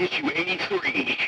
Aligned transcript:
Issue 0.00 0.28
83. 0.34 1.18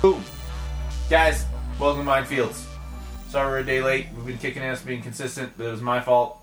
Boom. 0.00 0.24
Guys, 1.10 1.44
welcome 1.78 2.04
to 2.04 2.10
Minefields. 2.10 2.64
Sorry 3.28 3.46
we're 3.46 3.58
a 3.58 3.64
day 3.64 3.82
late. 3.82 4.06
Been 4.32 4.38
kicking 4.38 4.62
ass, 4.62 4.80
being 4.80 5.02
consistent, 5.02 5.52
but 5.58 5.66
it 5.66 5.70
was 5.70 5.82
my 5.82 6.00
fault. 6.00 6.38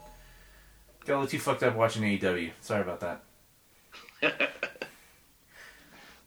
Got 1.06 1.14
a 1.14 1.18
little 1.22 1.28
too 1.28 1.40
fucked 1.40 1.64
up 1.64 1.76
watching 1.76 2.04
AEW. 2.04 2.52
Sorry 2.62 2.82
about 2.84 3.00
that. 3.00 3.24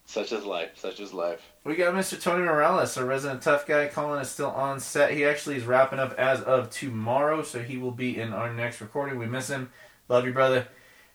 Such 0.04 0.32
is 0.32 0.44
life. 0.44 0.70
Such 0.74 0.98
is 0.98 1.12
life. 1.12 1.40
We 1.62 1.76
got 1.76 1.94
Mr. 1.94 2.20
Tony 2.20 2.42
Morales, 2.42 2.98
our 2.98 3.04
resident 3.04 3.42
tough 3.42 3.64
guy. 3.64 3.86
Colin 3.86 4.20
is 4.20 4.28
still 4.28 4.50
on 4.50 4.80
set. 4.80 5.12
He 5.12 5.24
actually 5.24 5.54
is 5.54 5.62
wrapping 5.62 6.00
up 6.00 6.18
as 6.18 6.40
of 6.40 6.68
tomorrow, 6.70 7.44
so 7.44 7.62
he 7.62 7.78
will 7.78 7.92
be 7.92 8.18
in 8.18 8.32
our 8.32 8.52
next 8.52 8.80
recording. 8.80 9.16
We 9.16 9.26
miss 9.26 9.46
him. 9.46 9.70
Love 10.08 10.26
you, 10.26 10.32
brother. 10.32 10.66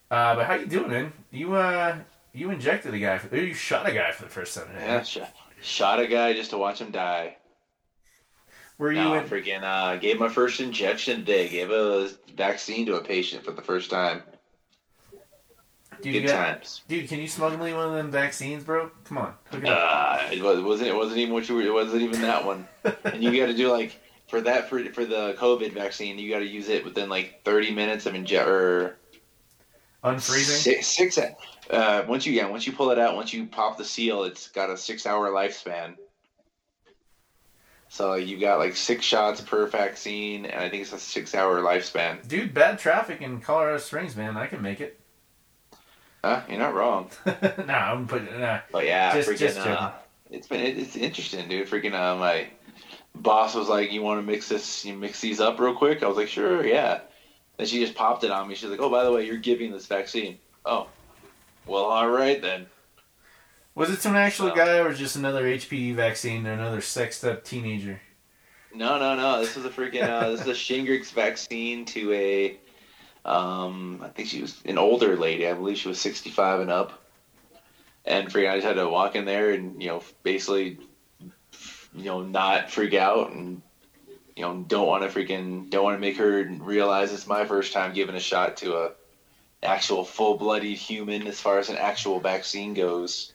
Uh, 0.09 0.33
but 0.35 0.45
how 0.45 0.53
you 0.53 0.65
doing, 0.65 0.89
man? 0.89 1.13
You 1.29 1.55
uh, 1.55 1.97
you 2.31 2.51
injected 2.51 2.93
a 2.93 2.99
guy. 2.99 3.17
For, 3.17 3.35
you 3.35 3.53
shot 3.53 3.89
a 3.89 3.91
guy 3.91 4.13
for 4.13 4.23
the 4.23 4.29
first 4.29 4.55
time. 4.55 4.69
Yeah, 4.73 5.03
shot, 5.03 5.35
shot 5.61 5.99
a 5.99 6.07
guy 6.07 6.31
just 6.31 6.51
to 6.51 6.57
watch 6.57 6.79
him 6.79 6.91
die. 6.91 7.35
Were 8.77 8.91
you 8.91 9.01
No, 9.01 9.13
in? 9.15 9.23
freaking 9.25 9.63
uh, 9.63 9.95
gave 9.97 10.19
my 10.19 10.29
first 10.29 10.59
injection 10.59 11.19
today. 11.21 11.49
Gave 11.49 11.71
a 11.71 12.09
vaccine 12.35 12.85
to 12.85 12.95
a 12.95 13.03
patient 13.03 13.43
for 13.43 13.51
the 13.51 13.61
first 13.61 13.89
time. 13.89 14.21
Dude, 16.01 16.13
Good 16.13 16.27
got- 16.27 16.47
times. 16.47 16.81
dude, 16.87 17.09
can 17.09 17.19
you 17.19 17.27
smuggle 17.27 17.57
me 17.57 17.73
one 17.73 17.87
of 17.87 17.93
them 17.93 18.11
vaccines, 18.11 18.63
bro? 18.63 18.91
Come 19.05 19.17
on, 19.17 19.33
it. 19.51 19.65
Uh, 19.65 20.19
it 20.31 20.43
was, 20.43 20.61
wasn't. 20.61 20.89
It 20.89 20.95
wasn't 20.95 21.17
even 21.17 21.33
what 21.33 21.49
you 21.49 21.55
were. 21.55 21.63
It 21.63 21.73
wasn't 21.73 22.03
even 22.03 22.21
that 22.21 22.45
one. 22.45 22.67
and 23.03 23.23
you 23.23 23.35
got 23.35 23.47
to 23.47 23.55
do 23.55 23.71
like 23.71 23.99
for 24.27 24.39
that 24.41 24.69
for 24.69 24.83
for 24.93 25.05
the 25.05 25.33
COVID 25.39 25.73
vaccine. 25.73 26.19
You 26.19 26.29
got 26.29 26.39
to 26.39 26.45
use 26.45 26.69
it 26.69 26.85
within 26.85 27.09
like 27.09 27.41
thirty 27.43 27.71
minutes 27.73 28.05
of 28.05 28.13
inject 28.13 28.47
or 28.47 28.97
Unfreezing. 30.03 30.57
Six, 30.61 30.85
six 30.87 31.17
uh, 31.71 32.05
once 32.07 32.27
you 32.27 32.33
yeah, 32.33 32.47
once 32.47 32.67
you 32.67 32.73
pull 32.73 32.91
it 32.91 32.99
out, 32.99 33.15
once 33.15 33.33
you 33.33 33.47
pop 33.47 33.77
the 33.79 33.83
seal, 33.83 34.23
it's 34.23 34.49
got 34.49 34.69
a 34.69 34.77
six 34.77 35.07
hour 35.07 35.29
lifespan. 35.31 35.95
So 37.97 38.13
you 38.13 38.37
got 38.37 38.59
like 38.59 38.75
six 38.75 39.03
shots 39.03 39.41
per 39.41 39.65
vaccine, 39.65 40.45
and 40.45 40.63
I 40.63 40.69
think 40.69 40.83
it's 40.83 40.93
a 40.93 40.99
six 40.99 41.33
hour 41.33 41.61
lifespan. 41.61 42.27
Dude, 42.27 42.53
bad 42.53 42.77
traffic 42.77 43.23
in 43.23 43.41
Colorado 43.41 43.79
Springs, 43.79 44.15
man. 44.15 44.37
I 44.37 44.45
can 44.45 44.61
make 44.61 44.81
it. 44.81 44.99
Huh? 46.23 46.43
You're 46.47 46.59
not 46.59 46.75
wrong. 46.75 47.09
no, 47.25 47.73
I'm 47.73 48.05
putting. 48.05 48.39
Nah. 48.39 48.59
But 48.71 48.85
yeah, 48.85 49.15
Just- 49.15 49.27
freaking. 49.29 49.39
just 49.39 49.57
uh, 49.57 49.93
it's 50.29 50.45
been 50.45 50.61
it's 50.61 50.95
interesting, 50.95 51.49
dude. 51.49 51.67
Freaking 51.67 51.95
uh, 51.95 52.15
my 52.19 52.47
boss 53.15 53.55
was 53.55 53.67
like, 53.67 53.91
"You 53.91 54.03
want 54.03 54.19
to 54.23 54.31
mix 54.31 54.47
this? 54.47 54.85
You 54.85 54.93
mix 54.95 55.19
these 55.19 55.39
up 55.39 55.59
real 55.59 55.73
quick?" 55.73 56.03
I 56.03 56.07
was 56.07 56.17
like, 56.17 56.27
"Sure, 56.27 56.63
yeah." 56.63 56.99
Then 57.57 57.65
she 57.65 57.79
just 57.79 57.95
popped 57.95 58.23
it 58.23 58.29
on 58.29 58.47
me. 58.47 58.53
She's 58.53 58.69
like, 58.69 58.79
"Oh, 58.79 58.91
by 58.91 59.05
the 59.05 59.11
way, 59.11 59.25
you're 59.25 59.37
giving 59.37 59.71
this 59.71 59.87
vaccine." 59.87 60.37
Oh, 60.67 60.85
well, 61.65 61.85
all 61.85 62.07
right 62.07 62.39
then. 62.39 62.67
Was 63.77 63.91
it 63.91 64.01
some 64.01 64.15
actual 64.15 64.47
No. 64.47 64.55
guy 64.55 64.79
or 64.79 64.91
just 64.91 65.15
another 65.17 65.43
HPV 65.45 65.93
vaccine 65.93 66.47
or 66.47 66.51
another 66.53 66.81
sexed 66.81 67.23
up 67.23 67.43
teenager? 67.43 68.01
No, 68.73 68.97
no, 68.97 69.15
no. 69.15 69.39
This 69.39 69.55
was 69.55 69.65
a 69.65 69.69
freaking. 69.69 70.01
Uh, 70.01 70.31
this 70.31 70.41
is 70.41 70.47
a 70.47 70.51
Shingrix 70.53 71.11
vaccine 71.11 71.85
to 71.85 72.11
a. 72.11 72.57
Um, 73.23 74.01
I 74.03 74.09
think 74.09 74.29
she 74.29 74.41
was 74.41 74.59
an 74.65 74.79
older 74.79 75.15
lady. 75.15 75.47
I 75.47 75.53
believe 75.53 75.77
she 75.77 75.89
was 75.89 76.01
sixty-five 76.01 76.59
and 76.61 76.71
up. 76.71 77.03
And 78.03 78.27
freaking, 78.33 78.49
I 78.49 78.55
just 78.55 78.65
had 78.65 78.77
to 78.77 78.89
walk 78.89 79.15
in 79.15 79.25
there 79.25 79.51
and 79.51 79.79
you 79.79 79.89
know 79.89 80.03
basically, 80.23 80.79
you 81.93 82.05
know, 82.05 82.23
not 82.23 82.71
freak 82.71 82.95
out 82.95 83.29
and 83.31 83.61
you 84.35 84.41
know 84.41 84.65
don't 84.67 84.87
want 84.87 85.03
to 85.03 85.19
freaking 85.19 85.69
don't 85.69 85.83
want 85.83 85.95
to 85.95 86.01
make 86.01 86.17
her 86.17 86.45
realize 86.61 87.13
it's 87.13 87.27
my 87.27 87.45
first 87.45 87.73
time 87.73 87.93
giving 87.93 88.15
a 88.15 88.19
shot 88.19 88.57
to 88.57 88.75
a 88.75 88.91
actual 89.61 90.03
full-blooded 90.03 90.75
human 90.75 91.27
as 91.27 91.39
far 91.39 91.59
as 91.59 91.69
an 91.69 91.77
actual 91.77 92.19
vaccine 92.19 92.73
goes. 92.73 93.33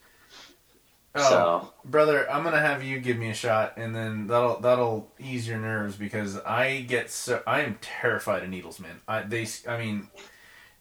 Oh, 1.14 1.28
So 1.28 1.72
brother, 1.84 2.30
I'm 2.30 2.42
gonna 2.42 2.60
have 2.60 2.82
you 2.82 2.98
give 2.98 3.18
me 3.18 3.28
a 3.30 3.34
shot, 3.34 3.74
and 3.76 3.94
then 3.94 4.26
that'll 4.28 4.60
that'll 4.60 5.12
ease 5.18 5.46
your 5.46 5.58
nerves 5.58 5.96
because 5.96 6.38
I 6.38 6.80
get 6.82 7.10
so 7.10 7.42
I 7.46 7.60
am 7.62 7.78
terrified 7.82 8.42
of 8.42 8.48
needles, 8.48 8.80
man. 8.80 9.00
I 9.06 9.22
they 9.22 9.46
I 9.68 9.76
mean, 9.78 10.08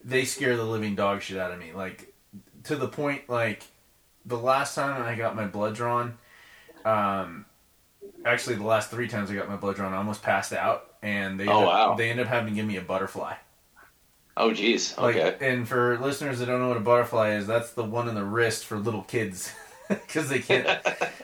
they 0.04 0.24
scare 0.26 0.56
the 0.56 0.64
living 0.64 0.96
dog 0.96 1.22
shit 1.22 1.38
out 1.38 1.52
of 1.52 1.60
me. 1.60 1.74
Like 1.74 2.14
to 2.66 2.76
the 2.78 2.88
point 2.88 3.28
like 3.30 3.64
the 4.26 4.38
last 4.38 4.76
time 4.76 5.02
I 5.04 5.16
got 5.16 5.36
my 5.36 5.48
blood 5.48 5.76
drawn, 5.76 6.18
um, 6.86 7.46
actually 8.26 8.56
the 8.56 8.66
last 8.66 8.90
three 8.90 9.08
times 9.08 9.30
I 9.32 9.36
got 9.36 9.50
my 9.50 9.58
blood 9.58 9.76
drawn, 9.76 9.94
I 9.94 9.98
almost 9.98 10.24
passed 10.24 10.54
out, 10.54 10.94
and 11.02 11.40
they 11.40 11.48
Oh, 11.48 11.60
ended 11.60 11.68
wow. 11.68 11.96
they 11.96 12.10
ended 12.10 12.28
up 12.28 12.32
having 12.32 12.54
to 12.54 12.56
give 12.56 12.66
me 12.68 12.78
a 12.78 12.82
butterfly. 12.82 13.34
oh 14.38 14.54
geez, 14.54 14.98
Like, 14.98 15.16
okay. 15.18 15.36
and 15.52 15.68
for 15.68 15.98
listeners 16.00 16.40
that 16.40 16.46
don't 16.46 16.60
know 16.62 16.70
what 16.70 16.78
a 16.78 16.82
butterfly 16.82 17.32
is, 17.32 17.48
that's 17.48 17.74
the 17.74 17.84
one 17.84 18.08
in 18.08 18.16
the 18.16 18.24
wrist 18.24 18.66
for 18.66 18.78
little 18.78 19.04
kids, 19.04 19.52
because 20.08 20.30
they 20.30 20.40
can't. 20.40 20.68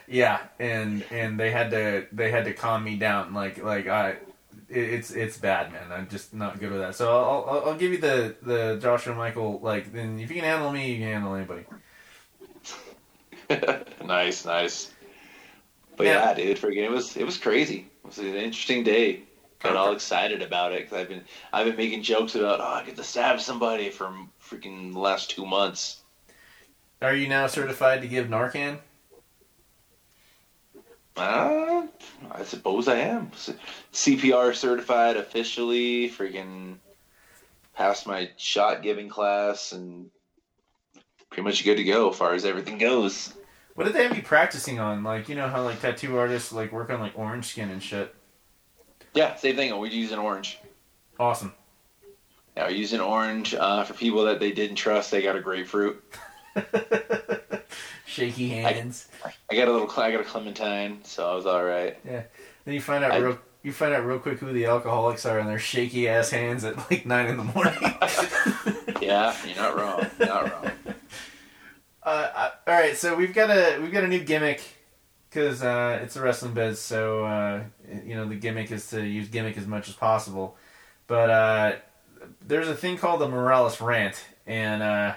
yeah, 0.07 0.39
and 0.59 1.03
and 1.11 1.39
they 1.39 1.51
had 1.51 1.71
to 1.71 2.07
they 2.11 2.31
had 2.31 2.45
to 2.45 2.53
calm 2.53 2.83
me 2.83 2.97
down. 2.97 3.33
Like 3.33 3.63
like 3.63 3.87
I, 3.87 4.11
it, 4.11 4.19
it's 4.69 5.11
it's 5.11 5.37
bad, 5.37 5.71
man. 5.71 5.91
I'm 5.91 6.07
just 6.09 6.33
not 6.33 6.59
good 6.59 6.71
with 6.71 6.81
that. 6.81 6.95
So 6.95 7.09
I'll 7.09 7.45
I'll, 7.49 7.65
I'll 7.69 7.77
give 7.77 7.91
you 7.91 7.97
the 7.99 8.35
the 8.41 8.79
Joshua 8.81 9.15
Michael. 9.15 9.59
Like 9.61 9.91
then 9.93 10.19
if 10.19 10.29
you 10.29 10.35
can 10.35 10.45
handle 10.45 10.71
me, 10.71 10.91
you 10.93 10.99
can 10.99 11.13
handle 11.13 11.35
anybody. 11.35 11.65
nice, 14.03 14.45
nice. 14.45 14.91
But 15.97 16.07
Yeah. 16.07 16.29
yeah. 16.29 16.33
dude, 16.33 16.57
freaking, 16.57 16.83
it 16.85 16.91
was 16.91 17.15
it 17.17 17.25
was 17.25 17.37
crazy. 17.37 17.91
It 18.03 18.07
was 18.07 18.17
an 18.19 18.35
interesting 18.35 18.83
day. 18.83 19.23
Got 19.59 19.75
all 19.75 19.93
excited 19.93 20.41
about 20.43 20.73
it 20.73 20.83
because 20.83 20.99
I've 20.99 21.09
been 21.09 21.23
I've 21.53 21.65
been 21.67 21.75
making 21.77 22.03
jokes 22.03 22.35
about 22.35 22.59
oh 22.61 22.63
I 22.63 22.83
get 22.85 22.95
to 22.97 23.03
stab 23.03 23.39
somebody 23.41 23.89
for 23.89 24.13
freaking 24.41 24.93
the 24.93 24.99
last 24.99 25.31
two 25.31 25.45
months. 25.45 26.03
Are 27.01 27.15
you 27.15 27.27
now 27.27 27.47
certified 27.47 28.01
to 28.01 28.07
give 28.07 28.27
Narcan? 28.27 28.79
Uh, 31.15 31.87
I 32.31 32.43
suppose 32.43 32.87
I 32.87 32.97
am 32.97 33.31
CPR 33.93 34.55
certified 34.55 35.17
officially. 35.17 36.09
Freaking 36.09 36.77
passed 37.75 38.07
my 38.07 38.29
shot 38.37 38.81
giving 38.81 39.09
class 39.09 39.71
and 39.71 40.09
pretty 41.29 41.43
much 41.43 41.63
good 41.63 41.77
to 41.77 41.83
go 41.83 42.09
as 42.09 42.17
far 42.17 42.33
as 42.33 42.45
everything 42.45 42.77
goes. 42.77 43.33
What 43.75 43.83
did 43.83 43.93
they 43.93 44.03
have 44.03 44.15
you 44.15 44.23
practicing 44.23 44.79
on? 44.79 45.03
Like 45.03 45.29
you 45.29 45.35
know 45.35 45.47
how 45.47 45.63
like 45.63 45.79
tattoo 45.81 46.17
artists 46.17 46.51
like 46.51 46.71
work 46.71 46.89
on 46.89 46.99
like 46.99 47.17
orange 47.17 47.45
skin 47.45 47.69
and 47.69 47.81
shit. 47.81 48.13
Yeah, 49.13 49.35
same 49.35 49.55
thing. 49.55 49.77
We're 49.77 49.87
using 49.87 50.19
orange. 50.19 50.59
Awesome. 51.19 51.53
Yeah, 52.55 52.65
we're 52.65 52.71
using 52.71 52.99
orange 52.99 53.53
uh, 53.53 53.83
for 53.83 53.93
people 53.93 54.25
that 54.25 54.39
they 54.39 54.51
didn't 54.51 54.77
trust. 54.77 55.11
They 55.11 55.21
got 55.21 55.35
a 55.35 55.41
grapefruit. 55.41 56.03
Shaky 58.05 58.49
hands. 58.49 59.07
I 59.49 59.55
got 59.55 59.67
a 59.67 59.71
little. 59.71 59.89
I 59.97 60.11
got 60.11 60.21
a 60.21 60.23
clementine, 60.23 61.03
so 61.03 61.29
I 61.29 61.35
was 61.35 61.45
all 61.45 61.63
right. 61.63 61.97
Yeah. 62.05 62.23
Then 62.65 62.73
you 62.73 62.81
find 62.81 63.03
out 63.03 63.11
I- 63.11 63.17
real 63.17 63.39
you 63.63 63.73
find 63.73 63.93
out 63.93 64.05
real 64.05 64.19
quick 64.19 64.39
who 64.39 64.53
the 64.53 64.65
alcoholics 64.65 65.25
are 65.25 65.39
and 65.39 65.49
their 65.49 65.59
shaky 65.59 66.07
ass 66.07 66.29
hands 66.29 66.63
at 66.63 66.77
like 66.89 67.05
nine 67.05 67.27
in 67.27 67.37
the 67.37 67.43
morning. 67.43 67.73
Yeah, 69.01 69.35
you're 69.45 69.55
not 69.55 69.77
wrong. 69.77 70.07
You're 70.19 70.27
not 70.27 70.51
wrong. 70.51 70.71
uh, 72.03 72.49
all 72.67 72.73
right, 72.73 72.97
so 72.97 73.15
we've 73.15 73.33
got 73.33 73.49
a 73.49 73.79
we've 73.79 73.91
got 73.91 74.03
a 74.03 74.07
new 74.07 74.19
gimmick 74.19 74.61
because 75.29 75.63
uh, 75.63 75.99
it's 76.01 76.15
a 76.15 76.21
wrestling 76.21 76.53
biz, 76.53 76.79
so 76.81 77.23
uh, 77.23 77.63
you 78.05 78.15
know 78.15 78.27
the 78.27 78.35
gimmick 78.35 78.71
is 78.71 78.89
to 78.89 79.05
use 79.05 79.29
gimmick 79.29 79.57
as 79.57 79.67
much 79.67 79.87
as 79.87 79.95
possible. 79.95 80.57
But 81.05 81.29
uh, 81.29 81.75
there's 82.45 82.67
a 82.67 82.75
thing 82.75 82.97
called 82.97 83.21
the 83.21 83.29
Morales 83.29 83.79
rant, 83.79 84.25
and 84.45 84.83
uh, 84.83 85.13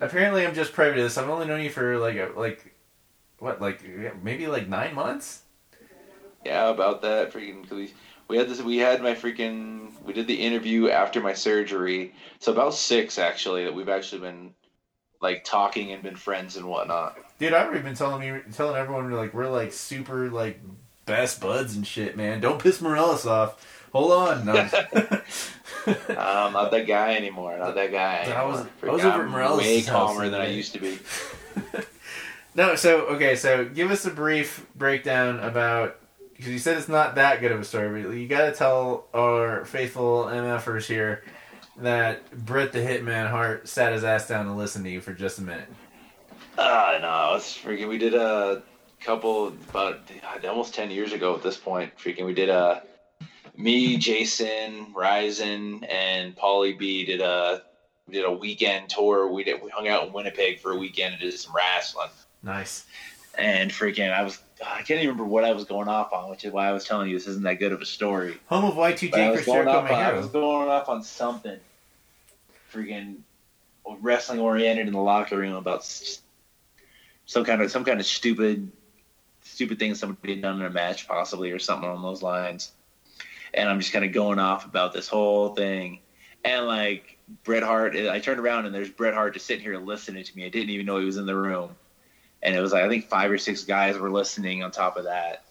apparently 0.00 0.46
I'm 0.46 0.54
just 0.54 0.72
privy 0.72 0.96
to 0.96 1.02
this. 1.02 1.18
I've 1.18 1.28
only 1.28 1.46
known 1.46 1.60
you 1.62 1.70
for 1.70 1.98
like 1.98 2.16
a, 2.16 2.30
like 2.36 2.74
what 3.38 3.60
like 3.60 3.82
maybe 4.22 4.46
like 4.46 4.68
nine 4.68 4.94
months. 4.94 5.42
Yeah, 6.44 6.68
about 6.68 7.02
that 7.02 7.32
freaking. 7.32 7.62
'cause 7.62 7.78
we, 7.78 7.94
we 8.28 8.36
had 8.36 8.48
this. 8.48 8.60
We 8.60 8.78
had 8.78 9.02
my 9.02 9.14
freaking. 9.14 9.92
We 10.02 10.12
did 10.12 10.26
the 10.26 10.34
interview 10.40 10.90
after 10.90 11.20
my 11.20 11.32
surgery, 11.34 12.14
so 12.38 12.52
about 12.52 12.74
six 12.74 13.18
actually 13.18 13.64
that 13.64 13.74
we've 13.74 13.88
actually 13.88 14.20
been 14.20 14.54
like 15.20 15.44
talking 15.44 15.92
and 15.92 16.02
been 16.02 16.16
friends 16.16 16.56
and 16.56 16.66
whatnot. 16.66 17.16
Dude, 17.38 17.54
I've 17.54 17.66
already 17.66 17.82
been 17.82 17.94
telling 17.94 18.20
me, 18.20 18.40
telling 18.52 18.76
everyone 18.76 19.10
we're 19.10 19.18
like 19.18 19.32
we're 19.34 19.48
like 19.50 19.72
super 19.72 20.30
like 20.30 20.60
best 21.06 21.40
buds 21.40 21.76
and 21.76 21.86
shit, 21.86 22.16
man. 22.16 22.40
Don't 22.40 22.58
piss 22.62 22.80
Morales 22.80 23.26
off. 23.26 23.73
Hold 23.94 24.12
on, 24.12 24.46
no. 24.46 24.54
I'm 25.86 26.52
not 26.52 26.72
that 26.72 26.86
guy 26.86 27.14
anymore. 27.14 27.56
Not 27.56 27.76
that 27.76 27.92
guy. 27.92 28.24
I 28.34 28.44
was- 28.44 28.60
anymore. 28.60 28.72
I 28.82 28.90
was 28.90 29.02
Freaking, 29.02 29.14
over 29.14 29.22
at 29.22 29.30
Morales' 29.30 29.58
way 29.58 29.82
calmer 29.82 30.24
than 30.24 30.34
other 30.34 30.42
I 30.42 30.48
used 30.48 30.72
to 30.72 30.80
be. 30.80 30.98
no, 32.56 32.74
so 32.74 33.02
okay, 33.06 33.36
so 33.36 33.64
give 33.64 33.92
us 33.92 34.04
a 34.04 34.10
brief 34.10 34.66
breakdown 34.74 35.38
about 35.38 36.00
because 36.36 36.50
you 36.50 36.58
said 36.58 36.76
it's 36.76 36.88
not 36.88 37.14
that 37.14 37.40
good 37.40 37.52
of 37.52 37.60
a 37.60 37.64
story, 37.64 38.02
but 38.02 38.10
you 38.10 38.26
got 38.26 38.46
to 38.46 38.52
tell 38.52 39.06
our 39.14 39.64
faithful 39.64 40.24
MFers 40.24 40.86
here 40.86 41.22
that 41.76 42.28
Bret 42.44 42.72
the 42.72 42.80
Hitman 42.80 43.30
Hart 43.30 43.68
sat 43.68 43.92
his 43.92 44.02
ass 44.02 44.26
down 44.26 44.46
to 44.46 44.52
listen 44.52 44.82
to 44.82 44.90
you 44.90 45.00
for 45.00 45.12
just 45.12 45.38
a 45.38 45.42
minute. 45.42 45.68
Ah, 46.58 46.96
uh, 46.96 46.98
no, 46.98 47.36
it's 47.36 47.56
freaking. 47.56 47.88
We 47.88 47.98
did 47.98 48.14
a 48.14 48.64
couple 49.00 49.48
about 49.68 50.00
almost 50.44 50.74
ten 50.74 50.90
years 50.90 51.12
ago 51.12 51.36
at 51.36 51.44
this 51.44 51.56
point. 51.56 51.96
Freaking, 51.96 52.26
we 52.26 52.34
did 52.34 52.48
a 52.48 52.82
me, 53.56 53.96
Jason, 53.96 54.92
Ryzen, 54.94 55.86
and 55.90 56.36
Paulie 56.36 56.78
B 56.78 57.04
did 57.04 57.20
a 57.20 57.62
did 58.10 58.24
a 58.24 58.32
weekend 58.32 58.90
tour. 58.90 59.28
We 59.28 59.44
did 59.44 59.62
we 59.62 59.70
hung 59.70 59.88
out 59.88 60.06
in 60.06 60.12
Winnipeg 60.12 60.60
for 60.60 60.72
a 60.72 60.76
weekend 60.76 61.14
and 61.14 61.22
did 61.22 61.34
some 61.34 61.54
wrestling. 61.54 62.10
Nice. 62.42 62.84
And 63.36 63.70
freaking, 63.70 64.12
I 64.12 64.22
was 64.22 64.40
I 64.64 64.82
can't 64.82 65.02
even 65.02 65.08
remember 65.08 65.24
what 65.24 65.44
I 65.44 65.52
was 65.52 65.64
going 65.64 65.88
off 65.88 66.12
on, 66.12 66.30
which 66.30 66.44
is 66.44 66.52
why 66.52 66.68
I 66.68 66.72
was 66.72 66.84
telling 66.84 67.08
you 67.08 67.16
this 67.16 67.26
isn't 67.26 67.42
that 67.44 67.58
good 67.58 67.72
of 67.72 67.80
a 67.80 67.86
story. 67.86 68.38
Home 68.46 68.64
of 68.64 68.74
Y2J 68.74 69.10
But 69.10 69.20
I 69.20 69.30
was 69.30 69.44
going 69.44 69.68
off 69.68 69.90
on, 69.90 69.92
I 69.92 70.12
was 70.12 70.26
going 70.28 70.68
off 70.68 70.88
on 70.88 71.02
something, 71.02 71.58
freaking 72.72 73.16
wrestling 74.00 74.40
oriented 74.40 74.86
in 74.86 74.92
the 74.92 75.00
locker 75.00 75.36
room 75.36 75.54
about 75.54 75.84
some 77.26 77.44
kind 77.44 77.62
of 77.62 77.70
some 77.70 77.84
kind 77.84 78.00
of 78.00 78.06
stupid, 78.06 78.70
stupid 79.42 79.78
thing 79.78 79.94
somebody 79.94 80.34
had 80.34 80.42
done 80.42 80.60
in 80.60 80.66
a 80.66 80.70
match 80.70 81.08
possibly 81.08 81.50
or 81.50 81.58
something 81.58 81.88
along 81.88 82.02
those 82.02 82.22
lines. 82.22 82.72
And 83.54 83.68
I'm 83.68 83.80
just 83.80 83.92
kind 83.92 84.04
of 84.04 84.12
going 84.12 84.38
off 84.38 84.64
about 84.64 84.92
this 84.92 85.08
whole 85.08 85.54
thing, 85.54 86.00
and 86.44 86.66
like 86.66 87.18
Bret 87.44 87.62
Hart, 87.62 87.96
I 87.96 88.18
turned 88.18 88.40
around 88.40 88.66
and 88.66 88.74
there's 88.74 88.90
Bret 88.90 89.14
Hart 89.14 89.34
just 89.34 89.46
sitting 89.46 89.62
here 89.62 89.78
listening 89.78 90.24
to 90.24 90.36
me. 90.36 90.44
I 90.44 90.48
didn't 90.48 90.70
even 90.70 90.86
know 90.86 90.98
he 90.98 91.04
was 91.04 91.16
in 91.16 91.26
the 91.26 91.36
room, 91.36 91.76
and 92.42 92.54
it 92.54 92.60
was 92.60 92.72
like 92.72 92.82
I 92.82 92.88
think 92.88 93.08
five 93.08 93.30
or 93.30 93.38
six 93.38 93.64
guys 93.64 93.96
were 93.96 94.10
listening 94.10 94.62
on 94.62 94.70
top 94.70 94.96
of 94.96 95.04
that 95.04 95.44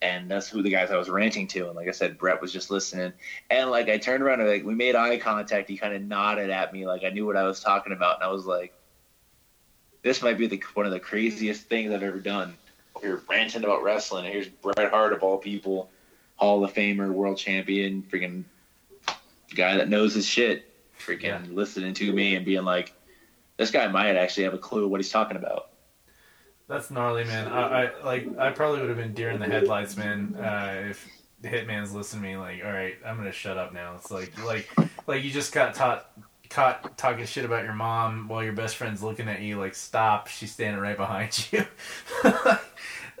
and 0.00 0.30
that's 0.30 0.48
who 0.48 0.62
the 0.62 0.70
guys 0.70 0.90
I 0.90 0.96
was 0.96 1.08
ranting 1.10 1.46
to. 1.48 1.66
And 1.66 1.76
like 1.76 1.88
I 1.88 1.92
said, 1.92 2.18
Bret 2.18 2.40
was 2.40 2.52
just 2.52 2.70
listening. 2.70 3.12
And 3.50 3.70
like 3.70 3.88
I 3.88 3.98
turned 3.98 4.22
around 4.22 4.40
and 4.40 4.48
like 4.48 4.64
we 4.64 4.74
made 4.74 4.94
eye 4.94 5.18
contact. 5.18 5.68
He 5.68 5.76
kind 5.76 5.94
of 5.94 6.02
nodded 6.02 6.50
at 6.50 6.72
me 6.72 6.86
like 6.86 7.04
I 7.04 7.10
knew 7.10 7.26
what 7.26 7.36
I 7.36 7.44
was 7.44 7.60
talking 7.60 7.92
about, 7.92 8.16
and 8.16 8.24
I 8.24 8.32
was 8.32 8.46
like, 8.46 8.72
"This 10.02 10.22
might 10.22 10.38
be 10.38 10.46
the 10.46 10.62
one 10.74 10.86
of 10.86 10.92
the 10.92 11.00
craziest 11.00 11.64
things 11.64 11.92
I've 11.92 12.02
ever 12.02 12.18
done." 12.18 12.56
You're 13.02 13.22
ranting 13.28 13.64
about 13.64 13.82
wrestling, 13.82 14.24
and 14.24 14.34
here's 14.34 14.48
Bret 14.48 14.90
Hart 14.90 15.12
of 15.12 15.22
all 15.22 15.38
people, 15.38 15.90
Hall 16.38 16.64
of 16.64 16.72
Famer, 16.72 17.10
world 17.12 17.36
champion, 17.36 18.02
freaking 18.02 18.44
guy 19.54 19.76
that 19.76 19.88
knows 19.88 20.14
his 20.14 20.26
shit, 20.26 20.64
freaking 20.98 21.22
Yeah. 21.24 21.40
listening 21.50 21.92
to 21.94 22.12
me 22.12 22.34
and 22.36 22.44
being 22.46 22.64
like, 22.64 22.92
"This 23.56 23.70
guy 23.70 23.86
might 23.88 24.16
actually 24.16 24.44
have 24.44 24.54
a 24.54 24.58
clue 24.58 24.88
what 24.88 25.00
he's 25.00 25.10
talking 25.10 25.36
about." 25.36 25.70
That's 26.68 26.90
gnarly, 26.90 27.24
man. 27.24 27.48
I, 27.48 27.84
I 27.84 28.04
like. 28.04 28.38
I 28.38 28.50
probably 28.50 28.80
would 28.80 28.88
have 28.88 28.98
been 28.98 29.14
deer 29.14 29.30
in 29.30 29.40
the 29.40 29.46
headlights, 29.46 29.96
man. 29.96 30.36
Uh, 30.36 30.88
if 30.90 31.08
the 31.40 31.48
Hitman's 31.48 31.92
listening 31.92 32.22
to 32.22 32.28
me, 32.28 32.36
like, 32.36 32.64
all 32.64 32.72
right, 32.72 32.94
I'm 33.04 33.16
gonna 33.16 33.32
shut 33.32 33.56
up 33.56 33.72
now. 33.72 33.94
It's 33.96 34.10
like, 34.10 34.32
like, 34.44 34.68
like 35.06 35.24
you 35.24 35.30
just 35.30 35.52
got 35.52 35.74
taught, 35.74 36.10
caught 36.50 36.98
talking 36.98 37.24
shit 37.26 37.44
about 37.44 37.64
your 37.64 37.72
mom 37.74 38.28
while 38.28 38.44
your 38.44 38.52
best 38.52 38.76
friend's 38.76 39.02
looking 39.02 39.28
at 39.28 39.40
you. 39.40 39.58
Like, 39.58 39.74
stop. 39.74 40.26
She's 40.28 40.52
standing 40.52 40.80
right 40.80 40.96
behind 40.96 41.48
you. 41.52 41.64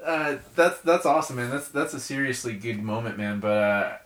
uh, 0.04 0.36
that's 0.54 0.80
that's 0.80 1.06
awesome, 1.06 1.36
man. 1.36 1.50
That's 1.50 1.68
that's 1.68 1.94
a 1.94 2.00
seriously 2.00 2.54
good 2.54 2.82
moment, 2.82 3.16
man. 3.18 3.40
But 3.40 3.56
uh, 3.56 3.96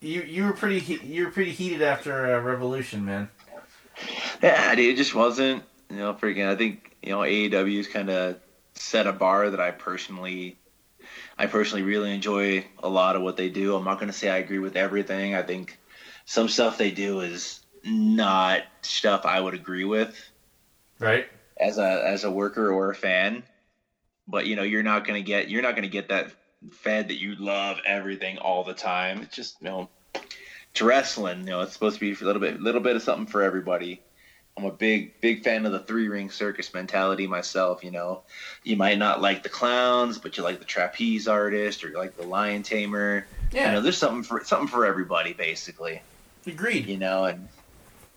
you 0.00 0.22
you 0.22 0.44
were 0.44 0.52
pretty 0.52 0.78
he- 0.78 1.04
you 1.04 1.26
were 1.26 1.30
pretty 1.30 1.52
heated 1.52 1.82
after 1.82 2.34
uh, 2.36 2.40
Revolution, 2.40 3.04
man. 3.04 3.28
Yeah, 4.42 4.74
dude, 4.74 4.94
it 4.94 4.96
just 4.96 5.14
wasn't. 5.14 5.64
You 5.90 5.96
know, 5.96 6.14
freaking. 6.14 6.46
I 6.46 6.54
think 6.56 6.96
you 7.02 7.10
know 7.10 7.20
AEW's 7.20 7.88
kind 7.88 8.10
of 8.10 8.36
set 8.74 9.06
a 9.06 9.12
bar 9.12 9.50
that 9.50 9.60
I 9.60 9.70
personally, 9.72 10.58
I 11.38 11.46
personally 11.46 11.82
really 11.82 12.14
enjoy 12.14 12.64
a 12.82 12.88
lot 12.88 13.16
of 13.16 13.22
what 13.22 13.36
they 13.36 13.48
do. 13.48 13.74
I'm 13.74 13.84
not 13.84 13.96
going 13.98 14.12
to 14.12 14.16
say 14.16 14.28
I 14.28 14.36
agree 14.38 14.58
with 14.60 14.76
everything. 14.76 15.34
I 15.34 15.42
think 15.42 15.78
some 16.26 16.48
stuff 16.48 16.78
they 16.78 16.90
do 16.90 17.20
is 17.20 17.60
not 17.84 18.62
stuff 18.82 19.24
I 19.24 19.40
would 19.40 19.54
agree 19.54 19.84
with 19.84 20.14
Right? 20.98 21.26
as 21.58 21.78
a 21.78 22.04
as 22.06 22.24
a 22.24 22.30
worker 22.30 22.70
or 22.70 22.90
a 22.90 22.94
fan. 22.94 23.42
But 24.28 24.46
you 24.46 24.54
know, 24.56 24.62
you're 24.62 24.82
not 24.82 25.06
going 25.06 25.22
to 25.22 25.26
get 25.26 25.48
you're 25.48 25.62
not 25.62 25.72
going 25.72 25.82
to 25.82 25.88
get 25.88 26.08
that 26.08 26.30
fed 26.72 27.08
that 27.08 27.18
you 27.18 27.34
love 27.36 27.78
everything 27.86 28.38
all 28.38 28.62
the 28.64 28.74
time. 28.74 29.22
It's 29.22 29.34
just 29.34 29.56
you 29.60 29.68
know, 29.68 29.88
it's 30.70 30.82
wrestling. 30.82 31.40
You 31.40 31.46
know, 31.46 31.60
it's 31.62 31.72
supposed 31.72 31.98
to 31.98 32.00
be 32.00 32.12
a 32.12 32.24
little 32.26 32.40
bit 32.40 32.60
little 32.60 32.80
bit 32.82 32.94
of 32.96 33.02
something 33.02 33.26
for 33.26 33.42
everybody. 33.42 34.02
I'm 34.56 34.64
a 34.64 34.72
big 34.72 35.20
big 35.20 35.44
fan 35.44 35.64
of 35.66 35.72
the 35.72 35.78
three 35.78 36.08
ring 36.08 36.30
circus 36.30 36.74
mentality 36.74 37.26
myself. 37.28 37.84
You 37.84 37.92
know, 37.92 38.22
you 38.64 38.76
might 38.76 38.98
not 38.98 39.22
like 39.22 39.44
the 39.44 39.48
clowns, 39.48 40.18
but 40.18 40.36
you 40.36 40.42
like 40.42 40.58
the 40.58 40.64
trapeze 40.64 41.28
artist 41.28 41.84
or 41.84 41.88
you 41.90 41.96
like 41.96 42.16
the 42.16 42.24
lion 42.26 42.62
tamer. 42.64 43.26
Yeah, 43.52 43.68
You 43.68 43.72
know, 43.76 43.80
there's 43.80 43.96
something 43.96 44.24
for 44.24 44.44
something 44.44 44.68
for 44.68 44.84
everybody 44.84 45.32
basically 45.32 46.02
agreed. 46.46 46.86
you 46.86 46.96
know 46.96 47.24
and 47.24 47.48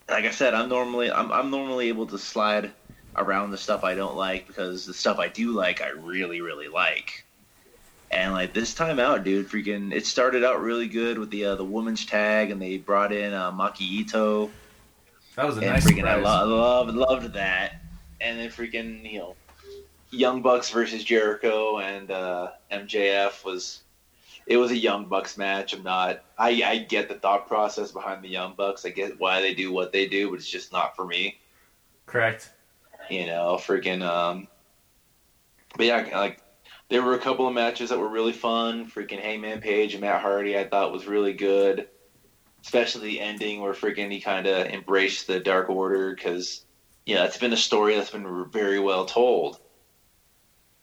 like 0.10 0.24
i 0.26 0.32
said 0.32 0.54
i'm 0.54 0.70
normally 0.70 1.12
I'm, 1.12 1.32
I'm 1.32 1.52
normally 1.52 1.90
able 1.90 2.06
to 2.08 2.18
slide 2.18 2.72
around 3.18 3.52
the 3.52 3.58
stuff 3.58 3.84
i 3.84 3.94
don't 3.94 4.16
like 4.16 4.48
because 4.48 4.86
the 4.86 4.94
stuff 4.94 5.20
i 5.20 5.28
do 5.28 5.52
like 5.52 5.82
i 5.82 5.90
really 5.90 6.42
really 6.42 6.68
like. 6.68 7.26
And 8.12 8.34
like 8.34 8.54
this 8.54 8.74
time 8.74 9.00
out 9.00 9.24
dude 9.24 9.48
freaking 9.48 9.94
it 9.94 10.06
started 10.06 10.44
out 10.44 10.62
really 10.62 10.88
good 10.88 11.18
with 11.18 11.30
the 11.30 11.46
uh, 11.46 11.56
the 11.56 11.64
women's 11.64 12.06
tag 12.06 12.52
and 12.52 12.62
they 12.62 12.78
brought 12.78 13.14
in 13.14 13.34
uh, 13.34 13.52
Maki 13.54 14.04
Itoh. 14.06 14.50
That 15.38 15.46
was 15.46 15.56
a 15.58 15.62
nice 15.62 15.86
freaking 15.86 16.04
i 16.04 16.18
surprise. 16.18 16.46
lo- 16.46 16.58
loved 16.58 16.94
loved 16.94 17.34
that. 17.36 17.82
And 18.20 18.38
then 18.38 18.50
freaking 18.50 19.10
you 19.10 19.20
know 19.20 19.36
young 20.10 20.42
bucks 20.42 20.70
versus 20.70 21.06
jericho 21.06 21.80
and 21.80 22.12
uh, 22.12 22.52
mjf 22.70 23.46
was 23.46 23.80
it 24.46 24.58
was 24.58 24.72
a 24.72 24.78
young 24.78 25.06
bucks 25.06 25.38
match. 25.38 25.72
I'm 25.72 25.84
not 25.84 26.26
I, 26.38 26.62
I 26.66 26.78
get 26.80 27.08
the 27.08 27.16
thought 27.16 27.48
process 27.48 27.94
behind 27.94 28.26
the 28.26 28.30
young 28.30 28.56
bucks. 28.56 28.84
I 28.86 28.90
get 28.90 29.22
why 29.22 29.40
they 29.40 29.54
do 29.54 29.72
what 29.72 29.94
they 29.94 30.06
do 30.06 30.30
but 30.30 30.36
it's 30.36 30.50
just 30.50 30.74
not 30.74 30.98
for 30.98 31.06
me. 31.06 31.40
Correct. 32.08 32.51
You 33.12 33.26
know 33.26 33.58
freaking 33.60 34.04
um 34.04 34.48
but 35.76 35.86
yeah 35.86 36.08
like 36.14 36.42
there 36.90 37.02
were 37.02 37.14
a 37.14 37.20
couple 37.20 37.48
of 37.48 37.54
matches 37.54 37.90
that 37.90 38.00
were 38.00 38.10
really 38.10 38.34
fun. 38.34 38.86
Freaking 38.86 39.22
hangman 39.22 39.62
page 39.62 39.94
and 39.94 40.02
matt 40.02 40.22
hardy 40.22 40.58
i 40.58 40.68
thought 40.68 40.92
was 40.92 41.08
really 41.08 41.34
good. 41.34 41.88
Especially 42.64 43.08
the 43.08 43.20
ending 43.22 43.60
where 43.62 43.74
freaking 43.74 44.12
he 44.12 44.22
kind 44.22 44.46
of 44.46 44.68
embraced 44.68 45.26
the 45.26 45.40
dark 45.40 45.70
order 45.70 46.14
because 46.14 46.66
you 47.06 47.16
know 47.16 47.24
it's 47.24 47.38
been 47.38 47.54
a 47.54 47.58
story 47.58 47.96
that's 47.96 48.12
been 48.12 48.46
very 48.52 48.80
well 48.80 49.06
told. 49.06 49.60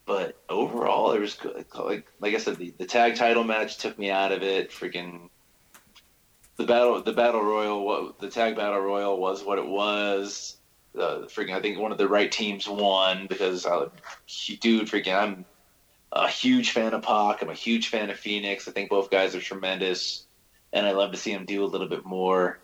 But 0.06 0.34
overall 0.48 1.12
it 1.12 1.20
was 1.20 1.34
good 1.34 1.66
like 1.74 2.06
like 2.20 2.34
i 2.34 2.38
said 2.38 2.56
the, 2.56 2.74
the 2.78 2.86
tag 2.86 3.16
title 3.16 3.44
match 3.44 3.78
took 3.78 3.98
me 3.98 4.10
out 4.10 4.32
of 4.32 4.42
it. 4.42 4.70
Freaking 4.70 5.28
the 6.56 6.64
battle 6.64 7.02
the 7.02 7.12
battle 7.12 7.42
royal 7.42 7.84
what 7.84 8.18
the 8.18 8.28
tag 8.28 8.56
battle 8.56 8.80
royal 8.80 9.20
was 9.20 9.44
what 9.44 9.58
it 9.58 9.66
was 9.66 10.57
uh, 10.96 11.26
freaking 11.26 11.54
I 11.54 11.60
think 11.60 11.78
one 11.78 11.92
of 11.92 11.98
the 11.98 12.08
right 12.08 12.30
teams 12.30 12.68
won 12.68 13.26
because 13.26 13.66
I, 13.66 13.86
dude, 14.60 14.88
freaking 14.88 15.14
I'm 15.14 15.44
a 16.12 16.28
huge 16.28 16.70
fan 16.70 16.94
of 16.94 17.02
Pac. 17.02 17.42
I'm 17.42 17.50
a 17.50 17.54
huge 17.54 17.88
fan 17.88 18.10
of 18.10 18.18
Phoenix. 18.18 18.66
I 18.66 18.72
think 18.72 18.90
both 18.90 19.10
guys 19.10 19.34
are 19.34 19.40
tremendous, 19.40 20.26
and 20.72 20.86
I 20.86 20.92
love 20.92 21.12
to 21.12 21.18
see 21.18 21.32
them 21.32 21.44
do 21.44 21.64
a 21.64 21.66
little 21.66 21.88
bit 21.88 22.04
more 22.04 22.58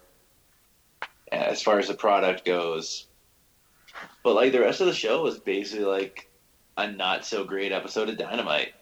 as 1.31 1.63
far 1.63 1.79
as 1.79 1.89
the 1.89 1.95
product 1.95 2.45
goes. 2.45 3.07
But 4.23 4.35
like 4.35 4.53
the 4.53 4.61
rest 4.61 4.81
of 4.81 4.87
the 4.87 4.95
show 4.95 5.23
was 5.23 5.39
basically 5.39 5.85
like 5.85 6.29
a 6.77 6.91
not 6.91 7.25
so 7.25 7.45
great 7.45 7.73
episode 7.73 8.09
of 8.09 8.17
Dynamite. 8.17 8.75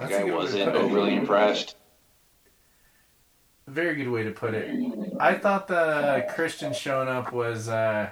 Like 0.00 0.12
I 0.12 0.18
good 0.18 0.24
way 0.24 0.30
to 0.30 0.36
wasn't 0.36 0.76
overly 0.76 1.14
impressed. 1.14 1.76
Very 3.68 3.94
good 3.94 4.08
way 4.08 4.24
to 4.24 4.32
put 4.32 4.54
it. 4.54 5.14
I 5.20 5.34
thought 5.34 5.68
the 5.68 6.26
Christian 6.34 6.72
showing 6.72 7.08
up 7.08 7.32
was 7.32 7.68
uh, 7.68 8.10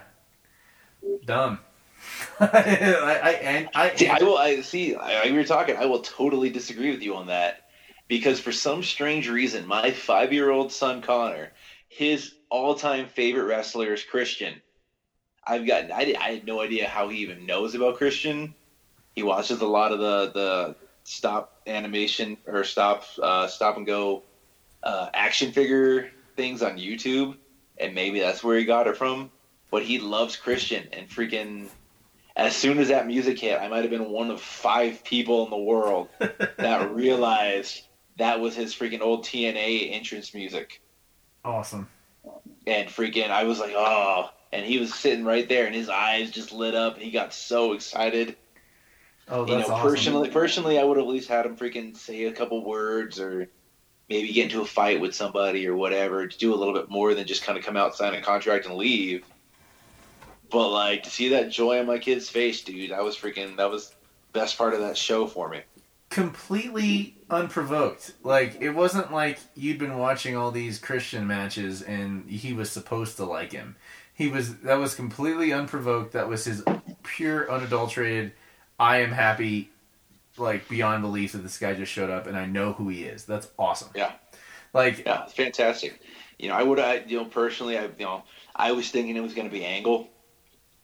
dumb. 1.25 1.59
I, 2.39 3.19
I, 3.23 3.31
and 3.43 3.69
I, 3.75 3.95
See, 3.95 4.07
I 4.07 4.17
will. 4.19 4.37
I 4.37 4.61
see. 4.61 4.95
I, 4.95 5.25
we 5.25 5.33
were 5.33 5.43
talking. 5.43 5.77
I 5.77 5.85
will 5.85 5.99
totally 5.99 6.49
disagree 6.49 6.91
with 6.91 7.01
you 7.01 7.15
on 7.15 7.27
that 7.27 7.69
because 8.07 8.39
for 8.39 8.51
some 8.51 8.81
strange 8.83 9.29
reason, 9.29 9.67
my 9.67 9.91
five-year-old 9.91 10.71
son 10.71 11.01
Connor, 11.01 11.51
his 11.89 12.33
all-time 12.49 13.07
favorite 13.07 13.45
wrestler 13.45 13.93
is 13.93 14.03
Christian. 14.03 14.61
I've 15.45 15.65
gotten. 15.67 15.91
I, 15.91 16.05
did- 16.05 16.15
I 16.17 16.31
had 16.33 16.45
no 16.45 16.61
idea 16.61 16.87
how 16.87 17.09
he 17.09 17.19
even 17.19 17.45
knows 17.45 17.75
about 17.75 17.97
Christian. 17.97 18.55
He 19.15 19.23
watches 19.23 19.61
a 19.61 19.67
lot 19.67 19.91
of 19.91 19.99
the 19.99 20.31
the 20.33 20.75
stop 21.03 21.61
animation 21.67 22.37
or 22.47 22.63
stop 22.63 23.03
uh, 23.21 23.47
stop 23.47 23.77
and 23.77 23.85
go 23.85 24.23
uh, 24.83 25.09
action 25.13 25.51
figure 25.51 26.09
things 26.35 26.61
on 26.63 26.77
YouTube, 26.77 27.35
and 27.77 27.93
maybe 27.93 28.19
that's 28.19 28.43
where 28.43 28.57
he 28.57 28.65
got 28.65 28.87
it 28.87 28.97
from. 28.97 29.31
But 29.71 29.83
he 29.83 29.99
loves 29.99 30.35
Christian 30.35 30.87
and 30.93 31.09
freaking 31.09 31.69
as 32.35 32.55
soon 32.55 32.79
as 32.79 32.87
that 32.87 33.07
music 33.07 33.39
hit, 33.39 33.59
I 33.59 33.67
might 33.67 33.81
have 33.81 33.89
been 33.89 34.09
one 34.09 34.31
of 34.31 34.41
five 34.41 35.03
people 35.03 35.43
in 35.43 35.49
the 35.49 35.57
world 35.57 36.09
that 36.19 36.93
realized 36.93 37.83
that 38.17 38.39
was 38.39 38.55
his 38.55 38.73
freaking 38.73 39.01
old 39.01 39.25
TNA 39.25 39.93
entrance 39.93 40.33
music. 40.33 40.81
awesome. 41.43 41.87
And 42.67 42.89
freaking, 42.89 43.31
I 43.31 43.43
was 43.43 43.59
like, 43.59 43.73
oh. 43.75 44.29
And 44.53 44.65
he 44.65 44.79
was 44.79 44.93
sitting 44.93 45.25
right 45.25 45.47
there, 45.47 45.65
and 45.65 45.73
his 45.73 45.89
eyes 45.89 46.29
just 46.29 46.51
lit 46.51 46.75
up, 46.75 46.95
and 46.95 47.03
he 47.03 47.09
got 47.09 47.33
so 47.33 47.73
excited. 47.73 48.35
Oh, 49.27 49.45
that's 49.45 49.51
you 49.51 49.57
know, 49.59 49.75
awesome. 49.75 49.89
personally, 49.89 50.29
personally, 50.29 50.77
I 50.77 50.83
would 50.83 50.97
have 50.97 51.05
at 51.05 51.11
least 51.11 51.29
had 51.29 51.45
him 51.45 51.55
freaking 51.55 51.95
say 51.95 52.25
a 52.25 52.33
couple 52.33 52.63
words 52.65 53.19
or 53.19 53.47
maybe 54.09 54.33
get 54.33 54.43
into 54.43 54.61
a 54.61 54.65
fight 54.65 54.99
with 54.99 55.15
somebody 55.15 55.65
or 55.67 55.75
whatever 55.75 56.27
to 56.27 56.37
do 56.37 56.53
a 56.53 56.57
little 56.57 56.73
bit 56.73 56.89
more 56.89 57.13
than 57.13 57.25
just 57.25 57.43
kind 57.43 57.57
of 57.57 57.63
come 57.63 57.77
out, 57.77 57.95
sign 57.95 58.13
a 58.13 58.21
contract, 58.21 58.65
and 58.65 58.75
leave. 58.75 59.23
But 60.51 60.69
like 60.69 61.03
to 61.03 61.09
see 61.09 61.29
that 61.29 61.49
joy 61.49 61.79
on 61.79 61.87
my 61.87 61.97
kid's 61.97 62.29
face, 62.29 62.61
dude, 62.61 62.91
that 62.91 63.03
was 63.03 63.15
freaking. 63.15 63.57
That 63.57 63.71
was 63.71 63.93
best 64.33 64.57
part 64.57 64.73
of 64.73 64.81
that 64.81 64.97
show 64.97 65.27
for 65.27 65.49
me. 65.49 65.61
completely 66.09 67.15
unprovoked. 67.29 68.13
Like 68.23 68.57
it 68.61 68.71
wasn't 68.71 69.11
like 69.11 69.39
you'd 69.55 69.79
been 69.79 69.97
watching 69.97 70.35
all 70.35 70.51
these 70.51 70.77
Christian 70.77 71.25
matches 71.25 71.81
and 71.81 72.29
he 72.29 72.53
was 72.53 72.69
supposed 72.69 73.17
to 73.17 73.25
like 73.25 73.51
him. 73.51 73.75
He 74.13 74.27
was 74.27 74.57
that 74.57 74.75
was 74.75 74.93
completely 74.93 75.51
unprovoked. 75.53 76.11
That 76.13 76.27
was 76.27 76.45
his 76.45 76.63
pure 77.03 77.49
unadulterated 77.51 78.33
I 78.79 78.97
am 79.01 79.11
happy 79.11 79.69
like 80.37 80.67
beyond 80.67 81.01
belief 81.03 81.33
that 81.33 81.39
this 81.39 81.57
guy 81.57 81.73
just 81.73 81.91
showed 81.91 82.09
up 82.09 82.27
and 82.27 82.37
I 82.37 82.45
know 82.45 82.73
who 82.73 82.89
he 82.89 83.03
is. 83.03 83.25
That's 83.25 83.47
awesome. 83.57 83.89
Yeah. 83.95 84.11
Like 84.73 85.05
Yeah, 85.05 85.23
it's 85.23 85.33
fantastic. 85.33 86.01
You 86.39 86.49
know, 86.49 86.55
I 86.55 86.63
would, 86.63 86.79
I, 86.79 87.03
you 87.05 87.17
know, 87.17 87.25
personally, 87.25 87.77
I, 87.77 87.83
you 87.83 88.05
know, 88.05 88.23
I 88.55 88.71
was 88.71 88.89
thinking 88.89 89.15
it 89.15 89.21
was 89.21 89.35
going 89.35 89.47
to 89.47 89.53
be 89.53 89.63
Angle. 89.63 90.09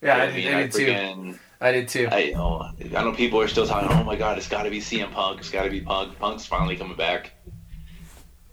Yeah, 0.01 0.17
I, 0.17 0.23
I 0.23 0.27
mean, 0.27 0.35
did, 0.43 0.53
I 0.53 0.61
did 0.63 0.71
too. 0.71 1.39
I 1.59 1.71
did 1.71 1.87
too. 1.87 2.07
I, 2.11 2.17
you 2.19 2.33
know, 2.33 2.69
I 2.95 3.03
know 3.03 3.13
people 3.13 3.41
are 3.41 3.47
still 3.47 3.65
talking. 3.65 3.89
Oh 3.91 4.03
my 4.03 4.15
God, 4.15 4.37
it's 4.37 4.47
got 4.47 4.63
to 4.63 4.69
be 4.69 4.79
CM 4.79 5.11
Punk. 5.11 5.39
It's 5.39 5.49
got 5.49 5.63
to 5.63 5.69
be 5.69 5.81
Punk. 5.81 6.17
Punk's 6.19 6.45
finally 6.45 6.75
coming 6.75 6.97
back. 6.97 7.31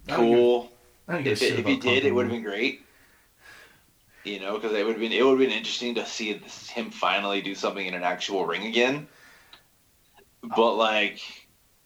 I 0.09 0.17
don't 0.17 0.29
give- 0.29 0.39
Cool. 0.39 0.73
I 1.07 1.13
don't 1.15 1.23
give 1.25 1.31
a 1.31 1.33
If, 1.33 1.43
it, 1.43 1.59
if 1.61 1.67
he 1.67 1.77
did, 1.77 2.07
it 2.07 2.15
would 2.15 2.27
have 2.27 2.33
been 2.33 2.43
great. 2.43 2.81
You 4.25 4.41
know, 4.41 4.55
because 4.55 4.73
it 4.73 4.87
would 4.87 4.93
have 4.93 5.01
been 5.01 5.13
it 5.13 5.23
would 5.23 5.33
have 5.33 5.39
been 5.39 5.51
interesting 5.51 5.95
to 5.97 6.07
see 6.07 6.33
him 6.73 6.91
finally 6.91 7.43
do 7.43 7.55
something 7.55 7.85
in 7.87 7.93
an 7.93 8.03
actual 8.03 8.47
ring 8.47 8.65
again. 8.65 9.07
But 10.43 10.75
like, 10.77 11.21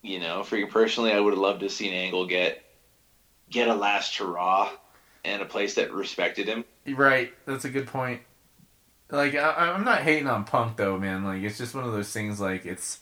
you 0.03 0.21
know, 0.21 0.45
for 0.45 0.57
you 0.57 0.69
personally, 0.69 1.13
I 1.13 1.19
would 1.19 1.33
have 1.33 1.41
loved 1.41 1.61
to 1.61 1.69
see 1.69 1.89
an 1.89 1.95
Angle 1.95 2.27
get 2.27 2.65
get 3.51 3.67
a 3.67 3.75
last 3.75 4.17
hurrah 4.17 4.71
in 5.25 5.41
a 5.41 5.45
place 5.45 5.75
that 5.75 5.93
respected 5.93 6.47
him. 6.47 6.65
Right, 6.87 7.33
that's 7.45 7.65
a 7.65 7.71
good 7.71 7.89
point. 7.89 8.21
Like 9.11 9.35
I, 9.35 9.73
I'm 9.73 9.85
not 9.85 10.03
hating 10.03 10.27
on 10.29 10.45
Punk 10.45 10.77
though, 10.77 10.99
man. 10.99 11.25
Like 11.25 11.43
it's 11.43 11.59
just 11.59 11.75
one 11.75 11.85
of 11.85 11.93
those 11.93 12.13
things. 12.13 12.41
Like 12.41 12.67
it's 12.67 13.01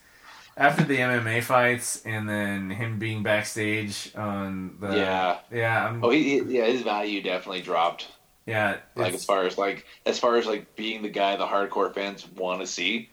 after 0.56 0.84
the 0.84 0.98
MMA 0.98 1.42
fights 1.42 2.02
and 2.06 2.28
then 2.28 2.70
him 2.70 2.98
being 2.98 3.22
backstage 3.22 4.12
on 4.16 4.76
the 4.80 4.88
yeah. 4.96 5.38
yeah 5.52 5.86
I'm, 5.88 6.04
Oh, 6.04 6.10
he, 6.10 6.40
he- 6.40 6.58
yeah, 6.58 6.66
his 6.66 6.82
value 6.82 7.22
definitely 7.22 7.62
dropped. 7.62 8.08
yeah 8.46 8.78
Like 8.94 9.14
as 9.14 9.24
far 9.24 9.44
as 9.46 9.58
like 9.58 9.84
as 10.06 10.18
far 10.18 10.36
as 10.36 10.46
like 10.46 10.76
being 10.76 11.02
the 11.02 11.08
guy 11.10 11.36
the 11.36 11.46
hardcore 11.46 11.92
fans 11.94 12.26
want 12.28 12.60
to 12.60 12.66
see. 12.66 13.10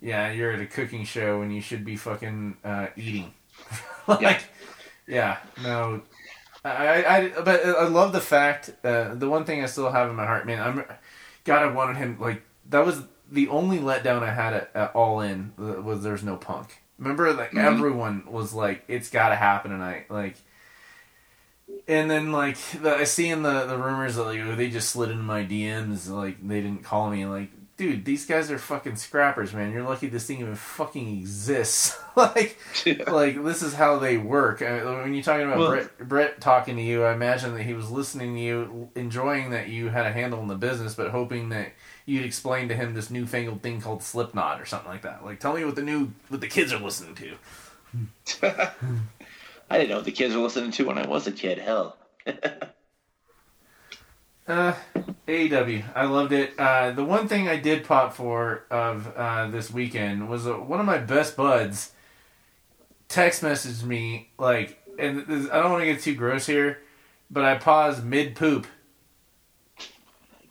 yeah 0.00 0.30
you're 0.30 0.52
at 0.52 0.60
a 0.60 0.66
cooking 0.66 1.04
show 1.04 1.42
and 1.42 1.54
you 1.54 1.60
should 1.60 1.84
be 1.84 1.96
fucking 1.96 2.56
uh, 2.64 2.88
eating. 2.96 3.32
like 4.08 4.20
Yeah. 4.20 4.40
yeah. 5.06 5.38
no. 5.62 6.02
I, 6.66 7.04
I 7.04 7.28
but 7.42 7.64
I 7.66 7.86
love 7.88 8.12
the 8.12 8.20
fact 8.22 8.70
uh, 8.84 9.14
the 9.14 9.28
one 9.28 9.44
thing 9.44 9.62
I 9.62 9.66
still 9.66 9.90
have 9.90 10.08
in 10.08 10.16
my 10.16 10.24
heart, 10.24 10.46
man. 10.46 10.60
I'm 10.62 10.84
God, 11.44 11.62
I 11.62 11.66
wanted 11.72 11.96
him 11.96 12.16
like 12.20 12.42
that 12.70 12.84
was 12.84 13.02
the 13.30 13.48
only 13.48 13.78
letdown 13.78 14.22
I 14.22 14.32
had 14.32 14.54
at, 14.54 14.70
at 14.74 14.94
All 14.94 15.20
In 15.20 15.52
was 15.56 16.02
there's 16.02 16.22
no 16.24 16.36
Punk. 16.36 16.82
Remember, 16.98 17.32
like 17.32 17.50
Mhm. 17.52 17.58
everyone 17.64 18.24
was 18.26 18.52
like, 18.54 18.84
"It's 18.88 19.10
got 19.10 19.30
to 19.30 19.34
happen 19.36 19.70
tonight." 19.72 20.10
Like, 20.10 20.36
and 21.88 22.10
then 22.10 22.30
like 22.32 22.56
the, 22.80 22.96
I 22.96 23.04
see 23.04 23.28
in 23.28 23.42
the 23.42 23.64
the 23.66 23.76
rumors 23.78 24.16
that 24.16 24.24
like 24.24 24.40
oh, 24.40 24.54
they 24.54 24.70
just 24.70 24.90
slid 24.90 25.10
into 25.10 25.22
my 25.22 25.44
DMs, 25.44 26.08
like 26.08 26.46
they 26.46 26.60
didn't 26.60 26.84
call 26.84 27.10
me. 27.10 27.26
Like, 27.26 27.50
dude, 27.84 28.04
these 28.06 28.24
guys 28.24 28.50
are 28.50 28.58
fucking 28.58 28.96
scrappers, 28.96 29.52
man. 29.52 29.70
You're 29.70 29.82
lucky 29.82 30.06
this 30.06 30.26
thing 30.26 30.40
even 30.40 30.54
fucking 30.54 31.18
exists. 31.18 31.98
like, 32.16 32.56
like 33.06 33.44
this 33.44 33.62
is 33.62 33.74
how 33.74 33.98
they 33.98 34.16
work. 34.16 34.62
Uh, 34.62 34.80
when 35.02 35.12
you're 35.12 35.22
talking 35.22 35.46
about 35.46 35.58
Well- 35.58 35.68
Bret, 35.70 35.98
Bret 35.98 36.40
talking 36.40 36.76
to 36.76 36.82
you, 36.82 37.04
I 37.04 37.12
imagine 37.12 37.52
that 37.54 37.64
he 37.64 37.74
was 37.74 37.90
listening 37.90 38.34
to 38.36 38.40
you, 38.40 38.88
enjoying 38.94 39.50
that 39.50 39.68
you 39.68 39.90
had 39.90 40.06
a 40.06 40.12
handle 40.12 40.40
in 40.40 40.48
the 40.48 40.54
business, 40.54 40.94
but 40.94 41.10
hoping 41.10 41.50
that 41.50 41.72
you'd 42.06 42.24
explain 42.24 42.68
to 42.68 42.74
him 42.74 42.94
this 42.94 43.10
newfangled 43.10 43.60
thing 43.60 43.82
called 43.82 44.02
Slipknot 44.02 44.60
or 44.60 44.64
something 44.64 44.88
like 44.88 45.02
that. 45.02 45.22
Like, 45.22 45.40
tell 45.40 45.52
me 45.54 45.64
what 45.66 45.76
the 45.76 45.82
new 45.82 46.12
what 46.28 46.40
the 46.40 46.48
kids 46.48 46.72
are 46.72 46.80
listening 46.80 47.14
to. 47.16 48.42
I 49.70 49.78
didn't 49.78 49.90
know 49.90 49.96
what 49.96 50.04
the 50.06 50.12
kids 50.12 50.34
were 50.34 50.40
listening 50.42 50.70
to 50.72 50.84
when 50.84 50.96
I 50.96 51.06
was 51.06 51.26
a 51.26 51.32
kid. 51.32 51.58
Hell. 51.58 51.98
Uh, 54.46 54.74
AEW, 55.26 55.84
I 55.94 56.04
loved 56.04 56.32
it. 56.32 56.52
Uh, 56.58 56.90
the 56.90 57.04
one 57.04 57.28
thing 57.28 57.48
I 57.48 57.56
did 57.56 57.84
pop 57.84 58.12
for 58.12 58.64
of 58.70 59.10
uh, 59.16 59.48
this 59.48 59.70
weekend 59.70 60.28
was 60.28 60.46
uh, 60.46 60.52
one 60.52 60.80
of 60.80 60.86
my 60.86 60.98
best 60.98 61.34
buds 61.34 61.92
text 63.08 63.42
messaged 63.42 63.84
me 63.84 64.30
like, 64.38 64.82
and 64.98 65.26
this, 65.26 65.50
I 65.50 65.62
don't 65.62 65.72
want 65.72 65.82
to 65.82 65.92
get 65.92 66.02
too 66.02 66.14
gross 66.14 66.44
here, 66.44 66.80
but 67.30 67.44
I 67.44 67.56
paused 67.56 68.04
mid 68.04 68.36
poop. 68.36 68.66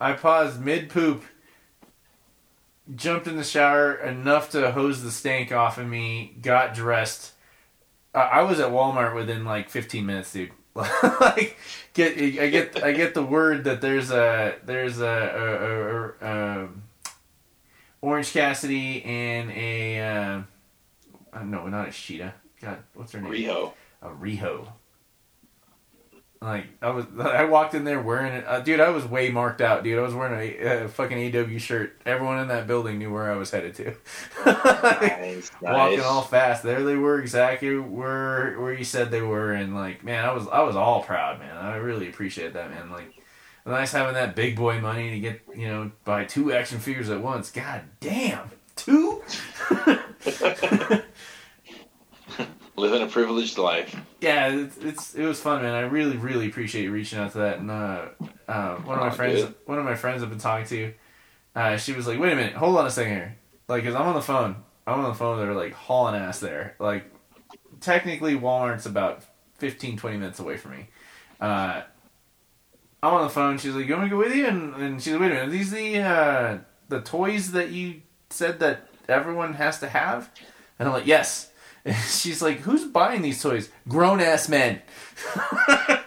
I 0.00 0.12
paused 0.14 0.58
mid 0.60 0.88
poop, 0.88 1.24
jumped 2.94 3.26
in 3.26 3.36
the 3.36 3.44
shower 3.44 3.94
enough 3.94 4.50
to 4.50 4.70
hose 4.72 5.02
the 5.02 5.10
stank 5.10 5.52
off 5.52 5.76
of 5.76 5.86
me, 5.86 6.34
got 6.40 6.72
dressed. 6.74 7.32
I 8.14 8.20
I 8.20 8.42
was 8.42 8.58
at 8.58 8.70
Walmart 8.70 9.14
within 9.14 9.44
like 9.44 9.68
15 9.68 10.06
minutes, 10.06 10.32
dude. 10.32 10.52
like, 11.20 11.56
get 11.94 12.16
I 12.16 12.48
get 12.48 12.82
I 12.82 12.92
get 12.92 13.14
the 13.14 13.22
word 13.22 13.64
that 13.64 13.80
there's 13.80 14.10
a 14.10 14.56
there's 14.64 15.00
a, 15.00 15.06
a, 15.06 16.26
a, 16.26 16.28
a, 16.28 16.62
um 16.62 16.82
Orange 18.00 18.32
Cassidy 18.32 19.04
and 19.04 19.50
a 19.50 20.00
uh, 20.00 20.40
uh, 21.32 21.42
no, 21.42 21.66
not 21.66 21.88
a 21.88 21.90
Shida. 21.90 22.32
God, 22.60 22.78
what's 22.94 23.12
her 23.12 23.20
name? 23.20 23.32
Riho. 23.32 23.72
a 24.02 24.08
Riho. 24.08 24.68
Like 26.40 26.66
I 26.80 26.90
was, 26.90 27.04
I 27.18 27.44
walked 27.46 27.74
in 27.74 27.82
there 27.82 28.00
wearing 28.00 28.32
it, 28.32 28.44
uh, 28.46 28.60
dude. 28.60 28.78
I 28.78 28.90
was 28.90 29.04
way 29.04 29.28
marked 29.28 29.60
out, 29.60 29.82
dude. 29.82 29.98
I 29.98 30.02
was 30.02 30.14
wearing 30.14 30.38
a, 30.38 30.84
a 30.84 30.88
fucking 30.88 31.36
AW 31.36 31.58
shirt. 31.58 32.00
Everyone 32.06 32.38
in 32.38 32.46
that 32.48 32.68
building 32.68 32.98
knew 32.98 33.12
where 33.12 33.32
I 33.32 33.36
was 33.36 33.50
headed 33.50 33.74
to. 33.74 33.94
Nice, 34.46 35.50
Walking 35.60 36.00
all 36.00 36.22
fast, 36.22 36.62
there 36.62 36.84
they 36.84 36.94
were 36.94 37.20
exactly 37.20 37.76
where 37.76 38.54
where 38.60 38.72
you 38.72 38.84
said 38.84 39.10
they 39.10 39.20
were, 39.20 39.52
and 39.52 39.74
like, 39.74 40.04
man, 40.04 40.24
I 40.24 40.32
was 40.32 40.46
I 40.46 40.62
was 40.62 40.76
all 40.76 41.02
proud, 41.02 41.40
man. 41.40 41.56
I 41.56 41.76
really 41.76 42.08
appreciate 42.08 42.52
that, 42.52 42.70
man. 42.70 42.92
Like, 42.92 43.20
nice 43.66 43.90
having 43.90 44.14
that 44.14 44.36
big 44.36 44.54
boy 44.54 44.80
money 44.80 45.10
to 45.10 45.18
get 45.18 45.42
you 45.56 45.66
know 45.66 45.90
buy 46.04 46.24
two 46.24 46.52
action 46.52 46.78
figures 46.78 47.10
at 47.10 47.20
once. 47.20 47.50
God 47.50 47.82
damn, 47.98 48.48
two. 48.76 49.22
Living 52.78 53.02
a 53.02 53.06
privileged 53.06 53.58
life. 53.58 53.94
Yeah, 54.20 54.48
it's, 54.54 54.76
it's 54.78 55.14
it 55.14 55.24
was 55.24 55.40
fun, 55.40 55.62
man. 55.62 55.74
I 55.74 55.80
really 55.80 56.16
really 56.16 56.46
appreciate 56.46 56.84
you 56.84 56.92
reaching 56.92 57.18
out 57.18 57.32
to 57.32 57.38
that. 57.38 57.58
And 57.58 57.70
uh, 57.70 58.06
uh, 58.46 58.76
one 58.76 58.96
of 58.98 59.00
my 59.00 59.08
Oh, 59.08 59.10
friends, 59.10 59.44
one 59.66 59.78
of 59.78 59.84
my 59.84 59.96
friends 59.96 60.22
I've 60.22 60.30
been 60.30 60.38
talking 60.38 60.66
to, 60.66 60.94
uh, 61.56 61.76
she 61.76 61.92
was 61.92 62.06
like, 62.06 62.20
"Wait 62.20 62.32
a 62.32 62.36
minute, 62.36 62.54
hold 62.54 62.76
on 62.78 62.86
a 62.86 62.90
second 62.90 63.12
here." 63.12 63.36
Like, 63.66 63.84
cause 63.84 63.94
I'm 63.94 64.06
on 64.06 64.14
the 64.14 64.22
phone, 64.22 64.56
I'm 64.86 65.00
on 65.00 65.08
the 65.10 65.14
phone. 65.14 65.38
They're 65.38 65.54
like 65.54 65.72
hauling 65.72 66.14
ass 66.14 66.38
there. 66.40 66.76
Like, 66.78 67.04
technically, 67.80 68.34
Walmart's 68.36 68.86
about 68.86 69.24
15, 69.58 69.96
20 69.96 70.16
minutes 70.16 70.38
away 70.38 70.56
from 70.56 70.70
me. 70.72 70.86
Uh, 71.40 71.82
I'm 73.02 73.14
on 73.14 73.24
the 73.24 73.30
phone. 73.30 73.58
She's 73.58 73.74
like, 73.74 73.86
"You 73.86 73.94
want 73.94 74.04
me 74.04 74.10
to 74.10 74.14
go 74.16 74.18
with 74.22 74.34
you?" 74.36 74.46
And, 74.46 74.74
and 74.76 75.02
she's 75.02 75.12
like, 75.12 75.22
"Wait 75.22 75.32
a 75.32 75.34
minute, 75.34 75.48
are 75.48 75.50
these 75.50 75.70
the 75.70 75.98
uh, 75.98 76.58
the 76.88 77.00
toys 77.00 77.52
that 77.52 77.70
you 77.70 78.02
said 78.30 78.60
that 78.60 78.88
everyone 79.08 79.54
has 79.54 79.80
to 79.80 79.88
have?" 79.88 80.30
And 80.78 80.88
I'm 80.88 80.94
like, 80.94 81.06
"Yes." 81.06 81.47
And 81.88 81.96
she's 82.08 82.40
like, 82.42 82.60
"Who's 82.60 82.84
buying 82.84 83.22
these 83.22 83.42
toys? 83.42 83.70
Grown 83.88 84.20
ass 84.20 84.48
men." 84.48 84.80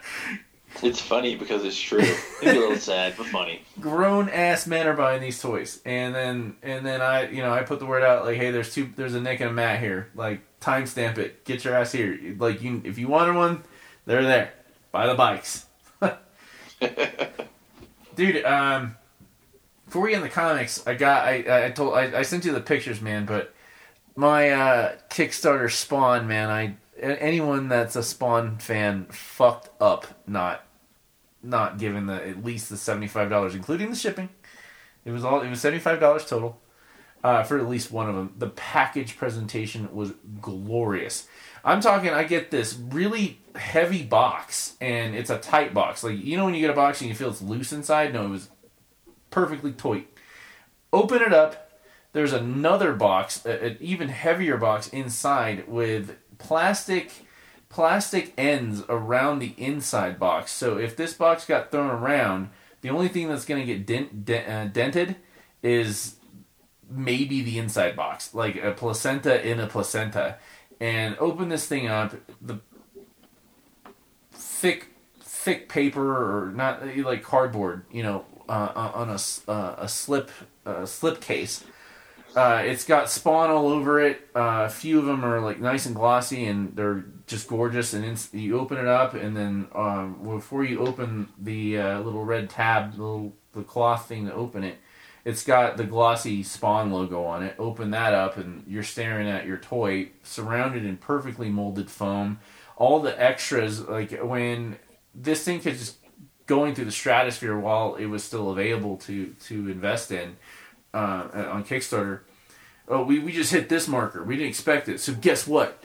It's 0.83 0.99
funny 0.99 1.35
because 1.35 1.63
it's 1.63 1.79
true. 1.79 1.99
It's 2.01 2.41
a 2.41 2.45
little 2.53 2.75
sad, 2.75 3.13
but 3.15 3.27
funny. 3.27 3.61
grown 3.79 4.29
ass 4.29 4.65
men 4.65 4.87
are 4.87 4.95
buying 4.95 5.21
these 5.21 5.39
toys 5.39 5.79
and 5.85 6.15
then 6.15 6.55
and 6.63 6.83
then 6.83 7.01
i 7.01 7.29
you 7.29 7.43
know 7.43 7.53
i 7.53 7.61
put 7.61 7.77
the 7.77 7.85
word 7.85 8.01
out 8.01 8.25
like 8.25 8.37
hey 8.37 8.49
there's 8.49 8.73
two 8.73 8.91
there's 8.95 9.13
a 9.13 9.21
nick 9.21 9.39
and 9.41 9.51
a 9.51 9.53
matt 9.53 9.79
here 9.79 10.09
like 10.15 10.41
timestamp 10.59 11.19
it 11.19 11.45
get 11.45 11.63
your 11.63 11.75
ass 11.75 11.91
here 11.91 12.17
like 12.39 12.63
you 12.63 12.81
if 12.83 12.97
you 12.97 13.07
wanted 13.07 13.35
one 13.35 13.63
they're 14.07 14.23
there 14.23 14.53
buy 14.91 15.05
the 15.05 15.13
bikes 15.13 15.67
dude 18.15 18.43
um 18.45 18.95
before 19.85 20.01
we 20.01 20.09
get 20.09 20.17
in 20.17 20.23
the 20.23 20.29
comics 20.29 20.85
i 20.87 20.95
got 20.95 21.25
i 21.25 21.65
i 21.65 21.69
told 21.71 21.93
i, 21.93 22.19
I 22.19 22.21
sent 22.23 22.43
you 22.43 22.51
the 22.53 22.59
pictures 22.61 23.01
man 23.01 23.25
but 23.25 23.53
my 24.15 24.49
uh 24.49 24.95
kickstarter 25.09 25.71
spawn 25.71 26.27
man 26.27 26.49
I 26.49 26.75
anyone 27.01 27.67
that's 27.67 27.95
a 27.95 28.03
spawn 28.03 28.57
fan 28.57 29.07
fucked 29.09 29.69
up 29.81 30.07
not 30.27 30.65
not 31.43 31.77
giving 31.77 32.05
the 32.05 32.27
at 32.27 32.43
least 32.43 32.69
the 32.69 32.77
seventy 32.77 33.07
five 33.07 33.29
dollars, 33.29 33.55
including 33.55 33.89
the 33.89 33.95
shipping. 33.95 34.29
It 35.05 35.11
was 35.11 35.23
all 35.25 35.41
it 35.41 35.49
was 35.49 35.61
seventy 35.61 35.81
five 35.81 35.99
dollars 35.99 36.25
total 36.25 36.61
uh, 37.23 37.43
for 37.43 37.57
at 37.57 37.67
least 37.67 37.91
one 37.91 38.09
of 38.09 38.15
them. 38.15 38.33
The 38.37 38.49
package 38.49 39.17
presentation 39.17 39.93
was 39.93 40.13
glorious. 40.39 41.27
I'm 41.63 41.81
talking. 41.81 42.09
I 42.11 42.23
get 42.23 42.51
this 42.51 42.75
really 42.75 43.39
heavy 43.55 44.03
box, 44.03 44.75
and 44.81 45.15
it's 45.15 45.29
a 45.29 45.37
tight 45.37 45.73
box. 45.73 46.03
Like 46.03 46.23
you 46.23 46.37
know 46.37 46.45
when 46.45 46.53
you 46.53 46.61
get 46.61 46.69
a 46.69 46.73
box 46.73 47.01
and 47.01 47.09
you 47.09 47.15
feel 47.15 47.29
it's 47.29 47.41
loose 47.41 47.71
inside. 47.71 48.13
No, 48.13 48.25
it 48.25 48.29
was 48.29 48.49
perfectly 49.29 49.71
tight. 49.71 50.07
Open 50.93 51.21
it 51.21 51.33
up. 51.33 51.70
There's 52.13 52.33
another 52.33 52.93
box, 52.93 53.45
an 53.45 53.77
even 53.79 54.09
heavier 54.09 54.57
box 54.57 54.87
inside 54.89 55.67
with 55.67 56.17
plastic 56.37 57.11
plastic 57.71 58.33
ends 58.37 58.83
around 58.89 59.39
the 59.39 59.53
inside 59.57 60.19
box. 60.19 60.51
So 60.51 60.77
if 60.77 60.95
this 60.97 61.13
box 61.13 61.45
got 61.45 61.71
thrown 61.71 61.89
around, 61.89 62.49
the 62.81 62.89
only 62.89 63.07
thing 63.07 63.29
that's 63.29 63.45
going 63.45 63.65
to 63.65 63.65
get 63.65 63.85
dent, 63.85 64.25
dent, 64.25 64.49
uh, 64.49 64.65
dented 64.65 65.15
is 65.63 66.17
maybe 66.89 67.41
the 67.41 67.57
inside 67.57 67.95
box, 67.95 68.33
like 68.33 68.57
a 68.57 68.71
placenta 68.71 69.47
in 69.47 69.59
a 69.59 69.67
placenta. 69.67 70.37
And 70.81 71.15
open 71.19 71.47
this 71.47 71.65
thing 71.65 71.87
up, 71.87 72.13
the 72.41 72.59
thick, 74.33 74.87
thick 75.21 75.69
paper 75.69 76.01
or 76.01 76.51
not 76.51 76.83
uh, 76.83 77.03
like 77.03 77.23
cardboard, 77.23 77.85
you 77.89 78.03
know, 78.03 78.25
uh, 78.49 78.91
on 78.93 79.09
a 79.09 79.19
uh, 79.49 79.75
a 79.77 79.87
slip 79.87 80.29
uh, 80.65 80.85
slip 80.85 81.21
case. 81.21 81.63
Uh, 82.35 82.61
it's 82.65 82.85
got 82.85 83.09
spawn 83.09 83.49
all 83.49 83.67
over 83.67 83.99
it. 83.99 84.29
Uh, 84.35 84.63
a 84.65 84.69
few 84.69 84.99
of 84.99 85.05
them 85.05 85.25
are 85.25 85.41
like 85.41 85.59
nice 85.59 85.85
and 85.85 85.95
glossy, 85.95 86.45
and 86.45 86.75
they're 86.75 87.05
just 87.27 87.47
gorgeous. 87.47 87.93
And 87.93 88.05
ins- 88.05 88.33
you 88.33 88.57
open 88.59 88.77
it 88.77 88.87
up, 88.87 89.13
and 89.13 89.35
then 89.35 89.67
um, 89.75 90.19
before 90.23 90.63
you 90.63 90.79
open 90.79 91.27
the 91.37 91.77
uh, 91.77 91.99
little 91.99 92.23
red 92.23 92.49
tab, 92.49 92.93
the 92.95 93.01
little 93.01 93.33
the 93.53 93.63
cloth 93.63 94.07
thing 94.07 94.27
to 94.27 94.33
open 94.33 94.63
it, 94.63 94.77
it's 95.25 95.43
got 95.43 95.75
the 95.75 95.83
glossy 95.83 96.41
spawn 96.41 96.91
logo 96.91 97.25
on 97.25 97.43
it. 97.43 97.55
Open 97.59 97.91
that 97.91 98.13
up, 98.13 98.37
and 98.37 98.63
you're 98.65 98.83
staring 98.83 99.27
at 99.27 99.45
your 99.45 99.57
toy 99.57 100.09
surrounded 100.23 100.85
in 100.85 100.97
perfectly 100.97 101.49
molded 101.49 101.91
foam. 101.91 102.39
All 102.77 103.01
the 103.01 103.21
extras, 103.21 103.81
like 103.81 104.11
when 104.23 104.77
this 105.13 105.43
thing 105.43 105.59
could 105.59 105.77
just 105.77 105.97
going 106.45 106.75
through 106.75 106.85
the 106.85 106.91
stratosphere 106.91 107.57
while 107.57 107.95
it 107.95 108.07
was 108.07 108.23
still 108.23 108.51
available 108.51 108.97
to 108.97 109.33
to 109.45 109.69
invest 109.69 110.11
in 110.11 110.35
uh, 110.93 111.47
on 111.51 111.63
Kickstarter. 111.63 112.21
Oh, 112.87 113.03
we, 113.03 113.19
we 113.19 113.31
just 113.31 113.51
hit 113.51 113.69
this 113.69 113.87
marker. 113.87 114.23
We 114.23 114.35
didn't 114.35 114.49
expect 114.49 114.89
it. 114.89 114.99
So 114.99 115.13
guess 115.13 115.47
what? 115.47 115.83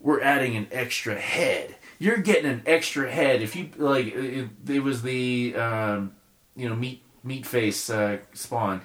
We're 0.00 0.20
adding 0.20 0.56
an 0.56 0.68
extra 0.70 1.14
head. 1.14 1.76
You're 1.98 2.18
getting 2.18 2.50
an 2.50 2.62
extra 2.66 3.10
head. 3.10 3.42
If 3.42 3.54
you 3.54 3.70
like, 3.76 4.06
it, 4.06 4.48
it 4.68 4.80
was 4.80 5.02
the 5.02 5.54
um, 5.56 6.14
you 6.56 6.68
know 6.68 6.74
meat 6.74 7.02
meat 7.22 7.46
face 7.46 7.88
uh, 7.88 8.18
spawn. 8.32 8.82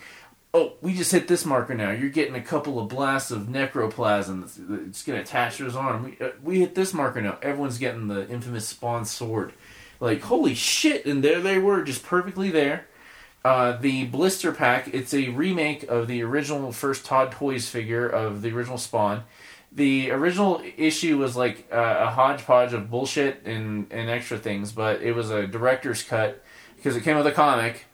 Oh, 0.53 0.74
we 0.81 0.93
just 0.93 1.12
hit 1.12 1.27
this 1.27 1.45
marker 1.45 1.74
now. 1.74 1.91
You're 1.91 2.09
getting 2.09 2.36
a 2.36 2.41
couple 2.41 2.79
of 2.79 2.88
blasts 2.88 3.31
of 3.31 3.43
necroplasm. 3.43 4.43
It's, 4.88 5.03
going 5.03 5.17
to 5.17 5.24
attach 5.24 5.57
to 5.57 5.65
his 5.65 5.75
arm. 5.75 6.03
We, 6.03 6.25
uh, 6.25 6.31
we 6.41 6.59
hit 6.59 6.74
this 6.74 6.93
marker 6.93 7.21
now. 7.21 7.38
Everyone's 7.41 7.77
getting 7.77 8.07
the 8.07 8.27
infamous 8.29 8.67
spawn 8.67 9.05
sword. 9.05 9.53
Like 10.00 10.21
holy 10.21 10.53
shit! 10.53 11.05
And 11.05 11.24
there 11.24 11.41
they 11.41 11.57
were, 11.57 11.83
just 11.83 12.03
perfectly 12.03 12.51
there. 12.51 12.86
Uh, 13.44 13.77
the 13.77 14.06
blister 14.06 14.51
pack, 14.51 14.94
it's 14.94 15.13
a 15.13 15.29
remake 15.29 15.84
of 15.84 16.08
the 16.08 16.22
original 16.22 16.72
first 16.72 17.06
Todd 17.06 17.32
Toys 17.32 17.70
figure 17.70 18.08
of 18.08 18.41
the 18.41 18.51
original 18.51 18.77
Spawn. 18.77 19.24
The 19.72 20.12
original 20.12 20.62
issue 20.75 21.17
was 21.17 21.36
like 21.36 21.67
uh, 21.72 21.98
a 22.00 22.12
hodgepodge 22.12 22.74
of 22.74 22.89
bullshit 22.89 23.46
and, 23.46 23.91
and 23.91 24.10
extra 24.10 24.38
things, 24.38 24.72
but 24.72 25.01
it 25.01 25.13
was 25.13 25.29
a 25.29 25.48
director's 25.48 26.03
cut 26.03 26.44
because 26.75 26.96
it 26.96 27.03
came 27.03 27.15
with 27.17 27.27
a 27.27 27.32
comic 27.32 27.86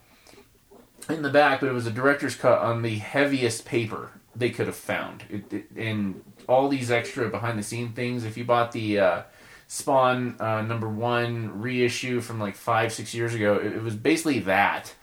in 1.08 1.22
the 1.22 1.30
back, 1.30 1.60
but 1.60 1.68
it 1.68 1.72
was 1.72 1.86
a 1.86 1.90
director's 1.90 2.36
cut 2.36 2.58
on 2.60 2.82
the 2.82 2.96
heaviest 2.96 3.64
paper 3.64 4.10
they 4.34 4.50
could 4.50 4.66
have 4.66 4.76
found. 4.76 5.24
It, 5.30 5.52
it, 5.52 5.70
and 5.76 6.22
all 6.48 6.68
these 6.68 6.90
extra 6.90 7.28
behind 7.28 7.58
the 7.58 7.62
scene 7.62 7.92
things, 7.92 8.24
if 8.24 8.36
you 8.36 8.44
bought 8.44 8.72
the 8.72 8.98
uh, 8.98 9.22
Spawn 9.66 10.36
uh, 10.40 10.62
number 10.62 10.88
one 10.88 11.60
reissue 11.60 12.20
from 12.20 12.40
like 12.40 12.56
five, 12.56 12.92
six 12.92 13.14
years 13.14 13.34
ago, 13.34 13.54
it, 13.54 13.74
it 13.74 13.82
was 13.82 13.94
basically 13.94 14.40
that 14.40 14.94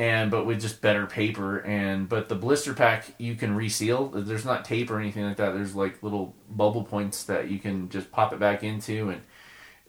and 0.00 0.30
but 0.30 0.46
with 0.46 0.62
just 0.62 0.80
better 0.80 1.06
paper 1.06 1.58
and 1.58 2.08
but 2.08 2.30
the 2.30 2.34
blister 2.34 2.72
pack 2.72 3.12
you 3.18 3.34
can 3.34 3.54
reseal. 3.54 4.08
There's 4.08 4.46
not 4.46 4.64
tape 4.64 4.90
or 4.90 4.98
anything 4.98 5.26
like 5.26 5.36
that. 5.36 5.52
There's 5.52 5.74
like 5.74 6.02
little 6.02 6.34
bubble 6.48 6.84
points 6.84 7.24
that 7.24 7.50
you 7.50 7.58
can 7.58 7.90
just 7.90 8.10
pop 8.10 8.32
it 8.32 8.38
back 8.38 8.64
into 8.64 9.10
and 9.10 9.20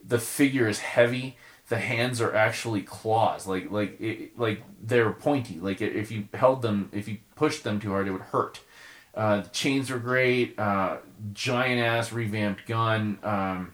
the 0.05 0.19
figure 0.19 0.67
is 0.67 0.79
heavy. 0.79 1.37
The 1.69 1.77
hands 1.77 2.19
are 2.19 2.35
actually 2.35 2.81
claws. 2.81 3.47
Like 3.47 3.71
like 3.71 4.01
it, 4.01 4.37
like 4.37 4.63
they're 4.83 5.13
pointy. 5.13 5.61
Like 5.61 5.81
if 5.81 6.11
you 6.11 6.27
held 6.33 6.61
them 6.61 6.89
if 6.91 7.07
you 7.07 7.19
pushed 7.35 7.63
them 7.63 7.79
too 7.79 7.91
hard 7.91 8.09
it 8.09 8.11
would 8.11 8.21
hurt. 8.21 8.59
Uh, 9.15 9.41
the 9.41 9.49
chains 9.49 9.89
are 9.89 9.99
great. 9.99 10.59
Uh, 10.59 10.97
giant 11.31 11.79
ass 11.79 12.11
revamped 12.11 12.65
gun. 12.65 13.17
Um, 13.23 13.73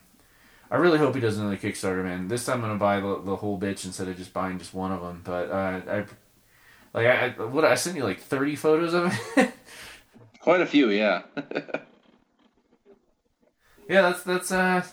I 0.70 0.76
really 0.76 1.00
hope 1.00 1.16
he 1.16 1.22
does 1.22 1.38
another 1.38 1.58
Kickstarter, 1.58 2.04
man. 2.04 2.28
This 2.28 2.46
time 2.46 2.56
I'm 2.56 2.62
gonna 2.62 2.76
buy 2.76 3.00
the, 3.00 3.22
the 3.24 3.36
whole 3.38 3.60
bitch 3.60 3.86
instead 3.86 4.08
of 4.08 4.18
just 4.18 4.34
buying 4.34 4.60
just 4.60 4.74
one 4.76 4.92
of 4.92 5.02
them. 5.02 5.22
But 5.24 5.50
uh, 5.50 5.82
I, 5.90 6.06
like, 6.98 7.40
I 7.40 7.46
what 7.46 7.64
I 7.66 7.76
sent 7.76 7.96
you 7.96 8.04
like 8.04 8.20
30 8.20 8.56
photos 8.56 8.94
of 8.94 9.14
it. 9.38 9.52
Quite 10.40 10.62
a 10.62 10.66
few, 10.66 10.90
yeah. 10.90 11.24
yeah, 13.88 14.02
that's 14.02 14.24
that's 14.24 14.52
uh, 14.52 14.84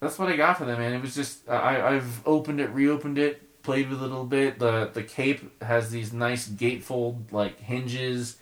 that's 0.00 0.18
what 0.18 0.28
I 0.28 0.36
got 0.36 0.58
for 0.58 0.64
them, 0.64 0.78
man. 0.78 0.94
It 0.94 1.02
was 1.02 1.14
just 1.14 1.48
I 1.48 1.94
I've 1.94 2.26
opened 2.26 2.60
it, 2.60 2.70
reopened 2.70 3.18
it, 3.18 3.62
played 3.62 3.88
with 3.88 3.98
it 3.98 4.04
a 4.04 4.06
little 4.06 4.24
bit. 4.24 4.58
The 4.58 4.90
the 4.92 5.02
cape 5.02 5.62
has 5.62 5.90
these 5.90 6.12
nice 6.12 6.48
gatefold 6.48 7.32
like 7.32 7.60
hinges. 7.60 8.38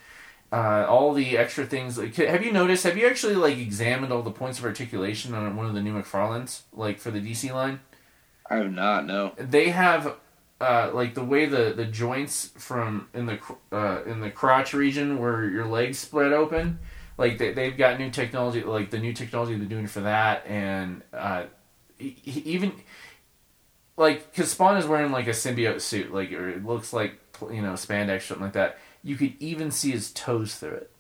Uh, 0.51 0.85
all 0.87 1.15
the 1.15 1.39
extra 1.39 1.65
things. 1.65 1.97
Like, 1.97 2.15
have 2.17 2.45
you 2.45 2.53
noticed? 2.53 2.85
Have 2.85 2.99
you 2.99 3.07
actually 3.07 3.35
like 3.35 3.57
examined 3.57 4.13
all 4.13 4.23
the 4.23 4.31
points 4.31 4.59
of 4.59 4.67
articulation 4.67 5.35
on 5.35 5.57
one 5.57 5.67
of 5.67 5.75
the 5.75 5.81
new 5.81 5.95
McFarlanes, 5.95 6.63
like 6.75 6.99
for 6.99 7.11
the 7.11 7.21
DC 7.21 7.53
line? 7.53 7.81
I 8.51 8.57
have 8.57 8.73
not, 8.73 9.07
no. 9.07 9.33
They 9.39 9.71
have 9.71 10.15
uh, 10.63 10.93
like 10.95 11.15
the 11.15 11.25
way 11.25 11.47
the, 11.47 11.73
the 11.77 11.85
joints 11.85 12.53
from 12.57 13.09
in 13.13 13.27
the 13.27 13.39
uh, 13.73 14.05
in 14.05 14.21
the 14.21 14.31
crotch 14.31 14.73
region 14.73 15.19
where 15.19 15.45
your 15.45 15.67
legs 15.67 15.99
spread 15.99 16.33
open, 16.33 16.79
like 17.19 17.37
they 17.37 17.53
they've 17.53 17.77
got 17.77 17.99
new 17.99 18.11
technology, 18.11 18.63
like 18.63 18.91
the 18.91 19.01
new 19.01 19.13
technology 19.13 19.57
they're 19.57 19.67
doing 19.69 19.89
for 19.89 20.03
that, 20.03 20.47
and 20.47 21.03
uh, 21.13 21.47
even 21.99 22.73
like 23.97 24.31
because 24.31 24.53
Spawn 24.53 24.77
is 24.77 24.87
wearing 24.87 25.11
like 25.11 25.27
a 25.27 25.31
symbiote 25.31 25.81
suit, 25.81 26.15
like 26.15 26.31
or 26.31 26.49
it 26.49 26.65
looks 26.65 26.93
like 26.93 27.19
you 27.51 27.61
know 27.61 27.73
spandex 27.73 28.19
or 28.19 28.21
something 28.21 28.45
like 28.45 28.53
that. 28.53 28.79
You 29.03 29.17
could 29.17 29.35
even 29.41 29.73
see 29.73 29.91
his 29.91 30.13
toes 30.13 30.55
through 30.55 30.75
it. 30.75 30.91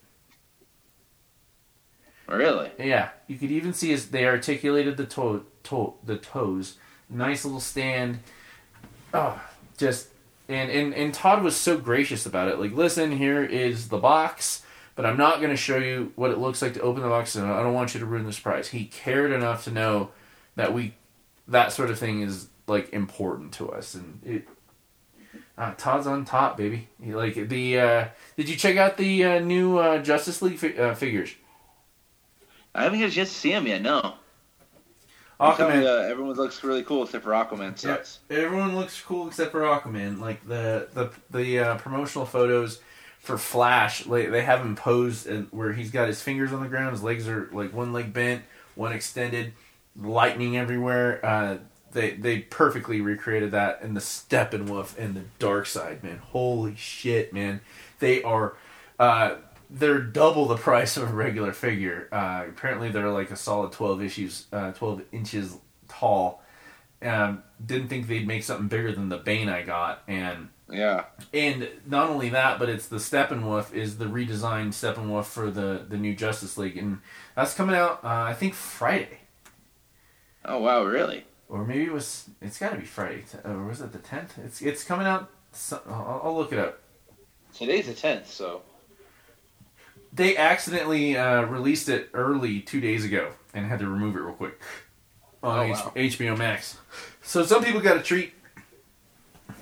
Really? 2.26 2.72
Yeah, 2.80 3.10
you 3.28 3.38
could 3.38 3.52
even 3.52 3.72
see 3.74 3.90
his. 3.90 4.08
They 4.10 4.26
articulated 4.26 4.96
the 4.96 5.06
toe, 5.06 5.44
toe 5.62 5.98
the 6.04 6.16
toes. 6.16 6.78
Nice 7.08 7.44
little 7.44 7.60
stand. 7.60 8.18
Oh, 9.14 9.40
just 9.76 10.08
and 10.48 10.70
and 10.70 10.94
and 10.94 11.14
Todd 11.14 11.42
was 11.42 11.56
so 11.56 11.76
gracious 11.76 12.26
about 12.26 12.48
it. 12.48 12.58
Like, 12.58 12.72
listen, 12.72 13.12
here 13.12 13.44
is 13.44 13.88
the 13.88 13.98
box, 13.98 14.62
but 14.94 15.06
I'm 15.06 15.16
not 15.16 15.38
going 15.38 15.50
to 15.50 15.56
show 15.56 15.78
you 15.78 16.12
what 16.16 16.30
it 16.30 16.38
looks 16.38 16.62
like 16.62 16.74
to 16.74 16.80
open 16.80 17.02
the 17.02 17.08
box, 17.08 17.34
and 17.34 17.46
I 17.46 17.62
don't 17.62 17.74
want 17.74 17.94
you 17.94 18.00
to 18.00 18.06
ruin 18.06 18.24
the 18.24 18.32
surprise. 18.32 18.68
He 18.68 18.86
cared 18.86 19.32
enough 19.32 19.64
to 19.64 19.70
know 19.70 20.10
that 20.56 20.72
we 20.72 20.94
that 21.48 21.72
sort 21.72 21.90
of 21.90 21.98
thing 21.98 22.22
is 22.22 22.48
like 22.66 22.92
important 22.92 23.52
to 23.54 23.70
us, 23.70 23.94
and 23.94 24.20
it. 24.24 24.48
Uh, 25.58 25.74
Todd's 25.76 26.06
on 26.06 26.24
top, 26.24 26.56
baby. 26.56 26.88
He, 27.00 27.14
like 27.14 27.34
the. 27.48 27.78
Uh, 27.78 28.08
did 28.36 28.48
you 28.48 28.56
check 28.56 28.78
out 28.78 28.96
the 28.96 29.24
uh, 29.24 29.38
new 29.38 29.78
uh, 29.78 29.98
Justice 29.98 30.40
League 30.40 30.58
fi- 30.58 30.76
uh, 30.76 30.94
figures? 30.94 31.34
I 32.74 32.84
haven't 32.84 33.00
had 33.00 33.10
a 33.10 33.12
chance 33.12 33.28
to 33.28 33.34
see 33.34 33.52
him 33.52 33.66
yet, 33.66 33.82
no. 33.82 34.14
Aquaman. 35.42 35.84
Uh, 35.84 36.08
everyone 36.08 36.34
looks 36.34 36.62
really 36.62 36.82
cool 36.82 37.02
except 37.02 37.24
for 37.24 37.30
Aquaman 37.30 37.76
sucks. 37.76 38.20
Yeah, 38.30 38.38
everyone 38.38 38.76
looks 38.76 39.00
cool 39.00 39.28
except 39.28 39.52
for 39.52 39.62
Aquaman. 39.62 40.20
Like 40.20 40.46
the 40.46 40.88
the 40.94 41.10
the 41.30 41.58
uh, 41.58 41.78
promotional 41.78 42.26
photos 42.26 42.80
for 43.18 43.38
Flash, 43.38 44.04
like, 44.06 44.32
they 44.32 44.42
have 44.42 44.60
him 44.60 44.74
posed 44.74 45.28
and 45.28 45.46
where 45.52 45.72
he's 45.72 45.92
got 45.92 46.08
his 46.08 46.20
fingers 46.20 46.52
on 46.52 46.60
the 46.60 46.68
ground, 46.68 46.90
his 46.90 47.04
legs 47.04 47.28
are 47.28 47.48
like 47.52 47.72
one 47.72 47.92
leg 47.92 48.12
bent, 48.12 48.42
one 48.74 48.92
extended, 48.92 49.52
lightning 49.96 50.56
everywhere. 50.56 51.24
Uh, 51.24 51.58
they 51.92 52.12
they 52.12 52.38
perfectly 52.38 53.00
recreated 53.00 53.50
that 53.52 53.80
in 53.82 53.94
the 53.94 54.00
Steppenwolf 54.00 54.98
and 54.98 55.14
the 55.14 55.22
Darkseid, 55.38 56.02
man. 56.02 56.18
Holy 56.18 56.74
shit, 56.76 57.32
man! 57.32 57.60
They 57.98 58.22
are. 58.22 58.54
Uh, 58.98 59.36
they're 59.72 60.00
double 60.00 60.46
the 60.46 60.56
price 60.56 60.96
of 60.96 61.10
a 61.10 61.12
regular 61.14 61.52
figure. 61.52 62.08
Uh, 62.12 62.44
apparently, 62.48 62.90
they're 62.90 63.10
like 63.10 63.30
a 63.30 63.36
solid 63.36 63.72
twelve 63.72 64.02
issues, 64.02 64.46
uh, 64.52 64.72
twelve 64.72 65.02
inches 65.12 65.56
tall. 65.88 66.42
Um, 67.00 67.42
didn't 67.64 67.88
think 67.88 68.06
they'd 68.06 68.26
make 68.28 68.44
something 68.44 68.68
bigger 68.68 68.92
than 68.92 69.08
the 69.08 69.16
Bane 69.18 69.48
I 69.48 69.62
got, 69.62 70.02
and 70.06 70.50
Yeah. 70.70 71.06
and 71.34 71.68
not 71.86 72.08
only 72.10 72.28
that, 72.28 72.58
but 72.60 72.68
it's 72.68 72.86
the 72.86 72.98
Steppenwolf 72.98 73.72
is 73.74 73.98
the 73.98 74.04
redesigned 74.04 74.68
Steppenwolf 74.72 75.24
for 75.24 75.50
the 75.50 75.84
the 75.88 75.96
new 75.96 76.14
Justice 76.14 76.56
League, 76.56 76.76
and 76.76 77.00
that's 77.34 77.54
coming 77.54 77.74
out 77.74 78.04
uh, 78.04 78.08
I 78.08 78.34
think 78.34 78.54
Friday, 78.54 79.18
Oh 80.44 80.58
wow, 80.60 80.84
really? 80.84 81.24
or 81.48 81.64
maybe 81.64 81.84
it 81.84 81.92
was 81.92 82.30
it's 82.40 82.58
got 82.58 82.70
to 82.70 82.78
be 82.78 82.84
Friday, 82.84 83.24
or 83.44 83.64
was 83.64 83.80
it 83.80 83.92
the 83.92 83.98
tenth? 83.98 84.38
It's 84.44 84.62
it's 84.62 84.84
coming 84.84 85.06
out. 85.06 85.28
I'll, 85.88 86.20
I'll 86.24 86.36
look 86.36 86.52
it 86.52 86.58
up. 86.58 86.78
Today's 87.52 87.86
the 87.86 87.94
tenth, 87.94 88.30
so 88.30 88.62
They 90.12 90.36
accidentally 90.36 91.16
uh, 91.16 91.42
released 91.42 91.88
it 91.88 92.10
early 92.12 92.60
two 92.60 92.80
days 92.80 93.04
ago 93.04 93.32
and 93.54 93.66
had 93.66 93.78
to 93.78 93.86
remove 93.88 94.14
it 94.16 94.20
real 94.20 94.34
quick 94.34 94.60
on 95.42 95.58
Oh, 95.58 95.62
H- 95.62 95.72
wow. 95.72 95.92
HBO 95.96 96.36
Max. 96.38 96.78
So 97.22 97.44
some 97.44 97.64
people 97.64 97.80
got 97.80 97.96
a 97.96 98.02
treat. 98.02 98.34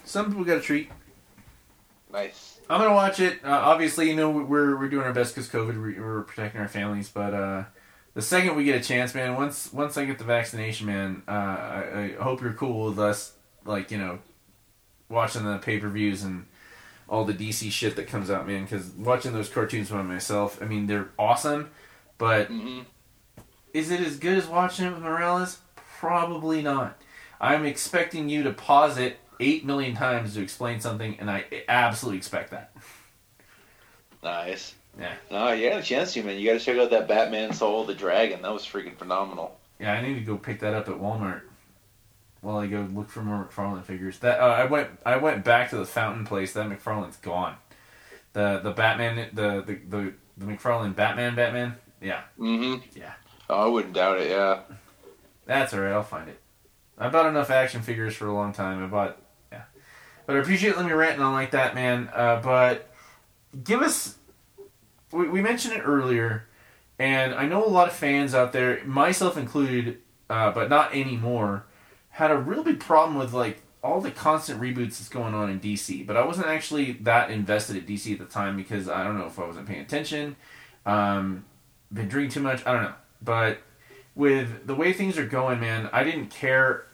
Some 0.05 0.27
people 0.29 0.45
got 0.45 0.59
a 0.59 0.61
treat. 0.61 0.91
nice. 2.13 2.59
I'm 2.69 2.81
gonna 2.81 2.95
watch 2.95 3.19
it. 3.19 3.45
Uh, 3.45 3.49
obviously, 3.51 4.09
you 4.09 4.15
know 4.17 4.31
we're 4.31 4.77
we're 4.79 4.89
doing 4.89 5.05
our 5.05 5.13
best 5.13 5.35
because 5.35 5.49
COVID. 5.51 5.83
We, 5.83 6.01
we're 6.01 6.23
protecting 6.23 6.61
our 6.61 6.69
families, 6.69 7.09
but 7.09 7.35
uh, 7.35 7.65
the 8.15 8.23
second 8.23 8.55
we 8.55 8.63
get 8.65 8.81
a 8.81 8.85
chance, 8.85 9.13
man, 9.15 9.35
once 9.35 9.73
once 9.73 9.97
I 9.97 10.05
get 10.05 10.19
the 10.19 10.25
vaccination, 10.25 10.87
man, 10.87 11.23
uh, 11.27 11.31
I, 11.33 12.15
I 12.19 12.23
hope 12.23 12.41
you're 12.43 12.53
cool 12.53 12.87
with 12.87 12.99
us, 13.01 13.33
like 13.65 13.91
you 13.91 13.99
know, 13.99 14.21
watching 15.09 15.45
the 15.45 15.59
pay 15.59 15.79
per 15.81 15.89
views 15.89 16.23
and 16.23 16.47
all 17.11 17.25
the 17.25 17.35
DC 17.35 17.71
shit 17.71 17.97
that 17.97 18.07
comes 18.07 18.31
out, 18.31 18.47
man. 18.47 18.63
Because 18.63 18.87
watching 18.91 19.33
those 19.33 19.49
cartoons 19.51 19.91
by 19.91 20.03
myself, 20.03 20.63
I 20.63 20.65
mean, 20.65 20.87
they're 20.87 21.11
awesome, 21.19 21.71
but 22.17 22.47
hmm 22.47 22.81
is 23.73 23.93
it 23.93 24.01
as 24.01 24.17
good 24.17 24.37
as 24.37 24.49
watching 24.49 24.87
it 24.87 24.93
with 24.95 25.03
Morales? 25.03 25.59
Probably 25.77 26.61
not. 26.61 27.01
I'm 27.41 27.65
expecting 27.65 28.29
you 28.29 28.43
to 28.43 28.53
pause 28.53 28.99
it 28.99 29.19
eight 29.39 29.65
million 29.65 29.95
times 29.95 30.35
to 30.35 30.43
explain 30.43 30.81
something, 30.81 31.17
and 31.21 31.31
I 31.31 31.45
absolutely 31.69 32.19
expect 32.19 32.51
that. 32.51 32.73
Nice. 34.25 34.75
Yeah. 34.99 35.15
No, 35.31 35.53
you 35.53 35.71
got 35.71 35.79
a 35.79 35.83
chance 35.83 36.13
to, 36.15 36.23
man. 36.25 36.39
You 36.39 36.47
got 36.51 36.59
to 36.59 36.65
check 36.65 36.79
out 36.79 36.91
that 36.91 37.07
Batman 37.07 37.53
Soul 37.53 37.83
of 37.83 37.87
the 37.87 37.95
Dragon. 37.95 38.43
That 38.43 38.53
was 38.53 38.67
freaking 38.67 38.97
phenomenal. 38.97 39.57
Yeah, 39.79 39.93
I 39.93 40.03
need 40.03 40.15
to 40.15 40.21
go 40.21 40.37
pick 40.37 40.61
that 40.61 40.75
up 40.75 40.89
at 40.89 40.97
Walmart 40.97 41.43
while 42.41 42.59
I 42.59 42.67
go 42.67 42.89
look 42.93 43.09
for 43.11 43.23
more 43.23 43.45
McFarlane 43.45 43.85
figures. 43.85 44.19
That 44.21 44.41
uh, 44.41 44.45
I 44.47 44.65
went 44.65 44.91
I 45.05 45.17
went 45.17 45.45
back 45.45 45.71
to 45.71 45.77
the 45.77 45.85
fountain 45.85 46.25
place. 46.25 46.53
That 46.53 46.69
McFarlane's 46.69 47.17
gone. 47.17 47.57
The 48.33 48.61
the 48.63 48.71
Batman 48.73 49.29
the 49.35 49.63
the 49.67 49.79
the, 49.89 50.13
the 50.39 50.47
McFarlane 50.53 50.95
Batman 50.95 51.35
Batman. 51.35 51.77
Yeah, 52.01 52.23
Mm-hmm. 52.39 52.99
Yeah. 52.99 53.13
Oh, 53.51 53.67
I 53.67 53.67
wouldn't 53.67 53.95
doubt 53.95 54.21
it. 54.21 54.31
Yeah. 54.31 54.61
that's 55.45 55.75
all 55.75 55.81
right. 55.81 55.93
I'll 55.93 56.03
find 56.03 56.29
it. 56.29 56.41
I 56.97 57.09
bought 57.09 57.27
enough 57.27 57.51
action 57.51 57.83
figures 57.83 58.15
for 58.15 58.27
a 58.27 58.33
long 58.33 58.53
time. 58.53 58.83
I 58.83 58.87
bought 58.87 59.19
yeah, 59.53 59.63
but 60.27 60.37
I 60.37 60.39
appreciate 60.39 60.77
let 60.77 60.87
me 60.87 60.93
ranting 60.93 61.23
on 61.23 61.33
like 61.33 61.51
that, 61.51 61.75
man. 61.75 62.09
Uh, 62.15 62.41
but 62.43 62.89
give 63.65 63.83
us. 63.83 64.17
We, 65.13 65.29
we 65.29 65.43
mentioned 65.43 65.75
it 65.75 65.81
earlier, 65.85 66.47
and 66.99 67.35
I 67.35 67.47
know 67.47 67.65
a 67.65 67.69
lot 67.69 67.89
of 67.89 67.95
fans 67.95 68.33
out 68.35 68.53
there, 68.53 68.85
myself 68.85 69.37
included, 69.37 69.99
uh, 70.29 70.53
but 70.53 70.69
not 70.69 70.95
anymore, 70.95 71.65
had 72.21 72.31
a 72.31 72.37
real 72.37 72.63
big 72.63 72.79
problem 72.79 73.19
with 73.19 73.33
like 73.33 73.63
all 73.83 73.99
the 73.99 74.11
constant 74.11 74.61
reboots 74.61 74.99
that's 74.99 75.09
going 75.09 75.33
on 75.33 75.49
in 75.49 75.59
DC. 75.59 76.07
But 76.07 76.19
I 76.19 76.25
wasn't 76.27 76.49
actually 76.49 76.93
that 77.01 77.31
invested 77.31 77.77
at 77.77 77.87
DC 77.87 78.13
at 78.13 78.19
the 78.19 78.27
time 78.27 78.59
because 78.59 78.91
I 78.91 79.03
don't 79.03 79.17
know 79.17 79.25
if 79.25 79.39
I 79.39 79.47
wasn't 79.47 79.67
paying 79.67 79.81
attention, 79.81 80.37
um, 80.85 81.47
been 81.91 82.09
drinking 82.09 82.33
too 82.33 82.41
much. 82.41 82.65
I 82.67 82.75
don't 82.75 82.83
know. 82.83 82.95
But 83.23 83.63
with 84.15 84.67
the 84.67 84.75
way 84.75 84.93
things 84.93 85.17
are 85.17 85.25
going, 85.25 85.61
man, 85.61 85.89
I 85.95 86.05
didn't 86.05 86.27
care 86.27 86.85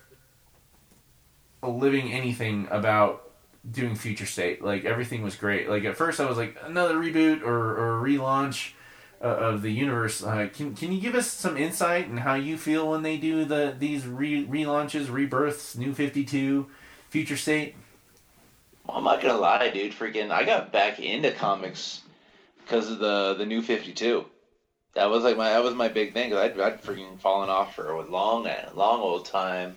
a 1.60 1.68
living 1.68 2.12
anything 2.12 2.68
about 2.70 3.32
doing 3.68 3.96
future 3.96 4.26
state. 4.26 4.62
Like 4.62 4.84
everything 4.84 5.22
was 5.22 5.34
great. 5.34 5.68
Like 5.68 5.82
at 5.82 5.96
first 5.96 6.20
I 6.20 6.26
was 6.26 6.38
like 6.38 6.56
another 6.62 6.94
reboot 6.94 7.42
or, 7.42 7.98
or 7.98 8.00
relaunch 8.00 8.74
uh, 9.22 9.26
of 9.26 9.62
the 9.62 9.70
universe. 9.70 10.22
Uh, 10.22 10.48
can 10.52 10.74
can 10.74 10.92
you 10.92 11.00
give 11.00 11.14
us 11.14 11.30
some 11.30 11.56
insight 11.56 12.06
in 12.06 12.18
how 12.18 12.34
you 12.34 12.58
feel 12.58 12.90
when 12.90 13.02
they 13.02 13.16
do 13.16 13.44
the 13.44 13.74
these 13.78 14.06
re- 14.06 14.46
relaunches, 14.46 15.10
rebirths, 15.10 15.76
New 15.76 15.94
Fifty 15.94 16.24
Two, 16.24 16.66
Future 17.08 17.36
State? 17.36 17.74
Well, 18.86 18.98
I'm 18.98 19.04
not 19.04 19.20
gonna 19.20 19.38
lie, 19.38 19.70
dude. 19.70 19.92
Freaking, 19.92 20.30
I 20.30 20.44
got 20.44 20.72
back 20.72 21.00
into 21.00 21.32
comics 21.32 22.02
because 22.62 22.90
of 22.90 22.98
the 22.98 23.34
the 23.34 23.46
new 23.46 23.62
Fifty 23.62 23.92
Two. 23.92 24.26
That 24.94 25.10
was 25.10 25.24
like 25.24 25.36
my 25.36 25.50
that 25.50 25.62
was 25.62 25.74
my 25.74 25.88
big 25.88 26.12
thing. 26.12 26.30
Cause 26.30 26.38
I'd, 26.38 26.60
I'd 26.60 26.82
freaking 26.82 27.18
fallen 27.20 27.48
off 27.48 27.74
for 27.74 27.90
a 27.90 28.10
long 28.10 28.48
long 28.74 29.00
old 29.00 29.26
time. 29.26 29.76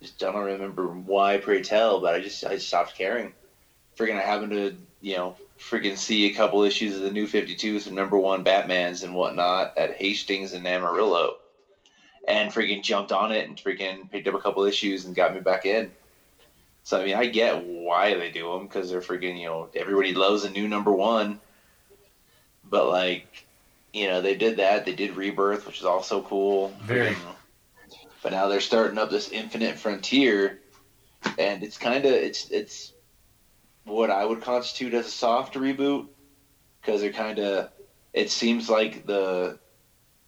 Just 0.00 0.22
I 0.22 0.30
don't 0.30 0.44
remember 0.44 0.86
why, 0.86 1.38
pray 1.38 1.62
tell, 1.62 2.00
but 2.00 2.14
I 2.14 2.20
just 2.20 2.44
I 2.44 2.58
stopped 2.58 2.94
caring. 2.96 3.32
Freaking, 3.96 4.16
I 4.16 4.20
happened 4.20 4.52
to 4.52 4.76
you 5.00 5.16
know 5.16 5.36
freaking 5.58 5.96
see 5.96 6.26
a 6.26 6.34
couple 6.34 6.62
issues 6.62 6.96
of 6.96 7.02
the 7.02 7.10
new 7.10 7.26
Fifty 7.26 7.54
Two, 7.54 7.80
some 7.80 7.94
number 7.94 8.18
one 8.18 8.42
Batman's 8.42 9.02
and 9.02 9.14
whatnot 9.14 9.76
at 9.76 9.96
Hastings 9.96 10.52
and 10.52 10.66
Amarillo, 10.66 11.36
and 12.26 12.50
freaking 12.50 12.82
jumped 12.82 13.12
on 13.12 13.32
it 13.32 13.48
and 13.48 13.56
freaking 13.56 14.10
picked 14.10 14.28
up 14.28 14.34
a 14.34 14.40
couple 14.40 14.64
issues 14.64 15.04
and 15.04 15.14
got 15.14 15.34
me 15.34 15.40
back 15.40 15.66
in. 15.66 15.90
So 16.84 17.00
I 17.00 17.04
mean, 17.04 17.16
I 17.16 17.26
get 17.26 17.64
why 17.64 18.14
they 18.14 18.30
do 18.30 18.52
them 18.52 18.66
because 18.66 18.88
they're 18.88 19.00
freaking 19.00 19.38
you 19.38 19.46
know 19.46 19.68
everybody 19.74 20.14
loves 20.14 20.44
a 20.44 20.50
new 20.50 20.68
number 20.68 20.92
one, 20.92 21.38
but 22.64 22.88
like 22.88 23.44
you 23.92 24.06
know 24.06 24.20
they 24.20 24.34
did 24.34 24.58
that 24.58 24.84
they 24.84 24.94
did 24.94 25.16
Rebirth, 25.16 25.66
which 25.66 25.80
is 25.80 25.84
also 25.84 26.22
cool. 26.22 26.72
Very. 26.82 27.16
But 28.22 28.32
now 28.32 28.48
they're 28.48 28.60
starting 28.60 28.98
up 28.98 29.10
this 29.10 29.30
Infinite 29.30 29.78
Frontier, 29.78 30.60
and 31.38 31.62
it's 31.62 31.78
kind 31.78 32.04
of 32.04 32.12
it's 32.12 32.50
it's 32.50 32.92
what 33.88 34.10
I 34.10 34.24
would 34.24 34.40
constitute 34.42 34.94
as 34.94 35.06
a 35.06 35.10
soft 35.10 35.54
reboot 35.54 36.08
because 36.80 37.00
they're 37.00 37.12
kind 37.12 37.38
of 37.38 37.70
it 38.12 38.30
seems 38.30 38.68
like 38.68 39.06
the 39.06 39.58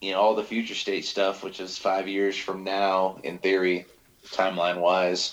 you 0.01 0.13
know 0.13 0.21
all 0.21 0.35
the 0.35 0.43
future 0.45 0.75
state 0.75 1.05
stuff, 1.05 1.43
which 1.43 1.61
is 1.61 1.79
five 1.79 2.09
years 2.09 2.37
from 2.37 2.65
now 2.65 3.19
in 3.23 3.39
theory, 3.39 3.87
timeline 4.33 4.81
wise 4.81 5.33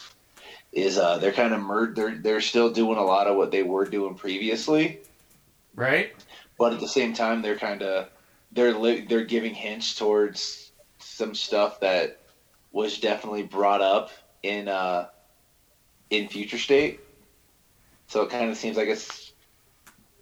is 0.74 0.98
uh 0.98 1.18
they're 1.18 1.32
kind 1.32 1.54
of 1.54 1.62
mer- 1.62 1.94
they're 1.94 2.18
they're 2.18 2.42
still 2.42 2.72
doing 2.72 2.98
a 2.98 3.04
lot 3.04 3.28
of 3.28 3.38
what 3.38 3.52
they 3.52 3.64
were 3.64 3.86
doing 3.86 4.16
previously, 4.16 5.00
Right? 5.76 6.12
but 6.58 6.74
at 6.74 6.80
the 6.80 6.88
same 6.88 7.14
time 7.14 7.42
they're 7.42 7.58
kind 7.58 7.82
of 7.84 8.10
they're 8.52 8.74
li- 8.74 9.06
they're 9.08 9.26
giving 9.26 9.54
hints 9.54 9.96
towards 9.96 10.72
some 11.00 11.36
stuff 11.36 11.80
that 11.82 12.20
was 12.72 13.00
definitely 13.00 13.44
brought 13.44 13.82
up 13.82 14.12
in 14.44 14.68
uh 14.68 15.08
in 16.10 16.28
future 16.28 16.58
state. 16.58 17.00
So 18.08 18.22
it 18.22 18.30
kind 18.30 18.50
of 18.50 18.58
seems 18.58 18.78
like 18.78 18.88
it's 18.88 19.34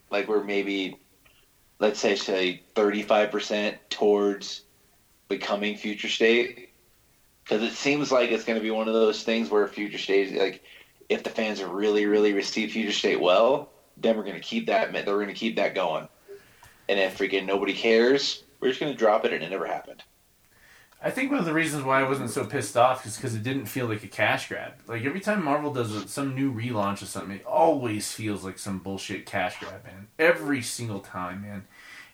like 0.10 0.28
we're 0.28 0.44
maybe 0.44 1.00
let's 1.80 2.00
say 2.00 2.16
say 2.16 2.64
35% 2.76 3.78
towards 3.90 4.62
becoming 5.28 5.78
future 5.78 6.10
state. 6.10 6.70
Because 7.44 7.62
it 7.62 7.74
seems 7.74 8.12
like 8.12 8.32
it's 8.32 8.44
going 8.44 8.58
to 8.58 8.64
be 8.64 8.72
one 8.72 8.88
of 8.88 8.96
those 8.96 9.22
things 9.24 9.52
where 9.52 9.68
future 9.68 10.00
state 10.00 10.36
like 10.36 10.64
if 11.10 11.24
the 11.24 11.30
fans 11.30 11.62
really 11.62 12.08
really 12.08 12.34
receive 12.34 12.72
future 12.72 12.92
state 12.92 13.22
well 13.22 13.70
then 13.98 14.18
we're 14.18 14.24
going 14.24 14.36
to 14.36 14.42
keep 14.42 14.66
that 14.68 14.92
they're 14.92 15.04
going 15.04 15.28
to 15.28 15.34
keep 15.34 15.56
that 15.58 15.76
going. 15.76 16.08
And 16.90 17.00
if 17.00 17.18
freaking 17.18 17.46
nobody 17.46 17.74
cares 17.74 18.44
we're 18.60 18.70
just 18.70 18.80
going 18.80 18.92
to 18.92 18.98
drop 18.98 19.26
it 19.26 19.34
and 19.34 19.44
it 19.44 19.50
never 19.50 19.68
happened 19.68 20.04
I 21.06 21.12
think 21.12 21.30
one 21.30 21.40
of 21.40 21.46
the 21.46 21.54
reasons 21.54 21.84
why 21.84 22.02
I 22.02 22.10
wasn't 22.10 22.32
so 22.32 22.46
pissed 22.46 22.76
off 22.76 23.06
is 23.06 23.16
because 23.16 23.36
it 23.36 23.44
didn't 23.44 23.68
feel 23.68 23.86
like 23.86 24.04
a 24.04 24.08
cash 24.08 24.50
grab. 24.50 24.74
Like 24.88 25.06
every 25.06 25.20
time 25.20 25.46
Marvel 25.46 25.72
does 25.72 26.10
some 26.10 26.34
new 26.34 26.52
relaunch 26.52 27.04
of 27.04 27.08
something, 27.08 27.36
it 27.38 27.46
always 27.46 28.12
feels 28.12 28.44
like 28.44 28.58
some 28.58 28.80
bullshit 28.80 29.28
cash 29.28 29.60
grab, 29.60 29.84
man. 29.86 30.08
Every 30.18 30.64
single 30.64 31.00
time, 31.00 31.44
man. 31.44 31.68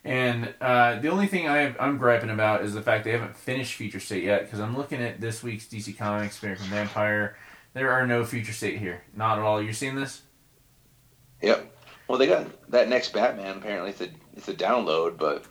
And 0.03 0.53
uh, 0.59 0.99
the 0.99 1.07
only 1.07 1.27
thing 1.27 1.47
I, 1.47 1.73
I'm 1.79 1.97
griping 1.97 2.29
about 2.29 2.63
is 2.63 2.73
the 2.73 2.81
fact 2.81 3.05
they 3.05 3.11
haven't 3.11 3.37
finished 3.37 3.75
Future 3.75 3.99
State 4.01 4.23
yet. 4.25 4.43
Because 4.43 4.59
I'm 4.59 4.75
looking 4.75 5.01
at 5.01 5.21
this 5.21 5.41
week's 5.41 5.67
DC 5.67 5.97
Comics 5.97 6.43
American 6.43 6.65
Vampire. 6.65 7.37
There 7.73 7.91
are 7.93 8.05
no 8.05 8.25
Future 8.25 8.51
State 8.51 8.77
here, 8.77 9.03
not 9.15 9.39
at 9.39 9.43
all. 9.45 9.61
You're 9.61 9.73
seeing 9.73 9.95
this? 9.95 10.21
yep 11.41 11.75
well 12.07 12.17
they 12.17 12.27
got 12.27 12.69
that 12.69 12.87
next 12.87 13.13
batman 13.13 13.57
apparently 13.57 13.89
it's 13.89 14.01
a 14.01 14.09
it's 14.35 14.47
a 14.47 14.53
download 14.53 15.17
but 15.17 15.45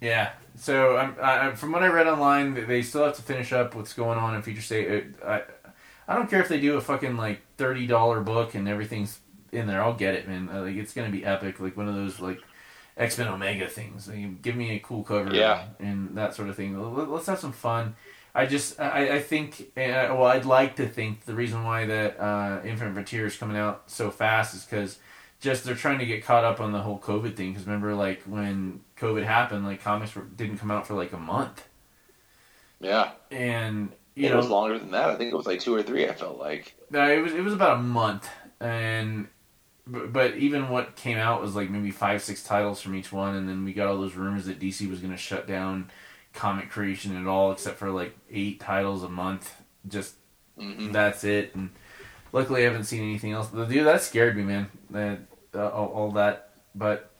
Yeah. 0.00 0.32
So 0.56 0.96
I'm, 0.96 1.14
I, 1.20 1.52
from 1.54 1.72
what 1.72 1.82
I 1.82 1.88
read 1.88 2.06
online, 2.06 2.54
they- 2.66 2.82
still 2.82 3.04
have 3.04 3.16
to 3.16 3.22
finish 3.22 3.52
up 3.52 3.74
what's 3.74 3.92
going 3.92 4.18
on 4.18 4.34
in 4.34 4.42
Future 4.42 4.62
State. 4.62 5.04
I, 5.24 5.42
I 6.08 6.14
don't 6.14 6.30
care 6.30 6.40
if 6.40 6.48
they 6.48 6.60
do 6.60 6.76
a 6.76 6.80
fucking 6.80 7.16
like 7.16 7.40
thirty 7.56 7.86
dollar 7.86 8.20
book 8.20 8.54
and 8.54 8.68
everything's 8.68 9.18
in 9.52 9.66
there. 9.66 9.82
I'll 9.82 9.94
get 9.94 10.14
it, 10.14 10.28
man. 10.28 10.48
Uh, 10.52 10.62
Like 10.62 10.76
it's 10.76 10.94
gonna 10.94 11.10
be 11.10 11.24
epic, 11.24 11.60
like 11.60 11.76
one 11.76 11.88
of 11.88 11.94
those 11.94 12.20
like 12.20 12.40
X 12.96 13.18
Men 13.18 13.28
Omega 13.28 13.68
things. 13.68 14.08
Like, 14.08 14.40
give 14.42 14.56
me 14.56 14.70
a 14.76 14.78
cool 14.78 15.02
cover, 15.02 15.34
Yeah. 15.34 15.64
and 15.78 16.16
that 16.16 16.34
sort 16.34 16.48
of 16.48 16.56
thing. 16.56 16.78
Let- 16.96 17.10
Let's 17.10 17.26
have 17.26 17.38
some 17.38 17.52
fun. 17.52 17.94
I 18.34 18.44
just, 18.46 18.78
I, 18.78 19.16
I 19.16 19.20
think, 19.20 19.62
uh, 19.78 20.12
well, 20.12 20.24
I'd 20.26 20.44
like 20.44 20.76
to 20.76 20.86
think 20.86 21.24
the 21.24 21.34
reason 21.34 21.64
why 21.64 21.86
that 21.86 22.20
uh, 22.20 22.60
Infinite 22.66 22.92
Frontier 22.92 23.24
is 23.26 23.34
coming 23.36 23.56
out 23.56 23.84
so 23.90 24.10
fast 24.10 24.54
is 24.54 24.62
because 24.64 24.98
just 25.40 25.64
they're 25.64 25.74
trying 25.74 25.98
to 26.00 26.06
get 26.06 26.22
caught 26.22 26.44
up 26.44 26.60
on 26.60 26.70
the 26.72 26.80
whole 26.82 26.98
COVID 26.98 27.34
thing. 27.34 27.52
Because 27.52 27.66
remember, 27.66 27.94
like 27.94 28.22
when 28.24 28.80
COVID 28.98 29.24
happened, 29.24 29.64
like 29.66 29.82
comics 29.82 30.14
were, 30.14 30.22
didn't 30.24 30.58
come 30.58 30.70
out 30.70 30.86
for 30.86 30.94
like 30.94 31.12
a 31.12 31.18
month, 31.18 31.66
yeah 32.80 33.12
and 33.30 33.92
you 34.14 34.28
it 34.28 34.30
know, 34.30 34.36
was 34.36 34.48
longer 34.48 34.78
than 34.78 34.90
that 34.90 35.10
i 35.10 35.16
think 35.16 35.32
it 35.32 35.36
was 35.36 35.46
like 35.46 35.60
two 35.60 35.74
or 35.74 35.82
three 35.82 36.08
i 36.08 36.12
felt 36.12 36.38
like 36.38 36.74
no, 36.90 37.10
it 37.10 37.20
was 37.20 37.32
it 37.34 37.42
was 37.42 37.52
about 37.52 37.78
a 37.78 37.82
month, 37.82 38.28
and 38.60 39.28
but, 39.86 40.12
but 40.12 40.36
even 40.36 40.68
what 40.70 40.96
came 40.96 41.18
out 41.18 41.42
was 41.42 41.56
like 41.56 41.70
maybe 41.70 41.90
five 41.90 42.22
six 42.22 42.42
titles 42.44 42.80
from 42.80 42.94
each 42.94 43.12
one, 43.12 43.34
and 43.36 43.48
then 43.48 43.64
we 43.64 43.72
got 43.72 43.88
all 43.88 43.98
those 43.98 44.14
rumors 44.14 44.46
that 44.46 44.60
DC 44.60 44.88
was 44.88 45.00
going 45.00 45.12
to 45.12 45.18
shut 45.18 45.46
down 45.46 45.90
comic 46.32 46.70
creation 46.70 47.16
at 47.20 47.26
all, 47.26 47.52
except 47.52 47.78
for 47.78 47.90
like 47.90 48.16
eight 48.30 48.60
titles 48.60 49.02
a 49.02 49.08
month. 49.08 49.54
Just 49.88 50.16
hmm 50.58 50.92
that's 50.92 51.24
it. 51.24 51.54
And 51.54 51.70
luckily, 52.32 52.62
I 52.62 52.66
haven't 52.66 52.84
seen 52.84 53.02
anything 53.02 53.32
else. 53.32 53.48
Dude, 53.50 53.86
that 53.86 54.02
scared 54.02 54.36
me, 54.36 54.44
man. 54.44 54.70
That 54.90 55.20
uh, 55.54 55.68
all, 55.70 55.88
all 55.88 56.12
that. 56.12 56.50
But 56.74 57.10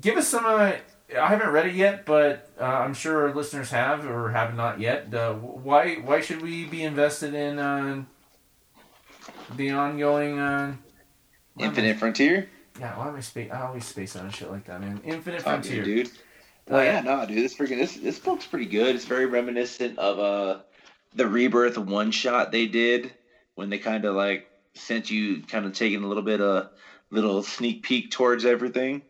give 0.00 0.16
us 0.16 0.28
some. 0.28 0.44
Uh, 0.44 0.72
I 1.18 1.26
haven't 1.28 1.50
read 1.50 1.66
it 1.66 1.74
yet, 1.74 2.04
but 2.04 2.50
uh, 2.60 2.64
I'm 2.64 2.92
sure 2.94 3.28
our 3.28 3.34
listeners 3.34 3.70
have 3.70 4.04
or 4.06 4.30
have 4.30 4.54
not 4.54 4.78
yet. 4.80 5.12
Uh, 5.14 5.34
why 5.34 5.96
why 5.96 6.20
should 6.20 6.42
we 6.42 6.64
be 6.66 6.82
invested 6.82 7.34
in 7.34 7.58
uh, 7.58 8.04
the 9.56 9.70
ongoing 9.70 10.38
uh, 10.38 10.74
Infinite 11.58 11.98
Frontier. 11.98 12.48
Yeah, 12.78 12.96
why 12.96 13.08
am 13.08 13.16
I 13.16 13.20
space? 13.20 13.50
I 13.50 13.62
always 13.62 13.84
space 13.84 14.14
on 14.16 14.30
shit 14.30 14.50
like 14.50 14.64
that, 14.66 14.80
man. 14.80 15.00
Infinite 15.04 15.42
Frontier. 15.42 15.82
dude, 15.84 16.06
dude. 16.06 16.18
Oh 16.70 16.78
Uh, 16.78 16.82
yeah, 16.82 17.00
no, 17.00 17.26
dude. 17.26 17.38
This 17.38 17.56
freaking 17.56 17.78
this 17.78 17.96
this 17.96 18.18
book's 18.18 18.46
pretty 18.46 18.66
good. 18.66 18.94
It's 18.94 19.06
very 19.06 19.26
reminiscent 19.26 19.98
of 19.98 20.18
uh 20.18 20.60
the 21.14 21.26
Rebirth 21.26 21.78
one 21.78 22.10
shot 22.10 22.52
they 22.52 22.66
did 22.66 23.12
when 23.54 23.70
they 23.70 23.78
kind 23.78 24.04
of 24.04 24.14
like 24.14 24.46
sent 24.74 25.10
you 25.10 25.42
kind 25.42 25.64
of 25.64 25.72
taking 25.72 26.04
a 26.04 26.06
little 26.06 26.22
bit 26.22 26.40
of 26.40 26.68
little 27.10 27.42
sneak 27.42 27.82
peek 27.82 28.10
towards 28.10 28.44
everything. 28.44 29.02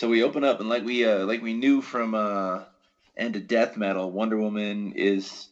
So 0.00 0.08
we 0.08 0.22
open 0.22 0.44
up 0.44 0.60
and 0.60 0.68
like 0.70 0.82
we 0.82 1.04
uh 1.04 1.26
like 1.26 1.42
we 1.42 1.52
knew 1.52 1.82
from 1.82 2.14
uh 2.14 2.60
End 3.18 3.36
of 3.36 3.46
Death 3.46 3.76
Metal, 3.76 4.10
Wonder 4.10 4.38
Woman 4.38 4.94
is 4.96 5.48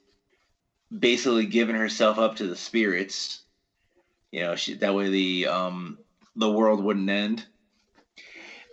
basically 0.91 1.45
giving 1.45 1.77
herself 1.77 2.19
up 2.19 2.37
to 2.37 2.47
the 2.47 2.57
spirits. 2.57 3.43
You 4.33 4.45
know, 4.45 4.57
she, 4.57 4.73
that 4.77 4.95
way 4.95 5.11
the 5.11 5.49
um 5.49 5.99
the 6.35 6.51
world 6.51 6.83
wouldn't 6.83 7.11
end 7.11 7.45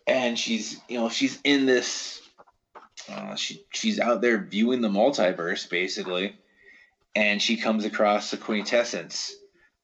and 0.07 0.39
she's 0.39 0.79
you 0.87 0.97
know 0.97 1.09
she's 1.09 1.41
in 1.43 1.65
this 1.65 2.21
uh, 3.09 3.35
she 3.35 3.61
she's 3.73 3.99
out 3.99 4.21
there 4.21 4.37
viewing 4.37 4.79
the 4.79 4.87
multiverse 4.87 5.69
basically 5.69 6.37
and 7.15 7.41
she 7.41 7.57
comes 7.57 7.83
across 7.83 8.31
the 8.31 8.37
quintessence 8.37 9.35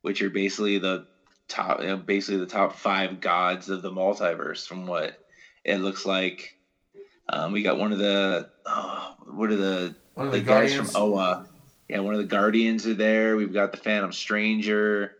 which 0.03 0.21
are 0.21 0.29
basically 0.29 0.77
the 0.77 1.05
top 1.49 1.81
you 1.81 1.87
know, 1.87 1.97
basically 1.97 2.39
the 2.39 2.45
top 2.45 2.77
five 2.77 3.19
gods 3.19 3.67
of 3.67 3.81
the 3.81 3.91
multiverse 3.91 4.65
from 4.65 4.87
what 4.87 5.17
it 5.63 5.77
looks 5.77 6.05
like 6.05 6.55
um, 7.29 7.51
we 7.51 7.63
got 7.63 7.77
one 7.77 7.91
of 7.91 7.97
the 7.97 8.49
oh, 8.65 9.15
what 9.25 9.51
are 9.51 9.55
the 9.55 9.95
One 10.15 10.27
of 10.27 10.33
the, 10.33 10.39
the, 10.39 10.45
guys 10.45 10.73
from 10.73 10.89
Oa. 10.95 11.45
Yeah, 11.87 11.99
one 11.99 12.13
of 12.13 12.19
the 12.19 12.27
Guardians 12.27 12.87
are 12.87 12.93
there. 12.93 13.35
We've 13.35 13.53
got 13.53 13.71
the 13.71 13.77
Phantom 13.77 14.11
Stranger. 14.11 15.15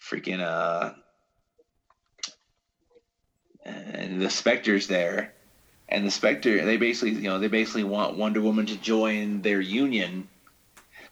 Freaking 0.00 0.40
uh 0.40 0.94
and 3.64 4.20
the 4.20 4.30
Spectre's 4.30 4.86
there. 4.86 5.34
And 5.88 6.06
the 6.06 6.10
Spectre 6.10 6.64
they 6.64 6.76
basically 6.76 7.12
you 7.12 7.28
know, 7.28 7.38
they 7.38 7.48
basically 7.48 7.84
want 7.84 8.16
Wonder 8.16 8.40
Woman 8.40 8.66
to 8.66 8.76
join 8.76 9.42
their 9.42 9.60
union. 9.60 10.28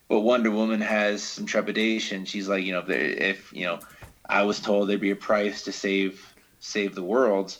But 0.09 0.21
Wonder 0.21 0.51
Woman 0.51 0.81
has 0.81 1.23
some 1.23 1.45
trepidation. 1.45 2.25
She's 2.25 2.49
like, 2.49 2.65
you 2.65 2.73
know, 2.73 2.85
if, 2.87 2.89
if 2.89 3.53
you 3.53 3.67
know, 3.67 3.81
I 4.29 4.43
was 4.43 4.61
told 4.61 4.89
there'd 4.89 5.01
be 5.01 5.11
a 5.11 5.17
price 5.17 5.63
to 5.63 5.73
save 5.73 6.35
save 6.61 6.95
the 6.95 7.03
world, 7.03 7.57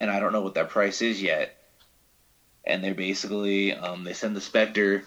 and 0.00 0.10
I 0.10 0.20
don't 0.20 0.32
know 0.32 0.42
what 0.42 0.54
that 0.54 0.68
price 0.68 1.02
is 1.02 1.22
yet 1.22 1.56
and 2.66 2.82
they're 2.82 2.94
basically 2.94 3.72
um, 3.72 4.04
they 4.04 4.12
send 4.12 4.34
the 4.36 4.40
Spectre 4.40 5.04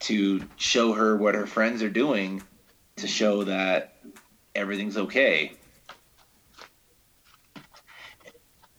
to 0.00 0.42
show 0.56 0.92
her 0.92 1.16
what 1.16 1.34
her 1.34 1.46
friends 1.46 1.82
are 1.82 1.90
doing 1.90 2.42
to 2.96 3.06
show 3.06 3.44
that 3.44 3.96
everything's 4.54 4.96
okay. 4.96 5.52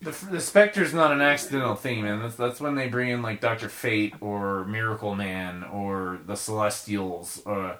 The, 0.00 0.10
the 0.30 0.40
Spectre's 0.40 0.92
not 0.92 1.12
an 1.12 1.20
accidental 1.20 1.76
thing, 1.76 2.04
and 2.04 2.22
That's 2.22 2.34
that's 2.34 2.60
when 2.60 2.74
they 2.74 2.88
bring 2.88 3.10
in 3.10 3.22
like 3.22 3.40
Doctor 3.40 3.68
Fate 3.68 4.14
or 4.20 4.64
Miracle 4.64 5.14
Man 5.14 5.62
or 5.62 6.18
the 6.26 6.34
Celestials. 6.34 7.40
Uh, 7.46 7.76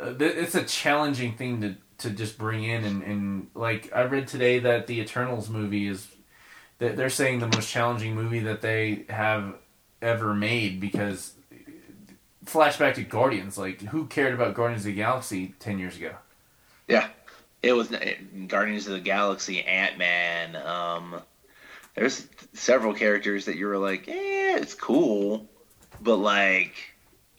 uh, 0.00 0.14
it's 0.18 0.54
a 0.54 0.64
challenging 0.64 1.34
thing 1.34 1.60
to 1.60 1.76
to 1.98 2.10
just 2.10 2.38
bring 2.38 2.64
in, 2.64 2.84
and, 2.84 3.02
and 3.02 3.50
like 3.54 3.92
I 3.94 4.02
read 4.02 4.28
today 4.28 4.60
that 4.60 4.86
the 4.86 4.98
Eternals 5.00 5.50
movie 5.50 5.86
is 5.86 6.06
they're 6.78 7.10
saying 7.10 7.38
the 7.38 7.46
most 7.46 7.70
challenging 7.70 8.14
movie 8.14 8.40
that 8.40 8.60
they 8.60 9.04
have 9.08 9.54
ever 10.00 10.34
made 10.34 10.80
because 10.80 11.34
flashback 12.44 12.94
to 12.94 13.02
Guardians, 13.02 13.56
like 13.56 13.80
who 13.80 14.06
cared 14.06 14.34
about 14.34 14.54
Guardians 14.54 14.82
of 14.82 14.86
the 14.86 14.94
Galaxy 14.94 15.54
ten 15.58 15.78
years 15.78 15.96
ago? 15.96 16.14
Yeah, 16.88 17.08
it 17.62 17.72
was 17.72 17.92
Guardians 18.48 18.86
of 18.86 18.94
the 18.94 19.00
Galaxy, 19.00 19.62
Ant 19.62 19.98
Man. 19.98 20.56
Um, 20.56 21.22
there's 21.94 22.26
several 22.52 22.94
characters 22.94 23.44
that 23.44 23.56
you 23.56 23.66
were 23.66 23.78
like, 23.78 24.08
eh, 24.08 24.58
it's 24.58 24.74
cool, 24.74 25.48
but 26.00 26.16
like, 26.16 26.74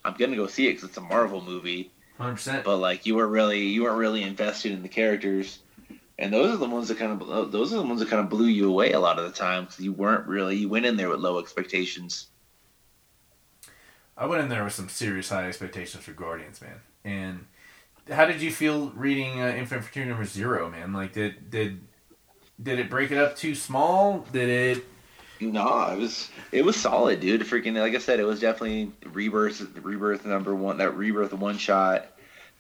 I'm 0.05 0.13
gonna 0.13 0.35
go 0.35 0.47
see 0.47 0.67
it 0.67 0.73
because 0.73 0.89
it's 0.89 0.97
a 0.97 1.01
Marvel 1.01 1.41
movie. 1.41 1.91
Hundred 2.17 2.35
percent. 2.35 2.63
But 2.63 2.77
like, 2.77 3.05
you 3.05 3.15
were 3.15 3.27
really 3.27 3.61
you 3.61 3.83
weren't 3.83 3.97
really 3.97 4.23
invested 4.23 4.71
in 4.71 4.81
the 4.81 4.89
characters. 4.89 5.59
And 6.19 6.31
those 6.31 6.53
are 6.53 6.57
the 6.57 6.69
ones 6.69 6.89
that 6.89 6.99
kind 6.99 7.21
of 7.21 7.51
those 7.51 7.73
are 7.73 7.77
the 7.77 7.83
ones 7.83 7.99
that 7.99 8.09
kind 8.09 8.23
of 8.23 8.29
blew 8.29 8.45
you 8.45 8.69
away 8.69 8.91
a 8.91 8.99
lot 8.99 9.17
of 9.17 9.25
the 9.25 9.31
time 9.31 9.65
because 9.65 9.79
you 9.79 9.91
weren't 9.91 10.27
really 10.27 10.55
you 10.55 10.69
went 10.69 10.85
in 10.85 10.95
there 10.95 11.09
with 11.09 11.19
low 11.19 11.39
expectations. 11.39 12.27
I 14.15 14.27
went 14.27 14.43
in 14.43 14.49
there 14.49 14.63
with 14.63 14.73
some 14.73 14.89
serious 14.89 15.29
high 15.29 15.47
expectations 15.47 16.03
for 16.03 16.11
Guardians, 16.11 16.61
man. 16.61 16.81
And 17.03 17.45
how 18.11 18.25
did 18.25 18.41
you 18.41 18.51
feel 18.51 18.91
reading 18.91 19.41
uh, 19.41 19.55
Infinite 19.57 19.81
Frontier 19.81 20.05
number 20.05 20.25
zero, 20.25 20.69
man? 20.69 20.93
Like, 20.93 21.13
did 21.13 21.49
did 21.49 21.81
did 22.61 22.79
it 22.79 22.89
break 22.89 23.11
it 23.11 23.17
up 23.17 23.35
too 23.35 23.55
small? 23.55 24.25
Did 24.31 24.49
it? 24.77 24.85
No, 25.41 25.87
it 25.87 25.97
was 25.97 26.29
it 26.51 26.63
was 26.63 26.75
solid, 26.75 27.19
dude. 27.21 27.41
Freaking 27.41 27.79
like 27.79 27.95
I 27.95 27.97
said, 27.97 28.19
it 28.19 28.25
was 28.25 28.39
definitely 28.39 28.91
rebirth 29.05 29.61
rebirth 29.81 30.25
number 30.25 30.53
one 30.53 30.77
that 30.77 30.95
rebirth 30.95 31.33
one 31.33 31.57
shot 31.57 32.05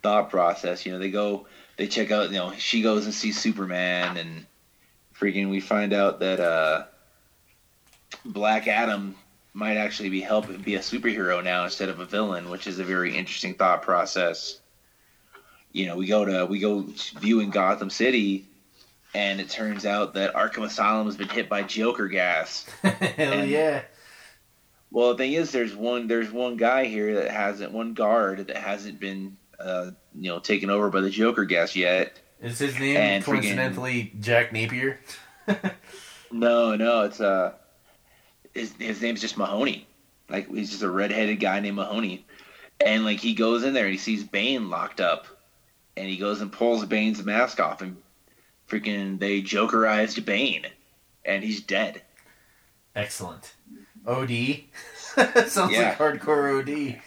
thought 0.01 0.29
process. 0.29 0.85
You 0.85 0.93
know, 0.93 0.99
they 0.99 1.11
go 1.11 1.45
they 1.77 1.87
check 1.87 2.11
out 2.11 2.27
you 2.29 2.35
know, 2.37 2.53
she 2.57 2.81
goes 2.81 3.05
and 3.05 3.13
sees 3.13 3.39
Superman 3.39 4.17
and 4.17 4.45
freaking 5.17 5.49
we 5.49 5.59
find 5.59 5.93
out 5.93 6.19
that 6.19 6.39
uh 6.39 6.85
Black 8.25 8.67
Adam 8.67 9.15
might 9.53 9.77
actually 9.77 10.09
be 10.09 10.21
helping 10.21 10.57
be 10.61 10.75
a 10.75 10.79
superhero 10.79 11.43
now 11.43 11.63
instead 11.63 11.89
of 11.89 11.99
a 11.99 12.05
villain, 12.05 12.49
which 12.49 12.67
is 12.67 12.79
a 12.79 12.83
very 12.83 13.15
interesting 13.15 13.53
thought 13.53 13.81
process. 13.81 14.59
You 15.71 15.87
know, 15.87 15.95
we 15.97 16.07
go 16.07 16.25
to 16.25 16.45
we 16.45 16.59
go 16.59 16.85
viewing 17.19 17.49
Gotham 17.49 17.89
City 17.89 18.45
and 19.15 19.39
it 19.39 19.49
turns 19.49 19.85
out 19.85 20.15
that 20.15 20.33
Arkham 20.33 20.63
Asylum 20.63 21.05
has 21.05 21.15
been 21.17 21.29
hit 21.29 21.47
by 21.49 21.61
Joker 21.63 22.07
gas. 22.07 22.65
Hell 22.81 23.33
And- 23.33 23.49
yeah! 23.49 23.83
Well, 24.91 25.09
the 25.09 25.17
thing 25.17 25.33
is, 25.33 25.51
there's 25.51 25.75
one 25.75 26.07
there's 26.07 26.31
one 26.31 26.55
guy 26.57 26.85
here 26.85 27.15
that 27.15 27.31
hasn't 27.31 27.71
one 27.71 27.93
guard 27.95 28.45
that 28.47 28.57
hasn't 28.57 28.99
been 28.99 29.37
uh, 29.59 29.91
you 30.15 30.29
know 30.29 30.39
taken 30.39 30.69
over 30.69 30.89
by 30.89 31.01
the 31.01 31.09
Joker 31.09 31.45
gas 31.45 31.75
yet. 31.75 32.19
Is 32.41 32.59
his 32.59 32.77
name 32.79 32.97
And 32.97 33.23
freaking- 33.23 33.41
coincidentally 33.41 34.13
Jack 34.19 34.51
Napier? 34.53 34.99
No, 36.31 36.75
no, 36.75 37.01
it's 37.03 37.21
uh 37.21 37.53
his 38.55 38.73
his 38.79 39.01
name's 39.01 39.21
just 39.21 39.37
Mahoney. 39.37 39.87
Like 40.29 40.49
he's 40.49 40.71
just 40.71 40.81
a 40.81 40.89
redheaded 40.89 41.39
guy 41.39 41.59
named 41.59 41.75
Mahoney, 41.75 42.25
and 42.83 43.05
like 43.05 43.19
he 43.19 43.35
goes 43.35 43.63
in 43.63 43.73
there 43.73 43.85
and 43.85 43.91
he 43.93 43.99
sees 43.99 44.23
Bane 44.23 44.69
locked 44.69 44.99
up, 44.99 45.27
and 45.95 46.07
he 46.07 46.17
goes 46.17 46.41
and 46.41 46.51
pulls 46.51 46.85
Bane's 46.85 47.23
mask 47.23 47.59
off 47.59 47.81
and 47.83 47.97
freaking 48.67 49.19
they 49.19 49.43
Jokerized 49.43 50.25
Bane, 50.25 50.65
and 51.23 51.43
he's 51.43 51.61
dead. 51.61 52.01
Excellent. 52.95 53.53
OD. 54.07 54.31
Sounds 55.47 55.71
Yeah. 55.73 55.89
like 55.89 55.97
hardcore 55.99 56.61
OD. 56.61 56.99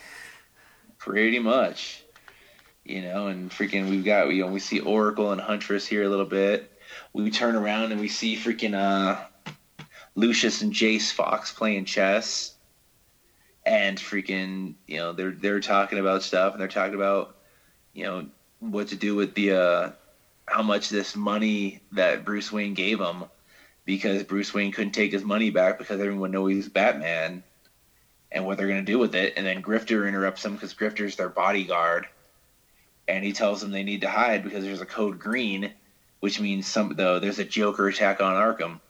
Pretty 0.99 1.38
much. 1.40 2.05
You 2.87 3.03
know, 3.03 3.27
and 3.27 3.51
freaking 3.51 3.90
we've 3.90 4.05
got 4.05 4.29
you 4.29 4.44
know, 4.44 4.51
we 4.53 4.61
see 4.61 4.79
Oracle 4.79 5.33
and 5.33 5.40
Huntress 5.40 5.87
here 5.87 6.05
a 6.05 6.09
little 6.09 6.25
bit. 6.25 6.70
We 7.12 7.31
turn 7.31 7.57
around 7.57 7.90
and 7.90 8.01
we 8.01 8.09
see 8.09 8.37
freaking 8.37 8.75
uh 8.75 9.20
Lucius 10.14 10.62
and 10.62 10.72
Jace 10.72 11.12
Fox 11.12 11.51
playing 11.51 11.87
chess. 11.87 12.55
And 13.64 13.99
freaking, 13.99 14.75
you 14.87 14.99
know, 14.99 15.12
they're 15.12 15.33
they're 15.33 15.59
talking 15.59 15.99
about 15.99 16.22
stuff 16.22 16.53
and 16.53 16.61
they're 16.61 16.68
talking 16.68 16.94
about, 16.94 17.35
you 17.92 18.05
know, 18.05 18.29
what 18.61 18.88
to 18.88 18.96
do 18.96 19.16
with 19.16 19.35
the 19.35 19.53
uh 19.53 19.90
how 20.46 20.62
much 20.62 20.88
this 20.88 21.16
money 21.16 21.81
that 21.90 22.25
Bruce 22.25 22.53
Wayne 22.53 22.75
gave 22.75 23.01
him 23.01 23.25
because 23.85 24.22
Bruce 24.22 24.55
Wayne 24.55 24.70
couldn't 24.70 24.92
take 24.92 25.11
his 25.11 25.25
money 25.25 25.51
back 25.51 25.79
because 25.79 25.99
everyone 25.99 26.31
knows 26.31 26.53
he's 26.53 26.68
Batman 26.68 27.42
and 28.31 28.44
what 28.44 28.59
they're 28.59 28.68
to 28.68 28.83
do 28.83 29.01
with 29.01 29.16
it. 29.16 29.35
And 29.37 29.44
then 29.44 29.61
Grifter 29.61 30.07
interrupts 30.07 30.44
them 30.44 30.55
because 30.55 30.72
Grifter's 30.72 31.16
their 31.16 31.29
bodyguard. 31.29 32.07
And 33.09 33.25
he 33.25 33.33
tells 33.33 33.61
them 33.61 33.71
they 33.71 33.85
need 33.85 34.01
to 34.01 34.11
hide 34.11 34.42
because 34.42 34.64
there's 34.64 34.81
a 34.81 34.87
code 34.87 35.19
green, 35.19 35.73
which 36.21 36.40
means 36.40 36.66
some 36.66 36.95
though 36.97 37.19
there's 37.19 37.38
a 37.38 37.45
Joker 37.45 37.88
attack 37.88 38.21
on 38.21 38.35
Arkham. 38.35 38.81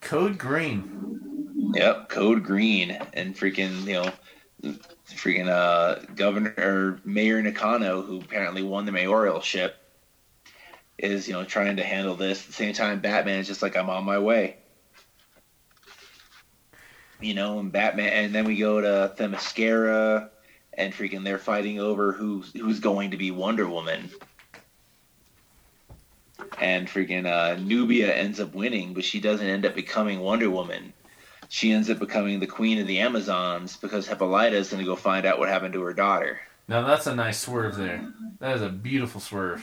Code 0.00 0.36
Green. 0.36 1.12
Yep, 1.74 2.08
code 2.08 2.44
green, 2.44 2.90
and 3.14 3.34
freaking 3.34 3.86
you 3.86 3.94
know, 3.94 4.76
freaking 5.08 5.48
uh 5.48 6.04
Governor 6.14 6.54
or 6.58 7.00
Mayor 7.04 7.40
Nakano, 7.40 8.02
who 8.02 8.20
apparently 8.20 8.62
won 8.62 8.84
the 8.84 8.92
mayoralship, 8.92 9.72
is 10.98 11.26
you 11.26 11.32
know 11.32 11.44
trying 11.44 11.76
to 11.76 11.82
handle 11.82 12.14
this. 12.14 12.42
At 12.42 12.46
the 12.48 12.52
same 12.52 12.74
time, 12.74 13.00
Batman 13.00 13.38
is 13.38 13.46
just 13.46 13.62
like 13.62 13.76
I'm 13.76 13.88
on 13.88 14.04
my 14.04 14.18
way. 14.18 14.56
You 17.20 17.34
know, 17.34 17.60
and 17.60 17.72
Batman, 17.72 18.12
and 18.12 18.34
then 18.34 18.44
we 18.44 18.56
go 18.56 18.80
to 18.80 19.14
Themyscira, 19.16 20.28
and 20.74 20.92
freaking 20.92 21.24
they're 21.24 21.38
fighting 21.38 21.78
over 21.80 22.12
who's 22.12 22.52
who's 22.52 22.80
going 22.80 23.10
to 23.12 23.16
be 23.16 23.30
Wonder 23.30 23.68
Woman. 23.68 24.10
And 26.58 26.88
freaking 26.88 27.26
uh, 27.26 27.58
Nubia 27.60 28.12
ends 28.14 28.40
up 28.40 28.54
winning, 28.54 28.94
but 28.94 29.04
she 29.04 29.20
doesn't 29.20 29.46
end 29.46 29.64
up 29.64 29.74
becoming 29.74 30.20
Wonder 30.20 30.50
Woman 30.50 30.92
she 31.52 31.70
ends 31.70 31.90
up 31.90 31.98
becoming 31.98 32.40
the 32.40 32.46
queen 32.46 32.78
of 32.80 32.86
the 32.86 33.00
Amazons 33.00 33.76
because 33.76 34.08
Hippolyta 34.08 34.56
is 34.56 34.70
going 34.70 34.82
to 34.82 34.86
go 34.86 34.96
find 34.96 35.26
out 35.26 35.38
what 35.38 35.50
happened 35.50 35.74
to 35.74 35.82
her 35.82 35.92
daughter. 35.92 36.40
Now 36.66 36.80
that's 36.86 37.06
a 37.06 37.14
nice 37.14 37.38
swerve 37.40 37.76
there. 37.76 38.10
That 38.38 38.56
is 38.56 38.62
a 38.62 38.70
beautiful 38.70 39.20
swerve. 39.20 39.62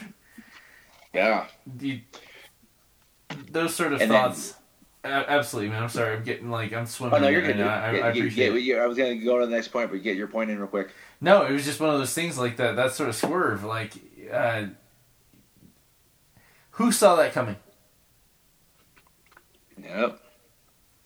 Yeah. 1.12 1.48
You, 1.80 2.02
those 3.50 3.74
sort 3.74 3.92
of 3.92 4.00
And 4.02 4.12
thoughts. 4.12 4.52
a- 4.52 4.54
absolutely, 5.04 5.70
man. 5.70 5.82
I'm 5.84 5.88
sorry. 5.88 6.16
I'm 6.16 6.22
getting 6.24 6.50
like 6.50 6.72
I'm 6.72 6.86
swimming. 6.86 7.14
Oh 7.16 7.18
no, 7.22 7.28
you're 7.28 7.42
good. 7.42 7.60
I, 7.60 7.92
Get- 7.92 8.02
I 8.04 8.12
get- 8.12 8.18
appreciate 8.18 8.64
get- 8.64 8.76
it. 8.76 8.80
I 8.80 8.86
was 8.86 8.96
gonna 8.98 9.16
go 9.16 9.38
to 9.38 9.46
the 9.46 9.52
next 9.52 9.68
point, 9.68 9.90
but 9.90 10.02
get 10.02 10.16
your 10.16 10.28
point 10.28 10.50
in 10.50 10.58
real 10.58 10.66
quick. 10.68 10.90
No, 11.20 11.44
it 11.46 11.52
was 11.52 11.64
just 11.64 11.80
one 11.80 11.90
of 11.90 11.98
those 11.98 12.14
things 12.14 12.38
like 12.38 12.56
that. 12.58 12.76
That 12.76 12.92
sort 12.92 13.08
of 13.08 13.14
swerve. 13.16 13.64
Like, 13.64 13.92
uh, 14.32 14.66
who 16.72 16.92
saw 16.92 17.16
that 17.16 17.32
coming? 17.32 17.56
Yep. 19.82 20.20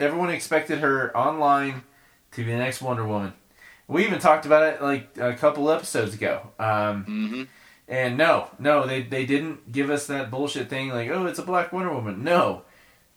Everyone 0.00 0.30
expected 0.30 0.78
her 0.80 1.16
online 1.16 1.82
to 2.32 2.44
be 2.44 2.50
the 2.50 2.56
next 2.58 2.82
Wonder 2.82 3.04
Woman. 3.06 3.32
We 3.86 4.04
even 4.04 4.18
talked 4.18 4.46
about 4.46 4.62
it 4.74 4.82
like 4.82 5.16
a 5.18 5.34
couple 5.34 5.70
episodes 5.70 6.14
ago. 6.14 6.50
Um, 6.58 7.04
Mm-hmm. 7.06 7.42
and 7.86 8.16
no, 8.18 8.48
no, 8.58 8.86
they 8.86 9.02
they 9.02 9.26
didn't 9.26 9.70
give 9.70 9.90
us 9.90 10.06
that 10.06 10.30
bullshit 10.30 10.68
thing 10.70 10.88
like, 10.88 11.10
oh, 11.10 11.26
it's 11.26 11.38
a 11.38 11.42
black 11.44 11.72
Wonder 11.72 11.92
Woman. 11.92 12.24
No, 12.24 12.62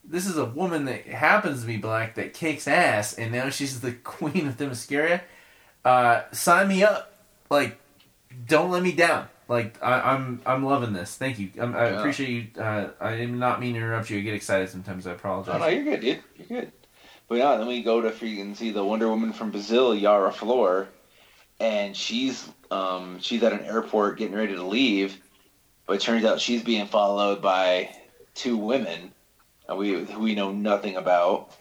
this 0.07 0.25
is 0.25 0.37
a 0.37 0.45
woman 0.45 0.85
that 0.85 1.05
happens 1.05 1.61
to 1.61 1.67
be 1.67 1.77
black 1.77 2.15
that 2.15 2.33
kicks 2.33 2.67
ass, 2.67 3.13
and 3.13 3.31
now 3.31 3.49
she's 3.49 3.81
the 3.81 3.91
queen 4.03 4.47
of 4.47 4.57
Themyscira. 4.57 5.21
Uh, 5.85 6.21
sign 6.31 6.67
me 6.67 6.83
up. 6.83 7.13
Like, 7.49 7.77
don't 8.47 8.71
let 8.71 8.83
me 8.83 8.91
down. 8.91 9.27
Like, 9.47 9.81
I, 9.81 10.01
I'm 10.13 10.41
I'm 10.45 10.65
loving 10.65 10.91
this. 10.93 11.15
Thank 11.15 11.39
you. 11.39 11.49
I'm, 11.59 11.73
I 11.75 11.89
Yeah. 11.89 11.99
appreciate 11.99 12.29
you. 12.55 12.61
Uh, 12.61 12.89
I 12.99 13.15
did 13.15 13.31
not 13.31 13.61
mean 13.61 13.73
to 13.73 13.79
interrupt 13.79 14.09
you. 14.09 14.17
I 14.17 14.21
get 14.21 14.33
excited 14.33 14.69
sometimes. 14.69 15.07
I 15.07 15.11
apologize. 15.13 15.55
Oh 15.55 15.59
no, 15.59 15.67
you're 15.67 15.83
good, 15.85 16.01
dude. 16.01 16.19
You're 16.37 16.61
good. 16.61 16.71
But 17.29 17.35
yeah, 17.39 17.55
then 17.57 17.67
we 17.67 17.81
go 17.83 18.01
to 18.01 18.09
freaking 18.09 18.55
see 18.55 18.71
the 18.71 18.83
Wonder 18.83 19.07
Woman 19.09 19.33
from 19.33 19.51
Brazil, 19.51 19.93
Yara 19.95 20.31
Flor, 20.33 20.87
and 21.59 21.95
she's 21.95 22.49
um 22.71 23.19
she's 23.21 23.41
at 23.43 23.53
an 23.53 23.61
airport 23.65 24.17
getting 24.17 24.35
ready 24.35 24.55
to 24.55 24.63
leave, 24.63 25.17
but 25.85 25.93
it 25.93 26.01
turns 26.01 26.25
out 26.25 26.41
she's 26.41 26.63
being 26.63 26.87
followed 26.87 27.41
by 27.41 27.89
two 28.33 28.57
women, 28.57 29.13
and 29.67 29.77
we 29.77 30.03
we 30.03 30.35
know 30.35 30.51
nothing 30.51 30.95
about. 30.95 31.51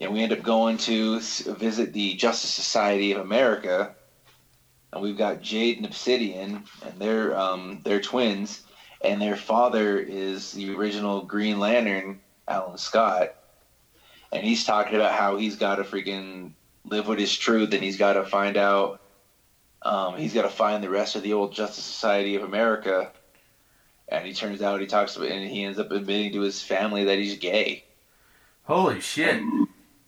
And 0.00 0.12
we 0.12 0.20
end 0.20 0.32
up 0.32 0.42
going 0.42 0.78
to 0.78 1.20
visit 1.20 1.92
the 1.92 2.14
Justice 2.14 2.50
Society 2.50 3.12
of 3.12 3.20
America, 3.20 3.94
and 4.92 5.02
we've 5.02 5.16
got 5.16 5.40
Jade 5.40 5.76
and 5.76 5.86
Obsidian, 5.86 6.64
and 6.84 6.98
they're 6.98 7.36
um 7.38 7.80
they're 7.84 8.00
twins, 8.00 8.62
and 9.00 9.20
their 9.20 9.36
father 9.36 9.98
is 9.98 10.52
the 10.52 10.74
original 10.74 11.22
Green 11.22 11.60
Lantern, 11.60 12.20
Alan 12.48 12.78
Scott, 12.78 13.36
and 14.32 14.42
he's 14.42 14.64
talking 14.64 14.96
about 14.96 15.12
how 15.12 15.36
he's 15.36 15.56
got 15.56 15.76
to 15.76 15.84
freaking 15.84 16.52
live 16.84 17.06
with 17.06 17.18
his 17.18 17.36
truth, 17.36 17.72
and 17.72 17.82
he's 17.82 17.96
got 17.96 18.14
to 18.14 18.24
find 18.24 18.56
out, 18.56 19.00
um, 19.82 20.16
he's 20.16 20.34
got 20.34 20.42
to 20.42 20.48
find 20.48 20.82
the 20.82 20.90
rest 20.90 21.14
of 21.14 21.22
the 21.22 21.32
old 21.32 21.52
Justice 21.52 21.84
Society 21.84 22.34
of 22.34 22.42
America, 22.42 23.12
and 24.12 24.26
he 24.26 24.34
turns 24.34 24.62
out 24.62 24.80
he 24.80 24.86
talks 24.86 25.16
about, 25.16 25.28
and 25.28 25.48
he 25.48 25.64
ends 25.64 25.78
up 25.78 25.90
admitting 25.90 26.32
to 26.32 26.40
his 26.40 26.62
family 26.62 27.04
that 27.04 27.18
he's 27.18 27.38
gay. 27.38 27.84
Holy 28.64 29.00
shit! 29.00 29.42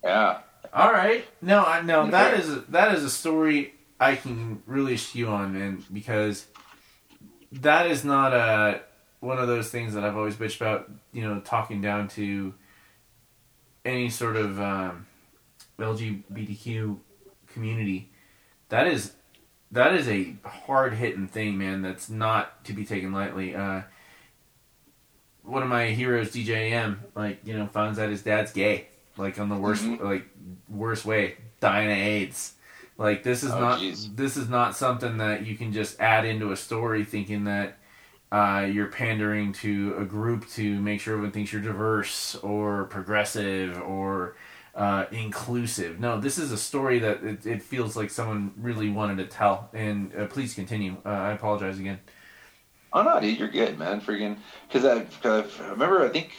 Yeah, 0.03 0.39
All 0.73 0.91
right. 0.91 1.25
No, 1.41 1.63
I 1.63 1.81
no. 1.81 2.09
That 2.09 2.39
is 2.39 2.65
that 2.65 2.93
is 2.95 3.03
a 3.03 3.09
story 3.09 3.73
I 3.99 4.15
can 4.15 4.61
really 4.65 4.97
stew 4.97 5.27
on, 5.27 5.53
man, 5.53 5.83
because 5.91 6.45
that 7.51 7.87
is 7.87 8.05
not 8.05 8.33
a 8.33 8.81
one 9.19 9.39
of 9.39 9.47
those 9.47 9.69
things 9.69 9.93
that 9.95 10.03
I've 10.03 10.15
always 10.15 10.35
bitched 10.35 10.61
about. 10.61 10.89
You 11.11 11.23
know, 11.23 11.39
talking 11.39 11.81
down 11.81 12.07
to 12.09 12.53
any 13.83 14.09
sort 14.09 14.35
of 14.35 14.59
um, 14.59 15.07
LGBTQ 15.79 16.97
community. 17.47 18.11
That 18.69 18.87
is 18.87 19.13
that 19.71 19.93
is 19.95 20.07
a 20.07 20.35
hard 20.45 20.93
hitting 20.93 21.27
thing, 21.27 21.57
man. 21.57 21.81
That's 21.81 22.09
not 22.09 22.63
to 22.65 22.73
be 22.73 22.85
taken 22.85 23.11
lightly. 23.11 23.55
Uh, 23.55 23.81
one 25.43 25.61
of 25.63 25.69
my 25.69 25.87
heroes, 25.87 26.31
DJM, 26.31 26.97
like 27.15 27.39
you 27.45 27.57
know, 27.57 27.67
finds 27.67 27.99
out 27.99 28.09
his 28.09 28.23
dad's 28.23 28.51
gay, 28.51 28.87
like 29.17 29.39
on 29.39 29.49
the 29.49 29.55
worst, 29.55 29.83
Mhm. 29.83 30.01
like 30.01 30.27
worst 30.69 31.05
way, 31.05 31.35
dying 31.59 31.91
of 31.91 31.97
AIDS. 31.97 32.53
Like 32.97 33.23
this 33.23 33.43
is 33.43 33.51
Oh, 33.51 33.59
not 33.59 33.79
jeez. 33.79 34.15
this 34.15 34.37
is 34.37 34.49
not 34.49 34.75
something 34.75 35.17
that 35.17 35.45
you 35.45 35.55
can 35.55 35.71
just 35.73 35.99
add 35.99 36.25
into 36.25 36.51
a 36.51 36.55
story, 36.55 37.03
thinking 37.03 37.43
that 37.45 37.77
uh, 38.31 38.67
you're 38.69 38.87
pandering 38.87 39.53
to 39.53 39.95
a 39.99 40.03
group 40.03 40.49
to 40.49 40.81
make 40.81 40.99
sure 40.99 41.13
everyone 41.13 41.31
thinks 41.31 41.53
you're 41.53 41.61
diverse 41.61 42.35
or 42.37 42.85
progressive 42.85 43.79
or 43.81 44.35
uh, 44.75 45.05
inclusive. 45.11 45.99
No, 45.99 46.19
this 46.19 46.37
is 46.37 46.51
a 46.51 46.57
story 46.57 46.99
that 46.99 47.23
it, 47.23 47.45
it 47.45 47.63
feels 47.63 47.95
like 47.95 48.09
someone 48.09 48.53
really 48.57 48.89
wanted 48.89 49.17
to 49.17 49.25
tell. 49.25 49.69
And 49.73 50.13
uh, 50.15 50.25
please 50.27 50.53
continue. 50.53 50.97
Uh, 51.05 51.09
I 51.09 51.31
apologize 51.31 51.79
again. 51.79 51.99
Oh 52.93 53.03
no, 53.03 53.19
dude, 53.19 53.37
you're 53.39 53.49
good, 53.49 53.77
man. 53.77 53.99
Freaking, 53.99 54.37
because 54.67 54.85
I, 54.85 55.05
I 55.27 55.69
remember, 55.69 56.05
I 56.05 56.09
think 56.09 56.31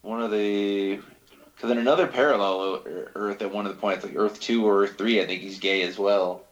one 0.00 0.22
of 0.22 0.30
the, 0.30 1.00
because 1.54 1.70
in 1.70 1.78
another 1.78 2.06
parallel 2.06 2.82
Earth 3.14 3.42
at 3.42 3.52
one 3.52 3.66
of 3.66 3.74
the 3.74 3.80
points, 3.80 4.02
like 4.02 4.16
Earth 4.16 4.40
two 4.40 4.64
or 4.66 4.82
Earth 4.82 4.96
three, 4.96 5.20
I 5.20 5.26
think 5.26 5.42
he's 5.42 5.58
gay 5.58 5.82
as 5.82 5.98
well. 5.98 6.44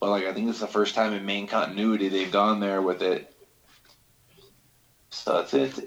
But 0.00 0.10
like, 0.10 0.24
I 0.24 0.32
think 0.32 0.48
this 0.48 0.56
is 0.56 0.60
the 0.60 0.66
first 0.66 0.94
time 0.94 1.12
in 1.12 1.24
main 1.24 1.46
continuity 1.46 2.08
they've 2.08 2.30
gone 2.30 2.60
there 2.60 2.82
with 2.82 3.02
it. 3.02 3.34
So 5.10 5.38
it's, 5.40 5.54
it's 5.54 5.78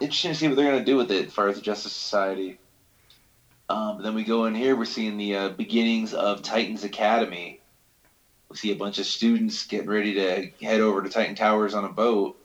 interesting 0.00 0.32
to 0.32 0.36
see 0.36 0.48
what 0.48 0.56
they're 0.56 0.70
gonna 0.70 0.84
do 0.84 0.96
with 0.96 1.10
it 1.10 1.26
as 1.26 1.32
far 1.32 1.48
as 1.48 1.56
the 1.56 1.62
Justice 1.62 1.92
Society. 1.92 2.58
Um, 3.68 4.02
then 4.02 4.14
we 4.14 4.22
go 4.22 4.44
in 4.46 4.54
here, 4.54 4.76
we're 4.76 4.84
seeing 4.84 5.16
the 5.16 5.36
uh, 5.36 5.48
beginnings 5.50 6.14
of 6.14 6.42
Titans 6.42 6.84
Academy. 6.84 7.60
We 8.48 8.56
see 8.56 8.70
a 8.70 8.76
bunch 8.76 8.98
of 8.98 9.06
students 9.06 9.66
getting 9.66 9.90
ready 9.90 10.14
to 10.14 10.50
head 10.64 10.80
over 10.80 11.02
to 11.02 11.08
Titan 11.08 11.34
Towers 11.34 11.74
on 11.74 11.84
a 11.84 11.88
boat, 11.88 12.38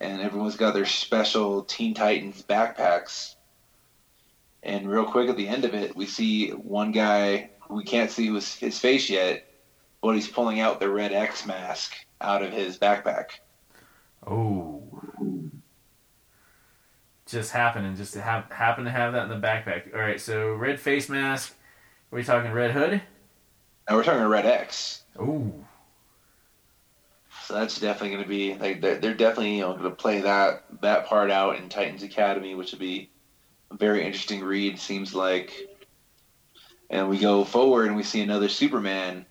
and 0.00 0.20
everyone's 0.20 0.56
got 0.56 0.74
their 0.74 0.84
special 0.84 1.62
Teen 1.62 1.94
Titans 1.94 2.42
backpacks. 2.42 3.36
And 4.62 4.90
real 4.90 5.06
quick 5.06 5.30
at 5.30 5.36
the 5.36 5.48
end 5.48 5.64
of 5.64 5.74
it, 5.74 5.96
we 5.96 6.04
see 6.04 6.50
one 6.50 6.92
guy 6.92 7.50
we 7.70 7.84
can't 7.84 8.10
see 8.10 8.32
his, 8.32 8.54
his 8.54 8.78
face 8.78 9.08
yet, 9.08 9.46
but 10.02 10.14
he's 10.14 10.28
pulling 10.28 10.60
out 10.60 10.80
the 10.80 10.88
red 10.88 11.12
X 11.12 11.46
mask 11.46 11.94
out 12.20 12.42
of 12.42 12.52
his 12.52 12.78
backpack. 12.78 13.26
Oh. 14.26 14.82
Just 17.28 17.52
happening, 17.52 17.94
just 17.94 18.14
to 18.14 18.22
have 18.22 18.50
happen 18.50 18.84
to 18.86 18.90
have 18.90 19.12
that 19.12 19.24
in 19.24 19.28
the 19.28 19.46
backpack. 19.46 19.94
All 19.94 20.00
right, 20.00 20.20
so 20.20 20.54
red 20.54 20.80
face 20.80 21.08
mask. 21.08 21.54
Are 22.10 22.16
we 22.16 22.24
talking 22.24 22.50
red 22.52 22.70
hood? 22.70 23.02
No, 23.88 23.96
we're 23.96 24.04
talking 24.04 24.24
red 24.24 24.46
X, 24.46 25.02
Oh, 25.18 25.52
so 27.48 27.54
that's 27.54 27.80
definitely 27.80 28.10
going 28.10 28.22
to 28.22 28.28
be 28.28 28.54
like 28.54 28.80
they're, 28.80 28.98
they're 28.98 29.14
definitely 29.14 29.56
you 29.56 29.60
know 29.62 29.72
going 29.72 29.84
to 29.84 29.90
play 29.90 30.20
that 30.20 30.64
that 30.82 31.06
part 31.06 31.30
out 31.30 31.56
in 31.56 31.68
Titans 31.68 32.02
Academy, 32.02 32.54
which 32.54 32.72
would 32.72 32.80
be 32.80 33.10
a 33.70 33.76
very 33.76 34.04
interesting 34.04 34.42
read. 34.42 34.78
Seems 34.78 35.14
like, 35.14 35.68
and 36.90 37.08
we 37.08 37.18
go 37.18 37.44
forward 37.44 37.86
and 37.86 37.96
we 37.96 38.02
see 38.02 38.20
another 38.20 38.48
Superman, 38.48 39.24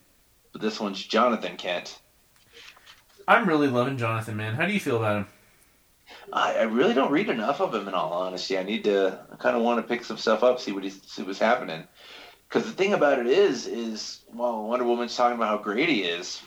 but 0.52 0.62
this 0.62 0.80
one's 0.80 1.04
Jonathan 1.04 1.58
Kent. 1.58 2.00
I'm 3.28 3.48
really 3.48 3.68
loving 3.68 3.98
Jonathan, 3.98 4.36
man. 4.36 4.56
How 4.56 4.66
do 4.66 4.74
you 4.74 4.80
feel 4.80 4.98
about 4.98 5.18
him? 5.18 5.28
I, 6.34 6.56
I 6.56 6.64
really 6.64 6.94
don't 6.94 7.12
read 7.12 7.30
enough 7.30 7.62
of 7.62 7.74
him 7.74 7.88
in 7.88 7.94
all 7.94 8.14
honesty. 8.14 8.58
I 8.58 8.64
need 8.64 8.84
to. 8.86 9.26
Kind 9.40 9.56
of 9.56 9.62
want 9.62 9.80
to 9.80 9.88
pick 9.88 10.04
some 10.04 10.18
stuff 10.18 10.44
up, 10.44 10.60
see 10.60 10.72
what 10.72 10.84
he's 10.84 11.02
see 11.04 11.24
what's 11.24 11.40
happening. 11.40 11.88
Because 12.48 12.66
the 12.66 12.72
thing 12.72 12.94
about 12.94 13.20
it 13.20 13.28
is, 13.28 13.68
is 13.68 14.22
while 14.28 14.68
Wonder 14.68 14.86
Woman's 14.86 15.16
talking 15.16 15.36
about 15.36 15.58
how 15.58 15.64
great 15.64 15.90
he 15.90 16.04
is, 16.04 16.42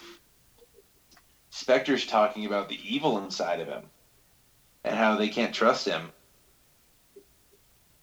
Spectre's 1.50 2.06
talking 2.06 2.46
about 2.46 2.68
the 2.68 2.78
evil 2.82 3.18
inside 3.18 3.60
of 3.60 3.68
him 3.68 3.84
and 4.82 4.96
how 4.96 5.16
they 5.16 5.28
can't 5.28 5.54
trust 5.54 5.86
him. 5.86 6.10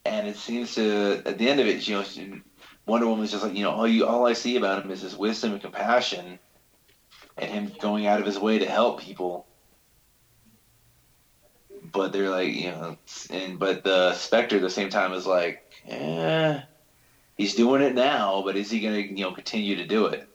And 0.04 0.28
it 0.28 0.36
seems 0.36 0.76
to, 0.76 1.22
at 1.26 1.38
the 1.38 1.48
end 1.48 1.60
of 1.60 1.66
it, 1.66 1.86
you 1.86 1.96
know, 1.96 2.40
Wonder 2.86 3.08
Woman's 3.08 3.32
just 3.32 3.42
like, 3.42 3.54
you 3.54 3.64
know, 3.64 3.72
all 3.72 3.88
you, 3.88 4.06
all 4.06 4.26
I 4.26 4.32
see 4.32 4.56
about 4.56 4.84
him 4.84 4.90
is 4.90 5.02
his 5.02 5.16
wisdom 5.16 5.52
and 5.52 5.60
compassion, 5.60 6.38
and 7.36 7.50
him 7.50 7.72
going 7.80 8.06
out 8.06 8.20
of 8.20 8.26
his 8.26 8.38
way 8.38 8.58
to 8.60 8.66
help 8.66 9.00
people 9.00 9.47
but 11.92 12.12
they're 12.12 12.30
like 12.30 12.52
you 12.54 12.70
know 12.70 12.96
and 13.30 13.58
but 13.58 13.84
the 13.84 14.14
spectre 14.14 14.56
at 14.56 14.62
the 14.62 14.70
same 14.70 14.90
time 14.90 15.12
is 15.12 15.26
like 15.26 15.72
eh, 15.88 16.60
he's 17.36 17.54
doing 17.54 17.82
it 17.82 17.94
now 17.94 18.42
but 18.44 18.56
is 18.56 18.70
he 18.70 18.80
gonna 18.80 18.98
you 18.98 19.24
know 19.24 19.32
continue 19.32 19.76
to 19.76 19.86
do 19.86 20.06
it? 20.06 20.28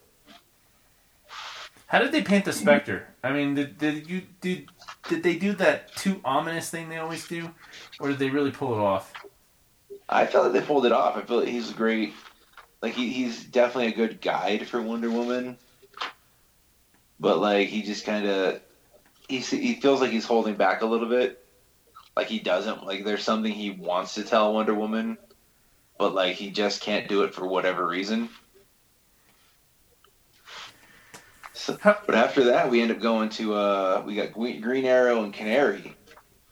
How 1.94 2.00
did 2.00 2.10
they 2.10 2.22
paint 2.22 2.44
the 2.44 2.52
Spectre? 2.52 3.06
I 3.22 3.32
mean, 3.32 3.54
did, 3.54 3.78
did 3.78 4.10
you 4.10 4.22
did 4.40 4.68
did 5.08 5.22
they 5.22 5.36
do 5.36 5.52
that 5.52 5.94
too 5.94 6.20
ominous 6.24 6.68
thing 6.68 6.88
they 6.88 6.96
always 6.96 7.28
do, 7.28 7.50
or 8.00 8.08
did 8.08 8.18
they 8.18 8.30
really 8.30 8.50
pull 8.50 8.72
it 8.72 8.80
off? 8.80 9.12
i 10.08 10.26
felt 10.26 10.44
like 10.44 10.54
they 10.54 10.66
pulled 10.66 10.86
it 10.86 10.92
off. 10.92 11.16
I 11.16 11.22
feel 11.22 11.38
like 11.38 11.48
he's 11.48 11.70
a 11.70 11.74
great 11.74 12.12
like 12.82 12.94
he, 12.94 13.10
he's 13.10 13.44
definitely 13.44 13.92
a 13.92 13.96
good 13.96 14.20
guide 14.20 14.66
for 14.66 14.82
wonder 14.82 15.08
woman. 15.08 15.56
But 17.20 17.38
like 17.38 17.68
he 17.68 17.82
just 17.82 18.04
kind 18.04 18.26
of 18.26 18.60
he, 19.28 19.38
he 19.38 19.74
feels 19.74 20.00
like 20.00 20.10
he's 20.10 20.26
holding 20.26 20.56
back 20.56 20.82
a 20.82 20.86
little 20.86 21.08
bit 21.08 21.43
like 22.16 22.28
he 22.28 22.38
doesn't 22.38 22.84
like 22.84 23.04
there's 23.04 23.22
something 23.22 23.52
he 23.52 23.70
wants 23.70 24.14
to 24.14 24.22
tell 24.22 24.54
wonder 24.54 24.74
woman 24.74 25.18
but 25.98 26.14
like 26.14 26.36
he 26.36 26.50
just 26.50 26.80
can't 26.80 27.08
do 27.08 27.22
it 27.22 27.34
for 27.34 27.46
whatever 27.46 27.86
reason 27.86 28.28
So, 31.64 31.78
but 31.82 32.14
after 32.14 32.44
that, 32.44 32.70
we 32.70 32.82
end 32.82 32.90
up 32.90 33.00
going 33.00 33.30
to 33.30 33.54
uh, 33.54 34.02
we 34.04 34.16
got 34.16 34.32
Green 34.34 34.84
Arrow 34.84 35.24
and 35.24 35.32
Canary. 35.32 35.96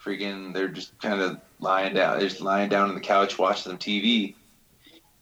Freaking, 0.03 0.55
they're 0.55 0.69
just 0.69 0.99
kind 1.03 1.21
of 1.21 1.39
lying 1.61 1.93
down. 1.93 2.19
They're 2.19 2.29
just 2.29 2.41
lying 2.41 2.71
down 2.71 2.89
on 2.89 2.95
the 2.95 3.01
couch 3.03 3.39
watching 3.39 3.73
some 3.73 3.79
TV, 3.79 4.35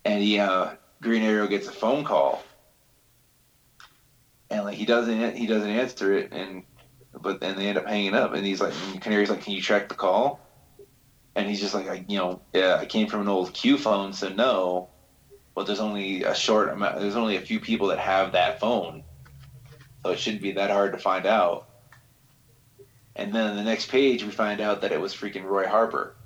and 0.04 0.22
he 0.22 0.38
uh, 0.38 0.74
Green 1.02 1.22
Arrow 1.22 1.48
gets 1.48 1.66
a 1.66 1.72
phone 1.72 2.04
call, 2.04 2.40
and 4.48 4.64
like 4.64 4.76
he 4.76 4.84
doesn't 4.84 5.36
he 5.36 5.48
doesn't 5.48 5.68
answer 5.68 6.12
it, 6.12 6.30
and 6.30 6.62
but 7.22 7.40
then 7.40 7.56
they 7.56 7.68
end 7.68 7.78
up 7.78 7.86
hanging 7.86 8.14
up, 8.14 8.34
and 8.34 8.44
he's 8.44 8.60
like, 8.60 8.74
and 8.92 9.00
Canary's 9.00 9.30
like, 9.30 9.42
"Can 9.42 9.52
you 9.52 9.62
track 9.62 9.88
the 9.88 9.94
call?" 9.94 10.40
And 11.36 11.48
he's 11.48 11.60
just 11.60 11.74
like, 11.74 11.88
I, 11.88 12.04
you 12.08 12.18
know, 12.18 12.40
yeah, 12.52 12.76
I 12.80 12.86
came 12.86 13.06
from 13.06 13.20
an 13.20 13.28
old 13.28 13.52
Q 13.52 13.78
phone, 13.78 14.12
so 14.12 14.28
no. 14.28 14.88
But 15.54 15.66
there's 15.66 15.80
only 15.80 16.24
a 16.24 16.34
short 16.34 16.70
amount. 16.70 17.00
There's 17.00 17.16
only 17.16 17.36
a 17.36 17.40
few 17.40 17.60
people 17.60 17.88
that 17.88 17.98
have 17.98 18.32
that 18.32 18.60
phone, 18.60 19.04
so 20.04 20.10
it 20.10 20.18
shouldn't 20.18 20.42
be 20.42 20.52
that 20.52 20.70
hard 20.70 20.92
to 20.92 20.98
find 20.98 21.26
out. 21.26 21.68
And 23.16 23.34
then 23.34 23.50
on 23.50 23.56
the 23.56 23.64
next 23.64 23.90
page, 23.90 24.24
we 24.24 24.30
find 24.30 24.60
out 24.60 24.80
that 24.80 24.92
it 24.92 25.00
was 25.00 25.14
freaking 25.14 25.44
Roy 25.44 25.66
Harper. 25.66 26.16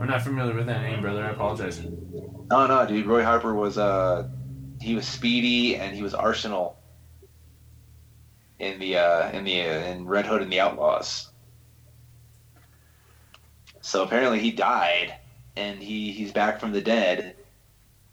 I'm 0.00 0.08
not 0.08 0.22
familiar 0.22 0.54
with 0.54 0.66
that 0.66 0.82
name, 0.82 1.00
brother. 1.00 1.24
I 1.24 1.30
apologize. 1.30 1.80
Oh 2.50 2.66
no, 2.66 2.86
dude. 2.86 3.06
Roy 3.06 3.22
Harper 3.22 3.54
was 3.54 3.78
uh, 3.78 4.28
he 4.80 4.94
was 4.94 5.06
Speedy 5.06 5.76
and 5.76 5.94
he 5.94 6.02
was 6.02 6.14
Arsenal 6.14 6.81
in 8.62 8.78
the 8.78 8.96
uh, 8.96 9.30
in 9.32 9.44
the 9.44 9.60
uh, 9.60 9.84
in 9.90 10.06
Red 10.06 10.24
Hood 10.24 10.40
and 10.40 10.52
the 10.52 10.60
Outlaws. 10.60 11.28
So 13.82 14.04
apparently 14.04 14.38
he 14.38 14.52
died, 14.52 15.16
and 15.56 15.82
he 15.82 16.12
he's 16.12 16.32
back 16.32 16.60
from 16.60 16.72
the 16.72 16.80
dead, 16.80 17.34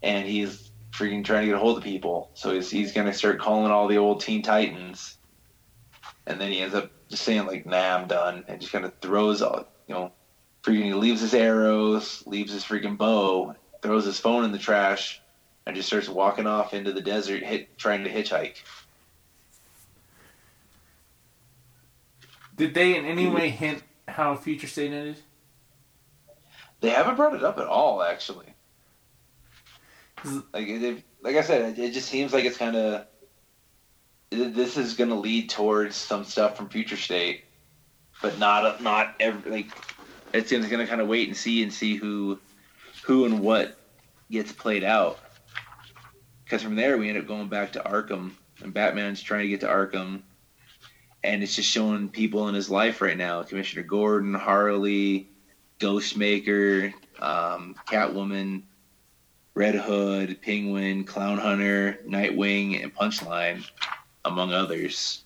and 0.02 0.28
he's 0.28 0.72
freaking 0.92 1.24
trying 1.24 1.42
to 1.42 1.48
get 1.48 1.56
a 1.56 1.60
hold 1.60 1.78
of 1.78 1.84
people. 1.84 2.32
So 2.34 2.56
he's 2.56 2.72
he's 2.72 2.94
gonna 2.94 3.14
start 3.14 3.40
calling 3.40 3.72
all 3.72 3.88
the 3.88 4.00
old 4.00 4.22
Teen 4.22 4.42
Titans, 4.42 5.20
and 6.26 6.42
then 6.42 6.52
he 6.52 6.62
ends 6.62 6.74
up 6.74 6.90
just 7.12 7.24
saying 7.24 7.46
like, 7.46 7.68
"Nah, 7.68 7.98
I'm 7.98 8.08
done," 8.08 8.44
and 8.48 8.60
just 8.60 8.74
kind 8.74 8.86
of 8.86 8.94
throws 9.02 9.44
all 9.44 9.66
you 9.88 9.94
know, 9.94 10.12
freaking 10.64 10.86
he 10.86 10.94
leaves 10.96 11.22
his 11.22 11.36
arrows, 11.36 12.24
leaves 12.26 12.52
his 12.52 12.64
freaking 12.64 12.98
bow, 12.98 13.54
throws 13.84 14.06
his 14.06 14.20
phone 14.20 14.46
in 14.46 14.52
the 14.52 14.58
trash, 14.58 15.22
and 15.68 15.76
just 15.76 15.88
starts 15.88 16.10
walking 16.10 16.48
off 16.48 16.74
into 16.74 16.92
the 16.92 17.02
desert, 17.02 17.44
hit 17.44 17.68
trying 17.78 18.04
to 18.04 18.12
hitchhike. 18.12 18.56
Did 22.60 22.74
they 22.74 22.98
in 22.98 23.06
any 23.06 23.26
way 23.26 23.50
hint 23.50 23.82
how 24.06 24.36
Future 24.36 24.68
State 24.68 24.92
ended? 24.92 25.16
They 26.82 26.90
haven't 26.90 27.16
brought 27.16 27.34
it 27.34 27.42
up 27.42 27.58
at 27.58 27.68
all, 27.68 28.04
actually. 28.04 28.54
Like, 30.26 30.68
it, 30.68 31.04
like 31.22 31.38
I 31.38 31.42
said, 31.42 31.80
it 31.80 31.92
just 31.94 32.10
seems 32.10 32.34
like 32.34 32.44
it's 32.44 32.58
kind 32.58 32.76
of 32.76 33.06
this 34.30 34.76
is 34.76 34.94
going 34.94 35.10
to 35.10 35.16
lead 35.16 35.50
towards 35.50 35.96
some 35.96 36.26
stuff 36.26 36.58
from 36.58 36.68
Future 36.68 36.98
State, 36.98 37.46
but 38.22 38.38
not 38.38 38.84
not 38.84 39.16
every 39.22 39.50
like 39.50 39.68
it's 40.34 40.52
going 40.52 40.64
to 40.68 40.86
kind 40.86 41.00
of 41.00 41.08
wait 41.08 41.30
and 41.30 41.38
see 41.38 41.64
and 41.64 41.72
see 41.72 41.96
who 41.96 42.38
who 43.06 43.24
and 43.24 43.40
what 43.40 43.78
gets 44.30 44.52
played 44.52 44.84
out. 44.84 45.20
Because 46.44 46.62
from 46.62 46.76
there 46.76 46.98
we 46.98 47.08
end 47.08 47.18
up 47.18 47.26
going 47.26 47.48
back 47.48 47.72
to 47.72 47.80
Arkham, 47.80 48.32
and 48.62 48.74
Batman's 48.74 49.22
trying 49.22 49.44
to 49.44 49.48
get 49.48 49.62
to 49.62 49.68
Arkham, 49.68 50.24
and 51.24 51.44
it's 51.44 51.56
just 51.56 51.70
showing 51.70 52.10
people 52.10 52.48
in 52.48 52.56
his 52.56 52.70
life 52.70 53.02
right 53.02 53.18
now: 53.18 53.44
Commissioner 53.44 53.84
Gordon, 53.84 54.34
Harley, 54.34 55.30
Ghostmaker, 55.80 56.94
um, 57.20 57.76
Catwoman, 57.88 58.64
Red 59.54 59.76
Hood, 59.76 60.42
Penguin, 60.42 61.04
Clown 61.04 61.38
Hunter, 61.38 62.00
Nightwing, 62.08 62.82
and 62.82 62.96
Punchline, 62.96 63.70
among 64.26 64.54
others. 64.54 65.24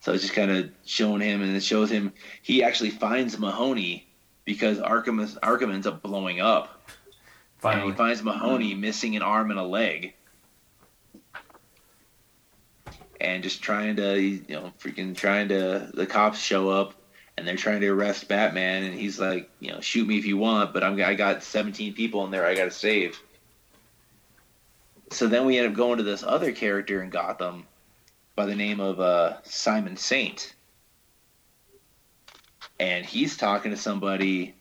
So 0.00 0.12
it's 0.12 0.22
just 0.22 0.34
kind 0.34 0.50
of 0.50 0.70
showing 0.84 1.20
him, 1.20 1.42
and 1.42 1.56
it 1.56 1.62
shows 1.62 1.90
him 1.90 2.12
he 2.42 2.62
actually 2.62 2.90
finds 2.90 3.38
Mahoney 3.38 4.08
because 4.44 4.78
Arkham 4.78 5.24
Arkham 5.40 5.72
ends 5.72 5.86
up 5.86 6.02
blowing 6.02 6.40
up. 6.40 6.90
Finally. 7.58 7.82
And 7.82 7.92
he 7.92 7.96
finds 7.96 8.22
Mahoney 8.22 8.74
missing 8.74 9.16
an 9.16 9.22
arm 9.22 9.50
and 9.50 9.58
a 9.58 9.64
leg. 9.64 10.14
And 13.20 13.42
just 13.42 13.62
trying 13.62 13.96
to, 13.96 14.20
you 14.20 14.44
know, 14.48 14.72
freaking 14.78 15.16
trying 15.16 15.48
to, 15.48 15.90
the 15.94 16.06
cops 16.06 16.38
show 16.38 16.68
up 16.68 16.94
and 17.36 17.46
they're 17.46 17.56
trying 17.56 17.80
to 17.80 17.88
arrest 17.88 18.28
Batman, 18.28 18.84
and 18.84 18.94
he's 18.94 19.20
like, 19.20 19.50
you 19.60 19.70
know, 19.70 19.80
shoot 19.80 20.08
me 20.08 20.18
if 20.18 20.24
you 20.24 20.36
want, 20.36 20.72
but 20.72 20.82
I'm 20.82 21.00
I 21.00 21.14
got 21.14 21.42
17 21.42 21.92
people 21.92 22.24
in 22.24 22.30
there 22.30 22.46
I 22.46 22.54
got 22.54 22.64
to 22.64 22.70
save. 22.70 23.20
So 25.10 25.26
then 25.26 25.44
we 25.44 25.58
end 25.58 25.68
up 25.68 25.74
going 25.74 25.98
to 25.98 26.02
this 26.02 26.22
other 26.22 26.52
character 26.52 27.02
in 27.02 27.10
Gotham 27.10 27.66
by 28.34 28.46
the 28.46 28.56
name 28.56 28.80
of 28.80 29.00
uh, 29.00 29.42
Simon 29.42 29.96
Saint, 29.96 30.54
and 32.80 33.04
he's 33.04 33.36
talking 33.36 33.70
to 33.70 33.76
somebody, 33.76 34.54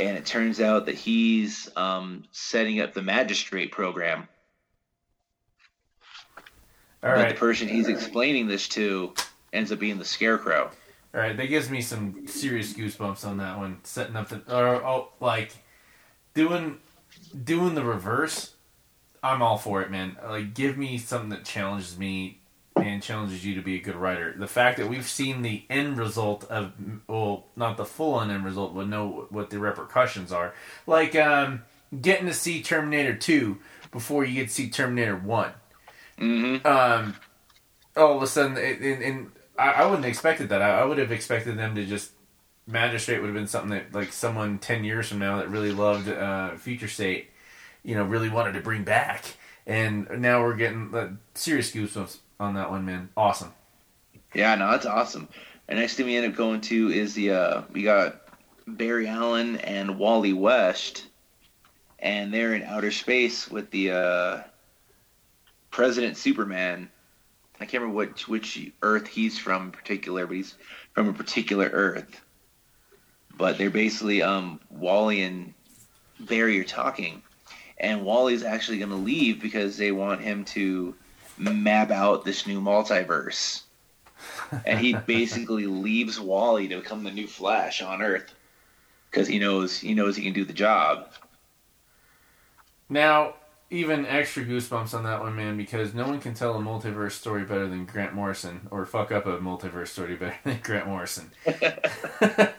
and 0.00 0.16
it 0.16 0.26
turns 0.26 0.60
out 0.60 0.86
that 0.86 0.96
he's 0.96 1.70
um, 1.76 2.24
setting 2.32 2.80
up 2.80 2.94
the 2.94 3.02
magistrate 3.02 3.70
program. 3.70 4.28
All 7.02 7.10
but 7.10 7.16
right. 7.16 7.28
the 7.30 7.38
person 7.38 7.68
he's 7.68 7.88
explaining 7.88 8.46
this 8.46 8.68
to 8.68 9.14
ends 9.52 9.72
up 9.72 9.78
being 9.78 9.98
the 9.98 10.04
Scarecrow. 10.04 10.70
All 11.14 11.20
right, 11.20 11.36
that 11.36 11.46
gives 11.46 11.70
me 11.70 11.80
some 11.80 12.26
serious 12.26 12.72
goosebumps 12.72 13.26
on 13.26 13.38
that 13.38 13.58
one. 13.58 13.78
Setting 13.82 14.16
up 14.16 14.28
the 14.28 14.42
or 14.54 14.76
oh, 14.84 15.08
like 15.18 15.52
doing 16.34 16.78
doing 17.44 17.74
the 17.74 17.84
reverse. 17.84 18.54
I'm 19.22 19.42
all 19.42 19.58
for 19.58 19.82
it, 19.82 19.90
man. 19.90 20.16
Like, 20.26 20.54
give 20.54 20.78
me 20.78 20.96
something 20.96 21.28
that 21.30 21.44
challenges 21.44 21.98
me 21.98 22.38
and 22.76 23.02
challenges 23.02 23.44
you 23.44 23.54
to 23.54 23.60
be 23.60 23.74
a 23.74 23.80
good 23.80 23.96
writer. 23.96 24.34
The 24.36 24.46
fact 24.46 24.78
that 24.78 24.88
we've 24.88 25.06
seen 25.06 25.42
the 25.42 25.64
end 25.68 25.98
result 25.98 26.44
of, 26.44 26.72
well, 27.06 27.46
not 27.54 27.76
the 27.76 27.84
full 27.84 28.14
on 28.14 28.30
end 28.30 28.44
result, 28.44 28.74
but 28.74 28.88
know 28.88 29.26
what 29.28 29.50
the 29.50 29.58
repercussions 29.58 30.32
are. 30.32 30.54
Like 30.86 31.14
um, 31.16 31.64
getting 32.00 32.26
to 32.26 32.32
see 32.32 32.62
Terminator 32.62 33.14
2 33.14 33.58
before 33.90 34.24
you 34.24 34.34
get 34.34 34.48
to 34.48 34.54
see 34.54 34.70
Terminator 34.70 35.16
one 35.16 35.52
mm-hmm. 36.20 36.66
Um, 36.66 37.16
all 37.96 38.16
of 38.16 38.22
a 38.22 38.26
sudden, 38.26 38.56
in, 38.56 39.02
in 39.02 39.32
I, 39.58 39.72
I 39.72 39.84
wouldn't 39.84 40.04
have 40.04 40.10
expected 40.10 40.48
that. 40.50 40.62
I, 40.62 40.80
I 40.80 40.84
would 40.84 40.98
have 40.98 41.12
expected 41.12 41.58
them 41.58 41.74
to 41.74 41.84
just 41.84 42.12
magistrate 42.66 43.20
would 43.20 43.26
have 43.26 43.34
been 43.34 43.46
something 43.46 43.70
that 43.70 43.92
like 43.92 44.12
someone 44.12 44.58
ten 44.58 44.84
years 44.84 45.08
from 45.08 45.18
now 45.18 45.38
that 45.38 45.50
really 45.50 45.72
loved 45.72 46.08
uh, 46.08 46.56
Future 46.56 46.88
State, 46.88 47.30
you 47.82 47.94
know, 47.94 48.04
really 48.04 48.28
wanted 48.28 48.52
to 48.52 48.60
bring 48.60 48.84
back. 48.84 49.36
And 49.66 50.08
now 50.18 50.42
we're 50.42 50.56
getting 50.56 50.94
uh, 50.94 51.10
serious 51.34 51.70
goosebumps 51.70 52.18
on 52.38 52.54
that 52.54 52.70
one, 52.70 52.84
man. 52.84 53.10
Awesome. 53.16 53.52
Yeah, 54.34 54.54
no, 54.54 54.70
that's 54.70 54.86
awesome. 54.86 55.28
And 55.68 55.78
next 55.78 55.94
thing 55.94 56.06
we 56.06 56.16
end 56.16 56.26
up 56.26 56.36
going 56.36 56.60
to 56.62 56.90
is 56.90 57.14
the 57.14 57.32
uh, 57.32 57.62
we 57.72 57.82
got 57.82 58.22
Barry 58.66 59.06
Allen 59.06 59.56
and 59.58 59.98
Wally 59.98 60.32
West, 60.32 61.06
and 61.98 62.32
they're 62.32 62.54
in 62.54 62.62
outer 62.62 62.90
space 62.90 63.50
with 63.50 63.70
the 63.70 63.92
uh, 63.92 64.40
President 65.70 66.16
Superman 66.16 66.90
I 67.60 67.66
can't 67.66 67.82
remember 67.82 67.98
which 67.98 68.26
which 68.26 68.70
Earth 68.80 69.06
he's 69.06 69.38
from 69.38 69.64
in 69.64 69.70
particular, 69.70 70.26
but 70.26 70.36
he's 70.36 70.54
from 70.94 71.08
a 71.08 71.12
particular 71.12 71.68
Earth. 71.70 72.22
But 73.36 73.58
they're 73.58 73.70
basically 73.70 74.22
um, 74.22 74.60
Wally 74.70 75.22
and 75.22 75.52
Barry 76.18 76.58
are 76.58 76.64
talking, 76.64 77.22
and 77.78 78.04
Wally's 78.04 78.42
actually 78.42 78.78
going 78.78 78.90
to 78.90 78.96
leave 78.96 79.42
because 79.42 79.76
they 79.76 79.92
want 79.92 80.22
him 80.22 80.44
to 80.46 80.94
map 81.36 81.90
out 81.90 82.24
this 82.24 82.46
new 82.46 82.60
multiverse. 82.62 83.62
and 84.64 84.78
he 84.78 84.94
basically 85.06 85.66
leaves 85.66 86.18
Wally 86.18 86.66
to 86.68 86.80
become 86.80 87.04
the 87.04 87.10
new 87.10 87.26
Flash 87.26 87.82
on 87.82 88.00
Earth 88.00 88.34
because 89.10 89.28
he 89.28 89.38
knows 89.38 89.78
he 89.78 89.92
knows 89.92 90.16
he 90.16 90.22
can 90.22 90.32
do 90.32 90.46
the 90.46 90.54
job. 90.54 91.12
Now, 92.88 93.34
even 93.70 94.04
extra 94.04 94.44
goosebumps 94.44 94.94
on 94.94 95.04
that 95.04 95.20
one, 95.20 95.36
man, 95.36 95.56
because 95.56 95.94
no 95.94 96.06
one 96.06 96.20
can 96.20 96.34
tell 96.34 96.56
a 96.56 96.58
multiverse 96.60 97.12
story 97.12 97.44
better 97.44 97.68
than 97.68 97.84
Grant 97.86 98.14
Morrison, 98.14 98.66
or 98.70 98.84
fuck 98.84 99.12
up 99.12 99.26
a 99.26 99.38
multiverse 99.38 99.88
story 99.88 100.16
better 100.16 100.36
than 100.44 100.58
Grant 100.62 100.88
Morrison. 100.88 101.30
but 101.44 102.54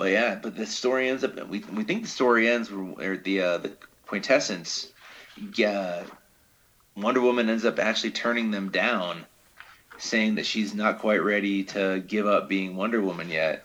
yeah, 0.00 0.38
but 0.40 0.56
the 0.56 0.64
story 0.64 1.08
ends 1.08 1.24
up. 1.24 1.36
We 1.48 1.58
we 1.72 1.82
think 1.82 2.02
the 2.02 2.08
story 2.08 2.48
ends 2.48 2.70
where 2.70 3.16
the 3.16 3.42
uh, 3.42 3.58
the 3.58 3.72
quintessence. 4.06 4.92
Yeah, 5.56 6.04
Wonder 6.96 7.20
Woman 7.20 7.50
ends 7.50 7.64
up 7.64 7.80
actually 7.80 8.12
turning 8.12 8.52
them 8.52 8.70
down, 8.70 9.26
saying 9.98 10.36
that 10.36 10.46
she's 10.46 10.72
not 10.72 11.00
quite 11.00 11.22
ready 11.22 11.64
to 11.64 12.00
give 12.06 12.28
up 12.28 12.48
being 12.48 12.76
Wonder 12.76 13.00
Woman 13.02 13.28
yet. 13.28 13.64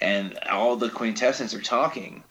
And 0.00 0.38
all 0.50 0.76
the 0.76 0.88
quintessence 0.88 1.52
are 1.52 1.60
talking 1.60 2.24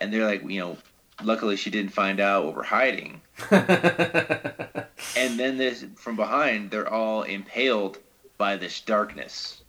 and 0.00 0.12
they're 0.12 0.26
like, 0.26 0.42
you 0.48 0.60
know, 0.60 0.76
luckily 1.22 1.56
she 1.56 1.70
didn't 1.70 1.92
find 1.92 2.20
out 2.20 2.44
what 2.44 2.56
we're 2.56 2.62
hiding. 2.62 3.20
and 3.50 5.38
then 5.38 5.56
this 5.56 5.84
from 5.96 6.16
behind, 6.16 6.70
they're 6.70 6.88
all 6.88 7.22
impaled 7.22 7.98
by 8.38 8.56
this 8.56 8.80
darkness, 8.80 9.62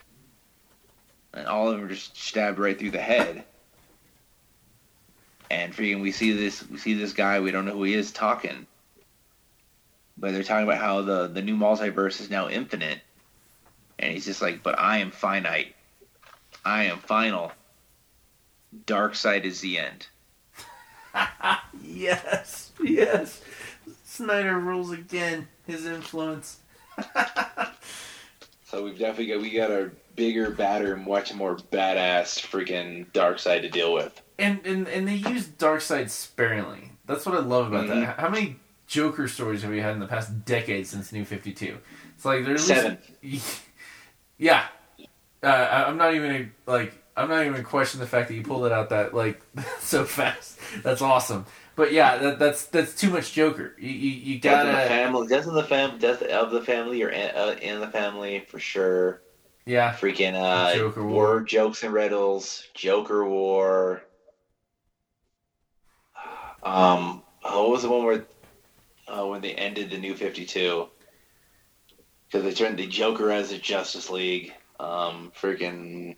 and 1.34 1.47
all 1.47 1.67
of 1.67 1.76
them 1.76 1.86
are 1.86 1.89
just 1.89 2.15
stabbed 2.17 2.59
right 2.59 2.78
through 2.78 2.91
the 2.91 3.01
head. 3.01 3.43
And 5.49 5.74
freaking, 5.74 6.01
we 6.01 6.13
see 6.13 6.32
this, 6.32 6.67
we 6.69 6.78
see 6.78 6.93
this 6.93 7.11
guy, 7.11 7.39
we 7.41 7.51
don't 7.51 7.65
know 7.65 7.74
who 7.74 7.84
he 7.84 7.93
is, 7.93 8.11
talking, 8.11 8.65
but 10.17 10.32
they're 10.32 10.43
talking 10.43 10.63
about 10.63 10.78
how 10.78 11.01
the 11.01 11.28
the 11.28 11.41
new 11.41 11.57
multiverse 11.57 12.22
is 12.22 12.30
now 12.30 12.47
infinite, 12.47 12.99
and 13.99 14.13
he's 14.13 14.26
just 14.26 14.41
like, 14.41 14.63
"But 14.63 14.80
I 14.80 14.99
am 14.99 15.11
finite. 15.11 15.76
I 16.63 16.84
am 16.86 16.99
final. 16.99 17.51
Darkseid 18.86 19.43
is 19.43 19.61
the 19.61 19.80
end." 19.80 20.07
yes, 21.84 22.72
yes. 22.82 23.41
Snyder 24.03 24.59
rules 24.59 24.91
again. 24.91 25.47
His 25.65 25.86
influence. 25.86 26.59
so 28.65 28.84
we've 28.84 28.99
definitely 28.99 29.28
got 29.28 29.41
we 29.41 29.49
got 29.51 29.72
a 29.72 29.91
bigger, 30.15 30.51
badder, 30.51 30.97
much 30.97 31.34
more 31.34 31.55
badass 31.55 32.39
freaking 32.39 33.05
Darkseid 33.11 33.61
to 33.61 33.69
deal 33.69 33.93
with. 33.93 34.22
And 34.38 34.65
and 34.65 34.88
and 34.88 35.07
they 35.07 35.15
use 35.15 35.47
Darkseid 35.47 36.09
sparingly. 36.09 36.91
That's 37.05 37.26
what 37.26 37.36
I 37.36 37.39
love 37.39 37.67
about 37.67 37.86
mm-hmm. 37.86 38.01
that. 38.01 38.19
How 38.19 38.30
many 38.30 38.57
Joker 38.88 39.28
stories 39.28 39.61
have 39.61 39.72
we 39.72 39.80
had 39.80 39.93
in 39.93 39.99
the 39.99 40.07
past 40.07 40.45
decade 40.45 40.88
since 40.88 41.11
New 41.11 41.26
Fifty 41.26 41.53
Two? 41.53 41.78
It's 42.15 42.26
like 42.26 42.45
there's 42.45 42.65
seven. 42.65 42.97
Least, 43.24 43.61
yeah, 44.38 44.65
uh, 45.43 45.86
I'm 45.88 45.97
not 45.97 46.13
even 46.13 46.51
like 46.65 47.01
I'm 47.16 47.30
not 47.30 47.45
even 47.45 47.64
questioning 47.64 48.01
the 48.01 48.09
fact 48.09 48.30
that 48.30 48.36
you 48.36 48.43
pulled 48.43 48.66
it 48.66 48.72
out 48.72 48.89
that 48.89 49.14
like 49.14 49.41
so 49.80 50.05
fast. 50.05 50.57
That's 50.84 51.01
awesome. 51.01 51.45
But 51.76 51.93
yeah, 51.93 52.18
that, 52.18 52.39
that's 52.39 52.66
that's 52.68 52.95
too 52.95 53.09
much 53.09 53.34
Joker. 53.34 53.76
You 53.80 53.89
you, 53.89 54.09
you 54.34 54.39
gotta 54.39 54.72
death 54.72 54.84
the 54.84 54.89
family, 54.89 55.28
death 55.28 55.47
in 55.47 55.53
the 55.53 55.64
fam, 55.64 55.97
death 55.99 56.22
of 56.22 56.51
the 56.51 56.62
family, 56.62 57.01
or 57.01 57.09
in, 57.09 57.36
uh, 57.36 57.55
in 57.62 57.80
the 57.80 57.88
family 57.88 58.45
for 58.47 58.59
sure. 58.59 59.22
Yeah, 59.66 59.93
freaking 59.93 60.34
uh, 60.34 60.76
Joker 60.76 61.03
War. 61.03 61.14
War 61.14 61.41
jokes 61.41 61.84
and 61.84 61.93
riddles, 61.93 62.68
Joker 62.74 63.28
War. 63.28 64.03
Um, 66.64 67.24
what 67.41 67.70
was 67.70 67.84
the 67.84 67.89
one 67.89 68.03
where 68.05 68.26
uh, 69.07 69.26
when 69.26 69.41
they 69.41 69.53
ended 69.53 69.89
the 69.89 69.97
New 69.97 70.16
Fifty 70.16 70.45
Two? 70.45 70.89
Because 72.28 72.43
they 72.43 72.53
turned 72.53 72.80
the 72.80 72.88
Joker 72.88 73.32
as 73.32 73.51
a 73.51 73.57
Justice 73.57 74.09
League. 74.09 74.53
Um, 74.80 75.32
freaking, 75.39 76.16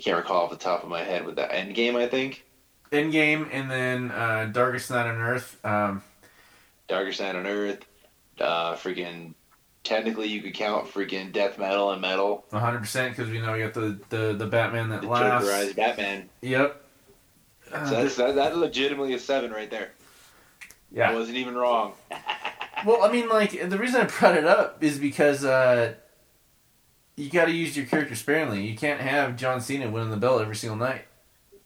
can't 0.00 0.16
recall 0.16 0.44
off 0.44 0.50
the 0.50 0.56
top 0.56 0.82
of 0.82 0.88
my 0.88 1.02
head 1.02 1.24
with 1.24 1.36
that 1.36 1.52
end 1.54 1.74
game. 1.74 1.96
I 1.96 2.06
think. 2.06 2.44
end 2.92 3.12
game, 3.12 3.48
and 3.52 3.70
then 3.70 4.10
uh, 4.10 4.46
Darkest 4.52 4.90
Night 4.90 5.06
on 5.06 5.16
Earth. 5.16 5.64
Um, 5.64 6.02
Darkest 6.88 7.20
Night 7.20 7.36
on 7.36 7.46
Earth. 7.46 7.84
Uh, 8.38 8.74
freaking. 8.74 9.34
Technically, 9.82 10.28
you 10.28 10.42
could 10.42 10.52
count 10.52 10.88
freaking 10.88 11.32
death 11.32 11.58
metal 11.58 11.90
and 11.92 12.02
metal. 12.02 12.44
100 12.50 12.80
percent 12.80 13.16
because 13.16 13.30
we 13.30 13.40
know 13.40 13.54
you 13.54 13.64
got 13.64 13.72
the, 13.72 13.98
the, 14.10 14.34
the 14.34 14.46
Batman 14.46 14.90
that 14.90 15.00
the 15.00 15.08
laughs. 15.08 15.46
Jokerized 15.46 15.76
Batman. 15.76 16.28
Yep. 16.42 16.84
Uh, 17.72 17.86
so 17.86 17.94
that's 17.94 18.16
that, 18.16 18.34
that 18.34 18.56
legitimately 18.58 19.14
a 19.14 19.18
seven 19.18 19.50
right 19.50 19.70
there. 19.70 19.92
Yeah, 20.92 21.10
I 21.10 21.14
wasn't 21.14 21.38
even 21.38 21.54
wrong. 21.54 21.94
well, 22.84 23.02
I 23.02 23.10
mean, 23.10 23.28
like 23.28 23.52
the 23.52 23.78
reason 23.78 24.02
I 24.02 24.04
brought 24.04 24.36
it 24.36 24.44
up 24.44 24.82
is 24.82 24.98
because 24.98 25.44
uh, 25.44 25.94
you 27.20 27.30
got 27.30 27.46
to 27.46 27.52
use 27.52 27.76
your 27.76 27.86
character 27.86 28.14
sparingly. 28.14 28.66
You 28.66 28.76
can't 28.76 29.00
have 29.00 29.36
John 29.36 29.60
Cena 29.60 29.90
winning 29.90 30.10
the 30.10 30.16
belt 30.16 30.42
every 30.42 30.56
single 30.56 30.76
night. 30.76 31.04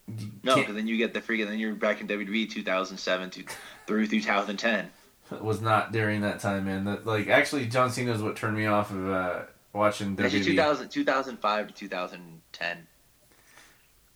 You 0.07 0.31
no, 0.43 0.57
because 0.57 0.75
then 0.75 0.87
you 0.87 0.97
get 0.97 1.15
the 1.15 1.21
freaking. 1.21 1.47
Then 1.47 1.59
you're 1.59 1.75
back 1.75 2.01
in 2.01 2.09
WWE 2.09 2.51
2007 2.51 3.31
to, 3.31 3.45
through 3.87 4.07
2010. 4.07 4.91
It 5.33 5.43
was 5.43 5.61
not 5.63 5.93
during 5.93 6.21
that 6.21 6.41
time, 6.41 6.67
man. 6.67 6.85
That 6.85 7.07
like 7.07 7.29
actually, 7.29 7.67
John 7.67 7.91
Cena 7.91 8.13
is 8.13 8.23
what 8.23 8.37
turned 8.37 8.57
me 8.57 8.67
off 8.67 8.91
of 8.91 9.09
uh, 9.09 9.43
watching 9.73 10.17
WWE. 10.17 10.25
Actually, 10.25 10.45
2000, 10.45 10.89
2005 10.91 11.69
to 11.69 11.75
2010 11.75 12.87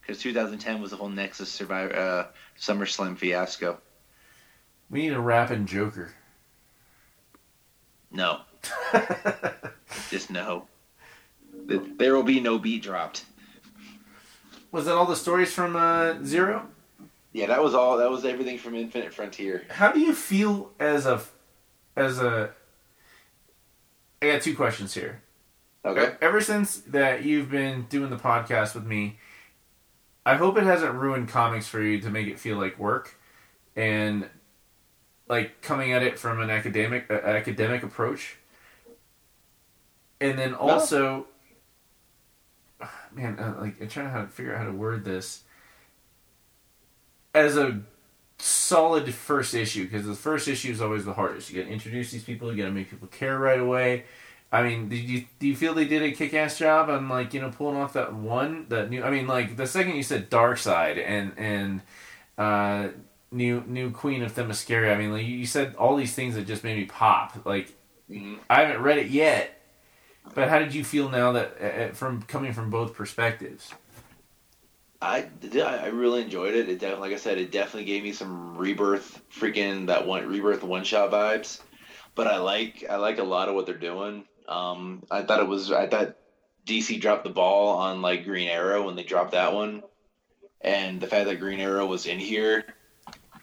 because 0.09 0.23
2010 0.23 0.81
was 0.81 0.91
the 0.91 0.97
whole 0.97 1.11
Nexus 1.11 1.51
Survivor 1.51 1.95
uh, 1.95 2.27
SummerSlam 2.59 3.19
fiasco. 3.19 3.79
We 4.91 5.03
need 5.03 5.13
a 5.13 5.21
rapping 5.21 5.67
Joker. 5.67 6.15
No. 8.11 8.41
Just 10.11 10.31
no. 10.31 10.67
There 11.69 12.15
will 12.15 12.23
be 12.23 12.41
no 12.41 12.59
beat 12.59 12.83
dropped. 12.83 13.27
Was 14.73 14.87
that 14.87 14.95
all 14.95 15.07
the 15.07 15.17
stories 15.17 15.53
from 15.53 15.77
uh, 15.77 16.23
Zero? 16.25 16.69
Yeah, 17.33 17.47
that 17.47 17.63
was 17.63 17.75
all. 17.75 17.99
That 17.99 18.11
was 18.11 18.25
everything 18.25 18.59
from 18.59 18.75
Infinite 18.75 19.13
Frontier. 19.13 19.65
How 19.71 19.93
do 19.93 20.01
you 20.01 20.15
feel 20.15 20.73
as 20.81 21.05
a, 21.05 21.21
as 21.95 22.19
a? 22.21 22.51
I 24.23 24.33
got 24.33 24.43
two 24.43 24.57
questions 24.57 24.95
here. 24.95 25.23
Okay. 25.85 26.17
Ever 26.21 26.41
since 26.41 26.79
that 26.79 27.25
you've 27.25 27.51
been 27.51 27.83
doing 27.89 28.11
the 28.11 28.17
podcast 28.17 28.75
with 28.75 28.85
me, 28.85 29.19
I 30.27 30.37
hope 30.37 30.57
it 30.59 30.65
hasn't 30.65 30.95
ruined 30.95 31.29
comics 31.29 31.69
for 31.69 31.83
you 31.83 32.01
to 32.01 32.11
make 32.11 32.27
it 32.27 32.39
feel 32.39 32.57
like 32.57 32.79
work, 32.79 33.17
and 33.77 34.29
like 35.29 35.61
coming 35.61 35.93
at 35.93 36.03
it 36.03 36.19
from 36.19 36.41
an 36.41 36.51
academic 36.51 37.11
uh, 37.11 37.15
academic 37.15 37.83
approach. 37.83 38.37
And 40.21 40.39
then 40.39 40.55
also, 40.55 41.17
no. 41.17 41.27
Man, 43.19 43.39
uh, 43.39 43.61
like 43.61 43.81
I'm 43.81 43.89
trying 43.89 44.13
to 44.13 44.31
figure 44.31 44.55
out 44.55 44.59
how 44.59 44.67
to 44.67 44.73
word 44.73 45.05
this 45.05 45.43
as 47.35 47.57
a 47.57 47.81
solid 48.39 49.13
first 49.13 49.55
issue 49.55 49.85
because 49.85 50.07
the 50.07 50.15
first 50.15 50.47
issue 50.47 50.71
is 50.71 50.81
always 50.81 51.05
the 51.05 51.15
hardest. 51.15 51.51
You 51.51 51.61
got 51.61 51.67
to 51.67 51.73
introduce 51.73 52.11
these 52.13 52.23
people, 52.23 52.51
you 52.51 52.57
got 52.57 52.69
to 52.69 52.75
make 52.75 52.91
people 52.91 53.09
care 53.09 53.39
right 53.39 53.59
away. 53.59 54.05
I 54.53 54.63
mean, 54.63 54.89
do 54.89 54.97
you 54.97 55.25
do 55.39 55.47
you 55.47 55.57
feel 55.57 55.75
they 55.75 55.85
did 55.85 56.03
a 56.03 56.13
kick 56.13 56.33
ass 56.33 56.59
job 56.59 56.89
on 56.89 57.09
like 57.09 57.35
you 57.35 57.41
know 57.41 57.51
pulling 57.51 57.77
off 57.77 57.93
that 57.95 58.15
one 58.15 58.67
that 58.69 58.89
new? 58.89 59.03
I 59.03 59.11
mean, 59.11 59.27
like 59.27 59.57
the 59.57 59.67
second 59.67 59.97
you 59.97 60.03
said 60.03 60.31
Darkseid 60.31 61.05
and 61.05 61.33
and 61.37 61.83
uh, 62.39 62.89
new 63.31 63.63
new 63.67 63.91
Queen 63.91 64.23
of 64.23 64.35
Themyscira. 64.35 64.95
I 64.95 64.97
mean, 64.97 65.13
like 65.13 65.27
you 65.27 65.45
said 65.45 65.75
all 65.75 65.97
these 65.97 66.15
things 66.15 66.35
that 66.37 66.47
just 66.47 66.65
made 66.65 66.79
me 66.79 66.85
pop. 66.85 67.45
Like. 67.45 67.75
I 68.49 68.63
haven't 68.63 68.81
read 68.81 68.97
it 68.97 69.09
yet, 69.09 69.58
but 70.35 70.49
how 70.49 70.59
did 70.59 70.75
you 70.75 70.85
feel 70.85 71.09
now 71.09 71.33
that 71.33 71.63
uh, 71.63 71.95
from 71.95 72.23
coming 72.23 72.53
from 72.53 72.71
both 72.71 72.95
perspectives? 72.95 73.73
I 75.01 75.29
I 75.55 75.87
really 75.89 76.23
enjoyed 76.23 76.55
it. 76.55 76.69
It 76.69 76.81
definitely, 76.81 77.09
like 77.11 77.17
I 77.17 77.21
said, 77.21 77.39
it 77.39 77.53
definitely 77.53 77.85
gave 77.85 78.03
me 78.03 78.13
some 78.13 78.57
rebirth, 78.57 79.23
freaking 79.33 79.87
that 79.87 80.07
one 80.07 80.27
rebirth 80.27 80.63
one 80.65 80.85
shot 80.85 81.11
vibes. 81.13 81.61
But 82.15 82.27
I 82.27 82.39
like 82.39 82.85
I 82.89 82.97
like 82.97 83.19
a 83.19 83.25
lot 83.25 83.49
of 83.49 83.55
what 83.55 83.67
they're 83.67 83.77
doing. 83.77 84.25
Um, 84.49 85.05
I 85.11 85.23
thought 85.23 85.41
it 85.41 85.47
was 85.49 85.71
I 85.71 85.87
thought 85.87 86.17
DC 86.67 87.01
dropped 87.01 87.25
the 87.25 87.31
ball 87.31 87.79
on 87.79 88.03
like 88.03 88.25
Green 88.25 88.49
Arrow 88.49 88.87
when 88.87 88.97
they 88.97 89.05
dropped 89.05 89.33
that 89.33 89.55
one, 89.55 89.83
and 90.61 91.01
the 91.01 91.07
fact 91.07 91.27
that 91.27 91.39
Green 91.39 91.61
Arrow 91.61 91.87
was 91.87 92.07
in 92.07 92.19
here, 92.19 92.65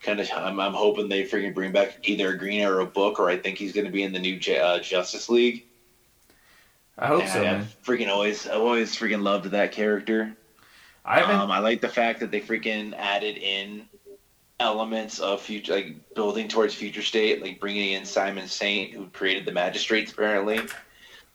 kind 0.01 0.19
of 0.19 0.29
I'm, 0.35 0.59
I'm 0.59 0.73
hoping 0.73 1.07
they 1.07 1.23
freaking 1.23 1.55
bring 1.55 1.71
back 1.71 1.99
either 2.03 2.29
a 2.33 2.37
Green 2.37 2.61
Arrow 2.61 2.85
book 2.85 3.19
or 3.19 3.29
I 3.29 3.37
think 3.37 3.57
he's 3.57 3.71
going 3.71 3.85
to 3.85 3.91
be 3.91 4.03
in 4.03 4.11
the 4.11 4.19
new 4.19 4.39
uh, 4.55 4.79
Justice 4.79 5.29
League. 5.29 5.64
I 6.97 7.07
hope 7.07 7.23
and 7.23 7.29
so. 7.29 7.39
I, 7.39 7.43
man. 7.43 7.67
freaking 7.83 8.09
always 8.09 8.47
I've 8.47 8.61
always 8.61 8.95
freaking 8.95 9.23
loved 9.23 9.45
that 9.45 9.71
character. 9.71 10.35
I 11.03 11.19
haven't. 11.19 11.35
Um, 11.35 11.51
I 11.51 11.59
like 11.59 11.81
the 11.81 11.89
fact 11.89 12.19
that 12.21 12.31
they 12.31 12.41
freaking 12.41 12.93
added 12.97 13.37
in 13.37 13.85
elements 14.59 15.19
of 15.19 15.41
future, 15.41 15.73
like 15.73 16.15
building 16.15 16.47
towards 16.47 16.73
future 16.73 17.01
state, 17.01 17.41
like 17.41 17.59
bringing 17.59 17.93
in 17.93 18.05
Simon 18.05 18.47
Saint, 18.47 18.93
who 18.93 19.07
created 19.07 19.45
the 19.45 19.51
magistrates 19.51 20.11
apparently 20.11 20.61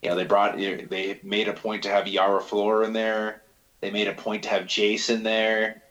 you 0.03 0.09
know, 0.09 0.17
they 0.17 0.25
brought 0.25 0.57
they 0.57 1.21
made 1.23 1.49
a 1.49 1.53
point 1.53 1.83
to 1.83 1.91
have 1.91 2.09
Yara 2.09 2.41
Flora 2.41 2.87
in 2.87 2.93
there. 2.93 3.43
They 3.81 3.91
made 3.91 4.09
a 4.09 4.15
point 4.15 4.45
to 4.45 4.49
have 4.49 4.67
Jason 4.67 5.23
there. 5.23 5.83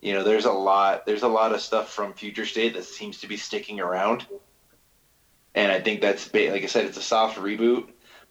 You 0.00 0.14
know, 0.14 0.22
there's 0.22 0.44
a 0.44 0.52
lot 0.52 1.06
there's 1.06 1.22
a 1.22 1.28
lot 1.28 1.52
of 1.52 1.60
stuff 1.60 1.90
from 1.90 2.12
Future 2.12 2.46
State 2.46 2.74
that 2.74 2.84
seems 2.84 3.20
to 3.20 3.26
be 3.26 3.36
sticking 3.36 3.80
around. 3.80 4.26
And 5.54 5.72
I 5.72 5.80
think 5.80 6.00
that's 6.00 6.32
like 6.32 6.62
I 6.62 6.66
said, 6.66 6.84
it's 6.84 6.98
a 6.98 7.02
soft 7.02 7.38
reboot, 7.38 7.88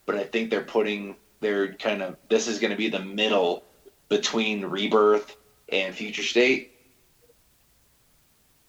but 0.10 0.18
I 0.18 0.24
think 0.24 0.50
they're 0.50 0.64
putting 0.64 1.16
they're 1.40 1.74
kind 1.74 2.02
of 2.02 2.18
this 2.30 2.48
is 2.48 2.58
going 2.58 2.72
to 2.72 2.76
be 2.76 2.90
the 2.90 2.98
middle 2.98 3.64
between 4.08 4.66
Rebirth 4.66 5.38
and 5.72 5.94
Future 5.94 6.24
State. 6.24 6.72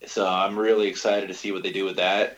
So 0.07 0.29
I'm 0.29 0.59
really 0.59 0.87
excited 0.87 1.29
to 1.29 1.35
see 1.35 1.51
what 1.51 1.63
they 1.63 1.73
do 1.73 1.87
with 1.87 1.97
that. 1.97 2.37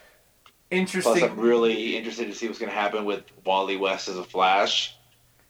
Interesting. 0.71 1.15
Plus, 1.15 1.29
I'm 1.29 1.37
really 1.37 1.97
interested 1.97 2.29
to 2.29 2.35
see 2.35 2.47
what's 2.47 2.61
going 2.61 2.71
to 2.71 2.79
happen 2.79 3.05
with 3.05 3.25
Wally 3.45 3.77
West 3.77 4.07
as 4.07 4.17
a 4.17 4.23
Flash, 4.23 4.97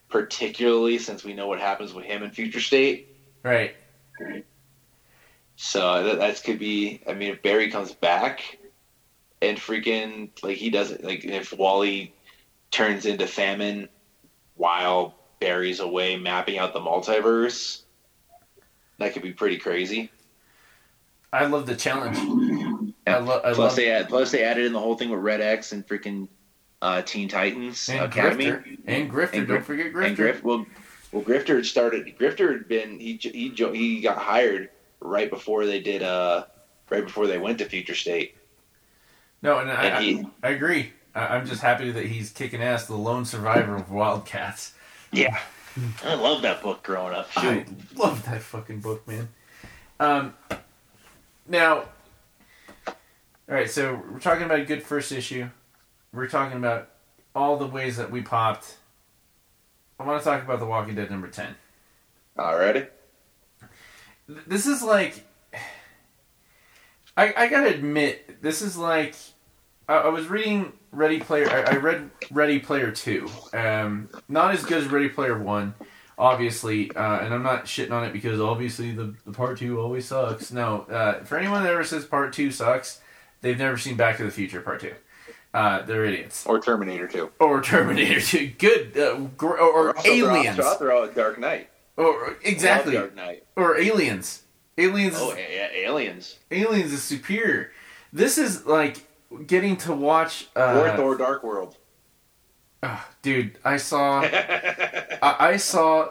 particularly 0.09 0.97
since 0.97 1.23
we 1.23 1.35
know 1.35 1.47
what 1.47 1.61
happens 1.61 1.93
with 1.93 2.07
him 2.07 2.23
in 2.23 2.31
Future 2.31 2.61
State. 2.61 3.15
Right. 3.43 3.77
So 5.57 5.87
uh, 5.87 6.03
that, 6.05 6.19
that 6.21 6.43
could 6.43 6.59
be. 6.59 7.03
I 7.07 7.13
mean, 7.13 7.33
if 7.33 7.43
Barry 7.43 7.71
comes 7.71 7.93
back 7.93 8.59
and 9.43 9.59
freaking 9.59 10.31
like 10.43 10.57
he 10.57 10.71
doesn't 10.71 11.05
like 11.05 11.27
if 11.27 11.53
Wally 11.53 12.15
turns 12.73 13.07
into 13.07 13.27
Famine 13.27 13.89
while 14.57 15.15
Barry's 15.39 15.79
away 15.79 16.17
mapping 16.17 16.59
out 16.59 16.73
the 16.73 16.81
multiverse, 16.81 17.83
that 18.99 19.13
could 19.13 19.23
be 19.23 19.33
pretty 19.33 19.59
crazy. 19.59 20.11
I 21.33 21.47
love 21.47 21.67
the 21.67 21.77
challenge. 21.77 22.19
I 23.07 23.19
lo- 23.19 23.39
I 23.39 23.53
plus 23.53 23.59
love... 23.59 23.77
they 23.77 23.91
add, 23.91 24.09
plus 24.09 24.31
they 24.33 24.43
added 24.45 24.67
in 24.67 24.73
the 24.73 24.81
whole 24.81 24.97
thing 24.97 25.11
with 25.11 25.21
Red 25.21 25.41
X 25.41 25.73
and 25.73 25.87
freaking 25.87 26.29
uh, 26.83 27.03
Teen 27.03 27.29
Titans 27.29 27.89
and 27.89 28.01
Academy 28.01 28.47
Grifter. 28.47 28.79
and 28.87 29.11
Grifter. 29.11 29.33
And 29.39 29.49
Don't 29.49 29.65
forget 29.65 29.93
Grifter. 29.93 30.07
And 30.07 30.17
Grif- 30.17 30.45
well, 30.45 30.67
well, 31.11 31.23
Grifter 31.23 31.57
had 31.57 31.67
started. 31.67 32.07
Grifter 32.19 32.53
had 32.53 32.69
been 32.69 32.99
he 32.99 33.17
he 33.17 33.49
he 33.51 34.01
got 34.01 34.19
hired 34.19 34.71
right 35.01 35.31
before 35.31 35.67
they 35.67 35.81
did 35.81 36.03
uh 36.03 36.45
right 36.91 37.05
before 37.05 37.27
they 37.27 37.39
went 37.39 37.59
to 37.59 37.65
Future 37.65 37.95
State. 37.95 38.37
No, 39.41 39.59
and 39.59 39.71
I, 39.71 40.01
he- 40.03 40.27
I, 40.43 40.49
I 40.49 40.51
agree. 40.51 40.93
I, 41.15 41.37
I'm 41.37 41.47
just 41.47 41.63
happy 41.63 41.91
that 41.91 42.07
he's 42.07 42.31
kicking 42.31 42.63
ass, 42.63 42.87
the 42.87 42.95
lone 42.97 43.25
survivor 43.25 43.77
of 43.77 43.91
Wildcats. 43.91 44.75
Yeah. 45.11 45.39
I 46.05 46.15
love 46.15 46.43
that 46.43 46.63
book 46.63 46.83
growing 46.83 47.15
up. 47.15 47.31
Shoot. 47.33 47.67
I 47.67 47.67
love 47.97 48.25
that 48.27 48.43
fucking 48.43 48.81
book, 48.81 49.07
man. 49.09 49.29
Um, 49.99 50.35
now, 51.49 51.85
all 52.87 52.95
right. 53.49 53.71
So 53.71 54.03
we're 54.11 54.19
talking 54.19 54.45
about 54.45 54.61
a 54.61 54.65
good 54.65 54.83
first 54.83 55.13
issue. 55.13 55.49
We're 56.13 56.29
talking 56.29 56.59
about 56.59 56.91
all 57.35 57.57
the 57.57 57.67
ways 57.67 57.97
that 57.97 58.11
we 58.11 58.21
popped. 58.21 58.77
I 59.99 60.05
want 60.05 60.21
to 60.21 60.25
talk 60.29 60.43
about 60.43 60.59
The 60.59 60.67
Walking 60.67 60.95
Dead 60.95 61.11
number 61.11 61.29
ten. 61.29 61.55
Alrighty. 62.37 62.89
Th- 64.27 64.41
This 64.47 64.67
is 64.67 64.83
like, 64.83 65.25
I 67.17 67.33
I 67.37 67.47
gotta 67.49 67.69
admit, 67.75 68.43
this 68.43 68.61
is 68.63 68.77
like, 68.77 69.15
I, 69.93 69.97
I 69.99 70.09
was 70.09 70.29
reading 70.29 70.73
Ready 70.91 71.21
Player. 71.21 71.49
I, 71.51 71.75
I 71.75 71.77
read 71.77 72.11
Ready 72.31 72.59
Player 72.59 72.91
Two. 72.91 73.29
Um, 73.53 74.09
not 74.29 74.55
as 74.55 74.65
good 74.65 74.83
as 74.83 74.91
Ready 74.91 75.09
Player 75.09 75.39
One, 75.39 75.75
obviously, 76.19 76.91
uh, 76.93 77.19
and 77.21 77.35
I'm 77.35 77.43
not 77.43 77.67
shitting 77.67 77.93
on 77.93 78.05
it 78.05 78.13
because 78.13 78.41
obviously 78.41 78.93
the 78.93 79.15
the 79.27 79.33
part 79.33 79.59
two 79.59 79.81
always 79.81 80.07
sucks. 80.07 80.51
No, 80.51 80.83
uh, 80.83 81.25
for 81.25 81.39
anyone 81.39 81.63
that 81.63 81.73
ever 81.73 81.85
says 81.85 82.07
part 82.07 82.33
two 82.33 82.51
sucks, 82.51 83.01
they've 83.43 83.59
never 83.59 83.77
seen 83.77 83.97
Back 83.97 84.17
to 84.17 84.25
the 84.25 84.31
Future 84.31 84.63
Part 84.63 84.81
Two. 84.81 84.95
Uh, 85.55 85.83
they're 85.83 86.07
idiots. 86.07 86.47
Or 86.47 86.59
Terminator 86.59 87.07
2. 87.07 87.33
Or 87.39 87.61
Terminator 87.63 88.23
Two. 88.23 88.47
Good. 88.57 88.97
Uh, 88.97 89.17
gr- 89.37 89.49
or, 89.49 89.91
or 89.91 89.95
aliens. 90.07 90.57
Throw 90.79 91.05
out 91.05 91.15
Dark 91.15 91.39
Knight. 91.39 91.69
Or 91.99 92.39
exactly. 92.43 92.95
Dark 92.95 93.15
Knight. 93.15 93.45
Or 93.55 93.77
aliens. 93.79 94.45
Aliens. 94.79 95.15
Oh, 95.19 95.37
yeah, 95.37 95.69
Aliens. 95.75 96.39
Aliens 96.51 96.91
is 96.91 97.03
superior. 97.03 97.71
This 98.15 98.39
is 98.39 98.65
like 98.65 99.07
getting 99.47 99.77
to 99.79 99.93
watch. 99.95 100.49
or 100.57 100.89
Uh, 100.89 100.97
Thor 100.97 101.17
Dark 101.17 101.43
World. 101.43 101.77
dude, 103.23 103.59
I 103.65 103.77
saw. 103.77 104.21
I, 105.23 105.37
I 105.39 105.57
saw 105.57 106.11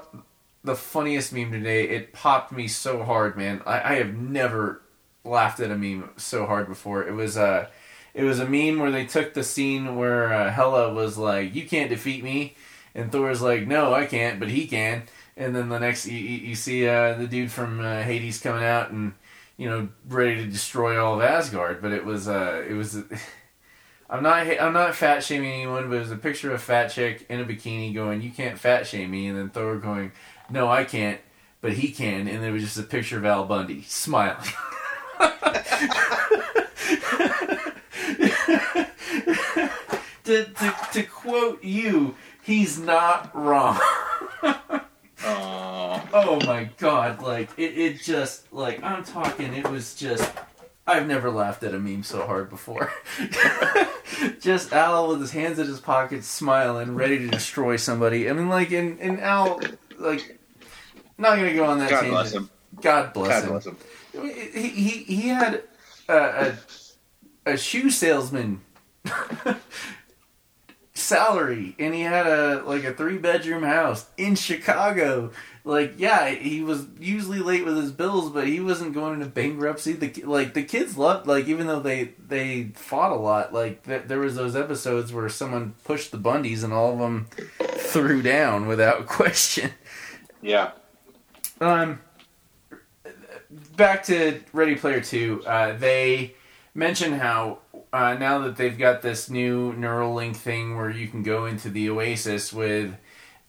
the 0.63 0.75
funniest 0.75 1.33
meme 1.33 1.51
today. 1.51 1.89
It 1.89 2.13
popped 2.13 2.51
me 2.51 2.67
so 2.67 3.03
hard, 3.03 3.35
man. 3.37 3.61
I, 3.65 3.93
I 3.93 3.95
have 3.95 4.13
never 4.13 4.81
laughed 5.23 5.59
at 5.59 5.71
a 5.71 5.77
meme 5.77 6.09
so 6.17 6.45
hard 6.45 6.67
before. 6.67 7.07
It 7.07 7.13
was 7.13 7.37
uh, 7.37 7.67
it 8.13 8.23
was 8.23 8.39
a 8.39 8.47
meme 8.47 8.79
where 8.79 8.91
they 8.91 9.05
took 9.05 9.33
the 9.33 9.43
scene 9.43 9.95
where 9.95 10.31
uh, 10.33 10.51
Hela 10.51 10.93
was 10.93 11.17
like, 11.17 11.53
"You 11.55 11.67
can't 11.67 11.89
defeat 11.89 12.23
me," 12.23 12.55
and 12.95 13.11
Thor's 13.11 13.41
like, 13.41 13.67
"No, 13.67 13.93
I 13.93 14.05
can't, 14.05 14.39
but 14.39 14.49
he 14.49 14.67
can." 14.67 15.03
And 15.37 15.55
then 15.55 15.69
the 15.69 15.79
next, 15.79 16.05
you, 16.07 16.17
you 16.17 16.37
you 16.49 16.55
see 16.55 16.87
uh, 16.87 17.15
the 17.15 17.25
dude 17.27 17.51
from 17.51 17.79
uh, 17.79 18.03
Hades 18.03 18.39
coming 18.39 18.63
out 18.63 18.91
and 18.91 19.13
you 19.61 19.69
know 19.69 19.87
ready 20.09 20.37
to 20.37 20.47
destroy 20.47 20.99
all 20.99 21.13
of 21.13 21.21
Asgard. 21.21 21.83
But 21.83 21.91
it 21.91 22.03
was 22.03 22.27
uh, 22.27 22.65
it 22.67 22.73
was. 22.73 22.97
I'm 24.09 24.23
not 24.23 24.47
I'm 24.59 24.73
not 24.73 24.95
fat 24.95 25.23
shaming 25.23 25.53
anyone, 25.53 25.87
but 25.87 25.97
it 25.97 25.99
was 25.99 26.11
a 26.11 26.17
picture 26.17 26.49
of 26.49 26.55
a 26.55 26.57
fat 26.57 26.87
chick 26.87 27.27
in 27.29 27.39
a 27.39 27.45
bikini 27.45 27.93
going, 27.93 28.23
"You 28.23 28.31
can't 28.31 28.57
fat 28.57 28.87
shame 28.87 29.11
me," 29.11 29.27
and 29.27 29.37
then 29.37 29.49
Thor 29.49 29.77
going, 29.77 30.13
"No, 30.49 30.67
I 30.67 30.83
can't, 30.83 31.21
but 31.61 31.73
he 31.73 31.91
can," 31.91 32.27
and 32.27 32.43
there 32.43 32.51
was 32.51 32.63
just 32.63 32.79
a 32.79 32.83
picture 32.83 33.19
of 33.19 33.25
Al 33.25 33.45
Bundy 33.45 33.83
smiling. 33.83 34.35
to, 40.23 40.45
to, 40.45 40.75
to 40.91 41.03
quote 41.03 41.63
you, 41.63 42.15
he's 42.41 42.79
not 42.79 43.33
wrong. 43.35 43.79
Aw. 45.23 46.07
Oh 46.13 46.39
my 46.45 46.69
god, 46.77 47.21
like 47.21 47.49
it, 47.57 47.77
it 47.77 48.01
just 48.01 48.51
like 48.51 48.83
I'm 48.83 49.03
talking 49.03 49.53
it 49.53 49.69
was 49.69 49.95
just 49.95 50.31
I've 50.87 51.07
never 51.07 51.29
laughed 51.29 51.63
at 51.63 51.73
a 51.73 51.79
meme 51.79 52.03
so 52.03 52.25
hard 52.25 52.49
before. 52.49 52.91
just 54.39 54.73
Al 54.73 55.09
with 55.09 55.21
his 55.21 55.31
hands 55.31 55.59
in 55.59 55.67
his 55.67 55.79
pockets 55.79 56.27
smiling, 56.27 56.95
ready 56.95 57.19
to 57.19 57.27
destroy 57.27 57.75
somebody. 57.77 58.29
I 58.29 58.33
mean 58.33 58.49
like 58.49 58.71
and, 58.71 58.99
and 58.99 59.19
Al 59.19 59.61
like 59.99 60.39
not 61.17 61.35
gonna 61.35 61.53
go 61.53 61.65
on 61.65 61.79
that 61.79 61.89
God 61.89 62.01
tangent. 62.01 62.13
bless 62.13 62.33
him. 62.33 62.49
God 62.81 63.13
bless 63.13 63.41
God 63.41 63.43
him. 63.43 63.49
bless 63.51 63.65
him. 63.65 64.51
He, 64.53 64.69
he, 64.69 64.89
he 65.03 65.27
had 65.29 65.63
a, 66.09 66.55
a, 67.45 67.51
a 67.53 67.57
shoe 67.57 67.89
salesman 67.89 68.61
salary 71.11 71.75
and 71.77 71.93
he 71.93 72.01
had 72.01 72.25
a 72.25 72.63
like 72.63 72.85
a 72.85 72.93
three 72.93 73.17
bedroom 73.17 73.63
house 73.63 74.05
in 74.17 74.35
Chicago. 74.35 75.31
Like 75.65 75.95
yeah, 75.97 76.29
he 76.29 76.63
was 76.63 76.85
usually 76.99 77.39
late 77.39 77.65
with 77.65 77.75
his 77.75 77.91
bills, 77.91 78.31
but 78.31 78.47
he 78.47 78.61
wasn't 78.61 78.93
going 78.93 79.15
into 79.15 79.25
bankruptcy. 79.25 79.93
The 79.93 80.23
like 80.23 80.53
the 80.53 80.63
kids 80.63 80.97
loved 80.97 81.27
like 81.27 81.47
even 81.47 81.67
though 81.67 81.81
they 81.81 82.13
they 82.25 82.71
fought 82.75 83.11
a 83.11 83.15
lot. 83.15 83.53
Like 83.53 83.83
th- 83.83 84.03
there 84.07 84.19
was 84.19 84.35
those 84.35 84.55
episodes 84.55 85.11
where 85.11 85.27
someone 85.27 85.75
pushed 85.83 86.11
the 86.11 86.17
Bundys 86.17 86.63
and 86.63 86.71
all 86.71 86.93
of 86.93 86.99
them 86.99 87.27
threw 87.59 88.21
down 88.21 88.67
without 88.67 89.05
question. 89.07 89.71
Yeah. 90.41 90.71
Um, 91.59 91.99
back 93.75 94.03
to 94.03 94.39
Ready 94.53 94.75
Player 94.75 95.01
Two. 95.01 95.43
Uh, 95.45 95.73
they 95.73 96.35
mention 96.73 97.11
how 97.11 97.59
uh, 97.93 98.13
now 98.15 98.39
that 98.39 98.55
they've 98.55 98.77
got 98.77 99.01
this 99.01 99.29
new 99.29 99.73
Neuralink 99.73 100.35
thing 100.35 100.77
where 100.77 100.89
you 100.89 101.07
can 101.07 101.23
go 101.23 101.45
into 101.45 101.69
the 101.69 101.89
Oasis 101.89 102.53
with 102.53 102.95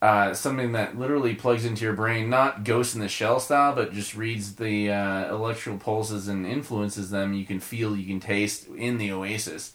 uh, 0.01 0.35
something 0.35 0.73
that 0.73 0.99
literally 0.99 1.35
plugs 1.35 1.65
into 1.65 1.85
your 1.85 1.95
brain, 1.95 2.29
not 2.29 2.65
Ghost 2.65 2.97
in 2.97 3.01
the 3.01 3.09
Shell 3.09 3.39
style, 3.39 3.73
but 3.73 3.93
just 3.93 4.17
reads 4.17 4.57
the 4.57 4.91
uh, 4.91 5.33
electrical 5.33 5.79
pulses 5.79 6.27
and 6.27 6.45
influences 6.45 7.11
them. 7.11 7.35
You 7.35 7.45
can 7.45 7.61
feel, 7.61 7.97
you 7.97 8.07
can 8.07 8.19
taste 8.19 8.67
in 8.67 8.99
the 8.99 9.13
Oasis, 9.13 9.75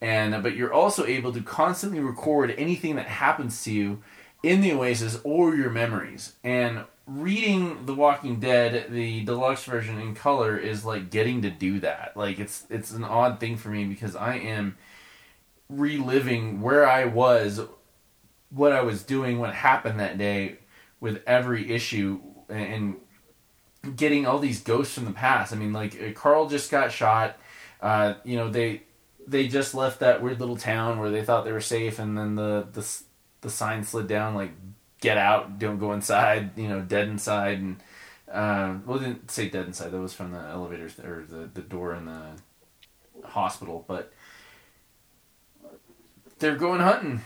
and 0.00 0.42
but 0.42 0.56
you're 0.56 0.72
also 0.72 1.04
able 1.04 1.30
to 1.34 1.42
constantly 1.42 2.00
record 2.00 2.54
anything 2.56 2.96
that 2.96 3.06
happens 3.06 3.62
to 3.64 3.72
you 3.72 4.02
in 4.42 4.62
the 4.62 4.72
Oasis 4.72 5.20
or 5.24 5.54
your 5.54 5.70
memories. 5.70 6.32
And 6.42 6.84
reading 7.06 7.86
The 7.86 7.94
Walking 7.94 8.40
Dead, 8.40 8.90
the 8.90 9.24
deluxe 9.24 9.64
version 9.64 10.00
in 10.00 10.14
color, 10.14 10.56
is 10.56 10.84
like 10.84 11.10
getting 11.10 11.42
to 11.42 11.50
do 11.50 11.80
that. 11.80 12.12
Like 12.16 12.38
it's 12.38 12.66
it's 12.68 12.90
an 12.92 13.04
odd 13.04 13.40
thing 13.40 13.56
for 13.56 13.68
me 13.68 13.84
because 13.84 14.16
I 14.16 14.34
am 14.36 14.76
reliving 15.68 16.60
where 16.60 16.86
I 16.86 17.04
was, 17.04 17.60
what 18.50 18.72
I 18.72 18.82
was 18.82 19.02
doing, 19.02 19.38
what 19.38 19.54
happened 19.54 20.00
that 20.00 20.18
day 20.18 20.58
with 21.00 21.22
every 21.26 21.70
issue 21.70 22.20
and 22.48 22.96
getting 23.94 24.26
all 24.26 24.38
these 24.38 24.62
ghosts 24.62 24.94
from 24.94 25.04
the 25.04 25.12
past. 25.12 25.52
I 25.52 25.56
mean, 25.56 25.72
like 25.72 26.00
uh, 26.00 26.12
Carl 26.12 26.48
just 26.48 26.70
got 26.70 26.90
shot. 26.90 27.36
Uh, 27.80 28.14
you 28.24 28.36
know, 28.36 28.50
they 28.50 28.82
they 29.26 29.48
just 29.48 29.74
left 29.74 30.00
that 30.00 30.22
weird 30.22 30.40
little 30.40 30.56
town 30.56 30.98
where 30.98 31.10
they 31.10 31.22
thought 31.22 31.44
they 31.44 31.52
were 31.52 31.60
safe, 31.60 31.98
and 31.98 32.16
then 32.18 32.34
the 32.34 32.66
the 32.72 32.86
the 33.42 33.50
sign 33.50 33.84
slid 33.84 34.08
down 34.08 34.34
like 34.34 34.52
"Get 35.06 35.18
out! 35.18 35.60
Don't 35.60 35.78
go 35.78 35.92
inside!" 35.92 36.58
You 36.58 36.66
know, 36.66 36.80
dead 36.80 37.06
inside, 37.06 37.58
and 37.58 37.76
uh, 38.28 38.74
well, 38.84 38.98
didn't 38.98 39.30
say 39.30 39.48
dead 39.48 39.66
inside. 39.66 39.92
That 39.92 40.00
was 40.00 40.12
from 40.12 40.32
the 40.32 40.40
elevators 40.40 40.98
or 40.98 41.24
the 41.28 41.48
the 41.54 41.60
door 41.60 41.94
in 41.94 42.06
the 42.06 42.32
hospital, 43.22 43.84
but 43.86 44.12
they're 46.40 46.56
going 46.56 46.80
hunting. 46.80 47.20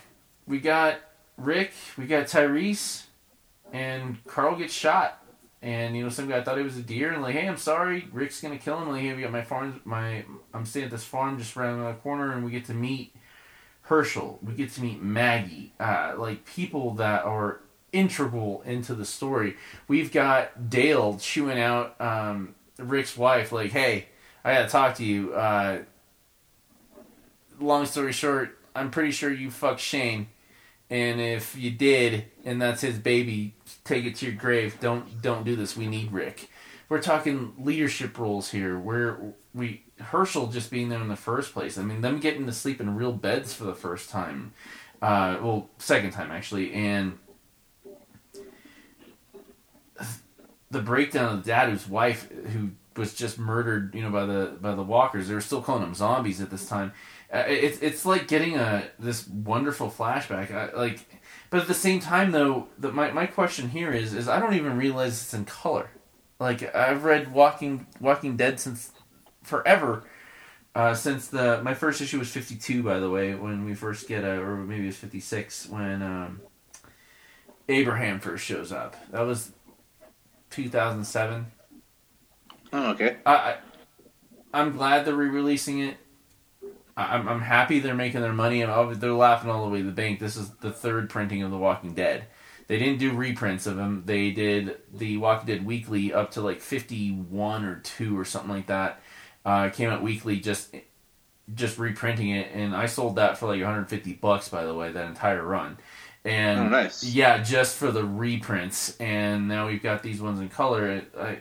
We 0.47 0.59
got 0.61 1.01
Rick, 1.39 1.73
we 1.97 2.05
got 2.05 2.27
Tyrese, 2.27 3.05
and 3.73 4.23
Carl 4.27 4.57
gets 4.57 4.75
shot. 4.75 5.17
And 5.63 5.97
you 5.97 6.03
know, 6.03 6.11
some 6.11 6.29
guy 6.29 6.43
thought 6.43 6.59
it 6.59 6.65
was 6.65 6.77
a 6.77 6.83
deer, 6.83 7.13
and 7.13 7.23
like, 7.23 7.35
hey, 7.35 7.49
I'm 7.49 7.57
sorry, 7.57 8.09
Rick's 8.13 8.43
gonna 8.43 8.59
kill 8.59 8.79
him. 8.79 8.91
Like, 8.91 9.01
hey, 9.01 9.15
we 9.15 9.23
got 9.23 9.33
my 9.33 9.41
farm, 9.41 9.81
my 9.87 10.25
I'm 10.53 10.67
staying 10.67 10.85
at 10.85 10.91
this 10.91 11.05
farm 11.05 11.39
just 11.39 11.57
around 11.57 11.83
the 11.83 11.95
corner, 11.95 12.33
and 12.33 12.45
we 12.45 12.51
get 12.51 12.67
to 12.67 12.75
meet 12.75 13.15
Hershel. 13.89 14.39
We 14.43 14.53
get 14.53 14.71
to 14.73 14.83
meet 14.83 15.03
Maggie, 15.03 15.73
uh, 15.81 16.13
like 16.19 16.45
people 16.45 16.93
that 16.97 17.25
are 17.25 17.61
integral 17.93 18.63
into 18.63 18.95
the 18.95 19.05
story. 19.05 19.57
We've 19.89 20.13
got 20.13 20.71
Dale 20.71 21.19
chewing 21.19 21.59
out 21.59 22.01
um, 22.01 22.55
Rick's 22.79 23.17
wife, 23.17 23.53
like, 23.53 23.71
hey, 23.73 24.07
I 24.45 24.55
gotta 24.55 24.69
talk 24.69 24.97
to 24.97 25.05
you. 25.05 25.35
Uh, 25.35 25.83
long 27.59 27.87
story 27.87 28.13
short, 28.13 28.59
I'm 28.75 28.91
pretty 28.91 29.11
sure 29.11 29.31
you 29.33 29.51
fucked 29.51 29.81
Shane. 29.81 30.29
And 30.89 31.21
if 31.21 31.57
you 31.57 31.71
did, 31.71 32.25
and 32.45 32.61
that's 32.61 32.81
his 32.81 32.99
baby, 32.99 33.55
take 33.85 34.05
it 34.05 34.17
to 34.17 34.27
your 34.27 34.35
grave. 34.35 34.79
Don't 34.81 35.23
don't 35.23 35.45
do 35.45 35.55
this. 35.55 35.77
We 35.77 35.87
need 35.87 36.11
Rick. 36.11 36.51
We're 36.89 37.01
talking 37.01 37.55
leadership 37.59 38.19
roles 38.19 38.51
here. 38.51 38.77
Where 38.77 39.35
we 39.55 39.85
Hershel 40.01 40.49
just 40.49 40.71
being 40.71 40.89
there 40.89 41.01
in 41.01 41.07
the 41.07 41.15
first 41.15 41.53
place. 41.53 41.79
I 41.79 41.83
mean, 41.83 42.01
them 42.01 42.19
getting 42.19 42.47
to 42.47 42.53
sleep 42.53 42.81
in 42.81 42.97
real 42.97 43.13
beds 43.13 43.55
for 43.55 43.65
the 43.65 43.75
first 43.75 44.11
time. 44.11 44.53
Uh, 45.01 45.39
well, 45.41 45.69
second 45.79 46.11
time 46.11 46.33
actually, 46.33 46.73
and 46.73 47.19
the 50.71 50.81
breakdown 50.81 51.33
of 51.35 51.45
the 51.45 51.51
dad 51.51 51.69
whose 51.69 51.89
wife 51.89 52.31
who 52.53 52.71
was 52.97 53.15
just 53.15 53.39
murdered, 53.39 53.95
you 53.95 54.03
know, 54.03 54.11
by 54.11 54.27
the 54.27 54.57
by 54.61 54.75
the 54.75 54.83
walkers. 54.83 55.29
They 55.29 55.35
were 55.35 55.41
still 55.41 55.63
calling 55.63 55.83
them 55.83 55.95
zombies 55.95 56.41
at 56.41 56.51
this 56.51 56.69
time. 56.69 56.93
Uh, 57.33 57.45
it's 57.47 57.79
it's 57.81 58.05
like 58.05 58.29
getting 58.29 58.57
a 58.57 58.85
this 58.99 59.29
wonderful 59.29 59.91
flashback. 59.91 60.51
I, 60.53 60.77
like, 60.77 61.01
but 61.51 61.61
at 61.61 61.69
the 61.69 61.75
same 61.75 62.01
time, 62.01 62.33
though, 62.33 62.69
the, 62.79 62.93
my 62.93 63.11
my 63.13 63.27
question 63.27 63.71
here 63.71 63.93
is 63.93 64.15
is 64.15 64.29
I 64.29 64.41
don't 64.41 64.55
even 64.55 64.77
realize 64.77 65.13
it's 65.23 65.35
in 65.35 65.45
color. 65.45 65.91
Like 66.39 66.75
I've 66.75 67.05
read 67.05 67.33
Walking 67.33 67.87
Walking 68.01 68.37
Dead 68.37 68.59
since 68.59 68.93
forever, 69.43 70.05
Uh, 70.75 70.95
since 70.95 71.27
the 71.29 71.61
my 71.63 71.75
first 71.75 72.01
issue 72.01 72.19
was 72.19 72.31
fifty 72.31 72.55
two, 72.55 72.83
by 72.83 73.01
the 73.01 73.11
way, 73.11 73.35
when 73.35 73.65
we 73.65 73.75
first 73.75 74.07
get 74.07 74.23
a, 74.23 74.41
or 74.41 74.57
maybe 74.57 74.85
it 74.85 74.87
was 74.87 74.97
fifty 74.97 75.21
six 75.21 75.69
when 75.69 76.01
um, 76.01 76.41
Abraham 77.69 78.21
first 78.21 78.45
shows 78.45 78.71
up. 78.71 78.95
That 79.11 79.23
was 79.23 79.53
two 80.51 80.69
thousand 80.69 81.05
seven. 81.05 81.47
Oh, 82.73 82.91
okay. 82.93 83.17
I, 83.25 83.35
I 83.35 83.57
I'm 84.53 84.73
glad 84.77 85.05
they're 85.05 85.15
re-releasing 85.15 85.81
it. 85.81 85.97
I'm 86.97 87.29
I'm 87.29 87.41
happy 87.41 87.79
they're 87.81 87.95
making 87.95 88.21
their 88.21 88.33
money. 88.33 88.63
and 88.63 89.01
They're 89.01 89.13
laughing 89.13 89.51
all 89.51 89.65
the 89.65 89.71
way 89.71 89.79
to 89.79 89.87
the 89.87 89.93
bank. 89.93 90.19
This 90.21 90.37
is 90.37 90.51
the 90.57 90.73
third 90.73 91.09
printing 91.09 91.43
of 91.43 91.51
The 91.51 91.59
Walking 91.59 91.95
Dead. 91.95 92.27
They 92.67 92.79
didn't 92.79 92.99
do 92.99 93.13
reprints 93.13 93.67
of 93.67 93.77
them. 93.77 94.05
They 94.07 94.31
did 94.31 94.77
the 94.93 95.17
Walking 95.17 95.47
Dead 95.47 95.67
weekly 95.67 96.13
up 96.13 96.33
to 96.33 96.41
like 96.41 96.61
51 96.61 97.65
or 97.65 97.77
two 97.81 98.19
or 98.19 98.25
something 98.25 98.51
like 98.51 98.67
that. 98.67 99.01
Uh, 99.45 99.71
came 99.71 99.89
out 99.91 100.03
weekly, 100.03 100.39
just 100.39 100.75
just 101.55 101.79
reprinting 101.79 102.31
it, 102.31 102.49
and 102.55 102.77
I 102.77 102.87
sold 102.87 103.17
that 103.17 103.39
for 103.39 103.47
like 103.47 103.59
150 103.61 104.13
bucks. 104.15 104.49
By 104.49 104.65
the 104.65 104.75
way, 104.75 104.93
that 104.93 105.07
entire 105.07 105.43
run. 105.45 105.79
And 106.25 106.61
Oh, 106.61 106.69
nice. 106.69 107.03
yeah, 107.05 107.43
just 107.43 107.77
for 107.77 107.91
the 107.91 108.05
reprints, 108.05 108.97
and 108.99 109.49
now 109.49 109.67
we've 109.69 109.83
got 109.83 110.03
these 110.03 110.21
ones 110.21 110.39
in 110.41 110.49
color. 110.51 111.03
I, 111.19 111.39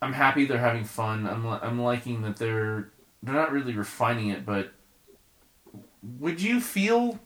I'm 0.00 0.12
happy 0.14 0.44
they're 0.46 0.58
having 0.58 0.84
fun. 0.84 1.26
I'm 1.26 1.46
I'm 1.46 1.80
liking 1.80 2.22
that 2.22 2.36
they're 2.36 2.90
they're 3.22 3.34
not 3.34 3.52
really 3.52 3.74
refining 3.74 4.30
it, 4.30 4.44
but 4.46 4.72
would 6.18 6.40
you 6.40 6.60
feel 6.60 7.20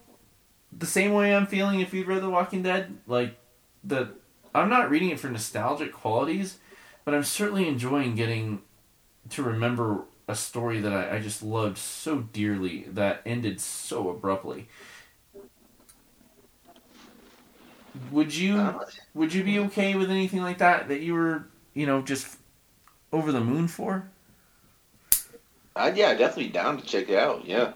the 0.77 0.87
same 0.87 1.13
way 1.13 1.35
I'm 1.35 1.47
feeling 1.47 1.81
if 1.81 1.95
you'd 1.95 2.07
read 2.07 2.23
The 2.23 2.31
Walking 2.31 2.63
Dead? 2.63 2.99
Like 3.07 3.39
the 3.83 4.11
I'm 4.55 4.69
not 4.69 4.91
reading 4.91 5.11
it 5.11 5.21
for 5.21 5.29
nostalgic 5.29 5.93
qualities, 5.93 6.59
but 7.05 7.15
I'm 7.15 7.25
certainly 7.25 7.69
enjoying 7.69 8.15
getting 8.15 8.63
to 9.31 9.43
remember 9.43 10.03
a 10.29 10.35
story 10.35 10.81
that 10.81 10.93
I, 10.93 11.17
I 11.17 11.21
just 11.21 11.43
loved 11.43 11.79
so 11.79 12.19
dearly 12.33 12.85
that 12.89 13.23
ended 13.25 13.61
so 13.61 14.11
abruptly. 14.11 14.69
Would 18.11 18.35
you 18.35 18.77
Uh, 18.79 18.85
would 19.15 19.33
you 19.35 19.45
be 19.45 19.59
okay 19.61 19.95
with 19.95 20.11
anything 20.11 20.43
like 20.43 20.59
that 20.59 20.89
that 20.89 21.01
you 21.01 21.15
were 21.15 21.47
you 21.75 21.87
know 21.87 22.03
just 22.03 22.39
over 23.13 23.33
the 23.33 23.41
moon 23.41 23.69
for? 23.69 24.11
I, 25.77 25.91
yeah, 25.93 26.15
definitely 26.15 26.49
down 26.53 26.79
to 26.79 26.85
check 26.85 27.09
it 27.09 27.19
out. 27.19 27.45
Yeah. 27.45 27.75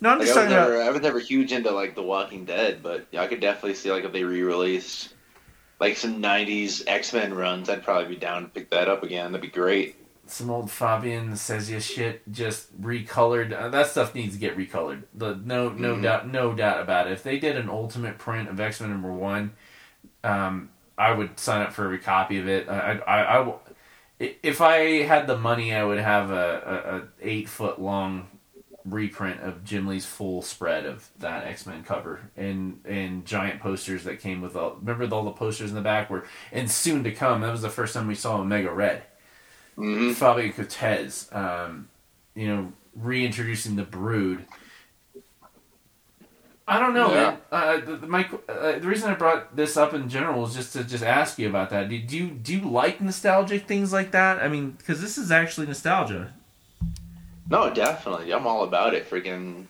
No, 0.00 0.10
I'm 0.10 0.18
Like, 0.18 0.28
just 0.28 0.32
I 0.32 0.36
was 0.36 0.44
talking 0.44 0.52
about. 0.52 0.70
never, 0.70 0.82
I 0.82 0.90
was 0.90 1.02
never 1.02 1.18
huge 1.20 1.52
into 1.52 1.70
like 1.70 1.94
The 1.94 2.02
Walking 2.02 2.44
Dead, 2.44 2.82
but 2.82 3.06
yeah, 3.10 3.22
I 3.22 3.26
could 3.26 3.40
definitely 3.40 3.74
see 3.74 3.90
like 3.90 4.04
if 4.04 4.12
they 4.12 4.24
re-released 4.24 5.14
like 5.80 5.96
some 5.96 6.20
'90s 6.22 6.84
X-Men 6.86 7.34
runs, 7.34 7.68
I'd 7.70 7.84
probably 7.84 8.08
be 8.14 8.20
down 8.20 8.42
to 8.44 8.48
pick 8.48 8.70
that 8.70 8.88
up 8.88 9.02
again. 9.04 9.32
That'd 9.32 9.42
be 9.42 9.48
great. 9.48 9.96
Some 10.30 10.50
old 10.50 10.70
Fabian 10.70 11.30
Nicieza 11.30 11.80
shit 11.80 12.30
just 12.30 12.80
recolored. 12.80 13.52
Uh, 13.58 13.68
that 13.70 13.86
stuff 13.88 14.14
needs 14.14 14.34
to 14.34 14.40
get 14.40 14.56
recolored. 14.56 15.04
The 15.14 15.34
no 15.44 15.70
no 15.70 15.96
Mhm. 15.96 16.02
doubt 16.02 16.28
no 16.28 16.52
doubt 16.54 16.80
about 16.80 17.06
it. 17.06 17.12
If 17.14 17.22
they 17.22 17.38
did 17.38 17.56
an 17.56 17.68
ultimate 17.68 18.18
print 18.18 18.48
of 18.48 18.60
X 18.60 18.80
Men 18.80 18.90
number 18.90 19.12
one, 19.12 19.52
um, 20.24 20.70
I 20.96 21.12
would 21.12 21.38
sign 21.38 21.62
up 21.62 21.72
for 21.72 21.84
every 21.84 21.98
copy 21.98 22.38
of 22.38 22.48
it. 22.48 22.68
I, 22.68 22.98
I, 23.06 23.22
I, 23.22 23.48
I- 23.48 23.54
if 24.42 24.60
I 24.60 25.02
had 25.04 25.26
the 25.28 25.38
money, 25.38 25.72
I 25.72 25.84
would 25.84 25.98
have 25.98 26.30
a, 26.32 26.34
a, 26.66 26.96
a 26.98 27.02
eight 27.28 27.48
foot 27.48 27.80
long 27.80 28.26
reprint 28.84 29.40
of 29.42 29.62
Jim 29.64 29.86
Lee's 29.86 30.06
full 30.06 30.40
spread 30.42 30.86
of 30.86 31.08
that 31.18 31.46
X 31.46 31.66
Men 31.66 31.84
cover 31.84 32.30
and 32.36 32.80
and 32.84 33.24
giant 33.26 33.60
posters 33.60 34.04
that 34.04 34.18
came 34.20 34.40
with 34.40 34.56
all. 34.56 34.76
Remember 34.82 35.14
all 35.14 35.22
the 35.24 35.30
posters 35.30 35.70
in 35.70 35.76
the 35.76 35.82
back 35.82 36.10
were 36.10 36.24
and 36.52 36.70
soon 36.70 37.04
to 37.04 37.12
come. 37.12 37.42
That 37.42 37.52
was 37.52 37.62
the 37.62 37.70
first 37.70 37.94
time 37.94 38.08
we 38.08 38.14
saw 38.14 38.38
Omega 38.40 38.72
Red. 38.72 39.02
Hmm 39.78 40.12
Fabio 40.12 40.50
Cortez, 40.52 41.28
um, 41.32 41.88
you 42.34 42.48
know, 42.48 42.72
reintroducing 42.96 43.76
the 43.76 43.84
Brood. 43.84 44.44
I 46.66 46.78
don't 46.78 46.92
know, 46.92 47.08
Yeah. 47.10 47.14
man. 47.14 47.38
Uh, 47.50 47.76
the, 47.80 47.96
the, 47.96 48.06
my, 48.06 48.28
uh, 48.48 48.78
the 48.78 48.86
reason 48.86 49.10
I 49.10 49.14
brought 49.14 49.56
this 49.56 49.76
up 49.76 49.94
in 49.94 50.08
general 50.10 50.44
is 50.46 50.54
just 50.54 50.74
to 50.74 50.84
just 50.84 51.02
ask 51.04 51.38
you 51.38 51.48
about 51.48 51.70
that. 51.70 51.88
Do, 51.88 51.98
do 51.98 52.16
you 52.16 52.28
do 52.28 52.54
you 52.58 52.68
like 52.68 53.00
nostalgic 53.00 53.66
things 53.66 53.90
like 53.92 54.10
that? 54.10 54.42
I 54.42 54.48
mean, 54.48 54.72
because 54.72 55.00
this 55.00 55.16
is 55.16 55.30
actually 55.30 55.66
nostalgia. 55.66 56.34
No, 57.48 57.72
definitely. 57.72 58.32
I'm 58.32 58.46
all 58.46 58.64
about 58.64 58.92
it. 58.94 59.08
Freaking, 59.08 59.64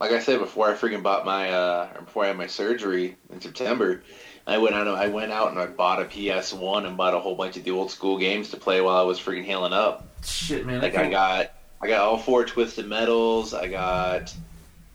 like 0.00 0.12
I 0.12 0.20
said 0.20 0.38
before, 0.38 0.70
I 0.70 0.74
freaking 0.74 1.02
bought 1.02 1.26
my 1.26 1.50
uh, 1.50 2.00
before 2.00 2.24
I 2.24 2.28
had 2.28 2.36
my 2.38 2.46
surgery 2.46 3.16
in 3.30 3.40
September. 3.40 4.02
I 4.48 4.56
went 4.56 4.74
out. 4.74 4.88
I 4.88 5.08
went 5.08 5.30
out 5.30 5.50
and 5.50 5.58
I 5.58 5.66
bought 5.66 6.00
a 6.00 6.06
PS 6.06 6.54
One 6.54 6.86
and 6.86 6.96
bought 6.96 7.12
a 7.12 7.18
whole 7.18 7.34
bunch 7.34 7.58
of 7.58 7.64
the 7.64 7.70
old 7.70 7.90
school 7.90 8.18
games 8.18 8.48
to 8.50 8.56
play 8.56 8.80
while 8.80 8.96
I 8.96 9.02
was 9.02 9.20
freaking 9.20 9.44
healing 9.44 9.74
up. 9.74 10.08
Shit, 10.24 10.64
man. 10.64 10.80
Like 10.80 10.96
I 10.96 11.10
got, 11.10 11.52
I 11.82 11.86
got 11.86 12.00
all 12.00 12.16
four 12.16 12.46
Twisted 12.46 12.86
Metals. 12.86 13.52
I 13.52 13.68
got 13.68 14.34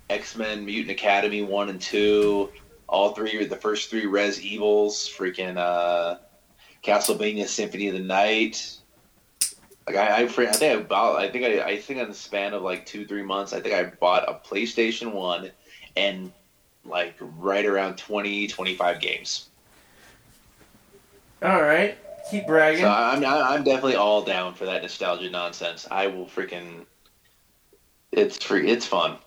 X 0.10 0.36
Men 0.36 0.66
Mutant 0.66 0.90
Academy 0.90 1.44
one 1.44 1.70
and 1.70 1.80
two. 1.80 2.50
All 2.90 3.14
three, 3.14 3.46
the 3.46 3.56
first 3.56 3.92
three 3.92 4.08
Res 4.08 4.42
Evils. 4.42 5.08
Freaking 5.08 5.58
uh, 5.58 6.18
Castlevania 6.84 7.48
Symphony 7.48 7.90
of 7.90 7.94
the 7.94 8.00
Night. 8.00 8.76
Like 9.86 9.98
I, 9.98 10.22
I, 10.22 10.24
I 10.24 10.28
think 10.28 10.80
I 10.80 10.82
bought. 10.82 11.18
I 11.18 11.30
think 11.30 11.46
I, 11.46 11.62
I 11.62 11.78
think 11.78 12.00
in 12.00 12.08
the 12.08 12.16
span 12.16 12.56
of 12.56 12.64
like 12.64 12.88
two, 12.88 13.06
three 13.06 13.24
months, 13.24 13.54
I 13.54 13.62
think 13.62 13.76
I 13.76 13.84
bought 13.84 14.28
a 14.28 14.34
PlayStation 14.34 15.14
One, 15.14 15.52
and 15.96 16.32
like 16.86 17.16
right 17.20 17.66
around 17.66 17.98
20, 17.98 18.48
25 18.48 19.00
games. 19.00 19.50
All 21.42 21.62
right, 21.62 21.98
keep 22.32 22.48
bragging. 22.48 22.82
So 22.82 22.90
I'm, 22.90 23.24
I'm 23.26 23.64
definitely 23.64 23.96
all 23.96 24.22
down 24.24 24.54
for 24.54 24.66
that 24.66 24.82
nostalgia 24.82 25.30
nonsense. 25.30 25.86
I 25.92 26.08
will 26.08 26.26
freaking. 26.26 26.86
It's 28.14 28.42
free. 28.42 28.70
It's 28.70 28.86
fun. 28.86 29.18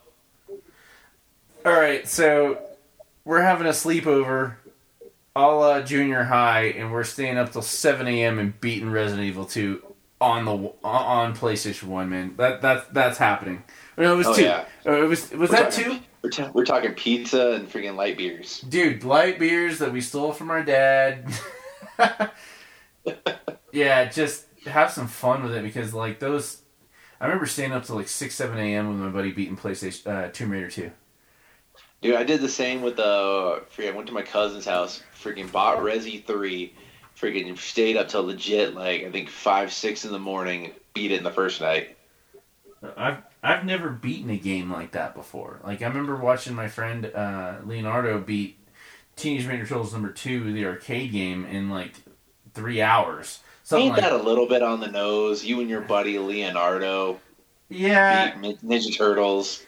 All 1.65 1.73
right, 1.73 2.09
so 2.09 2.59
we're 3.25 3.43
having 3.43 3.67
a 3.67 3.71
sleepover, 3.71 4.55
a 5.35 5.43
la 5.43 5.83
junior 5.83 6.23
high, 6.25 6.67
and 6.69 6.91
we're 6.91 7.05
staying 7.05 7.37
up 7.37 7.53
till 7.53 7.61
seven 7.63 8.07
a.m. 8.07 8.39
and 8.39 8.59
beating 8.61 8.89
Resident 8.91 9.27
Evil 9.27 9.45
Two 9.45 9.83
on 10.19 10.45
the 10.47 10.73
on 10.83 11.35
PlayStation 11.37 11.85
One. 11.85 12.09
Man, 12.09 12.35
that 12.39 12.63
that 12.63 12.95
that's 12.95 13.19
happening. 13.19 13.63
No, 13.99 14.15
it 14.15 14.17
was 14.17 14.27
Oh, 14.29 14.35
two. 14.35 14.43
yeah. 14.45 14.65
Uh, 14.87 14.93
It 15.03 15.09
was 15.09 15.31
was 15.33 15.51
We're 15.51 15.57
that 15.59 15.73
talking- 15.73 15.99
two? 15.99 16.05
We're, 16.27 16.31
ta- 16.31 16.51
we're 16.53 16.65
talking 16.65 16.93
pizza 16.95 17.53
and 17.53 17.71
freaking 17.71 17.95
light 17.95 18.19
beers. 18.19 18.61
Dude, 18.63 19.05
light 19.05 19.39
beers 19.39 19.79
that 19.79 19.93
we 19.93 20.01
stole 20.01 20.33
from 20.33 20.51
our 20.51 20.65
dad. 20.65 21.25
yeah, 23.73 24.07
just 24.07 24.47
have 24.67 24.91
some 24.91 25.07
fun 25.07 25.45
with 25.45 25.55
it 25.55 25.63
because 25.63 25.95
like 25.95 26.19
those. 26.19 26.63
I 27.21 27.27
remember 27.27 27.47
staying 27.47 27.71
up 27.71 27.85
till 27.85 27.95
like 27.95 28.09
six, 28.09 28.35
seven 28.35 28.59
a.m. 28.59 28.89
with 28.89 28.99
my 28.99 29.09
buddy 29.09 29.31
beating 29.31 29.57
PlayStation 29.57 30.07
uh, 30.09 30.29
Tomb 30.33 30.51
Raider 30.51 30.69
Two. 30.69 30.91
Dude, 32.03 32.17
I 32.17 32.25
did 32.25 32.41
the 32.41 32.49
same 32.49 32.83
with 32.83 32.97
the. 32.97 33.63
Freaking, 33.77 33.93
I 33.93 33.95
went 33.95 34.09
to 34.09 34.13
my 34.13 34.23
cousin's 34.23 34.67
house. 34.67 35.05
Freaking 35.23 35.53
bought 35.53 35.79
Resi 35.79 36.25
three. 36.27 36.75
Freaking 37.17 37.57
stayed 37.57 37.97
up 37.97 38.09
till 38.09 38.25
legit 38.25 38.75
like 38.75 39.05
I 39.05 39.13
think 39.13 39.29
five, 39.29 39.73
six 39.73 40.05
in 40.05 40.11
the 40.11 40.19
morning. 40.19 40.73
Beat 40.93 41.13
it 41.13 41.19
in 41.19 41.25
the 41.25 41.31
first 41.31 41.61
night. 41.61 41.97
I've 42.97 43.19
I've 43.47 43.65
never 43.65 43.91
beaten 43.91 44.31
a 44.31 44.37
game 44.37 44.71
like 44.71 44.93
that 44.93 45.15
before. 45.15 45.61
Like 45.65 45.83
I 45.83 45.87
remember 45.87 46.17
watching 46.17 46.55
my 46.55 46.69
friend 46.69 47.07
uh, 47.07 47.57
Leonardo 47.65 48.19
beat 48.21 48.59
Teenage 49.15 49.47
Mutant 49.47 49.65
Ninja 49.65 49.69
Turtles 49.69 49.93
number 49.93 50.11
two, 50.11 50.53
the 50.53 50.67
arcade 50.67 51.13
game, 51.13 51.45
in 51.47 51.71
like 51.71 51.95
three 52.55 52.83
hours. 52.83 53.41
Something 53.63 53.87
Ain't 53.89 53.97
like 53.97 54.03
that 54.03 54.13
a 54.13 54.23
little 54.23 54.47
bit 54.49 54.63
on 54.63 54.81
the 54.81 54.87
nose? 54.89 55.45
You 55.45 55.61
and 55.61 55.69
your 55.71 55.81
buddy 55.81 56.19
Leonardo 56.19 57.21
yeah. 57.69 58.37
beat 58.37 58.63
Ninja 58.63 58.97
Turtles. 58.97 59.65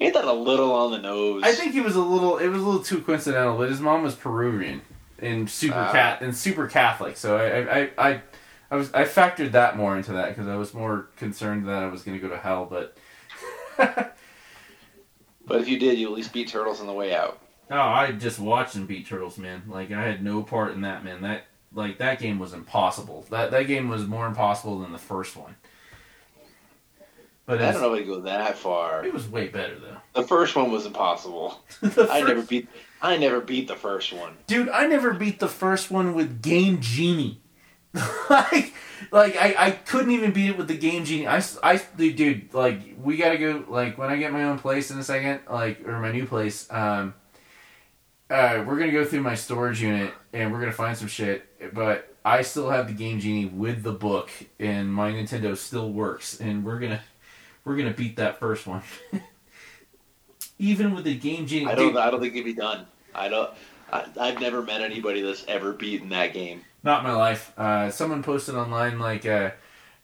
Ain't 0.00 0.14
that 0.14 0.24
a 0.24 0.32
little 0.32 0.72
on 0.72 0.90
the 0.90 0.98
nose? 0.98 1.42
I 1.44 1.52
think 1.52 1.74
it 1.74 1.84
was 1.84 1.96
a 1.96 2.00
little 2.00 2.38
it 2.38 2.48
was 2.48 2.62
a 2.62 2.64
little 2.64 2.82
too 2.82 3.00
coincidental, 3.00 3.56
but 3.56 3.68
his 3.70 3.80
mom 3.80 4.02
was 4.02 4.14
Peruvian 4.14 4.82
and 5.18 5.48
super 5.48 5.74
Ah. 5.76 5.92
cat 5.92 6.22
and 6.22 6.36
super 6.36 6.66
Catholic, 6.66 7.16
so 7.16 7.36
I 7.36 7.80
I, 7.80 7.90
I 8.10 8.20
I 8.70 8.76
was 8.76 8.92
I 8.92 9.04
factored 9.04 9.52
that 9.52 9.76
more 9.76 9.96
into 9.96 10.12
that 10.12 10.30
because 10.30 10.48
I 10.48 10.56
was 10.56 10.74
more 10.74 11.08
concerned 11.16 11.68
that 11.68 11.82
I 11.82 11.86
was 11.86 12.02
going 12.02 12.18
to 12.20 12.22
go 12.26 12.32
to 12.34 12.38
hell, 12.40 12.66
but. 12.66 12.96
But 15.44 15.60
if 15.60 15.68
you 15.68 15.78
did, 15.78 15.98
you 15.98 16.06
at 16.06 16.12
least 16.12 16.32
beat 16.32 16.48
Turtles 16.48 16.80
on 16.80 16.86
the 16.86 16.92
way 16.92 17.14
out. 17.14 17.40
Oh, 17.70 17.76
I 17.76 18.12
just 18.12 18.38
watched 18.38 18.74
them 18.74 18.86
beat 18.86 19.06
Turtles, 19.06 19.38
man. 19.38 19.64
Like 19.68 19.90
I 19.90 20.00
had 20.02 20.22
no 20.22 20.42
part 20.42 20.72
in 20.72 20.82
that, 20.82 21.04
man. 21.04 21.22
That 21.22 21.46
like 21.74 21.98
that 21.98 22.18
game 22.20 22.38
was 22.38 22.52
impossible. 22.54 23.26
That 23.30 23.50
that 23.50 23.66
game 23.66 23.88
was 23.88 24.06
more 24.06 24.26
impossible 24.26 24.78
than 24.78 24.92
the 24.92 24.98
first 24.98 25.36
one. 25.36 25.56
But 27.44 27.60
I 27.60 27.72
don't 27.72 27.82
know 27.82 27.92
if 27.92 28.04
I 28.04 28.06
go 28.06 28.20
that 28.20 28.56
far. 28.56 29.04
it 29.04 29.12
was 29.12 29.28
way 29.28 29.48
better 29.48 29.78
though. 29.78 29.98
The 30.22 30.26
first 30.26 30.54
one 30.54 30.70
was 30.70 30.86
impossible. 30.86 31.60
I 31.82 32.22
never 32.22 32.42
beat. 32.42 32.68
I 33.02 33.16
never 33.18 33.40
beat 33.40 33.66
the 33.68 33.76
first 33.76 34.12
one. 34.12 34.36
dude. 34.46 34.68
I 34.70 34.86
never 34.86 35.12
beat 35.12 35.40
the 35.40 35.48
first 35.48 35.90
one 35.90 36.14
with 36.14 36.40
Game 36.40 36.80
Genie. 36.80 37.41
like, 38.30 38.72
like 39.10 39.36
I, 39.36 39.54
I 39.58 39.70
couldn't 39.72 40.10
even 40.12 40.32
beat 40.32 40.50
it 40.50 40.58
with 40.58 40.68
the 40.68 40.76
Game 40.76 41.04
Genie. 41.04 41.26
I, 41.26 41.42
I- 41.62 41.80
dude, 41.96 42.52
like 42.54 42.80
we 43.02 43.16
gotta 43.16 43.38
go. 43.38 43.64
Like 43.68 43.98
when 43.98 44.10
I 44.10 44.16
get 44.16 44.32
my 44.32 44.44
own 44.44 44.58
place 44.58 44.90
in 44.90 44.98
a 44.98 45.04
second, 45.04 45.40
like 45.50 45.86
or 45.86 45.98
my 45.98 46.12
new 46.12 46.26
place. 46.26 46.70
Um, 46.70 47.14
uh, 48.30 48.64
we're 48.66 48.78
gonna 48.78 48.92
go 48.92 49.04
through 49.04 49.20
my 49.20 49.34
storage 49.34 49.82
unit 49.82 50.12
and 50.32 50.50
we're 50.52 50.60
gonna 50.60 50.72
find 50.72 50.96
some 50.96 51.08
shit. 51.08 51.74
But 51.74 52.14
I 52.24 52.42
still 52.42 52.70
have 52.70 52.86
the 52.86 52.94
Game 52.94 53.20
Genie 53.20 53.46
with 53.46 53.82
the 53.82 53.92
book, 53.92 54.30
and 54.58 54.92
my 54.92 55.12
Nintendo 55.12 55.56
still 55.56 55.92
works. 55.92 56.40
And 56.40 56.64
we're 56.64 56.78
gonna 56.78 57.02
we're 57.64 57.76
gonna 57.76 57.92
beat 57.92 58.16
that 58.16 58.40
first 58.40 58.66
one. 58.66 58.82
Even 60.58 60.94
with 60.94 61.04
the 61.04 61.16
game 61.16 61.46
genie, 61.46 61.66
I 61.66 61.74
don't. 61.74 61.88
dude, 61.88 61.96
I 61.96 62.10
don't 62.10 62.20
think 62.20 62.34
it'd 62.34 62.44
be 62.44 62.54
done. 62.54 62.86
I 63.14 63.28
don't. 63.28 63.50
I, 63.92 64.06
I've 64.20 64.40
never 64.40 64.62
met 64.62 64.80
anybody 64.80 65.20
that's 65.20 65.44
ever 65.48 65.72
beaten 65.72 66.08
that 66.10 66.32
game. 66.32 66.62
Not 66.82 67.02
my 67.04 67.12
life. 67.12 67.52
Uh, 67.58 67.90
someone 67.90 68.22
posted 68.22 68.54
online 68.54 68.98
like, 68.98 69.24
uh, 69.26 69.50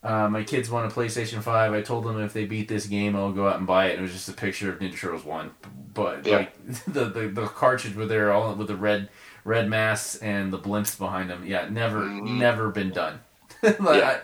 uh, 0.02 0.28
"My 0.28 0.44
kids 0.44 0.70
want 0.70 0.90
a 0.90 0.94
PlayStation 0.94 1.42
Five. 1.42 1.72
I 1.72 1.82
told 1.82 2.04
them 2.04 2.20
if 2.20 2.32
they 2.32 2.44
beat 2.44 2.68
this 2.68 2.86
game, 2.86 3.16
I'll 3.16 3.32
go 3.32 3.48
out 3.48 3.56
and 3.58 3.66
buy 3.66 3.86
it." 3.86 3.92
And 3.92 4.00
it 4.00 4.02
was 4.02 4.12
just 4.12 4.28
a 4.28 4.32
picture 4.32 4.70
of 4.72 4.78
Ninja 4.78 4.96
Turtles 4.98 5.24
One, 5.24 5.50
but 5.94 6.26
Yeah. 6.26 6.36
like 6.38 6.84
the, 6.86 7.06
the 7.06 7.28
the 7.28 7.46
cartridge 7.46 7.94
were 7.96 8.06
there 8.06 8.32
all 8.32 8.54
with 8.54 8.68
the 8.68 8.76
red 8.76 9.08
red 9.44 9.68
masks 9.68 10.16
and 10.16 10.52
the 10.52 10.58
blimps 10.58 10.96
behind 10.98 11.30
them. 11.30 11.44
Yeah, 11.46 11.68
never 11.68 12.02
Mhm. 12.02 12.38
never 12.38 12.68
been 12.70 12.90
done. 12.90 13.20
like, 13.62 13.78
Yeah. 13.80 14.08
I, 14.08 14.18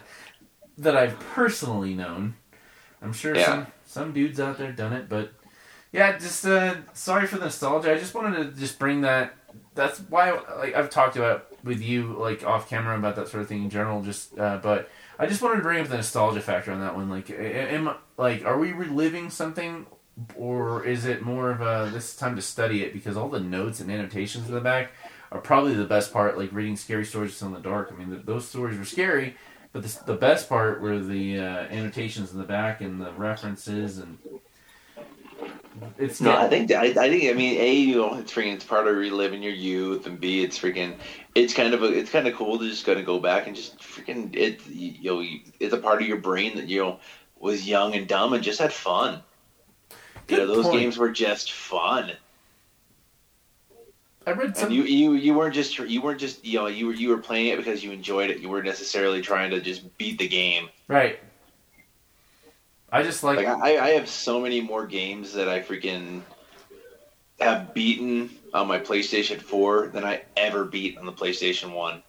that 0.79 0.97
I've 0.97 1.19
personally 1.35 1.95
known. 1.95 2.35
I'm 3.03 3.13
sure 3.13 3.35
Yeah. 3.37 3.45
some 3.47 3.67
some 3.87 4.13
dudes 4.13 4.39
out 4.41 4.59
there 4.59 4.73
done 4.73 4.93
it, 4.93 5.09
but 5.09 5.33
yeah, 5.93 6.19
just 6.19 6.45
uh, 6.47 6.75
sorry 6.93 7.27
for 7.27 7.37
the 7.39 7.45
nostalgia. 7.45 7.93
I 7.93 7.99
just 7.99 8.15
wanted 8.15 8.37
to 8.37 8.61
just 8.61 8.79
bring 8.79 9.01
that. 9.03 9.35
That's 9.75 9.99
why 10.01 10.31
like 10.59 10.75
I've 10.75 10.91
talked 10.91 11.17
about 11.17 11.47
with 11.65 11.81
you 11.81 12.15
like 12.19 12.45
off 12.45 12.69
camera 12.69 12.97
about 12.97 13.17
that 13.17 13.29
sort 13.29 13.43
of 13.43 13.49
thing 13.49 13.65
in 13.65 13.71
general. 13.71 14.03
Just 14.03 14.39
uh, 14.39 14.59
but 14.63 14.91
I 15.19 15.27
just 15.27 15.43
wanted 15.43 15.57
to 15.57 15.63
bring 15.63 15.81
up 15.81 15.89
the 15.89 15.97
nostalgia 15.97 16.41
factor 16.41 16.71
on 16.71 16.81
that 16.81 16.95
one. 16.95 17.11
Like, 17.11 17.31
am 17.31 17.95
like 18.17 18.45
are 18.45 18.59
we 18.59 18.73
reliving 18.73 19.31
something? 19.31 19.87
Or 20.37 20.85
is 20.85 21.07
it 21.07 21.23
more 21.23 21.51
of 21.51 21.61
a 21.61 21.91
this 21.93 22.11
is 22.11 22.17
time 22.17 22.37
to 22.37 22.43
study 22.43 22.85
it 22.85 22.93
because 22.93 23.17
all 23.17 23.29
the 23.29 23.41
notes 23.41 23.81
and 23.81 23.91
annotations 23.91 24.49
in 24.49 24.55
the 24.55 24.61
back 24.61 24.93
are 25.33 25.41
probably 25.41 25.75
the 25.75 25.85
best 25.85 26.13
part. 26.13 26.39
Like 26.39 26.53
reading 26.53 26.77
scary 26.77 27.05
stories 27.05 27.43
in 27.43 27.53
the 27.53 27.59
dark. 27.59 27.93
I 27.93 27.97
mean, 27.97 28.11
th 28.11 28.25
those 28.25 28.47
stories 28.47 28.79
were 28.79 28.85
scary, 28.85 29.37
but 29.73 29.83
the, 29.83 30.05
the 30.07 30.15
best 30.15 30.49
part 30.49 30.81
were 30.81 31.01
the 31.01 31.41
uh, 31.41 31.67
annotations 31.79 32.33
in 32.33 32.39
the 32.39 32.45
back 32.45 32.81
and 32.81 33.01
the 33.01 33.13
references 33.13 33.99
and 33.99 34.19
it's 35.99 36.21
No, 36.21 36.37
I 36.37 36.49
think 36.49 36.73
I, 36.73 36.87
I 36.87 36.93
think 36.93 37.31
I 37.31 37.33
mean 37.33 37.61
a 37.61 37.73
you 37.73 37.97
know 37.97 38.15
it's 38.15 38.33
freaking 38.33 38.55
it's 38.55 38.65
part 38.65 38.87
of 38.87 38.97
reliving 38.97 39.43
your 39.43 39.53
youth 39.53 40.07
and 40.07 40.21
b 40.21 40.43
it's 40.43 40.59
freaking 40.59 40.97
it's 41.35 41.55
kind 41.55 41.75
of 41.75 41.83
a, 41.83 41.87
it's 41.87 42.11
kind 42.11 42.27
of 42.27 42.35
cool 42.35 42.59
to 42.59 42.69
just 42.69 42.85
kind 42.85 42.99
of 42.99 43.07
go 43.07 43.19
back 43.19 43.47
and 43.47 43.55
just 43.57 43.79
freaking 43.79 44.35
it 44.37 44.67
you 44.67 45.11
know 45.11 45.25
it's 45.61 45.75
a 45.75 45.79
part 45.79 46.03
of 46.03 46.09
your 46.09 46.19
brain 46.19 46.57
that 46.57 46.69
you 46.69 46.83
know 46.83 46.99
was 47.39 47.69
young 47.69 47.95
and 47.95 48.09
dumb 48.09 48.33
and 48.33 48.43
just 48.43 48.61
had 48.61 48.73
fun. 48.73 49.23
you 50.29 50.37
know 50.37 50.47
those 50.47 50.67
point. 50.67 50.81
games 50.81 50.99
were 50.99 51.11
just 51.11 51.53
fun. 51.53 52.13
I 54.27 54.33
read 54.33 54.57
some. 54.57 54.69
And 54.69 54.75
you, 54.75 54.85
you 54.85 55.13
you 55.13 55.35
weren't 55.35 55.55
just 55.55 55.79
you 55.79 56.01
weren't 56.01 56.19
just 56.19 56.45
you 56.45 56.59
know 56.59 56.67
you 56.67 56.87
were 56.87 56.95
you 56.95 57.11
were 57.11 57.19
playing 57.19 57.49
it 57.49 57.59
because 57.59 57.85
you 57.85 57.93
enjoyed 57.93 58.31
it. 58.31 58.41
You 58.41 58.49
weren't 58.49 58.65
necessarily 58.65 59.21
trying 59.21 59.51
to 59.51 59.61
just 59.61 59.97
beat 59.99 60.19
the 60.19 60.29
game. 60.29 60.69
right. 60.89 61.19
I 62.95 63.03
just 63.03 63.25
like, 63.25 63.39
Like 63.39 63.49
I, 63.49 63.77
I 63.79 63.91
have 63.91 64.09
so 64.09 64.41
many 64.41 64.61
more 64.61 64.87
games 64.87 65.33
that 65.33 65.49
I 65.49 65.61
freaking 65.61 66.23
have 67.41 67.75
beaten 67.75 68.31
on 68.53 68.69
my 68.69 68.79
PlayStation 68.79 69.43
4 69.43 69.89
than 69.89 70.05
I 70.05 70.23
ever 70.37 70.65
beat 70.65 70.97
on 70.97 71.05
the 71.05 71.13
PlayStation 71.13 71.73
1. 71.73 72.01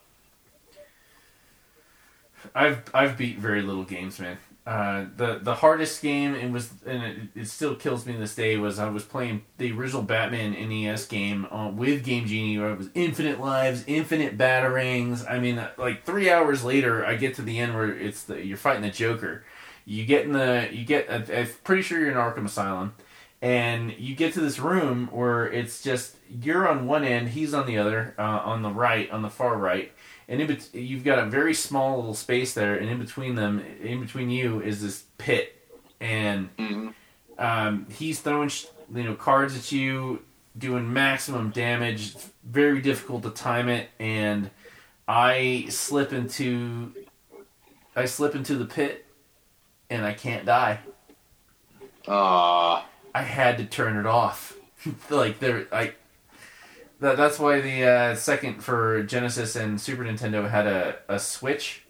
I've 2.54 2.84
I've 2.94 3.18
beat 3.18 3.40
very 3.40 3.64
little 3.64 3.84
games, 3.84 4.20
man. 4.20 4.38
Uh, 4.68 5.06
the 5.18 5.40
the 5.42 5.56
hardest 5.56 6.04
game 6.04 6.36
it 6.36 6.52
was 6.52 6.70
and 6.86 7.04
it, 7.04 7.18
it 7.34 7.48
still 7.48 7.74
kills 7.74 8.06
me 8.06 8.14
to 8.14 8.20
this 8.20 8.36
day 8.36 8.58
was 8.58 8.78
I 8.78 8.88
was 8.90 9.04
playing 9.04 9.44
the 9.58 9.72
original 9.72 10.04
Batman 10.04 10.52
NES 10.52 11.08
game 11.08 11.46
uh, 11.46 11.70
with 11.70 12.04
Game 12.04 12.28
Genie 12.28 12.60
where 12.60 12.70
it 12.70 12.78
was 12.78 12.90
infinite 12.94 13.40
lives, 13.40 13.84
infinite 13.88 14.38
batarangs. 14.38 15.28
I 15.28 15.40
mean, 15.40 15.58
uh, 15.58 15.72
like 15.80 16.04
three 16.04 16.30
hours 16.30 16.64
later, 16.64 17.04
I 17.04 17.16
get 17.16 17.34
to 17.36 17.42
the 17.42 17.58
end 17.58 17.74
where 17.74 17.92
it's 17.92 18.22
the 18.22 18.46
you're 18.46 18.58
fighting 18.58 18.84
the 18.84 18.92
Joker. 18.92 19.44
You 19.86 20.06
get 20.06 20.26
in 20.26 20.32
the 20.34 20.70
you 20.72 20.84
get 20.86 21.10
I'm 21.10 21.48
pretty 21.64 21.82
sure 21.84 22.00
you're 22.00 22.12
in 22.12 22.16
Arkham 22.18 22.46
Asylum, 22.46 22.94
and 23.42 23.94
you 23.98 24.16
get 24.16 24.34
to 24.34 24.42
this 24.42 24.60
room 24.60 25.08
where 25.12 25.46
it's 25.52 25.82
just 25.82 26.16
you're 26.42 26.68
on 26.68 26.88
one 26.88 27.04
end, 27.04 27.30
he's 27.30 27.54
on 27.54 27.68
the 27.68 27.78
other, 27.78 28.16
uh, 28.18 28.22
on 28.22 28.64
the 28.64 28.72
right, 28.72 29.10
on 29.12 29.22
the 29.22 29.30
far 29.30 29.58
right 29.58 29.92
and 30.28 30.42
in 30.42 30.48
bet- 30.48 30.74
you've 30.74 31.04
got 31.04 31.20
a 31.20 31.26
very 31.26 31.54
small 31.54 31.98
little 31.98 32.14
space 32.14 32.54
there, 32.54 32.76
and 32.76 32.90
in 32.90 32.98
between 33.00 33.36
them, 33.36 33.64
in 33.82 34.00
between 34.02 34.30
you, 34.30 34.62
is 34.62 34.82
this 34.82 35.04
pit, 35.18 35.56
and 36.00 36.50
hmm 36.58 36.90
um, 37.38 37.86
he's 37.90 38.22
throwing 38.22 38.48
sh- 38.50 38.66
you 38.94 39.04
know 39.04 39.14
cards 39.14 39.56
at 39.58 39.72
you, 39.72 40.22
doing 40.58 40.92
maximum 40.92 41.50
damage. 41.52 42.16
It's 42.16 42.30
very 42.44 42.82
difficult 42.82 43.24
to 43.24 43.30
time 43.30 43.70
it, 43.70 43.90
and 44.00 44.50
I 45.08 45.68
slip 45.70 46.14
into, 46.14 46.94
I 47.96 48.06
slip 48.06 48.36
into 48.36 48.56
the 48.56 48.66
pit, 48.66 49.05
and 49.90 50.06
I 50.06 50.14
can't 50.14 50.46
die. 50.46 50.80
Aw. 52.08 52.86
I 53.14 53.22
had 53.22 53.58
to 53.60 53.66
turn 53.66 53.98
it 53.98 54.06
off. 54.06 54.56
like 55.10 55.40
there, 55.40 55.68
I. 55.72 55.94
That, 57.00 57.18
that's 57.18 57.38
why 57.40 57.60
the 57.60 57.84
uh, 57.84 58.16
second 58.16 58.64
for 58.64 59.04
Genesis 59.04 59.56
and 59.56 59.80
Super 59.82 60.04
Nintendo 60.04 60.50
had 60.50 60.66
a, 60.66 60.98
a 61.10 61.20
switch, 61.20 61.84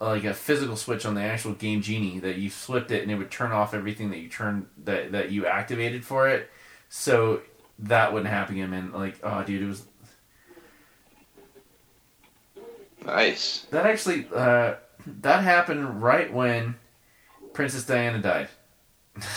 like 0.00 0.24
a 0.24 0.34
physical 0.34 0.74
switch 0.76 1.06
on 1.06 1.14
the 1.14 1.20
actual 1.22 1.52
Game 1.52 1.80
Genie 1.80 2.18
that 2.18 2.38
you 2.38 2.50
flipped 2.50 2.90
it 2.90 3.02
and 3.02 3.10
it 3.10 3.14
would 3.16 3.30
turn 3.30 3.52
off 3.52 3.72
everything 3.72 4.10
that 4.10 4.18
you 4.18 4.28
turned 4.28 4.66
that 4.84 5.12
that 5.12 5.30
you 5.30 5.46
activated 5.46 6.04
for 6.04 6.28
it, 6.28 6.50
so 6.88 7.42
that 7.78 8.12
wouldn't 8.12 8.30
happen 8.30 8.56
again. 8.56 8.72
And 8.72 8.92
like, 8.92 9.18
oh, 9.22 9.44
dude, 9.44 9.62
it 9.62 9.66
was 9.66 9.84
Nice. 13.04 13.66
that 13.70 13.86
actually 13.86 14.26
uh, 14.34 14.74
that 15.06 15.42
happened 15.42 16.02
right 16.02 16.32
when 16.32 16.76
Princess 17.52 17.84
Diana 17.84 18.18
died. 18.18 18.48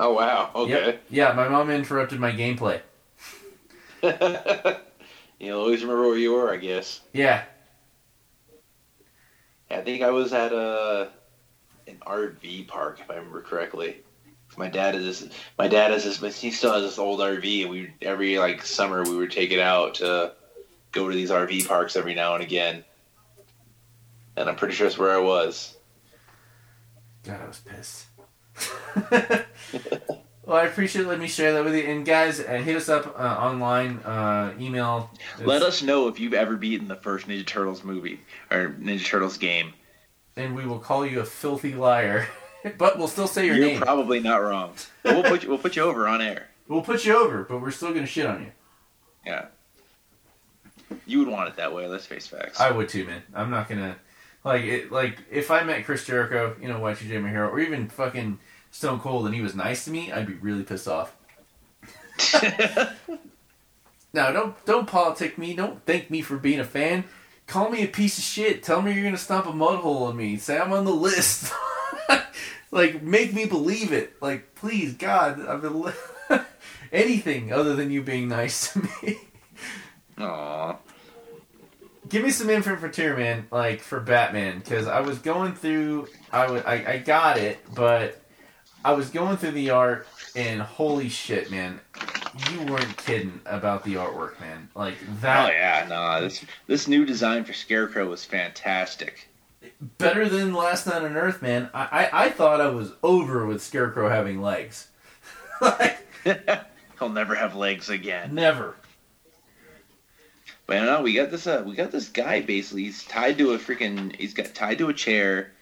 Oh, 0.00 0.12
wow. 0.12 0.52
Okay. 0.54 0.70
Yep. 0.70 1.04
Yeah, 1.10 1.32
my 1.32 1.48
mom 1.48 1.70
interrupted 1.70 2.20
my 2.20 2.30
gameplay. 2.30 2.80
You'll 5.40 5.58
always 5.58 5.82
remember 5.82 6.06
where 6.06 6.16
you 6.16 6.34
were, 6.34 6.52
I 6.52 6.56
guess. 6.56 7.00
Yeah, 7.12 7.42
I 9.70 9.80
think 9.82 10.02
I 10.02 10.10
was 10.10 10.32
at 10.32 10.52
a 10.52 11.10
an 11.86 11.96
RV 12.06 12.68
park, 12.68 13.00
if 13.00 13.10
I 13.10 13.16
remember 13.16 13.42
correctly. 13.42 13.96
My 14.56 14.68
dad 14.68 14.94
is 14.94 15.20
this. 15.20 15.30
My 15.58 15.68
dad 15.68 15.90
has 15.90 16.04
this. 16.18 16.40
He 16.40 16.50
still 16.50 16.72
has 16.72 16.82
this 16.82 16.98
old 16.98 17.20
RV, 17.20 17.62
and 17.62 17.70
we 17.70 17.92
every 18.02 18.38
like 18.38 18.64
summer 18.64 19.02
we 19.04 19.16
would 19.16 19.30
take 19.30 19.52
it 19.52 19.60
out 19.60 19.94
to 19.96 20.32
go 20.92 21.08
to 21.08 21.14
these 21.14 21.30
RV 21.30 21.68
parks 21.68 21.96
every 21.96 22.14
now 22.14 22.34
and 22.34 22.42
again. 22.42 22.84
And 24.36 24.48
I'm 24.48 24.56
pretty 24.56 24.74
sure 24.74 24.86
that's 24.86 24.98
where 24.98 25.12
I 25.12 25.18
was. 25.18 25.76
God, 27.28 27.42
I 27.42 27.46
was 27.46 27.58
pissed. 27.58 28.06
well, 30.46 30.56
I 30.56 30.64
appreciate 30.64 31.04
letting 31.04 31.20
me 31.20 31.28
share 31.28 31.52
that 31.52 31.62
with 31.62 31.74
you. 31.74 31.82
And 31.82 32.06
guys, 32.06 32.40
uh, 32.40 32.54
hit 32.54 32.74
us 32.74 32.88
up 32.88 33.20
uh, 33.20 33.22
online, 33.22 33.98
uh, 33.98 34.54
email. 34.58 35.10
Let 35.44 35.60
us 35.60 35.82
know 35.82 36.08
if 36.08 36.18
you've 36.18 36.32
ever 36.32 36.56
beaten 36.56 36.88
the 36.88 36.96
first 36.96 37.28
Ninja 37.28 37.46
Turtles 37.46 37.84
movie 37.84 38.20
or 38.50 38.70
Ninja 38.80 39.04
Turtles 39.04 39.36
game. 39.36 39.74
and 40.36 40.56
we 40.56 40.64
will 40.64 40.78
call 40.78 41.04
you 41.04 41.20
a 41.20 41.24
filthy 41.26 41.74
liar. 41.74 42.26
but 42.78 42.96
we'll 42.96 43.08
still 43.08 43.28
say 43.28 43.44
your 43.44 43.58
name. 43.58 43.76
You're 43.76 43.84
probably 43.84 44.20
not 44.20 44.38
wrong. 44.38 44.72
we'll 45.04 45.22
put 45.22 45.42
you, 45.42 45.50
we'll 45.50 45.58
put 45.58 45.76
you 45.76 45.82
over 45.82 46.08
on 46.08 46.22
air. 46.22 46.46
we'll 46.66 46.80
put 46.80 47.04
you 47.04 47.14
over, 47.14 47.44
but 47.44 47.60
we're 47.60 47.72
still 47.72 47.92
gonna 47.92 48.06
shit 48.06 48.24
on 48.24 48.40
you. 48.40 48.52
Yeah. 49.26 49.48
You 51.04 51.18
would 51.18 51.28
want 51.28 51.50
it 51.50 51.56
that 51.56 51.74
way. 51.74 51.86
Let's 51.88 52.06
face 52.06 52.26
facts. 52.26 52.58
I 52.58 52.70
would 52.70 52.88
too, 52.88 53.04
man. 53.04 53.22
I'm 53.34 53.50
not 53.50 53.68
gonna 53.68 53.98
like 54.48 54.64
it. 54.64 54.90
Like 54.92 55.18
if 55.30 55.50
I 55.50 55.62
met 55.62 55.84
Chris 55.84 56.04
Jericho, 56.04 56.56
you 56.60 56.68
know, 56.68 56.80
Y2J 56.80 57.22
my 57.22 57.30
hero, 57.30 57.48
or 57.48 57.60
even 57.60 57.88
fucking 57.88 58.38
Stone 58.70 59.00
Cold, 59.00 59.26
and 59.26 59.34
he 59.34 59.40
was 59.40 59.54
nice 59.54 59.84
to 59.84 59.90
me, 59.90 60.12
I'd 60.12 60.26
be 60.26 60.34
really 60.34 60.64
pissed 60.64 60.88
off. 60.88 61.14
Now, 64.12 64.32
don't 64.32 64.64
don't 64.64 64.86
politic 64.86 65.38
me. 65.38 65.54
Don't 65.54 65.84
thank 65.84 66.10
me 66.10 66.22
for 66.22 66.36
being 66.36 66.60
a 66.60 66.64
fan. 66.64 67.04
Call 67.46 67.70
me 67.70 67.84
a 67.84 67.88
piece 67.88 68.18
of 68.18 68.24
shit. 68.24 68.62
Tell 68.62 68.82
me 68.82 68.92
you're 68.92 69.04
gonna 69.04 69.18
stomp 69.18 69.46
a 69.46 69.52
mud 69.52 69.80
hole 69.80 70.08
in 70.10 70.16
me. 70.16 70.36
Say 70.38 70.58
I'm 70.58 70.72
on 70.72 70.84
the 70.84 70.90
list. 70.92 71.52
like 72.70 73.02
make 73.02 73.34
me 73.34 73.44
believe 73.44 73.92
it. 73.92 74.14
Like 74.20 74.54
please, 74.54 74.94
God, 74.94 75.46
I've 75.46 75.62
been 75.62 75.82
li- 75.82 75.92
anything 76.92 77.52
other 77.52 77.76
than 77.76 77.90
you 77.90 78.02
being 78.02 78.28
nice 78.28 78.72
to 78.72 78.80
me. 78.82 79.18
Aw. 80.18 80.76
Give 82.08 82.22
me 82.24 82.30
some 82.30 82.48
info 82.50 82.76
for 82.76 82.88
Tier 82.88 83.16
Man, 83.16 83.46
like 83.50 83.80
for 83.80 84.00
Batman, 84.00 84.58
because 84.60 84.86
I 84.86 85.00
was 85.00 85.18
going 85.18 85.54
through. 85.54 86.08
I 86.32 86.50
wa- 86.50 86.62
I 86.66 86.92
I 86.94 86.98
got 86.98 87.36
it, 87.38 87.58
but 87.74 88.20
I 88.84 88.92
was 88.92 89.10
going 89.10 89.36
through 89.36 89.50
the 89.52 89.70
art, 89.70 90.06
and 90.36 90.60
holy 90.62 91.08
shit, 91.08 91.50
man, 91.50 91.80
you 92.50 92.60
weren't 92.72 92.96
kidding 92.96 93.40
about 93.46 93.84
the 93.84 93.94
artwork, 93.94 94.40
man. 94.40 94.68
Like 94.74 94.94
that. 95.20 95.48
Oh 95.48 95.52
yeah, 95.52 95.86
no, 95.88 96.20
this 96.22 96.44
this 96.66 96.88
new 96.88 97.04
design 97.04 97.44
for 97.44 97.52
Scarecrow 97.52 98.08
was 98.08 98.24
fantastic. 98.24 99.28
better 99.98 100.28
than 100.28 100.54
Last 100.54 100.86
Night 100.86 101.02
on 101.02 101.16
Earth, 101.16 101.42
man. 101.42 101.68
I, 101.74 101.82
I, 102.12 102.24
I 102.26 102.30
thought 102.30 102.60
I 102.60 102.68
was 102.68 102.92
over 103.02 103.44
with 103.44 103.62
Scarecrow 103.62 104.08
having 104.08 104.40
legs. 104.40 104.88
like, 105.60 106.06
He'll 106.98 107.08
never 107.10 107.34
have 107.34 107.54
legs 107.54 107.90
again. 107.90 108.34
never. 108.34 108.74
But 110.68 110.82
no, 110.84 111.00
we 111.00 111.14
got 111.14 111.30
this. 111.30 111.46
Uh, 111.46 111.64
we 111.66 111.74
got 111.74 111.90
this 111.90 112.08
guy. 112.10 112.42
Basically, 112.42 112.84
he's 112.84 113.02
tied 113.04 113.38
to 113.38 113.52
a 113.54 113.58
freaking. 113.58 114.14
He's 114.14 114.34
got 114.34 114.54
tied 114.54 114.78
to 114.78 114.90
a 114.90 114.94
chair. 114.94 115.52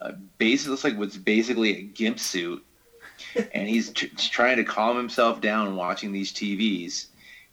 uh, 0.00 0.12
basically 0.38 0.72
looks 0.72 0.84
like 0.84 0.98
what's 0.98 1.16
basically 1.16 1.70
a 1.78 1.82
gimp 1.82 2.18
suit, 2.18 2.62
and 3.54 3.68
he's 3.68 3.90
tr- 3.92 4.06
trying 4.16 4.56
to 4.56 4.64
calm 4.64 4.96
himself 4.96 5.40
down 5.40 5.76
watching 5.76 6.10
these 6.12 6.32
TVs, 6.32 7.06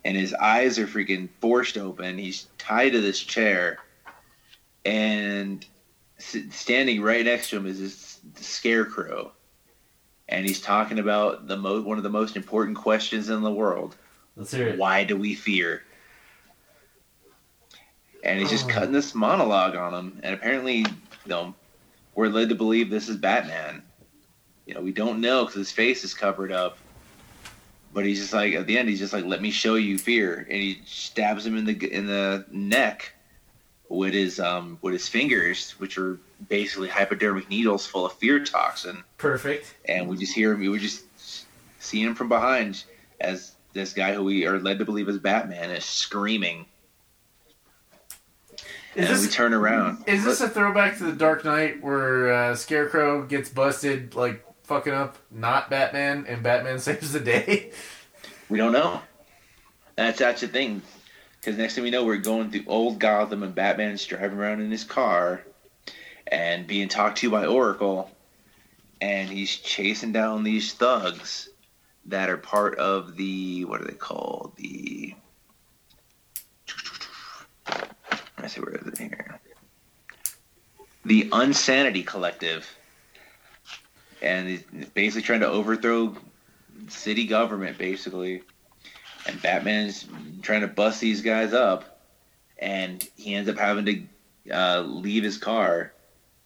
and 0.06 0.18
his 0.18 0.34
eyes 0.34 0.80
are 0.80 0.88
freaking 0.88 1.30
forced 1.40 1.78
open. 1.78 2.18
He's 2.18 2.48
tied 2.58 2.94
to 2.94 3.00
this 3.00 3.20
chair, 3.20 3.78
and 4.86 5.64
s- 6.18 6.38
standing 6.50 7.02
right 7.02 7.26
next 7.26 7.52
to 7.52 7.58
him 7.58 7.68
is 7.68 7.80
this 7.80 8.20
scarecrow, 8.36 9.32
and 10.30 10.48
he's 10.48 10.62
talking 10.62 10.98
about 10.98 11.48
the 11.48 11.58
mo- 11.58 11.82
one 11.84 11.98
of 11.98 12.04
the 12.04 12.10
most 12.10 12.36
important 12.36 12.76
questions 12.78 13.30
in 13.30 13.42
the 13.42 13.52
world: 13.52 13.96
Let's 14.36 14.52
hear 14.52 14.70
it. 14.70 14.80
Why 14.80 15.04
do 15.04 15.16
we 15.16 15.36
fear? 15.36 15.84
And 18.24 18.40
he's 18.40 18.50
just 18.50 18.66
Oh. 18.66 18.70
cutting 18.70 18.92
this 18.92 19.14
monologue 19.16 19.76
on 19.76 19.94
him, 19.94 20.20
and 20.24 20.34
apparently, 20.34 20.78
you 20.78 20.86
know, 21.28 21.54
we're 22.16 22.30
led 22.30 22.50
to 22.50 22.56
believe 22.56 22.90
this 22.90 23.10
is 23.10 23.16
Batman. 23.18 23.84
You 24.66 24.74
know, 24.74 24.82
we 24.82 24.92
don't 24.92 25.22
know 25.22 25.46
because 25.46 25.56
his 25.56 25.72
face 25.72 26.04
is 26.04 26.14
covered 26.14 26.52
up. 26.52 26.78
But 27.94 28.06
he's 28.06 28.20
just 28.20 28.34
like 28.34 28.54
at 28.54 28.68
the 28.68 28.78
end, 28.78 28.90
he's 28.90 29.00
just 29.00 29.14
like, 29.14 29.26
"Let 29.26 29.42
me 29.42 29.50
show 29.50 29.76
you 29.76 29.98
fear," 29.98 30.46
and 30.50 30.60
he 30.60 30.82
stabs 30.86 31.46
him 31.46 31.58
in 31.58 31.66
the 31.66 31.92
in 31.92 32.06
the 32.06 32.46
neck 32.52 33.14
with 33.90 34.14
his 34.14 34.40
um 34.40 34.78
with 34.82 34.94
his 34.94 35.08
fingers, 35.08 35.72
which 35.80 35.98
are 35.98 36.20
basically 36.50 36.90
hypodermic 36.90 37.50
needles 37.50 37.88
full 37.88 38.06
of 38.06 38.14
fear 38.14 38.44
toxin. 38.44 39.04
Perfect. 39.18 39.74
And 39.86 40.08
we 40.10 40.18
just 40.18 40.34
hear 40.34 40.52
him. 40.54 40.60
We 40.70 40.78
just 40.80 41.06
see 41.80 42.04
him 42.04 42.14
from 42.14 42.28
behind 42.30 42.84
as 43.22 43.54
this 43.74 43.94
guy 43.94 44.14
who 44.14 44.24
we 44.24 44.46
are 44.46 44.60
led 44.60 44.80
to 44.80 44.86
believe 44.86 45.08
is 45.08 45.18
Batman 45.18 45.72
is 45.72 45.86
screaming. 45.86 46.66
Is 48.98 49.10
and 49.10 49.20
we 49.20 49.26
this 49.26 49.36
turn 49.36 49.54
around. 49.54 50.04
is 50.08 50.24
this 50.24 50.42
a 50.42 50.50
throwback 50.50 50.98
to 50.98 51.04
the 51.04 51.12
Dark 51.12 51.46
Knight 51.46 51.84
where 51.84 52.34
uh, 52.34 52.56
Scarecrow 52.56 53.24
gets 53.26 53.48
busted 53.48 54.16
like 54.16 54.44
fucking 54.64 54.92
up 54.92 55.18
not 55.30 55.70
Batman 55.70 56.26
and 56.28 56.42
Batman 56.42 56.80
saves 56.80 57.12
the 57.12 57.20
day? 57.20 57.72
We 58.50 58.58
don't 58.58 58.72
know. 58.72 59.02
That's 59.96 60.18
that's 60.18 60.42
the 60.42 60.48
thing. 60.48 60.82
Because 61.40 61.60
next 61.60 61.76
thing 61.76 61.84
we 61.84 61.92
know, 61.92 62.06
we're 62.06 62.18
going 62.18 62.50
through 62.50 62.64
old 62.66 62.98
Gotham, 62.98 63.44
and 63.44 63.54
Batman's 63.54 64.04
driving 64.04 64.40
around 64.40 64.62
in 64.62 64.72
his 64.72 64.84
car, 64.84 65.44
and 66.26 66.66
being 66.66 66.90
talked 66.90 67.20
to 67.20 67.30
by 67.30 67.46
Oracle, 67.46 68.10
and 69.00 69.30
he's 69.30 69.56
chasing 69.56 70.12
down 70.12 70.44
these 70.44 70.74
thugs 70.74 71.50
that 72.08 72.30
are 72.32 72.38
part 72.38 72.80
of 72.80 73.16
the 73.16 73.64
what 73.66 73.80
are 73.80 73.86
they 73.86 73.94
called? 73.94 74.54
The 74.56 75.14
See 78.48 78.62
where 78.62 78.76
is 78.76 78.88
it 78.88 78.98
here? 78.98 79.40
The 81.06 81.30
Unsanity 81.32 82.04
Collective, 82.04 82.68
and 84.22 84.64
basically 84.94 85.22
trying 85.22 85.40
to 85.42 85.48
overthrow 85.48 86.16
city 86.88 87.26
government 87.26 87.78
basically 87.78 88.42
and 89.28 89.42
batman's 89.42 90.06
trying 90.42 90.62
to 90.62 90.68
bust 90.68 91.02
these 91.02 91.22
guys 91.22 91.54
up 91.54 92.02
and 92.60 93.08
he 93.16 93.36
ends 93.36 93.50
up 93.50 93.58
having 93.58 93.86
to 93.86 94.04
uh, 94.54 94.82
leave 94.82 95.24
his 95.24 95.38
car 95.38 95.94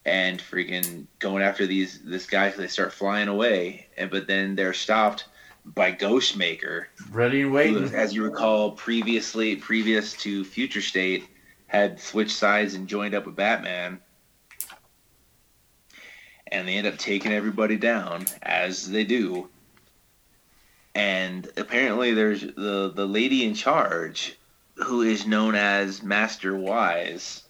and 0.05 0.39
freaking 0.39 1.05
going 1.19 1.43
after 1.43 1.67
these 1.67 1.99
this 2.03 2.25
guy 2.25 2.49
so 2.49 2.57
they 2.57 2.67
start 2.67 2.91
flying 2.91 3.27
away 3.27 3.87
and 3.97 4.09
but 4.09 4.27
then 4.27 4.55
they're 4.55 4.73
stopped 4.73 5.25
by 5.63 5.91
ghostmaker 5.91 6.85
Ready 7.11 7.41
and 7.41 7.49
who, 7.49 7.55
waiting. 7.55 7.93
as 7.93 8.13
you 8.15 8.23
recall 8.23 8.71
previously 8.71 9.55
previous 9.55 10.13
to 10.13 10.43
future 10.43 10.81
state 10.81 11.27
had 11.71 12.01
switched 12.01 12.35
sides 12.35 12.73
and 12.73 12.89
joined 12.89 13.15
up 13.15 13.25
with 13.25 13.37
batman. 13.37 14.01
And 16.47 16.67
they 16.67 16.73
end 16.73 16.85
up 16.85 16.97
taking 16.97 17.31
everybody 17.31 17.77
down 17.77 18.25
as 18.43 18.91
they 18.91 19.05
do. 19.05 19.47
And 20.93 21.49
apparently 21.55 22.13
there's 22.13 22.41
the 22.41 22.91
the 22.93 23.05
lady 23.07 23.45
in 23.45 23.53
charge 23.53 24.37
who 24.75 25.01
is 25.01 25.25
known 25.25 25.55
as 25.55 26.03
master 26.03 26.57
wise 26.57 27.43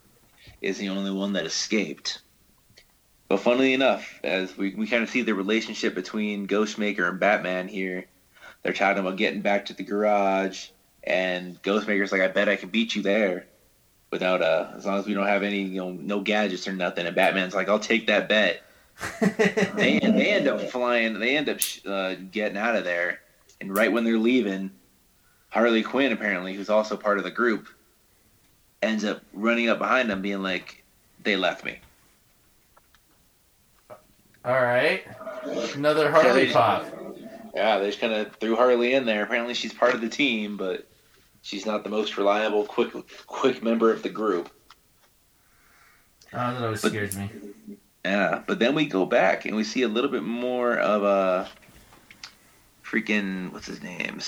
is 0.61 0.77
the 0.77 0.89
only 0.89 1.09
one 1.09 1.33
that 1.33 1.47
escaped. 1.47 2.21
But 3.27 3.39
funnily 3.39 3.73
enough 3.73 4.19
as 4.23 4.55
we, 4.55 4.75
we 4.75 4.85
kind 4.85 5.01
of 5.01 5.09
see 5.09 5.23
the 5.23 5.33
relationship 5.33 5.95
between 5.95 6.47
ghostmaker 6.47 7.09
and 7.09 7.19
batman 7.19 7.67
here 7.67 8.05
they're 8.61 8.73
talking 8.73 8.99
about 8.99 9.17
getting 9.17 9.41
back 9.41 9.65
to 9.65 9.73
the 9.73 9.83
garage 9.83 10.67
and 11.03 11.59
ghostmaker's 11.63 12.11
like 12.11 12.21
i 12.21 12.27
bet 12.27 12.49
i 12.49 12.55
can 12.55 12.69
beat 12.69 12.93
you 12.93 13.01
there 13.01 13.47
without 14.11 14.41
uh 14.41 14.67
as 14.75 14.85
long 14.85 14.99
as 14.99 15.05
we 15.05 15.13
don't 15.13 15.27
have 15.27 15.43
any 15.43 15.61
you 15.61 15.79
know 15.79 15.91
no 15.91 16.19
gadgets 16.19 16.67
or 16.67 16.73
nothing 16.73 17.05
and 17.07 17.15
batman's 17.15 17.55
like 17.55 17.69
i'll 17.69 17.79
take 17.79 18.07
that 18.07 18.29
bet 18.29 18.61
they, 19.19 19.99
they 19.99 20.31
end 20.31 20.47
up 20.47 20.61
flying. 20.61 21.19
They 21.19 21.35
end 21.37 21.49
up 21.49 21.59
uh, 21.85 22.15
getting 22.31 22.57
out 22.57 22.75
of 22.75 22.83
there, 22.83 23.19
and 23.59 23.75
right 23.75 23.91
when 23.91 24.03
they're 24.03 24.17
leaving, 24.17 24.71
Harley 25.49 25.83
Quinn, 25.83 26.11
apparently, 26.11 26.53
who's 26.53 26.69
also 26.69 26.95
part 26.97 27.17
of 27.17 27.23
the 27.23 27.31
group, 27.31 27.67
ends 28.81 29.03
up 29.03 29.21
running 29.33 29.69
up 29.69 29.79
behind 29.79 30.09
them, 30.09 30.21
being 30.21 30.43
like, 30.43 30.83
"They 31.23 31.35
left 31.35 31.65
me." 31.65 31.79
All 34.43 34.61
right. 34.61 35.03
Another 35.75 36.09
Harley 36.09 36.47
Yeah, 36.47 36.53
pop. 36.53 36.85
Yeah, 37.53 37.77
they 37.79 37.87
just 37.87 37.99
kind 37.99 38.13
of 38.13 38.35
threw 38.37 38.55
Harley 38.55 38.93
in 38.93 39.05
there. 39.05 39.23
Apparently, 39.23 39.53
she's 39.53 39.73
part 39.73 39.93
of 39.93 40.01
the 40.01 40.09
team, 40.09 40.57
but 40.57 40.87
she's 41.41 41.65
not 41.65 41.83
the 41.83 41.89
most 41.89 42.17
reliable, 42.17 42.65
quick, 42.65 42.91
quick 43.27 43.63
member 43.63 43.91
of 43.91 44.03
the 44.03 44.09
group. 44.09 44.49
Oh, 46.33 46.37
that 46.37 46.61
always 46.63 46.81
But- 46.81 46.89
scares 46.89 47.17
me. 47.17 47.29
Yeah, 48.03 48.41
but 48.47 48.57
then 48.57 48.73
we 48.73 48.85
go 48.87 49.05
back 49.05 49.45
and 49.45 49.55
we 49.55 49.63
see 49.63 49.83
a 49.83 49.87
little 49.87 50.09
bit 50.09 50.23
more 50.23 50.75
of 50.77 51.03
a 51.03 51.47
freaking 52.83 53.51
what's 53.53 53.67
his 53.67 53.83
name, 53.83 54.19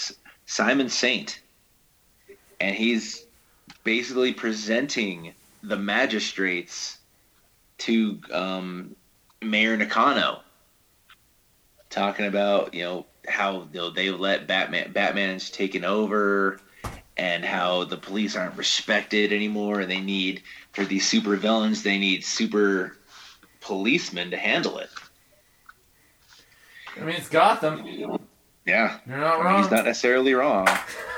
Simon 0.45 0.89
Saint, 0.89 1.41
and 2.61 2.75
he's 2.75 3.25
basically 3.83 4.31
presenting 4.31 5.33
the 5.63 5.75
magistrates 5.75 6.99
to 7.79 8.21
um, 8.31 8.95
Mayor 9.41 9.75
Nakano, 9.75 10.41
talking 11.89 12.27
about 12.27 12.75
you 12.75 12.83
know 12.83 13.05
how 13.27 13.67
you 13.73 13.79
know, 13.79 13.89
they 13.89 14.11
let 14.11 14.45
Batman 14.45 14.91
Batman's 14.91 15.49
taken 15.49 15.83
over. 15.83 16.59
And 17.15 17.45
how 17.45 17.83
the 17.83 17.97
police 17.97 18.35
aren't 18.35 18.57
respected 18.57 19.31
anymore, 19.31 19.81
and 19.81 19.91
they 19.91 20.01
need 20.01 20.41
for 20.71 20.83
these 20.83 21.07
super 21.07 21.35
villains, 21.35 21.83
they 21.83 21.99
need 21.99 22.25
super 22.25 22.97
policemen 23.61 24.31
to 24.31 24.37
handle 24.37 24.79
it. 24.79 24.89
I 26.97 27.01
mean, 27.01 27.15
it's 27.15 27.29
Gotham. 27.29 27.85
Yeah, 28.65 28.99
You're 29.07 29.17
not 29.17 29.33
I 29.33 29.37
mean, 29.37 29.45
wrong. 29.45 29.61
he's 29.61 29.71
not 29.71 29.85
necessarily 29.85 30.33
wrong, 30.33 30.67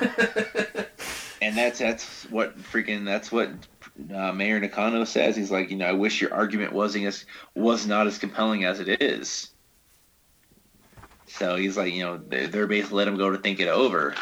and 1.40 1.56
that's 1.56 1.78
that's 1.78 2.24
what 2.24 2.58
freaking 2.58 3.04
that's 3.04 3.30
what 3.30 3.50
uh, 4.14 4.32
Mayor 4.32 4.58
Nakano 4.60 5.04
says. 5.04 5.36
He's 5.36 5.50
like, 5.50 5.70
you 5.70 5.76
know, 5.76 5.86
I 5.86 5.92
wish 5.92 6.20
your 6.20 6.34
argument 6.34 6.72
wasn't 6.72 7.06
as 7.06 7.24
was 7.54 7.86
not 7.86 8.06
as 8.06 8.18
compelling 8.18 8.64
as 8.64 8.80
it 8.80 9.00
is. 9.00 9.50
So 11.26 11.56
he's 11.56 11.76
like, 11.76 11.92
you 11.92 12.02
know, 12.02 12.20
they're, 12.28 12.46
they're 12.48 12.66
basically 12.66 12.98
let 12.98 13.08
him 13.08 13.16
go 13.16 13.30
to 13.30 13.38
think 13.38 13.60
it 13.60 13.68
over, 13.68 14.14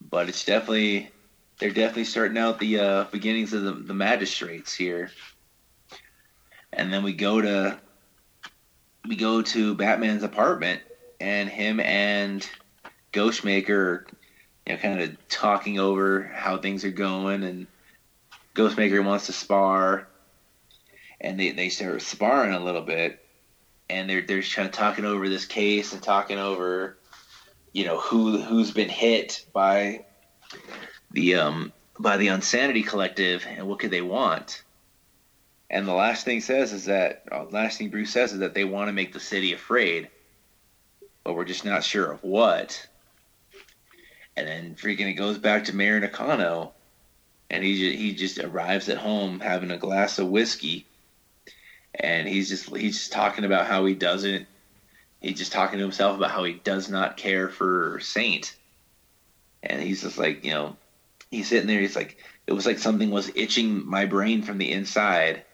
but 0.00 0.28
it's 0.28 0.44
definitely 0.44 1.10
they're 1.58 1.70
definitely 1.70 2.04
starting 2.04 2.38
out 2.38 2.58
the 2.58 2.78
uh, 2.78 3.04
beginnings 3.10 3.52
of 3.52 3.62
the, 3.62 3.72
the 3.72 3.94
magistrates 3.94 4.74
here, 4.74 5.10
and 6.72 6.92
then 6.92 7.02
we 7.02 7.12
go 7.12 7.40
to 7.40 7.80
we 9.08 9.16
go 9.16 9.42
to 9.42 9.74
Batman's 9.74 10.22
apartment, 10.22 10.82
and 11.20 11.48
him 11.48 11.80
and 11.80 12.48
Ghostmaker, 13.12 14.04
you 14.66 14.74
know, 14.74 14.78
kind 14.78 15.00
of 15.00 15.28
talking 15.28 15.78
over 15.78 16.30
how 16.34 16.58
things 16.58 16.84
are 16.84 16.90
going, 16.90 17.42
and 17.42 17.66
Ghostmaker 18.54 19.04
wants 19.04 19.26
to 19.26 19.32
spar, 19.32 20.08
and 21.20 21.40
they 21.40 21.52
they 21.52 21.70
start 21.70 22.02
sparring 22.02 22.52
a 22.52 22.62
little 22.62 22.82
bit, 22.82 23.18
and 23.88 24.08
they're 24.08 24.22
they're 24.22 24.42
just 24.42 24.54
kind 24.54 24.68
of 24.68 24.74
talking 24.74 25.04
over 25.06 25.28
this 25.28 25.46
case 25.46 25.92
and 25.92 26.02
talking 26.02 26.38
over, 26.38 26.97
you 27.78 27.84
know, 27.84 28.00
who 28.00 28.38
who's 28.38 28.72
been 28.72 28.88
hit 28.88 29.46
by 29.52 30.04
the 31.12 31.36
um 31.36 31.72
by 31.96 32.16
the 32.16 32.26
Unsanity 32.26 32.82
Collective 32.82 33.46
and 33.48 33.68
what 33.68 33.78
could 33.78 33.92
they 33.92 34.02
want. 34.02 34.64
And 35.70 35.86
the 35.86 35.92
last 35.92 36.24
thing 36.24 36.40
says 36.40 36.72
is 36.72 36.86
that 36.86 37.22
uh, 37.30 37.44
last 37.44 37.78
thing 37.78 37.90
Bruce 37.90 38.10
says 38.10 38.32
is 38.32 38.40
that 38.40 38.52
they 38.52 38.64
want 38.64 38.88
to 38.88 38.92
make 38.92 39.12
the 39.12 39.20
city 39.20 39.52
afraid, 39.52 40.08
but 41.22 41.36
we're 41.36 41.44
just 41.44 41.64
not 41.64 41.84
sure 41.84 42.10
of 42.10 42.24
what. 42.24 42.84
And 44.36 44.48
then 44.48 44.74
freaking 44.74 45.08
it 45.08 45.14
goes 45.14 45.38
back 45.38 45.64
to 45.64 45.76
Mayor 45.76 46.00
Nakano, 46.00 46.72
and 47.48 47.62
he 47.62 47.78
just, 47.78 47.96
he 47.96 48.12
just 48.12 48.38
arrives 48.40 48.88
at 48.88 48.98
home 48.98 49.38
having 49.38 49.70
a 49.70 49.78
glass 49.78 50.18
of 50.18 50.28
whiskey, 50.28 50.84
and 51.94 52.26
he's 52.26 52.48
just 52.48 52.74
he's 52.74 52.98
just 52.98 53.12
talking 53.12 53.44
about 53.44 53.68
how 53.68 53.84
he 53.84 53.94
doesn't. 53.94 54.48
He's 55.20 55.38
just 55.38 55.52
talking 55.52 55.78
to 55.78 55.84
himself 55.84 56.16
about 56.16 56.30
how 56.30 56.44
he 56.44 56.54
does 56.54 56.88
not 56.88 57.16
care 57.16 57.48
for 57.48 57.98
Saint, 58.00 58.54
and 59.62 59.82
he's 59.82 60.02
just 60.02 60.18
like 60.18 60.44
you 60.44 60.52
know, 60.52 60.76
he's 61.30 61.48
sitting 61.48 61.66
there. 61.66 61.80
He's 61.80 61.96
like, 61.96 62.18
it 62.46 62.52
was 62.52 62.66
like 62.66 62.78
something 62.78 63.10
was 63.10 63.32
itching 63.34 63.86
my 63.86 64.06
brain 64.06 64.42
from 64.42 64.58
the 64.58 64.70
inside 64.70 65.44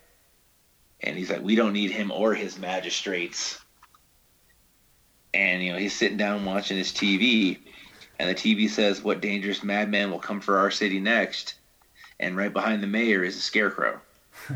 and 1.04 1.16
he's 1.16 1.30
like, 1.30 1.42
"We 1.42 1.54
don't 1.54 1.72
need 1.72 1.90
him 1.90 2.10
or 2.10 2.34
his 2.34 2.58
magistrates." 2.58 3.60
And 5.32 5.62
you 5.62 5.72
know, 5.72 5.78
he's 5.78 5.94
sitting 5.94 6.16
down 6.16 6.44
watching 6.44 6.78
his 6.78 6.92
TV, 6.92 7.58
and 8.18 8.28
the 8.28 8.34
TV 8.34 8.68
says, 8.68 9.02
"What 9.02 9.20
dangerous 9.20 9.62
madman 9.62 10.10
will 10.10 10.18
come 10.18 10.40
for 10.40 10.58
our 10.58 10.70
city 10.70 11.00
next?" 11.00 11.54
And 12.18 12.36
right 12.36 12.52
behind 12.52 12.82
the 12.82 12.86
mayor 12.86 13.22
is 13.22 13.36
a 13.36 13.40
scarecrow. 13.40 14.00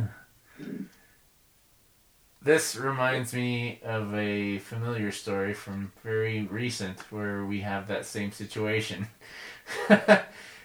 This 2.41 2.77
reminds 2.77 3.35
me 3.35 3.81
of 3.85 4.15
a 4.15 4.59
familiar 4.59 5.11
story 5.11 5.55
from 5.55 5.93
very 6.05 6.43
recent 6.43 7.01
where 7.13 7.45
we 7.45 7.61
have 7.61 7.89
that 7.89 8.07
same 8.07 8.31
situation. 8.31 9.09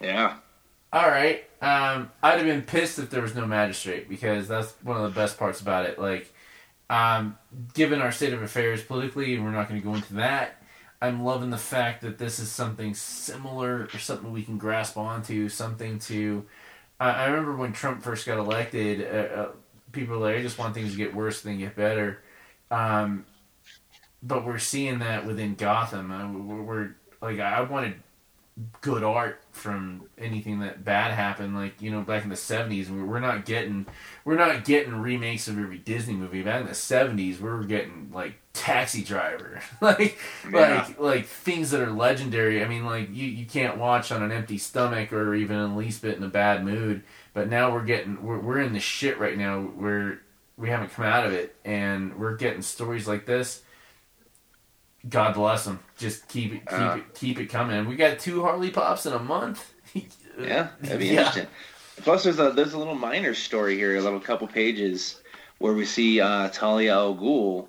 yeah. 0.02 0.38
All 0.92 1.10
right. 1.10 1.44
Um, 1.62 2.12
I'd 2.22 2.38
have 2.38 2.46
been 2.46 2.62
pissed 2.62 3.00
if 3.00 3.10
there 3.10 3.22
was 3.22 3.34
no 3.34 3.48
magistrate 3.48 4.08
because 4.08 4.48
that's 4.48 4.74
one 4.84 4.98
of 4.98 5.04
the 5.04 5.20
best 5.20 5.40
parts 5.40 5.62
about 5.62 5.86
it. 5.86 5.98
Like, 5.98 6.32
um, 6.90 7.38
given 7.74 8.02
our 8.02 8.12
state 8.12 8.34
of 8.34 8.44
affairs 8.44 8.84
politically, 8.84 9.34
and 9.34 9.44
we're 9.44 9.52
not 9.52 9.68
going 9.68 9.82
to 9.82 9.86
go 9.86 9.96
into 9.96 10.14
that, 10.16 10.62
I'm 11.02 11.24
loving 11.24 11.50
the 11.50 11.58
fact 11.58 12.02
that 12.04 12.20
this 12.20 12.38
is 12.40 12.50
something 12.50 12.94
similar 12.94 13.90
or 13.94 13.98
something 13.98 14.32
we 14.32 14.44
can 14.44 14.58
grasp 14.58 14.96
onto, 14.96 15.50
something 15.50 16.00
to. 16.00 16.46
Uh, 17.00 17.14
I 17.18 17.26
remember 17.26 17.56
when 17.56 17.74
Trump 17.74 18.04
first 18.04 18.26
got 18.26 18.38
elected, 18.38 19.02
uh, 19.02 19.42
uh, 19.42 19.52
people 19.94 20.18
were 20.18 20.28
like, 20.28 20.36
I 20.36 20.42
just 20.42 20.60
want 20.60 20.74
things 20.74 20.92
to 20.92 20.98
get 20.98 21.16
worse 21.16 21.42
than 21.42 21.60
get 21.60 21.76
better. 21.76 22.22
Um, 22.70 23.26
but 24.22 24.46
we're 24.46 24.60
seeing 24.60 25.00
that 25.00 25.26
within 25.26 25.56
Gotham. 25.56 26.12
Uh, 26.12 26.32
we're, 26.32 26.62
we're 26.62 26.96
like, 27.22 27.40
I 27.40 27.62
wanted 27.62 27.96
good 28.82 29.04
art 29.04 29.42
from 29.52 30.08
anything 30.16 30.60
that 30.60 30.86
bad 30.86 31.12
happened 31.12 31.56
like 31.56 31.82
you 31.82 31.90
know 31.90 32.02
back 32.02 32.24
in 32.24 32.30
the 32.30 32.36
70s 32.36 32.88
we're 32.88 33.20
not 33.20 33.46
getting 33.46 33.84
we're 34.26 34.36
not 34.36 34.64
getting 34.64 34.94
remakes 34.94 35.48
of 35.48 35.58
every 35.58 35.80
disney 35.80 36.14
movie 36.14 36.44
back 36.44 36.62
in 36.62 36.68
the 36.68 36.74
70s 36.74 37.40
we 37.40 37.50
were 37.50 37.64
getting 37.64 38.12
like 38.14 38.36
taxi 38.54 39.04
driver 39.04 39.60
like 39.82 40.20
yeah. 40.52 40.86
like 40.88 41.00
like 41.00 41.26
things 41.26 41.72
that 41.72 41.82
are 41.82 41.90
legendary 41.90 42.64
i 42.64 42.68
mean 42.68 42.86
like 42.86 43.10
you, 43.12 43.26
you 43.26 43.46
can't 43.48 43.80
watch 43.80 44.12
on 44.12 44.22
an 44.22 44.32
empty 44.32 44.60
stomach 44.60 45.12
or 45.12 45.34
even 45.34 45.58
at 45.58 45.76
least 45.76 46.04
bit 46.04 46.16
in 46.16 46.24
a 46.24 46.30
bad 46.30 46.64
mood 46.64 47.02
but 47.34 47.50
now 47.50 47.72
we're 47.74 47.84
getting 47.84 48.24
we're, 48.24 48.40
we're 48.40 48.60
in 48.60 48.74
the 48.74 48.80
shit 48.80 49.20
right 49.20 49.38
now 49.38 49.60
We're 49.60 50.20
we 50.58 50.70
haven't 50.70 50.90
come 50.90 51.06
out 51.06 51.26
of 51.26 51.34
it 51.34 51.56
and 51.66 52.18
we're 52.20 52.36
getting 52.36 52.62
stories 52.62 53.08
like 53.08 53.26
this 53.26 53.64
God 55.08 55.34
bless 55.34 55.66
them. 55.66 55.80
Just 55.98 56.28
keep 56.30 56.54
it, 56.54 56.60
keep 56.60 56.80
uh, 56.80 56.96
it, 56.98 57.14
keep 57.14 57.40
it 57.40 57.48
coming. 57.48 57.88
We 57.88 57.96
got 57.96 58.20
two 58.20 58.42
Harley 58.42 58.72
pops 58.72 59.06
in 59.06 59.14
a 59.14 59.20
month. 59.20 59.74
yeah, 60.40 60.70
that'd 60.82 61.00
be 61.00 61.08
yeah. 61.08 61.20
interesting. 61.20 61.48
Plus, 61.98 62.24
there's 62.24 62.40
a 62.40 62.52
there's 62.52 62.74
a 62.74 62.78
little 62.78 62.96
minor 62.96 63.34
story 63.34 63.76
here, 63.76 63.96
a 63.98 64.02
little 64.02 64.20
couple 64.20 64.48
pages 64.48 65.22
where 65.60 65.74
we 65.74 65.86
see 65.86 66.22
uh, 66.22 66.50
Talia 66.50 66.94
al 66.94 67.16
Ghul. 67.16 67.68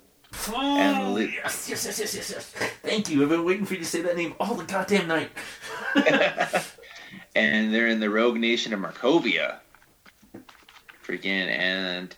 Oh, 0.49 0.79
and 0.79 1.15
li- 1.15 1.35
yes, 1.35 1.69
yes, 1.69 1.87
yes, 1.87 1.99
yes, 1.99 2.31
yes. 2.31 2.51
Thank 2.83 3.09
you. 3.09 3.23
I've 3.23 3.29
been 3.29 3.45
waiting 3.45 3.65
for 3.65 3.75
you 3.75 3.81
to 3.81 3.87
say 3.87 4.03
that 4.03 4.17
name 4.17 4.35
all 4.41 4.55
the 4.55 4.65
goddamn 4.65 5.09
night. 5.09 5.31
and 7.35 7.72
they're 7.74 7.89
in 7.89 8.01
the 8.01 8.11
rogue 8.11 8.37
nation 8.37 8.72
of 8.72 8.80
Markovia. 8.80 9.59
Freaking, 11.05 11.49
and 11.49 12.14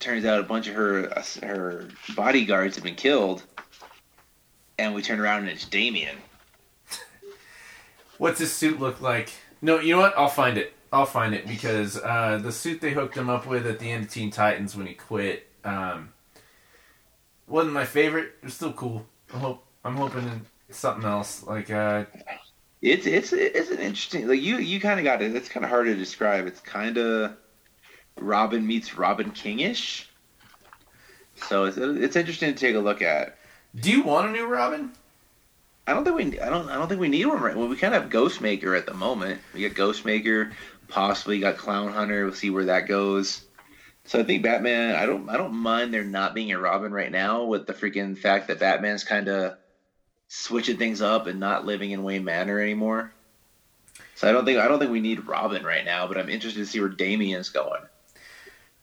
turns 0.00 0.24
out 0.24 0.40
a 0.40 0.44
bunch 0.44 0.68
of 0.68 0.74
her 0.74 1.12
her 1.42 1.88
bodyguards 2.14 2.76
have 2.76 2.84
been 2.84 2.94
killed 2.94 3.42
and 4.78 4.94
we 4.94 5.02
turn 5.02 5.20
around 5.20 5.40
and 5.40 5.50
it's 5.50 5.64
Damian. 5.64 6.16
What's 8.18 8.38
his 8.40 8.52
suit 8.52 8.80
look 8.80 9.00
like? 9.00 9.30
No, 9.60 9.80
you 9.80 9.94
know 9.94 10.02
what? 10.02 10.16
I'll 10.16 10.28
find 10.28 10.56
it. 10.56 10.72
I'll 10.92 11.06
find 11.06 11.34
it 11.34 11.46
because 11.46 11.98
uh, 12.02 12.38
the 12.42 12.52
suit 12.52 12.80
they 12.80 12.92
hooked 12.92 13.16
him 13.16 13.28
up 13.28 13.46
with 13.46 13.66
at 13.66 13.78
the 13.78 13.90
end 13.90 14.04
of 14.04 14.10
Teen 14.10 14.30
Titans 14.30 14.74
when 14.74 14.86
he 14.86 14.94
quit 14.94 15.46
um, 15.64 16.12
wasn't 17.46 17.74
my 17.74 17.84
favorite. 17.84 18.34
It's 18.42 18.54
still 18.54 18.72
cool. 18.72 19.06
I 19.34 19.38
hope 19.38 19.64
I'm 19.84 19.96
hoping 19.96 20.46
something 20.70 21.04
else 21.04 21.42
like. 21.44 21.70
Uh, 21.70 22.04
it's 22.80 23.06
it's 23.06 23.32
it's 23.32 23.70
an 23.70 23.78
interesting 23.78 24.28
like 24.28 24.40
you 24.40 24.58
you 24.58 24.80
kind 24.80 25.00
of 25.00 25.04
got 25.04 25.22
it. 25.22 25.34
It's 25.34 25.48
kind 25.48 25.64
of 25.64 25.70
hard 25.70 25.86
to 25.86 25.94
describe. 25.94 26.46
It's 26.46 26.60
kind 26.60 26.96
of 26.96 27.36
Robin 28.16 28.66
meets 28.66 28.96
Robin 28.96 29.30
Kingish. 29.32 30.04
So 31.36 31.64
it's 31.64 31.76
it's 31.76 32.16
interesting 32.16 32.54
to 32.54 32.58
take 32.58 32.76
a 32.76 32.80
look 32.80 33.02
at. 33.02 33.36
Do 33.74 33.90
you 33.90 34.02
want 34.02 34.28
a 34.28 34.32
new 34.32 34.46
Robin? 34.46 34.92
I 35.86 35.94
don't 35.94 36.04
think 36.04 36.16
we. 36.16 36.40
I 36.40 36.50
don't. 36.50 36.68
I 36.68 36.74
don't 36.74 36.88
think 36.88 37.00
we 37.00 37.08
need 37.08 37.26
one 37.26 37.40
right. 37.40 37.56
Well, 37.56 37.68
we 37.68 37.76
kind 37.76 37.94
of 37.94 38.02
have 38.02 38.12
Ghostmaker 38.12 38.76
at 38.76 38.86
the 38.86 38.94
moment. 38.94 39.40
We 39.54 39.66
got 39.66 39.76
Ghostmaker, 39.76 40.52
possibly 40.88 41.40
got 41.40 41.56
Clown 41.56 41.92
Hunter. 41.92 42.24
We'll 42.24 42.34
see 42.34 42.50
where 42.50 42.66
that 42.66 42.86
goes. 42.86 43.44
So 44.04 44.20
I 44.20 44.22
think 44.22 44.42
Batman. 44.42 44.96
I 44.96 45.06
don't. 45.06 45.28
I 45.28 45.36
don't 45.36 45.54
mind 45.54 45.94
there 45.94 46.04
not 46.04 46.34
being 46.34 46.52
a 46.52 46.58
Robin 46.58 46.92
right 46.92 47.10
now 47.10 47.44
with 47.44 47.66
the 47.66 47.72
freaking 47.72 48.18
fact 48.18 48.48
that 48.48 48.60
Batman's 48.60 49.02
kind 49.02 49.28
of 49.28 49.56
switching 50.28 50.76
things 50.76 51.00
up 51.02 51.26
and 51.26 51.40
not 51.40 51.66
living 51.66 51.90
in 51.90 52.02
Wayne 52.02 52.24
Manor 52.24 52.60
anymore. 52.60 53.12
So 54.14 54.28
I 54.28 54.32
don't 54.32 54.44
think. 54.44 54.58
I 54.58 54.68
don't 54.68 54.78
think 54.78 54.90
we 54.90 55.00
need 55.00 55.26
Robin 55.26 55.64
right 55.64 55.84
now. 55.84 56.06
But 56.06 56.18
I'm 56.18 56.28
interested 56.28 56.60
to 56.60 56.66
see 56.66 56.80
where 56.80 56.88
Damian's 56.88 57.48
going. 57.48 57.82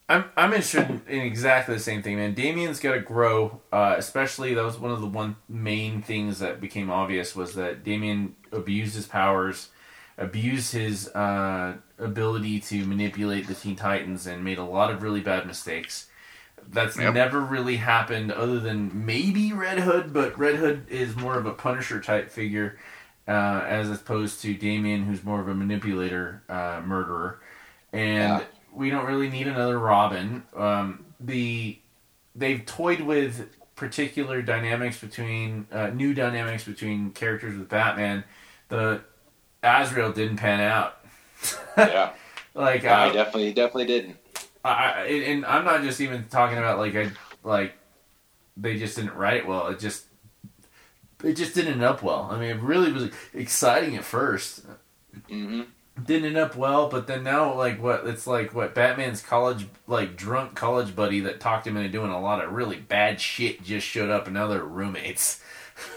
I'm 0.08 0.26
I'm 0.38 0.54
interested 0.54 1.02
in 1.08 1.22
exactly 1.22 1.76
the 1.76 1.82
same 1.82 2.02
thing, 2.02 2.18
man. 2.18 2.34
Damian's 2.34 2.80
got 2.80 2.94
to 2.94 3.00
grow. 3.00 3.62
Uh, 3.72 3.96
especially 3.98 4.54
that 4.54 4.64
was 4.64 4.78
one 4.78 4.92
of 4.92 5.02
the 5.02 5.08
one 5.08 5.36
main 5.50 6.02
things 6.02 6.40
that 6.40 6.62
became 6.62 6.90
obvious 6.90 7.36
was 7.36 7.56
that 7.56 7.84
Damian 7.84 8.36
abused 8.52 8.96
his 8.96 9.08
powers, 9.08 9.70
abused 10.18 10.74
his 10.74 11.08
uh, 11.10 11.76
ability 11.98 12.60
to 12.62 12.86
manipulate 12.86 13.48
the 13.48 13.56
Teen 13.56 13.76
Titans, 13.76 14.28
and 14.28 14.44
made 14.44 14.58
a 14.58 14.64
lot 14.64 14.92
of 14.92 15.02
really 15.02 15.22
bad 15.22 15.46
mistakes. 15.48 16.08
That's 16.68 16.98
yep. 16.98 17.14
never 17.14 17.40
really 17.40 17.78
happened, 17.78 18.32
other 18.32 18.60
than 18.60 19.06
maybe 19.06 19.54
Red 19.54 19.80
Hood, 19.80 20.14
but 20.14 20.38
Red 20.38 20.56
Hood 20.56 20.86
is 20.90 21.16
more 21.16 21.38
of 21.38 21.46
a 21.46 21.54
Punisher 21.54 22.02
type 22.02 22.32
figure, 22.32 22.78
uh, 23.28 23.64
as 23.66 23.90
opposed 23.90 24.42
to 24.42 24.54
Damian, 24.54 25.04
who's 25.04 25.24
more 25.24 25.40
of 25.40 25.48
a 25.48 25.54
manipulator, 25.54 26.44
uh, 26.50 26.82
murderer, 26.86 27.40
and. 27.94 28.40
Yeah 28.40 28.44
we 28.76 28.90
don't 28.90 29.06
really 29.06 29.30
need 29.30 29.48
another 29.48 29.80
Robin. 29.80 30.44
Um, 30.56 31.06
the 31.20 31.80
they've 32.36 32.66
toyed 32.66 33.02
with 33.02 33.50
particular 33.76 34.42
dynamics 34.42 35.00
between 35.00 35.68
uh, 35.72 35.88
new 35.88 36.14
dynamics 36.14 36.66
between 36.66 37.12
characters 37.12 37.58
with 37.58 37.70
Batman. 37.70 38.24
The 38.70 39.02
Azrael 39.64 40.12
didn't 40.12 40.38
pan 40.38 40.60
out. 40.60 41.00
yeah, 41.78 42.12
like 42.54 42.86
I 42.86 43.12
definitely 43.12 43.54
definitely 43.54 43.86
didn't. 43.86 44.18
I, 44.70 45.06
and 45.06 45.46
I'm 45.46 45.66
not 45.66 45.82
just 45.82 46.02
even 46.02 46.26
talking 46.26 46.58
about 46.58 46.80
like 46.80 46.96
I 46.96 47.12
like 47.44 47.76
they 48.58 48.78
just 48.78 48.96
didn't 48.96 49.16
write 49.16 49.38
it 49.38 49.48
well. 49.48 49.68
It 49.68 49.80
just 49.80 50.06
it 51.24 51.34
just 51.34 51.56
didn't 51.56 51.74
end 51.74 51.84
up 51.84 52.04
well. 52.04 52.30
I 52.32 52.40
mean, 52.40 52.50
it 52.50 52.62
really 52.62 52.92
was 52.92 53.10
exciting 53.34 53.96
at 53.96 54.04
1st 54.04 54.66
mm-hmm 55.30 55.62
didn't 56.04 56.26
end 56.26 56.38
up 56.38 56.56
well, 56.56 56.90
but 56.90 57.08
then 57.08 57.24
now 57.24 57.54
like 57.54 57.82
what 57.82 58.06
it's 58.06 58.28
like 58.28 58.54
what 58.54 58.76
Batman's 58.76 59.22
college 59.22 59.68
like 59.88 60.18
drunk 60.18 60.56
college 60.56 60.96
buddy 60.96 61.22
that 61.22 61.40
talked 61.40 61.66
him 61.66 61.78
into 61.78 61.90
doing 61.90 62.12
a 62.12 62.20
lot 62.20 62.44
of 62.44 62.52
really 62.52 62.78
bad 62.78 63.22
shit 63.22 63.64
just 63.64 63.88
showed 63.88 64.10
up 64.10 64.26
and 64.26 64.34
now 64.34 64.48
they're 64.48 64.64
roommates. 64.64 65.42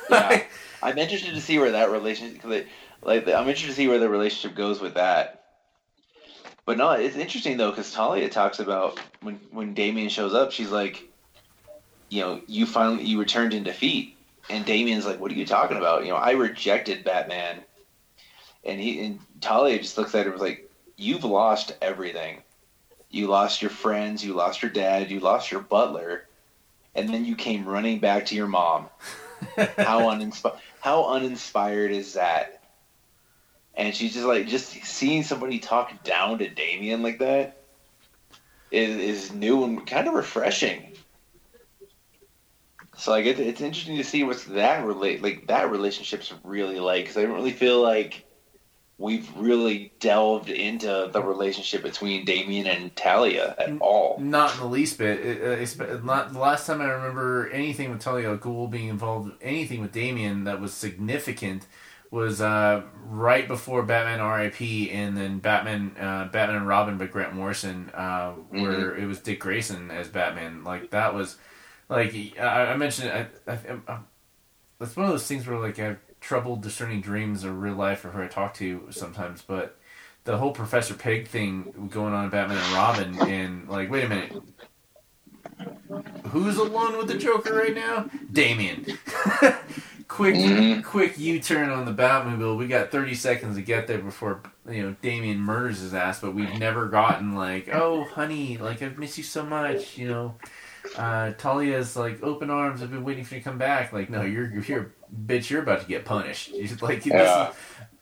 yeah, 0.09 0.45
I'm 0.82 0.99
interested 0.99 1.35
to 1.35 1.40
see 1.40 1.59
where 1.59 1.73
that 1.73 1.90
relationship 1.90 2.69
like 3.03 3.27
I'm 3.27 3.49
interested 3.49 3.69
to 3.69 3.74
see 3.74 3.89
where 3.89 3.99
the 3.99 4.09
relationship 4.09 4.57
goes 4.57 4.81
with 4.81 4.95
that. 4.95 5.38
But 6.69 6.77
no, 6.77 6.90
it's 6.90 7.16
interesting 7.16 7.57
though 7.57 7.70
because 7.70 7.93
Talia 7.93 8.28
talks 8.28 8.59
about 8.59 9.01
when 9.23 9.36
when 9.53 9.73
Damian 9.73 10.11
shows 10.11 10.35
up, 10.35 10.53
she's 10.53 10.70
like, 10.70 11.03
you 12.11 12.20
know, 12.20 12.43
you 12.47 12.66
finally 12.66 13.05
you 13.05 13.19
returned 13.19 13.55
in 13.55 13.62
defeat, 13.62 14.19
and 14.51 14.66
Damian's 14.66 15.07
like, 15.07 15.19
what 15.19 15.32
are 15.32 15.35
you 15.35 15.47
talking 15.47 15.78
about? 15.78 16.05
You 16.05 16.11
know, 16.11 16.16
I 16.16 16.32
rejected 16.32 17.05
Batman 17.05 17.62
and 18.66 18.78
he 18.78 19.03
and 19.03 19.19
Talia 19.40 19.78
just 19.78 19.97
looks 19.97 20.15
at 20.15 20.27
her 20.27 20.31
and 20.31 20.32
was 20.32 20.43
like, 20.43 20.70
"You've 20.99 21.24
lost 21.24 21.74
everything. 21.81 22.43
You 23.09 23.28
lost 23.28 23.62
your 23.62 23.70
friends. 23.70 24.23
You 24.23 24.35
lost 24.35 24.61
your 24.61 24.70
dad. 24.70 25.11
You 25.11 25.20
lost 25.20 25.51
your 25.51 25.62
butler, 25.62 26.27
and 26.95 27.09
then 27.09 27.24
you 27.24 27.35
came 27.35 27.65
running 27.65 27.99
back 27.99 28.27
to 28.27 28.35
your 28.35 28.47
mom. 28.47 28.90
how 29.78 30.11
uninspired? 30.11 30.59
How 30.81 31.15
uninspired 31.15 31.93
is 31.93 32.12
that?" 32.12 32.57
And 33.79 33.95
she's 33.95 34.13
just 34.13 34.27
like, 34.27 34.49
just 34.49 34.73
seeing 34.85 35.23
somebody 35.23 35.61
talk 35.61 36.03
down 36.03 36.39
to 36.39 36.49
Damian 36.51 37.03
like 37.03 37.21
that 37.21 37.63
is 38.71 38.97
is 38.97 39.33
new 39.33 39.65
and 39.65 39.87
kind 39.87 40.09
of 40.09 40.15
refreshing. 40.15 40.93
So 42.97 43.13
like 43.13 43.27
it, 43.27 43.39
it's 43.39 43.61
interesting 43.61 43.97
to 43.97 44.05
see 44.05 44.25
what's 44.25 44.45
that 44.47 44.85
relate 44.85 45.23
like 45.23 45.47
that 45.47 45.71
relationship's 45.71 46.35
really 46.43 46.81
like 46.81 47.05
because 47.05 47.17
I 47.17 47.23
don't 47.23 47.35
really 47.35 47.53
feel 47.53 47.81
like 47.81 48.27
we've 48.99 49.31
really 49.37 49.93
delved 50.01 50.51
into 50.51 51.09
the 51.13 51.23
relationship 51.23 51.85
between 51.85 52.25
Damian 52.25 52.67
and 52.67 52.95
Talia 52.97 53.55
at 53.57 53.79
all. 53.81 54.19
Not 54.19 54.55
in 54.55 54.61
the 54.61 54.67
least 54.67 54.99
bit. 54.99 55.25
It, 55.25 55.41
uh, 55.41 55.51
it's 55.51 55.79
not 55.79 56.33
the 56.33 56.41
last 56.41 56.67
time 56.67 56.81
I 56.81 56.87
remember 56.87 57.49
anything 57.51 57.93
with 57.93 58.01
Talia 58.01 58.37
Ghul 58.37 58.69
being 58.69 58.89
involved. 58.89 59.33
Anything 59.41 59.81
with 59.81 59.93
Damian 59.93 60.43
that 60.45 60.61
was 60.61 60.75
significant 60.75 61.67
was 62.10 62.40
uh, 62.40 62.82
right 63.05 63.47
before 63.47 63.82
Batman 63.82 64.20
R.I.P. 64.20 64.90
and 64.90 65.16
then 65.16 65.39
Batman 65.39 65.94
uh, 65.98 66.28
Batman 66.32 66.56
and 66.56 66.68
Robin 66.68 66.98
but 66.98 67.10
Grant 67.10 67.35
Morrison, 67.35 67.90
uh, 67.94 68.32
where 68.32 68.97
it 68.97 69.06
was 69.06 69.20
Dick 69.20 69.40
Grayson 69.40 69.90
as 69.90 70.09
Batman. 70.09 70.64
Like 70.64 70.90
that 70.90 71.14
was 71.14 71.36
like 71.89 72.14
I, 72.40 72.72
I 72.72 72.76
mentioned. 72.76 73.10
I, 73.10 73.51
I, 73.51 73.59
I, 73.86 73.98
that's 74.78 74.97
one 74.97 75.06
of 75.06 75.12
those 75.12 75.26
things 75.26 75.47
where 75.47 75.59
like 75.59 75.78
I 75.78 75.85
have 75.85 75.98
trouble 76.20 76.56
discerning 76.56 77.01
dreams 77.01 77.44
or 77.44 77.52
real 77.52 77.74
life 77.74 78.05
or 78.05 78.10
who 78.10 78.22
I 78.22 78.28
talk 78.28 78.55
to 78.55 78.89
sometimes, 78.90 79.43
but. 79.43 79.74
The 80.24 80.36
whole 80.36 80.51
Professor 80.52 80.93
Pyg 80.93 81.26
thing 81.26 81.89
going 81.90 82.12
on 82.12 82.24
in 82.24 82.30
Batman 82.30 82.59
and 82.59 82.74
Robin, 82.74 83.30
and 83.30 83.66
like, 83.66 83.90
wait 83.90 84.05
a 84.05 84.09
minute, 84.10 84.32
who's 86.26 86.59
alone 86.59 86.98
with 86.98 87.09
the 87.09 87.16
Joker 87.16 87.55
right 87.55 87.74
now? 87.74 88.10
Damian. 88.30 88.85
quick, 90.09 90.35
Mhm. 90.35 90.82
quick 90.85 91.18
U-turn 91.18 91.70
on 91.70 91.85
the 91.85 91.93
Batmobile. 91.93 92.56
We 92.56 92.66
got 92.66 92.90
30 92.90 93.14
seconds 93.14 93.56
to 93.56 93.62
get 93.62 93.86
there 93.86 93.98
before 93.98 94.40
you 94.68 94.82
know 94.82 94.97
Damian 95.02 95.39
murders 95.40 95.80
his 95.80 95.94
ass. 95.94 96.20
But 96.20 96.35
we've 96.35 96.59
never 96.59 96.86
gotten 96.86 97.35
like, 97.35 97.68
oh, 97.72 98.05
honey, 98.05 98.56
like 98.59 98.82
I've 98.82 98.98
missed 98.98 99.18
you 99.18 99.24
so 99.24 99.44
much. 99.44 99.97
You 99.98 100.09
know, 100.09 100.35
uh, 100.97 101.32
Talia's 101.39 101.97
like 101.97 102.22
open 102.22 102.51
arms. 102.51 102.82
I've 102.82 102.90
been 102.90 103.05
waiting 103.05 103.24
for 103.24 103.35
you 103.35 103.40
to 103.40 103.44
come 103.44 103.59
back. 103.59 103.93
Like, 103.93 104.10
no, 104.10 104.22
you're 104.22 104.51
you're 104.51 104.62
here, 104.62 104.94
bitch. 105.26 105.51
You're 105.51 105.62
about 105.62 105.82
to 105.82 105.86
get 105.86 106.05
punished. 106.05 106.51
You're 106.55 106.76
like 106.80 107.05
Yeah. 107.06 107.51
this 107.51 107.55
is 107.55 107.55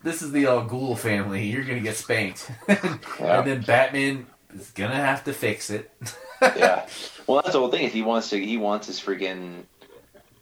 this 0.03 0.23
is 0.23 0.33
the 0.33 0.47
Al 0.47 0.69
Ghul 0.69 0.97
family. 0.97 1.45
You're 1.47 1.65
gonna 1.65 1.81
get 1.81 1.97
spanked. 1.97 2.51
Yeah. 2.69 3.39
and 3.41 3.47
then 3.49 3.61
Batman 3.63 4.27
is 4.55 4.71
gonna 4.71 4.95
have 4.95 5.25
to 5.25 5.33
fix 5.33 5.71
it. 5.71 5.91
yeah. 6.43 6.87
Well, 7.27 7.43
that's 7.43 7.53
the 7.55 7.59
whole 7.59 7.71
thing. 7.71 7.83
Is 7.87 7.93
he 7.93 8.03
wants 8.03 8.31
to 8.31 8.39
he 8.39 8.57
wants 8.57 8.87
his 8.87 9.01
freaking 9.01 9.65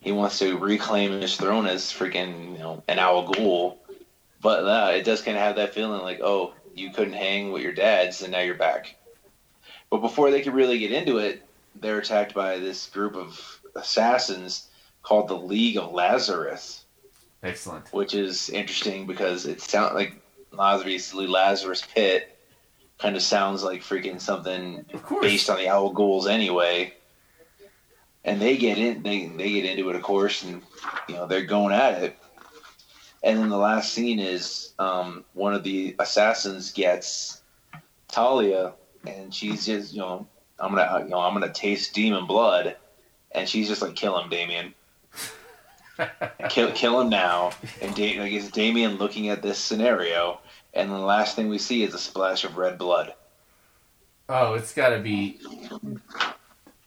he 0.04 0.12
wants 0.12 0.38
to 0.38 0.58
reclaim 0.58 1.18
his 1.20 1.36
throne 1.36 1.66
as 1.66 1.84
freaking 1.84 2.52
you 2.52 2.58
know 2.58 2.82
an 2.86 2.98
Al 2.98 3.26
Ghul, 3.26 3.76
but 4.40 4.64
uh, 4.64 4.92
it 4.92 5.04
does 5.04 5.22
kind 5.22 5.36
of 5.36 5.42
have 5.42 5.56
that 5.56 5.74
feeling 5.74 6.02
like 6.02 6.20
oh 6.20 6.52
you 6.74 6.90
couldn't 6.90 7.14
hang 7.14 7.52
with 7.52 7.62
your 7.62 7.72
dads 7.72 8.22
and 8.22 8.30
now 8.32 8.40
you're 8.40 8.54
back. 8.54 8.94
But 9.90 9.98
before 9.98 10.30
they 10.30 10.42
could 10.42 10.54
really 10.54 10.78
get 10.78 10.92
into 10.92 11.18
it, 11.18 11.42
they're 11.80 11.98
attacked 11.98 12.34
by 12.34 12.58
this 12.58 12.86
group 12.88 13.16
of 13.16 13.60
assassins 13.74 14.68
called 15.02 15.28
the 15.28 15.36
League 15.36 15.78
of 15.78 15.92
Lazarus 15.92 16.84
Excellent. 17.42 17.92
which 17.92 18.14
is 18.14 18.50
interesting 18.50 19.06
because 19.06 19.46
it 19.46 19.60
sounds 19.60 19.94
like 19.94 20.20
obviously 20.58 21.26
Lazarus 21.26 21.82
Pit 21.94 22.36
kind 22.98 23.16
of 23.16 23.22
sounds 23.22 23.62
like 23.62 23.82
freaking 23.82 24.20
something 24.20 24.84
based 25.20 25.48
on 25.48 25.56
the 25.56 25.68
Al 25.68 25.92
Ghuls 25.92 26.28
anyway. 26.28 26.92
And 28.24 28.40
they 28.40 28.56
get 28.56 28.78
in, 28.78 29.02
they 29.02 29.26
they 29.26 29.52
get 29.52 29.64
into 29.64 29.90
it, 29.90 29.96
of 29.96 30.02
course, 30.02 30.42
and 30.42 30.62
you 31.08 31.14
know 31.14 31.26
they're 31.26 31.44
going 31.44 31.74
at 31.74 32.02
it. 32.02 32.18
And 33.22 33.38
then 33.38 33.48
the 33.48 33.56
last 33.56 33.92
scene 33.92 34.18
is 34.18 34.72
um, 34.78 35.24
one 35.34 35.54
of 35.54 35.62
the 35.62 35.94
assassins 35.98 36.72
gets 36.72 37.42
Talia, 38.08 38.74
and 39.06 39.34
she's 39.34 39.66
just 39.66 39.92
you 39.92 40.00
know 40.00 40.26
I'm 40.58 40.74
gonna 40.74 41.04
you 41.04 41.10
know 41.10 41.20
I'm 41.20 41.34
gonna 41.34 41.52
taste 41.52 41.94
demon 41.94 42.26
blood, 42.26 42.76
and 43.32 43.48
she's 43.48 43.68
just 43.68 43.82
like 43.82 43.94
kill 43.94 44.18
him, 44.18 44.30
Damian 44.30 44.74
kill, 46.48 46.72
kill 46.72 47.00
him 47.00 47.08
now. 47.08 47.52
And 47.80 47.94
da- 47.94 48.20
like, 48.20 48.32
it's 48.32 48.50
Damian 48.50 48.96
looking 48.96 49.28
at 49.28 49.42
this 49.42 49.58
scenario, 49.58 50.40
and 50.72 50.90
the 50.90 50.98
last 50.98 51.36
thing 51.36 51.48
we 51.48 51.58
see 51.58 51.82
is 51.82 51.94
a 51.94 51.98
splash 51.98 52.44
of 52.44 52.56
red 52.56 52.78
blood. 52.78 53.14
Oh, 54.28 54.54
it's 54.54 54.72
got 54.72 54.90
to 54.90 55.00
be 55.00 55.40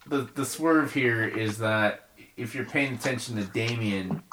the 0.10 0.30
the 0.36 0.46
swerve 0.46 0.94
here 0.94 1.24
is 1.28 1.58
that 1.60 2.10
if 2.36 2.54
you're 2.56 2.66
paying 2.66 2.94
attention 2.94 3.36
to 3.38 3.44
Damian, 3.44 4.24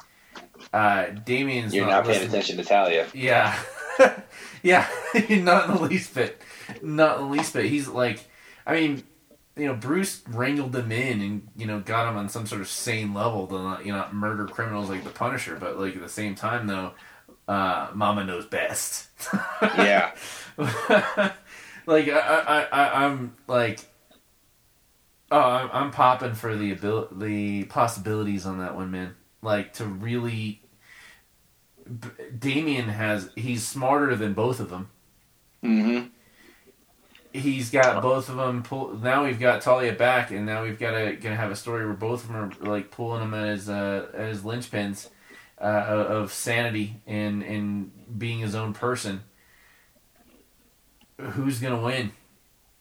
uh, 0.73 1.05
Damian's 1.25 1.73
You're 1.73 1.85
not, 1.85 1.91
not 1.91 2.03
paying 2.05 2.13
listening- 2.15 2.29
attention 2.29 2.57
to 2.57 2.63
Talia. 2.63 3.07
Yeah, 3.13 3.57
yeah, 4.63 4.87
not 5.29 5.69
in 5.69 5.75
the 5.75 5.81
least 5.81 6.13
bit, 6.13 6.41
not 6.81 7.19
in 7.19 7.23
the 7.25 7.29
least 7.31 7.53
bit. 7.53 7.65
He's 7.65 7.87
like, 7.87 8.19
I 8.65 8.73
mean, 8.73 9.03
you 9.55 9.65
know, 9.67 9.73
Bruce 9.75 10.21
wrangled 10.27 10.75
him 10.75 10.91
in 10.91 11.21
and 11.21 11.47
you 11.55 11.65
know 11.65 11.79
got 11.79 12.09
him 12.09 12.17
on 12.17 12.29
some 12.29 12.45
sort 12.45 12.61
of 12.61 12.67
sane 12.67 13.13
level 13.13 13.47
to 13.47 13.53
not 13.61 13.85
you 13.85 13.91
know 13.91 14.05
murder 14.11 14.45
criminals 14.47 14.89
like 14.89 15.03
the 15.03 15.09
Punisher, 15.09 15.57
but 15.59 15.79
like 15.79 15.95
at 15.95 16.01
the 16.01 16.09
same 16.09 16.35
time 16.35 16.67
though, 16.67 16.91
uh, 17.47 17.89
Mama 17.93 18.23
knows 18.23 18.45
best. 18.45 19.07
Yeah. 19.61 20.11
like 21.87 22.07
I, 22.09 22.19
I, 22.19 22.67
I, 22.71 23.05
I'm 23.05 23.35
like, 23.47 23.79
oh, 25.31 25.39
I'm, 25.39 25.69
I'm 25.71 25.91
popping 25.91 26.33
for 26.33 26.55
the 26.55 26.71
abil- 26.71 27.09
the 27.11 27.65
possibilities 27.65 28.45
on 28.45 28.59
that 28.59 28.75
one, 28.75 28.91
man. 28.91 29.15
Like 29.41 29.73
to 29.73 29.85
really, 29.85 30.61
B- 31.87 32.09
Damian 32.37 32.89
has 32.89 33.29
he's 33.35 33.67
smarter 33.67 34.15
than 34.15 34.33
both 34.33 34.59
of 34.59 34.69
them. 34.69 34.89
Mm-hmm. 35.63 36.07
He's 37.33 37.69
got 37.69 38.01
both 38.01 38.29
of 38.29 38.37
them. 38.37 38.63
Pull, 38.63 38.97
now 38.97 39.25
we've 39.25 39.39
got 39.39 39.61
Talia 39.61 39.91
back, 39.91 40.31
and 40.31 40.45
now 40.45 40.63
we've 40.63 40.79
got 40.79 40.91
to 40.91 41.15
gonna 41.15 41.35
have 41.35 41.51
a 41.51 41.55
story 41.55 41.85
where 41.85 41.93
both 41.93 42.23
of 42.23 42.27
them 42.29 42.37
are 42.37 42.69
like 42.69 42.91
pulling 42.91 43.21
him 43.21 43.33
at 43.33 43.49
his 43.49 43.69
uh, 43.69 44.07
at 44.13 44.29
his 44.29 44.41
linchpins 44.41 45.09
uh, 45.59 45.63
of 45.63 46.31
sanity 46.31 47.01
and 47.05 47.43
and 47.43 47.91
being 48.17 48.39
his 48.39 48.55
own 48.55 48.73
person. 48.73 49.23
Who's 51.19 51.59
gonna 51.59 51.81
win? 51.81 52.11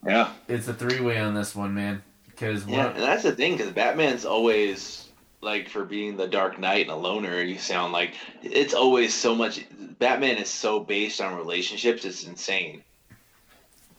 Yeah. 0.06 0.32
It's 0.48 0.68
a 0.68 0.74
three 0.74 1.00
way 1.00 1.18
on 1.18 1.34
this 1.34 1.54
one, 1.54 1.74
man. 1.74 2.02
Because 2.34 2.66
Yeah, 2.66 2.88
and 2.88 3.02
that's 3.02 3.22
the 3.22 3.32
thing, 3.32 3.56
because 3.56 3.72
Batman's 3.72 4.24
always 4.24 5.04
like 5.44 5.68
for 5.68 5.84
being 5.84 6.16
the 6.16 6.26
Dark 6.26 6.58
Knight 6.58 6.82
and 6.82 6.90
a 6.90 6.96
loner. 6.96 7.42
You 7.42 7.58
sound 7.58 7.92
like 7.92 8.14
it's 8.42 8.74
always 8.74 9.14
so 9.14 9.34
much. 9.34 9.64
Batman 9.98 10.38
is 10.38 10.48
so 10.48 10.80
based 10.80 11.20
on 11.20 11.36
relationships. 11.36 12.04
It's 12.04 12.24
insane. 12.24 12.82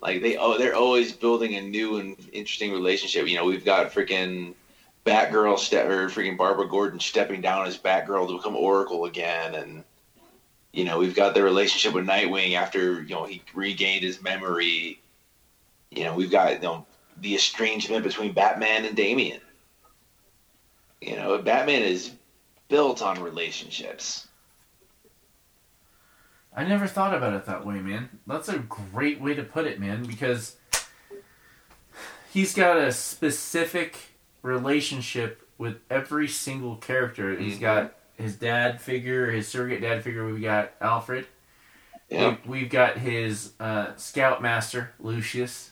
Like 0.02 0.22
they, 0.22 0.36
oh, 0.36 0.58
they're 0.58 0.76
always 0.76 1.14
building 1.14 1.56
a 1.56 1.62
new 1.62 1.98
and 1.98 2.18
interesting 2.34 2.74
relationship. 2.74 3.28
You 3.28 3.38
know, 3.38 3.46
we've 3.46 3.64
got 3.64 3.92
freaking 3.92 4.56
Batgirl 5.06 5.58
step 5.58 5.88
or 5.88 6.10
freaking 6.10 6.38
Barbara 6.38 6.68
Gordon 6.68 7.00
stepping 7.00 7.42
down 7.42 7.68
as 7.68 7.78
Batgirl 7.78 8.28
to 8.28 8.38
become 8.38 8.56
Oracle 8.56 9.06
again, 9.06 9.56
and 9.56 9.84
you 10.74 10.84
know, 10.84 10.98
we've 10.98 11.16
got 11.16 11.34
the 11.34 11.44
relationship 11.44 11.94
with 11.94 12.06
Nightwing 12.06 12.56
after 12.56 13.02
you 13.04 13.16
know 13.16 13.26
he 13.26 13.42
regained 13.54 14.04
his 14.04 14.22
memory. 14.22 15.00
You 15.92 16.04
know, 16.04 16.16
we've 16.16 16.32
got 16.32 16.54
you 16.54 16.60
know 16.60 16.86
the 17.18 17.36
estrangement 17.36 18.04
between 18.04 18.34
Batman 18.34 18.86
and 18.86 18.96
Damian. 18.96 19.42
You 21.02 21.16
know, 21.16 21.38
Batman 21.38 21.84
is 21.84 22.12
built 22.68 23.02
on 23.02 23.22
relationships. 23.22 24.28
I 26.56 26.64
never 26.64 26.88
thought 26.88 27.14
about 27.14 27.34
it 27.34 27.46
that 27.46 27.66
way, 27.66 27.76
man. 27.80 28.10
That's 28.26 28.48
a 28.50 28.60
great 28.60 29.20
way 29.20 29.34
to 29.34 29.44
put 29.44 29.66
it, 29.68 29.80
man, 29.80 30.04
because 30.04 30.56
he's 32.32 32.54
got 32.54 32.78
a 32.78 32.92
specific 32.92 33.98
relationship 34.42 35.48
with 35.58 35.78
every 35.90 36.28
single 36.28 36.78
character. 36.78 37.36
He's 37.38 37.58
Mhm. 37.58 37.62
got 37.62 37.96
his 38.14 38.38
dad 38.38 38.82
figure, 38.82 39.32
his 39.32 39.48
surrogate 39.48 39.82
dad 39.82 40.04
figure. 40.04 40.26
We've 40.26 40.42
got 40.42 40.72
Alfred. 40.80 41.28
Yeah, 42.10 42.38
We, 42.46 42.62
we've 42.62 42.70
got 42.70 43.00
his 43.00 43.54
uh, 43.60 43.96
scoutmaster, 43.98 44.94
Lucius. 45.00 45.72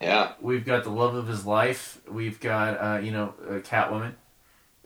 Yeah, 0.00 0.32
We've 0.40 0.64
got 0.64 0.84
the 0.84 0.90
love 0.90 1.14
of 1.14 1.26
his 1.28 1.44
life. 1.46 2.00
We've 2.08 2.40
got, 2.40 2.74
uh, 2.74 2.98
you 3.00 3.12
know, 3.12 3.34
uh, 3.46 3.52
Catwoman. 3.60 4.14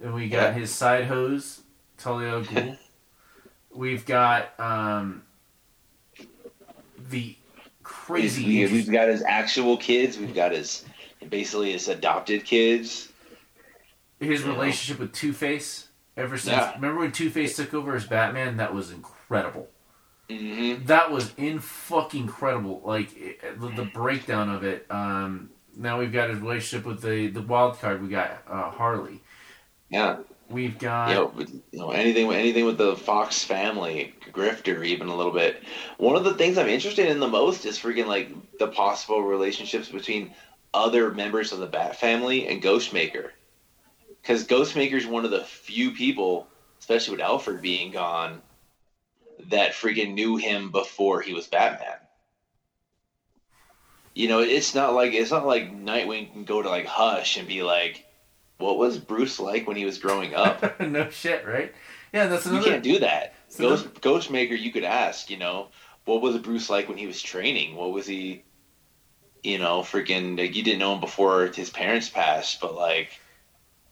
And 0.02 0.12
we 0.14 0.28
got 0.28 0.48
Yeah. 0.48 0.52
his 0.52 0.74
side 0.74 1.04
hose, 1.06 1.62
Talia 1.98 2.30
al 2.34 2.42
Ghul. 2.44 2.76
We've 3.74 4.04
got 4.06 4.58
um, 4.60 5.22
the 7.10 7.36
crazy. 7.82 8.64
We've 8.66 8.90
got 8.90 9.08
his 9.08 9.22
actual 9.22 9.76
kids. 9.76 10.18
We've 10.18 10.34
got 10.34 10.52
his 10.52 10.84
basically 11.28 11.72
his 11.72 11.88
adopted 11.88 12.44
kids. 12.44 13.08
his 14.20 14.42
relationship 14.42 15.00
with 15.00 15.12
Two 15.12 15.32
Face. 15.32 15.88
Ever 16.16 16.38
since, 16.38 16.56
Yeah. 16.56 16.74
remember 16.74 17.00
when 17.00 17.12
Two 17.12 17.28
Face 17.30 17.56
took 17.56 17.74
over 17.74 17.94
as 17.96 18.06
Batman? 18.06 18.56
That 18.58 18.72
was 18.72 18.90
incredible. 18.92 19.68
Mm-hmm. 20.28 20.86
That 20.86 21.10
was 21.10 21.32
in 21.36 21.58
fucking 21.58 22.22
incredible. 22.22 22.82
Like 22.84 23.16
it, 23.16 23.60
the, 23.60 23.68
the 23.68 23.84
breakdown 23.84 24.48
of 24.48 24.64
it. 24.64 24.86
Um, 24.90 25.50
now 25.76 25.98
we've 25.98 26.12
got 26.12 26.30
his 26.30 26.38
relationship 26.38 26.86
with 26.86 27.02
the 27.02 27.28
the 27.28 27.42
wild 27.42 27.78
card. 27.78 28.02
We 28.02 28.08
got 28.08 28.42
uh, 28.48 28.70
Harley. 28.70 29.20
Yeah, 29.90 30.16
We've 30.50 30.78
got 30.78 31.08
you 31.08 31.14
know, 31.14 31.32
you 31.72 31.78
know 31.78 31.90
anything 31.90 32.30
anything 32.32 32.66
with 32.66 32.76
the 32.76 32.96
Fox 32.96 33.42
family, 33.42 34.14
Grifter, 34.30 34.84
even 34.84 35.08
a 35.08 35.16
little 35.16 35.32
bit. 35.32 35.62
One 35.96 36.16
of 36.16 36.24
the 36.24 36.34
things 36.34 36.58
I'm 36.58 36.68
interested 36.68 37.08
in 37.08 37.18
the 37.18 37.28
most 37.28 37.64
is 37.64 37.78
freaking 37.78 38.06
like 38.06 38.30
the 38.58 38.68
possible 38.68 39.22
relationships 39.22 39.88
between 39.88 40.34
other 40.74 41.12
members 41.12 41.52
of 41.52 41.60
the 41.60 41.66
Bat 41.66 41.96
family 41.96 42.46
and 42.46 42.62
Ghostmaker, 42.62 43.30
because 44.20 44.46
Ghostmaker 44.46 44.94
is 44.94 45.06
one 45.06 45.24
of 45.24 45.30
the 45.30 45.44
few 45.44 45.92
people, 45.92 46.46
especially 46.78 47.12
with 47.12 47.24
Alfred 47.24 47.62
being 47.62 47.90
gone, 47.90 48.42
that 49.50 49.72
freaking 49.72 50.14
knew 50.14 50.36
him 50.36 50.70
before 50.70 51.20
he 51.20 51.34
was 51.34 51.46
Batman. 51.46 51.98
You 54.14 54.28
know, 54.28 54.40
it's 54.40 54.74
not 54.74 54.94
like 54.94 55.12
it's 55.12 55.30
not 55.30 55.46
like 55.46 55.74
Nightwing 55.74 56.32
can 56.32 56.44
go 56.44 56.62
to 56.62 56.68
like 56.68 56.86
Hush 56.86 57.36
and 57.36 57.48
be 57.48 57.62
like, 57.62 58.04
what 58.58 58.78
was 58.78 58.98
Bruce 58.98 59.40
like 59.40 59.66
when 59.66 59.76
he 59.76 59.84
was 59.84 59.98
growing 59.98 60.34
up? 60.34 60.80
no 60.80 61.10
shit, 61.10 61.46
right? 61.46 61.72
Yeah, 62.12 62.28
that's 62.28 62.46
another. 62.46 62.64
You 62.64 62.72
can't 62.72 62.84
do 62.84 62.98
that. 63.00 63.34
So 63.48 63.68
Ghost 63.68 63.94
Ghostmaker, 64.30 64.58
you 64.58 64.70
could 64.70 64.84
ask, 64.84 65.30
you 65.30 65.36
know, 65.36 65.68
what 66.04 66.22
was 66.22 66.38
Bruce 66.38 66.70
like 66.70 66.88
when 66.88 66.98
he 66.98 67.06
was 67.06 67.20
training? 67.20 67.74
What 67.74 67.92
was 67.92 68.06
he, 68.06 68.44
you 69.42 69.58
know, 69.58 69.80
freaking 69.80 70.38
like 70.38 70.54
you 70.54 70.62
didn't 70.62 70.78
know 70.78 70.94
him 70.94 71.00
before 71.00 71.46
his 71.46 71.70
parents 71.70 72.08
passed, 72.08 72.60
but 72.60 72.74
like 72.74 73.20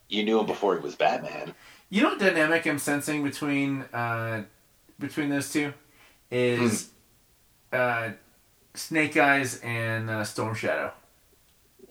you 0.08 0.22
knew 0.22 0.38
him 0.38 0.46
before 0.46 0.76
he 0.76 0.82
was 0.82 0.94
Batman. 0.94 1.54
You 1.90 2.02
know 2.02 2.10
what 2.10 2.20
dynamic 2.20 2.66
I'm 2.66 2.78
sensing 2.78 3.22
between 3.22 3.82
uh, 3.92 4.44
between 4.98 5.28
those 5.28 5.52
two 5.52 5.72
is 6.30 6.90
uh, 7.72 8.10
Snake 8.74 9.16
Eyes 9.16 9.60
and 9.62 10.08
uh, 10.10 10.24
Storm 10.24 10.54
Shadow. 10.54 10.92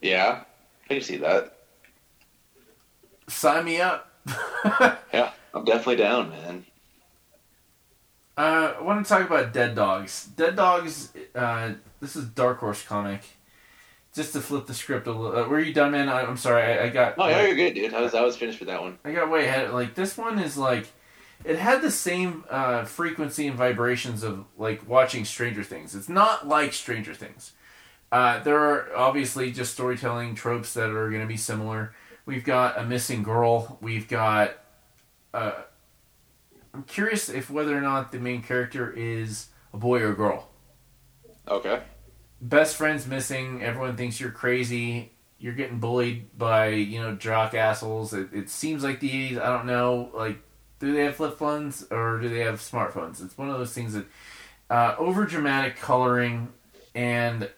Yeah, 0.01 0.43
I 0.89 0.93
can 0.95 1.03
see 1.03 1.17
that. 1.17 1.57
Sign 3.27 3.65
me 3.65 3.81
up. 3.81 4.07
Yeah, 5.13 5.31
I'm 5.53 5.65
definitely 5.65 5.97
down, 5.97 6.29
man. 6.29 6.65
Uh, 8.37 8.73
I 8.79 8.81
want 8.81 9.05
to 9.05 9.09
talk 9.09 9.27
about 9.29 9.51
Dead 9.51 9.75
Dogs. 9.75 10.29
Dead 10.37 10.55
Dogs. 10.55 11.11
Uh, 11.35 11.73
this 11.99 12.15
is 12.15 12.25
Dark 12.25 12.59
Horse 12.59 12.81
comic. 12.83 13.21
Just 14.13 14.33
to 14.33 14.41
flip 14.41 14.67
the 14.67 14.73
script 14.73 15.07
a 15.07 15.11
little. 15.11 15.37
Uh, 15.37 15.47
were 15.47 15.59
you 15.59 15.73
done, 15.73 15.91
man? 15.91 16.07
I, 16.07 16.21
I'm 16.21 16.37
sorry. 16.37 16.63
I, 16.63 16.85
I 16.85 16.89
got. 16.89 17.15
Oh 17.17 17.27
yeah, 17.27 17.45
you're 17.45 17.55
good, 17.55 17.73
dude. 17.73 17.93
I 17.93 18.01
was 18.01 18.13
I 18.13 18.21
was 18.21 18.37
finished 18.37 18.59
with 18.59 18.69
that 18.69 18.81
one. 18.81 18.97
I 19.03 19.11
got 19.11 19.29
way 19.29 19.45
ahead. 19.47 19.71
Like 19.73 19.95
this 19.95 20.17
one 20.17 20.39
is 20.39 20.57
like, 20.57 20.87
it 21.43 21.57
had 21.57 21.81
the 21.81 21.91
same 21.91 22.43
uh, 22.49 22.83
frequency 22.85 23.47
and 23.47 23.57
vibrations 23.57 24.23
of 24.23 24.45
like 24.57 24.87
watching 24.87 25.25
Stranger 25.25 25.63
Things. 25.63 25.95
It's 25.95 26.09
not 26.09 26.47
like 26.47 26.73
Stranger 26.73 27.13
Things. 27.13 27.53
Uh, 28.11 28.43
there 28.43 28.59
are 28.59 28.95
obviously 28.95 29.51
just 29.51 29.73
storytelling 29.73 30.35
tropes 30.35 30.73
that 30.73 30.89
are 30.89 31.09
going 31.09 31.21
to 31.21 31.27
be 31.27 31.37
similar. 31.37 31.93
We've 32.25 32.43
got 32.43 32.77
a 32.77 32.83
missing 32.83 33.23
girl. 33.23 33.77
We've 33.81 34.07
got. 34.07 34.57
Uh, 35.33 35.53
I'm 36.73 36.83
curious 36.83 37.29
if 37.29 37.49
whether 37.49 37.77
or 37.77 37.81
not 37.81 38.11
the 38.11 38.19
main 38.19 38.41
character 38.41 38.91
is 38.91 39.47
a 39.73 39.77
boy 39.77 40.01
or 40.01 40.11
a 40.11 40.15
girl. 40.15 40.49
Okay. 41.47 41.81
Best 42.39 42.75
friend's 42.75 43.07
missing. 43.07 43.61
Everyone 43.63 43.95
thinks 43.95 44.19
you're 44.19 44.31
crazy. 44.31 45.11
You're 45.39 45.53
getting 45.53 45.79
bullied 45.79 46.37
by 46.37 46.67
you 46.67 47.01
know 47.01 47.15
jock 47.15 47.53
assholes. 47.53 48.13
It, 48.13 48.29
it 48.33 48.49
seems 48.49 48.83
like 48.83 48.99
the 48.99 49.09
80s. 49.09 49.41
I 49.41 49.57
don't 49.57 49.65
know. 49.65 50.11
Like, 50.13 50.41
do 50.81 50.91
they 50.93 51.03
have 51.03 51.15
flip 51.15 51.37
phones 51.37 51.85
or 51.91 52.19
do 52.19 52.27
they 52.27 52.39
have 52.39 52.55
smartphones? 52.55 53.23
It's 53.23 53.37
one 53.37 53.49
of 53.49 53.57
those 53.57 53.71
things 53.71 53.93
that 53.93 54.05
uh, 54.69 54.95
over 54.97 55.25
dramatic 55.25 55.77
coloring 55.77 56.49
and 56.95 57.49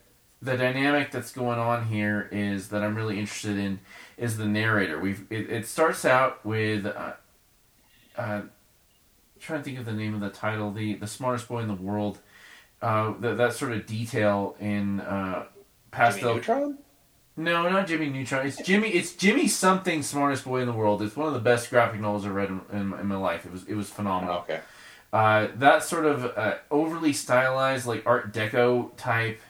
the 0.41 0.57
dynamic 0.57 1.09
that's 1.09 1.31
going 1.31 1.57
on 1.57 1.85
here 1.85 2.27
is 2.31 2.67
that 2.67 2.83
I'm 2.83 2.95
really 2.95 3.17
interested 3.17 3.57
in 3.57 3.79
is 4.17 4.35
the 4.35 4.45
narrator. 4.45 4.99
We've 4.99 5.25
it, 5.29 5.49
it 5.49 5.67
starts 5.67 6.03
out 6.03 6.45
with 6.45 6.85
uh, 6.85 7.13
uh, 8.17 8.41
trying 9.39 9.59
to 9.59 9.63
think 9.63 9.79
of 9.79 9.85
the 9.85 9.93
name 9.93 10.13
of 10.13 10.19
the 10.19 10.29
title. 10.29 10.71
The 10.71 10.95
the 10.95 11.07
smartest 11.07 11.47
boy 11.47 11.59
in 11.59 11.69
the 11.69 11.73
world. 11.73 12.19
Uh, 12.81 13.13
that 13.21 13.37
that 13.37 13.53
sort 13.53 13.71
of 13.71 13.85
detail 13.85 14.57
in 14.59 14.99
uh, 14.99 15.45
pastel. 15.91 16.35
Neutron? 16.35 16.77
No, 17.35 17.68
not 17.68 17.88
Jimmy 17.88 18.10
Neutron. 18.10 18.45
It's 18.45 18.61
Jimmy. 18.61 18.89
It's 18.89 19.14
Jimmy 19.14 19.47
something 19.47 20.03
smartest 20.03 20.45
boy 20.45 20.61
in 20.61 20.68
the 20.68 20.73
world. 20.73 21.01
It's 21.01 21.15
one 21.15 21.27
of 21.27 21.34
the 21.34 21.39
best 21.39 21.69
graphic 21.69 21.99
novels 21.99 22.26
I've 22.26 22.35
read 22.35 22.49
in, 22.49 22.61
in, 22.72 22.93
in 22.93 23.07
my 23.07 23.15
life. 23.15 23.45
It 23.45 23.51
was 23.51 23.64
it 23.68 23.73
was 23.73 23.89
phenomenal. 23.89 24.38
Okay. 24.39 24.60
Uh, 25.11 25.47
that 25.55 25.84
sort 25.84 26.05
of 26.05 26.26
uh, 26.38 26.55
overly 26.69 27.14
stylized, 27.14 27.88
like 27.88 28.05
Art 28.05 28.34
Deco 28.34 28.91
type 28.97 29.41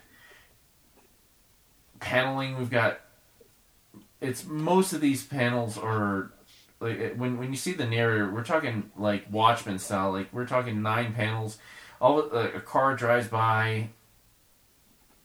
paneling. 2.00 2.58
We've 2.58 2.70
got. 2.70 3.00
It's 4.20 4.46
most 4.46 4.94
of 4.94 5.02
these 5.02 5.24
panels 5.24 5.76
are 5.76 6.32
like 6.80 7.16
when 7.16 7.36
when 7.38 7.50
you 7.50 7.56
see 7.56 7.72
the 7.72 7.86
narrator, 7.86 8.30
we're 8.32 8.44
talking 8.44 8.90
like 8.96 9.26
Watchmen 9.30 9.78
style. 9.78 10.10
Like 10.10 10.32
we're 10.32 10.46
talking 10.46 10.80
nine 10.80 11.12
panels. 11.12 11.58
All 12.00 12.28
like 12.32 12.54
a 12.54 12.60
car 12.60 12.96
drives 12.96 13.28
by. 13.28 13.90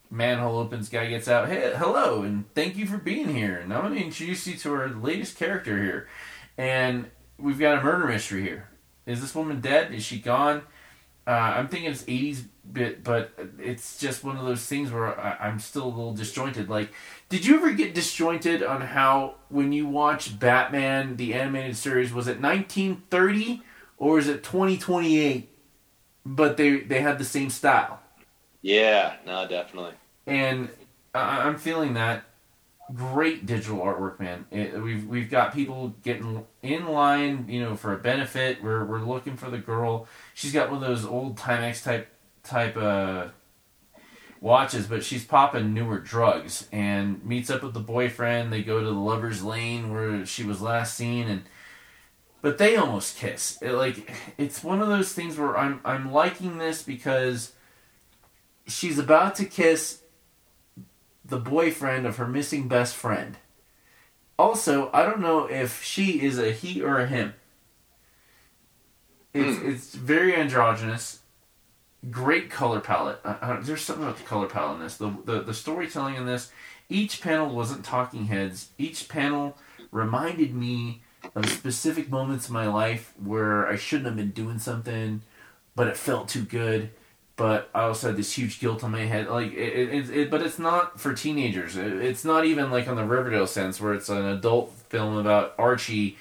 Manhole 0.09 0.57
opens, 0.57 0.89
guy 0.89 1.07
gets 1.07 1.27
out. 1.27 1.49
Hey, 1.49 1.73
hello, 1.75 2.23
and 2.23 2.51
thank 2.55 2.75
you 2.75 2.85
for 2.85 2.97
being 2.97 3.29
here. 3.29 3.57
And 3.57 3.73
I'm 3.73 3.81
going 3.81 3.95
to 3.95 4.03
introduce 4.03 4.47
you 4.47 4.55
to 4.57 4.73
our 4.73 4.89
latest 4.89 5.37
character 5.37 5.81
here. 5.81 6.07
And 6.57 7.09
we've 7.37 7.59
got 7.59 7.79
a 7.79 7.83
murder 7.83 8.07
mystery 8.07 8.41
here. 8.41 8.69
Is 9.05 9.21
this 9.21 9.35
woman 9.35 9.61
dead? 9.61 9.93
Is 9.93 10.03
she 10.03 10.19
gone? 10.19 10.63
Uh, 11.27 11.31
I'm 11.31 11.67
thinking 11.67 11.91
it's 11.91 12.03
80s 12.03 12.45
bit, 12.71 13.03
but 13.03 13.31
it's 13.59 13.99
just 13.99 14.23
one 14.23 14.37
of 14.37 14.45
those 14.45 14.65
things 14.65 14.91
where 14.91 15.19
I, 15.19 15.47
I'm 15.47 15.59
still 15.59 15.85
a 15.85 15.89
little 15.89 16.13
disjointed. 16.13 16.69
Like, 16.69 16.91
did 17.29 17.45
you 17.45 17.55
ever 17.55 17.71
get 17.71 17.93
disjointed 17.93 18.63
on 18.63 18.81
how 18.81 19.35
when 19.49 19.71
you 19.71 19.87
watch 19.87 20.39
Batman 20.39 21.17
the 21.17 21.33
animated 21.33 21.77
series 21.77 22.13
was 22.13 22.27
it 22.27 22.41
1930 22.41 23.61
or 23.97 24.19
is 24.19 24.27
it 24.27 24.43
2028? 24.43 25.55
But 26.25 26.57
they 26.57 26.79
they 26.81 27.01
had 27.01 27.17
the 27.17 27.25
same 27.25 27.49
style, 27.49 28.01
Yeah. 28.61 29.17
No, 29.25 29.47
definitely. 29.47 29.93
and 30.27 30.69
I, 31.13 31.41
I'm 31.47 31.57
feeling 31.57 31.93
that 31.95 32.23
great 32.93 33.45
digital 33.45 33.79
artwork, 33.79 34.19
man. 34.19 34.45
It, 34.51 34.81
we've 34.81 35.07
we've 35.07 35.29
got 35.29 35.53
people 35.53 35.95
getting 36.03 36.45
in 36.63 36.87
line, 36.87 37.47
you 37.49 37.61
know, 37.61 37.75
for 37.75 37.93
a 37.93 37.97
benefit. 37.97 38.63
We're 38.63 38.85
we're 38.85 39.01
looking 39.01 39.37
for 39.37 39.49
the 39.49 39.57
girl. 39.59 40.07
She's 40.33 40.53
got 40.53 40.71
one 40.71 40.83
of 40.83 40.89
those 40.89 41.05
old 41.05 41.37
Timex 41.37 41.83
type 41.83 42.09
type 42.43 42.77
uh 42.77 43.29
watches, 44.41 44.87
but 44.87 45.03
she's 45.03 45.25
popping 45.25 45.73
newer 45.73 45.99
drugs 45.99 46.67
and 46.71 47.23
meets 47.25 47.49
up 47.49 47.63
with 47.63 47.73
the 47.73 47.79
boyfriend. 47.79 48.51
They 48.53 48.63
go 48.63 48.79
to 48.79 48.85
the 48.85 48.91
lovers 48.91 49.43
lane 49.43 49.91
where 49.93 50.25
she 50.25 50.43
was 50.43 50.61
last 50.61 50.95
seen 50.95 51.27
and 51.27 51.43
but 52.41 52.57
they 52.57 52.75
almost 52.77 53.17
kiss. 53.17 53.57
It, 53.61 53.73
like 53.73 54.11
it's 54.37 54.63
one 54.63 54.81
of 54.81 54.87
those 54.87 55.13
things 55.13 55.37
where 55.37 55.57
I'm 55.57 55.81
I'm 55.83 56.11
liking 56.11 56.57
this 56.57 56.83
because 56.83 57.53
she's 58.71 58.99
about 58.99 59.35
to 59.35 59.45
kiss 59.45 60.01
the 61.25 61.39
boyfriend 61.39 62.05
of 62.05 62.17
her 62.17 62.27
missing 62.27 62.67
best 62.67 62.95
friend. 62.95 63.37
Also, 64.37 64.89
I 64.93 65.03
don't 65.03 65.19
know 65.19 65.45
if 65.45 65.83
she 65.83 66.21
is 66.21 66.39
a 66.39 66.51
he 66.51 66.81
or 66.81 66.99
a 66.99 67.07
him. 67.07 67.33
It's 69.33 69.61
it's 69.61 69.95
very 69.95 70.35
androgynous. 70.35 71.19
Great 72.09 72.49
color 72.49 72.79
palette. 72.79 73.19
Uh, 73.25 73.35
uh, 73.41 73.59
there's 73.61 73.81
something 73.81 74.05
about 74.05 74.17
the 74.17 74.23
color 74.23 74.47
palette 74.47 74.77
in 74.77 74.83
this. 74.83 74.97
The, 74.97 75.13
the 75.25 75.41
the 75.41 75.53
storytelling 75.53 76.15
in 76.15 76.25
this. 76.25 76.51
Each 76.87 77.21
panel 77.21 77.53
wasn't 77.53 77.85
talking 77.85 78.25
heads. 78.25 78.69
Each 78.77 79.07
panel 79.09 79.57
reminded 79.91 80.55
me 80.55 81.01
of 81.35 81.49
specific 81.49 82.09
moments 82.09 82.47
in 82.47 82.53
my 82.53 82.67
life 82.67 83.13
where 83.23 83.67
I 83.67 83.75
shouldn't 83.75 84.07
have 84.07 84.15
been 84.15 84.31
doing 84.31 84.57
something, 84.57 85.21
but 85.75 85.87
it 85.87 85.97
felt 85.97 86.29
too 86.29 86.43
good. 86.43 86.91
But 87.39 87.69
I 87.73 87.83
also 87.83 88.07
had 88.07 88.17
this 88.17 88.33
huge 88.33 88.59
guilt 88.59 88.83
on 88.83 88.91
my 88.91 89.05
head. 89.05 89.29
Like 89.29 89.53
it, 89.53 89.93
it, 89.93 90.09
it, 90.09 90.29
but 90.29 90.41
it's 90.41 90.59
not 90.59 90.99
for 90.99 91.13
teenagers. 91.13 91.77
It, 91.77 91.93
it's 91.93 92.25
not 92.25 92.43
even 92.43 92.69
like 92.69 92.89
on 92.89 92.97
the 92.97 93.05
Riverdale 93.05 93.47
sense 93.47 93.79
where 93.79 93.93
it's 93.93 94.09
an 94.09 94.25
adult 94.25 94.73
film 94.73 95.15
about 95.15 95.55
Archie, 95.57 96.17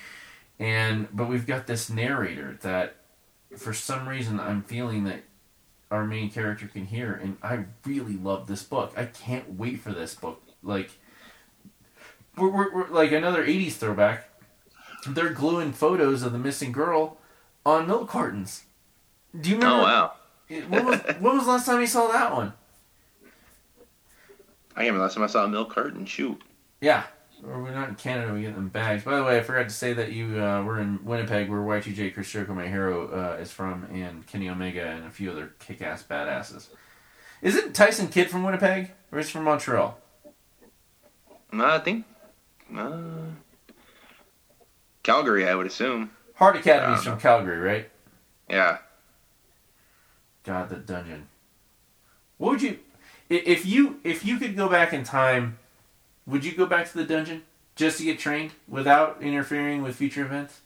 and 0.61 1.09
but 1.12 1.28
we've 1.28 1.45
got 1.45 1.66
this 1.66 1.90
narrator 1.90 2.57
that, 2.62 2.99
for 3.57 3.74
some 3.74 4.09
reason, 4.09 4.39
I'm 4.39 4.62
feeling 4.62 5.03
that 5.05 5.24
our 5.90 6.05
main 6.05 6.31
character 6.31 6.69
can 6.69 6.86
hear, 6.86 7.15
and 7.20 7.36
I 7.43 7.65
really 7.85 8.15
love 8.15 8.47
this 8.47 8.62
book. 8.62 8.93
I 8.97 9.07
can't 9.07 9.59
wait 9.59 9.81
for 9.81 9.90
this 9.90 10.15
book. 10.15 10.40
Like, 10.62 10.89
we're, 12.36 12.49
we're, 12.49 12.73
we're 12.73 12.90
like 12.90 13.11
another 13.11 13.45
'80s 13.45 13.73
throwback. 13.73 14.28
They're 15.05 15.31
gluing 15.31 15.73
photos 15.73 16.23
of 16.23 16.31
the 16.31 16.39
missing 16.39 16.70
girl 16.70 17.16
on 17.66 17.89
milk 17.89 18.09
cartons. 18.09 18.66
Do 19.39 19.51
you 19.51 19.57
remember? 19.57 19.81
Oh 19.81 19.82
wow. 19.82 20.12
When 20.48 20.84
was, 20.84 21.00
when 21.20 21.36
was 21.36 21.44
the 21.44 21.52
last 21.52 21.66
time 21.66 21.80
you 21.80 21.86
saw 21.86 22.08
that 22.08 22.34
one? 22.34 22.52
I 24.74 24.80
remember 24.82 25.02
last 25.02 25.14
time 25.14 25.24
I 25.24 25.26
saw 25.26 25.44
a 25.44 25.48
milk 25.48 25.74
carton. 25.74 26.06
Shoot. 26.06 26.40
Yeah. 26.80 27.04
Or 27.46 27.62
we're 27.62 27.74
not 27.74 27.88
in 27.88 27.94
Canada, 27.94 28.32
we 28.32 28.42
get 28.42 28.54
them 28.54 28.68
bags. 28.68 29.04
By 29.04 29.16
the 29.16 29.24
way, 29.24 29.38
I 29.38 29.42
forgot 29.42 29.68
to 29.68 29.74
say 29.74 29.92
that 29.92 30.12
you 30.12 30.42
uh, 30.42 30.62
were 30.62 30.80
in 30.80 31.04
Winnipeg, 31.04 31.48
where 31.48 31.60
Y2J 31.60 32.14
Chris 32.14 32.30
Jericho, 32.30 32.54
my 32.54 32.66
hero, 32.66 33.08
uh, 33.08 33.40
is 33.40 33.52
from, 33.52 33.84
and 33.92 34.26
Kenny 34.26 34.48
Omega 34.48 34.84
and 34.84 35.04
a 35.04 35.10
few 35.10 35.30
other 35.30 35.52
kick 35.60 35.82
ass 35.82 36.02
badasses. 36.02 36.68
Isn't 37.42 37.74
Tyson 37.74 38.08
Kidd 38.08 38.30
from 38.30 38.42
Winnipeg? 38.42 38.90
Or 39.12 39.18
is 39.20 39.26
he 39.26 39.32
from 39.32 39.44
Montreal? 39.44 39.98
No, 41.52 41.64
I 41.64 41.78
think. 41.78 42.04
Uh, 42.76 42.98
Calgary, 45.02 45.48
I 45.48 45.54
would 45.54 45.66
assume. 45.66 46.10
Hart 46.34 46.56
Academy's 46.56 47.04
don't 47.04 47.14
from 47.14 47.20
Calgary, 47.20 47.58
right? 47.58 47.90
Yeah. 48.50 48.78
God, 50.48 50.70
the 50.70 50.76
dungeon. 50.76 51.28
What 52.38 52.52
would 52.52 52.62
you, 52.62 52.78
if 53.28 53.66
you 53.66 54.00
if 54.02 54.24
you 54.24 54.38
could 54.38 54.56
go 54.56 54.66
back 54.66 54.94
in 54.94 55.04
time, 55.04 55.58
would 56.26 56.42
you 56.42 56.54
go 56.54 56.64
back 56.64 56.90
to 56.90 56.96
the 56.96 57.04
dungeon 57.04 57.42
just 57.76 57.98
to 57.98 58.04
get 58.04 58.18
trained 58.18 58.52
without 58.66 59.20
interfering 59.20 59.82
with 59.82 59.96
future 59.96 60.24
events? 60.24 60.62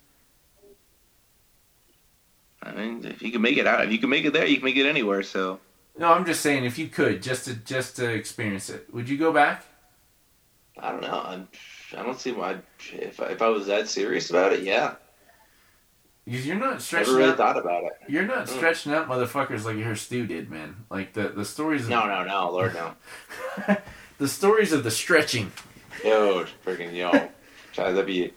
I 2.62 2.70
mean, 2.70 3.04
if 3.04 3.22
you 3.22 3.32
can 3.32 3.42
make 3.42 3.56
it 3.56 3.66
out, 3.66 3.84
if 3.84 3.90
you 3.90 3.98
can 3.98 4.08
make 4.08 4.24
it 4.24 4.32
there, 4.32 4.46
you 4.46 4.58
can 4.58 4.64
make 4.64 4.76
it 4.76 4.86
anywhere. 4.86 5.24
So 5.24 5.58
No, 5.98 6.12
I'm 6.12 6.24
just 6.24 6.42
saying 6.42 6.64
if 6.64 6.78
you 6.78 6.86
could 6.86 7.20
just 7.20 7.46
to 7.46 7.54
just 7.54 7.96
to 7.96 8.08
experience 8.08 8.70
it, 8.70 8.86
would 8.94 9.08
you 9.08 9.18
go 9.18 9.32
back? 9.32 9.64
I 10.78 10.92
don't 10.92 11.02
know. 11.02 11.22
I'm, 11.24 11.48
I 11.98 12.04
don't 12.04 12.20
see 12.20 12.30
why. 12.30 12.58
If 12.92 13.18
if 13.18 13.42
I 13.42 13.48
was 13.48 13.66
that 13.66 13.88
serious 13.88 14.30
about 14.30 14.52
it, 14.52 14.62
yeah. 14.62 14.94
Because 16.24 16.46
you're 16.46 16.56
not 16.56 16.70
Never 16.70 16.80
stretching 16.80 17.14
really 17.14 17.30
out. 17.30 17.36
thought 17.36 17.56
about 17.56 17.84
it. 17.84 17.92
You're 18.08 18.22
not 18.26 18.46
Mm. 18.46 18.56
stretching 18.56 18.92
out 18.92 19.08
motherfuckers 19.08 19.64
like 19.64 19.76
your 19.76 19.96
Stu 19.96 20.26
did, 20.26 20.50
man. 20.50 20.76
Like 20.90 21.14
the 21.14 21.28
the 21.28 21.44
stories. 21.44 21.82
Of, 21.84 21.88
No, 21.90 22.06
no, 22.06 22.24
no, 22.24 22.50
Lord, 22.50 22.74
no. 22.74 22.94
the 24.18 24.28
stories 24.28 24.72
of 24.72 24.84
the 24.84 24.90
stretching. 24.90 25.50
Dude, 26.02 26.48
freaking 26.64 26.94
yo, 26.94 27.10
God, 27.12 27.30
that'd 27.76 28.06
be. 28.06 28.24
If 28.26 28.32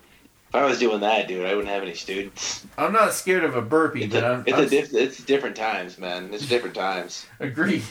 I 0.54 0.64
was 0.66 0.80
doing 0.80 1.02
that, 1.02 1.28
dude, 1.28 1.46
I 1.46 1.54
wouldn't 1.54 1.72
have 1.74 1.84
any 1.84 1.94
students. 1.96 2.66
I'm 2.78 2.94
not 2.94 3.14
scared 3.14 3.44
of 3.44 3.56
a 3.56 3.62
burpee, 3.62 4.04
It's 4.06 4.14
but 4.14 4.24
a, 4.24 4.28
I'm. 4.28 4.44
it's, 4.48 4.58
I'm 4.58 4.64
a 4.64 4.70
diff, 4.70 4.94
it's 4.94 5.18
different 5.24 5.56
times, 5.56 5.98
man. 5.98 6.34
It's 6.34 6.48
different 6.48 6.76
times. 6.76 7.26
agree. 7.40 7.84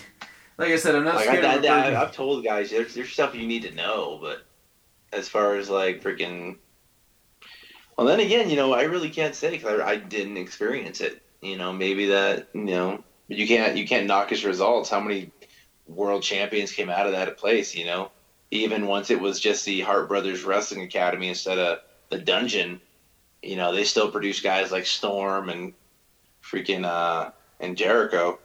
Like 0.58 0.70
I 0.70 0.76
said, 0.76 0.94
I'm 0.94 1.04
not 1.04 1.16
Like 1.16 1.28
I, 1.28 1.36
scared 1.36 1.44
of 1.44 1.50
a 1.50 1.54
I, 1.54 1.56
burpee. 1.82 1.96
I, 1.96 2.02
I've 2.02 2.12
told 2.12 2.42
guys, 2.44 2.70
there's, 2.70 2.94
there's 2.94 3.10
stuff 3.10 3.34
you 3.34 3.46
need 3.46 3.62
to 3.64 3.74
know, 3.74 4.18
but 4.20 4.46
as 5.12 5.28
far 5.28 5.56
as 5.56 5.68
like 5.68 6.02
freaking, 6.02 6.56
well, 7.96 8.06
then 8.06 8.20
again, 8.20 8.50
you 8.50 8.56
know, 8.56 8.72
I 8.72 8.82
really 8.82 9.10
can't 9.10 9.34
say 9.34 9.50
because 9.50 9.80
I, 9.80 9.90
I 9.90 9.96
didn't 9.96 10.36
experience 10.36 11.00
it. 11.00 11.20
You 11.42 11.56
know, 11.56 11.72
maybe 11.72 12.06
that 12.06 12.48
you 12.54 12.64
know, 12.64 13.04
but 13.28 13.36
you 13.36 13.46
can't 13.46 13.76
you 13.76 13.86
can't 13.86 14.06
knock 14.06 14.30
his 14.30 14.44
results. 14.44 14.90
How 14.90 15.00
many 15.00 15.32
world 15.86 16.22
champions 16.22 16.72
came 16.72 16.90
out 16.90 17.06
of 17.06 17.12
that 17.12 17.38
place? 17.38 17.74
You 17.74 17.86
know, 17.86 18.10
even 18.50 18.86
once 18.86 19.10
it 19.10 19.20
was 19.20 19.40
just 19.40 19.64
the 19.64 19.80
Hart 19.82 20.08
Brothers 20.08 20.44
Wrestling 20.44 20.82
Academy 20.82 21.28
instead 21.28 21.58
of 21.58 21.78
the 22.10 22.18
Dungeon, 22.18 22.80
you 23.42 23.56
know, 23.56 23.72
they 23.72 23.84
still 23.84 24.10
produce 24.10 24.40
guys 24.40 24.72
like 24.72 24.86
Storm 24.86 25.48
and 25.50 25.74
freaking 26.42 26.84
uh 26.84 27.30
and 27.60 27.76
Jericho. 27.76 28.38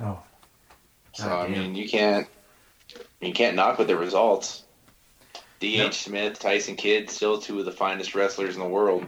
oh, 0.00 0.22
So 1.12 1.28
God 1.28 1.38
I 1.38 1.48
mean, 1.48 1.74
you 1.74 1.88
can't 1.88 2.26
you 3.20 3.32
can't 3.32 3.56
knock 3.56 3.78
with 3.78 3.88
the 3.88 3.96
results. 3.96 4.64
D.H. 5.60 5.78
Yep. 5.78 5.94
Smith, 5.94 6.38
Tyson 6.38 6.74
Kidd, 6.74 7.10
still 7.10 7.38
two 7.38 7.58
of 7.58 7.66
the 7.66 7.72
finest 7.72 8.14
wrestlers 8.14 8.54
in 8.54 8.60
the 8.60 8.68
world. 8.68 9.06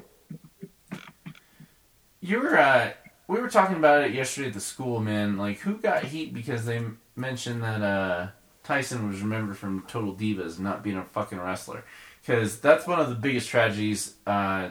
you 2.20 2.40
were. 2.40 2.58
Uh, 2.58 2.92
we 3.26 3.40
were 3.40 3.48
talking 3.48 3.76
about 3.76 4.02
it 4.02 4.12
yesterday 4.12 4.48
at 4.48 4.54
the 4.54 4.60
school, 4.60 5.00
man. 5.00 5.38
Like, 5.38 5.60
who 5.60 5.78
got 5.78 6.04
heat 6.04 6.34
because 6.34 6.66
they 6.66 6.82
mentioned 7.16 7.62
that 7.62 7.80
uh, 7.80 8.28
Tyson 8.62 9.08
was 9.08 9.22
remembered 9.22 9.56
from 9.56 9.84
Total 9.88 10.14
Divas 10.14 10.58
not 10.58 10.82
being 10.82 10.98
a 10.98 11.04
fucking 11.04 11.40
wrestler? 11.40 11.84
Because 12.20 12.60
that's 12.60 12.86
one 12.86 13.00
of 13.00 13.08
the 13.08 13.14
biggest 13.14 13.48
tragedies 13.48 14.14
uh, 14.26 14.68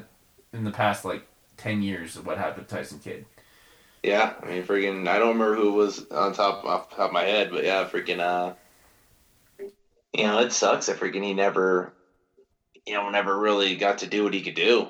in 0.53 0.63
the 0.63 0.71
past, 0.71 1.03
like 1.03 1.27
ten 1.57 1.81
years 1.81 2.15
of 2.15 2.27
what 2.27 2.37
happened 2.37 2.67
to 2.67 2.75
Tyson 2.75 2.99
Kidd. 2.99 3.25
Yeah, 4.03 4.33
I 4.41 4.45
mean, 4.47 4.63
freaking, 4.63 5.07
I 5.07 5.19
don't 5.19 5.37
remember 5.39 5.55
who 5.55 5.73
was 5.73 6.07
on 6.11 6.33
top 6.33 6.63
off 6.63 6.89
the 6.89 6.95
top 6.95 7.07
of 7.09 7.13
my 7.13 7.23
head, 7.23 7.51
but 7.51 7.63
yeah, 7.63 7.87
freaking, 7.87 8.19
uh, 8.19 8.53
you 10.13 10.23
know, 10.23 10.39
it 10.39 10.51
sucks 10.51 10.87
that 10.87 10.99
freaking 10.99 11.23
he 11.23 11.33
never, 11.33 11.93
you 12.85 12.93
know, 12.93 13.09
never 13.09 13.37
really 13.37 13.75
got 13.75 13.99
to 13.99 14.07
do 14.07 14.23
what 14.23 14.33
he 14.33 14.41
could 14.41 14.55
do. 14.55 14.89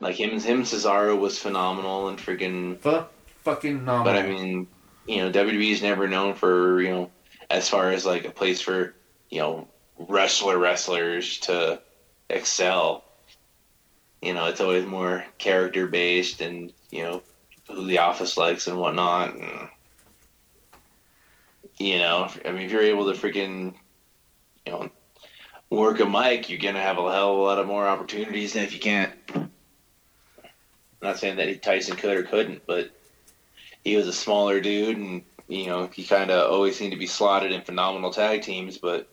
Like 0.00 0.16
him, 0.16 0.30
him, 0.40 0.58
and 0.58 0.64
Cesaro 0.64 1.18
was 1.18 1.38
phenomenal 1.38 2.08
and 2.08 2.18
freaking 2.18 2.80
Fu- 2.80 3.04
fucking 3.44 3.84
no. 3.84 4.02
But 4.02 4.16
I 4.16 4.26
mean, 4.26 4.66
you 5.06 5.18
know, 5.18 5.30
WWE 5.30 5.70
is 5.70 5.82
never 5.82 6.08
known 6.08 6.34
for 6.34 6.82
you 6.82 6.90
know, 6.90 7.10
as 7.48 7.68
far 7.68 7.90
as 7.90 8.04
like 8.04 8.24
a 8.24 8.30
place 8.30 8.60
for 8.60 8.94
you 9.30 9.38
know 9.38 9.68
wrestler 9.96 10.58
wrestlers 10.58 11.38
to 11.40 11.80
excel. 12.28 13.04
You 14.20 14.34
know, 14.34 14.46
it's 14.46 14.60
always 14.60 14.86
more 14.86 15.24
character 15.38 15.86
based 15.86 16.40
and 16.40 16.72
you 16.90 17.04
know 17.04 17.22
who 17.68 17.86
the 17.86 17.98
office 17.98 18.36
likes 18.36 18.66
and 18.66 18.78
whatnot. 18.78 19.34
And, 19.34 19.68
you 21.78 21.98
know, 21.98 22.28
I 22.44 22.50
mean, 22.50 22.62
if 22.62 22.72
you're 22.72 22.82
able 22.82 23.12
to 23.12 23.18
freaking 23.18 23.74
you 24.66 24.72
know 24.72 24.90
work 25.70 26.00
a 26.00 26.06
mic, 26.06 26.50
you're 26.50 26.58
gonna 26.58 26.82
have 26.82 26.98
a 26.98 27.12
hell 27.12 27.32
of 27.32 27.38
a 27.38 27.42
lot 27.42 27.58
of 27.58 27.66
more 27.66 27.86
opportunities 27.86 28.52
than 28.52 28.64
if 28.64 28.72
you 28.74 28.80
can't. 28.80 29.12
I'm 29.34 29.50
not 31.00 31.18
saying 31.18 31.36
that 31.36 31.62
Tyson 31.62 31.96
could 31.96 32.16
or 32.16 32.22
couldn't, 32.22 32.62
but 32.66 32.90
he 33.82 33.96
was 33.96 34.06
a 34.06 34.12
smaller 34.12 34.60
dude, 34.60 34.96
and 34.96 35.22
you 35.48 35.66
know 35.66 35.88
he 35.92 36.04
kind 36.04 36.30
of 36.30 36.50
always 36.50 36.76
seemed 36.76 36.92
to 36.92 36.98
be 36.98 37.06
slotted 37.06 37.52
in 37.52 37.62
phenomenal 37.62 38.12
tag 38.12 38.42
teams, 38.42 38.78
but 38.78 39.08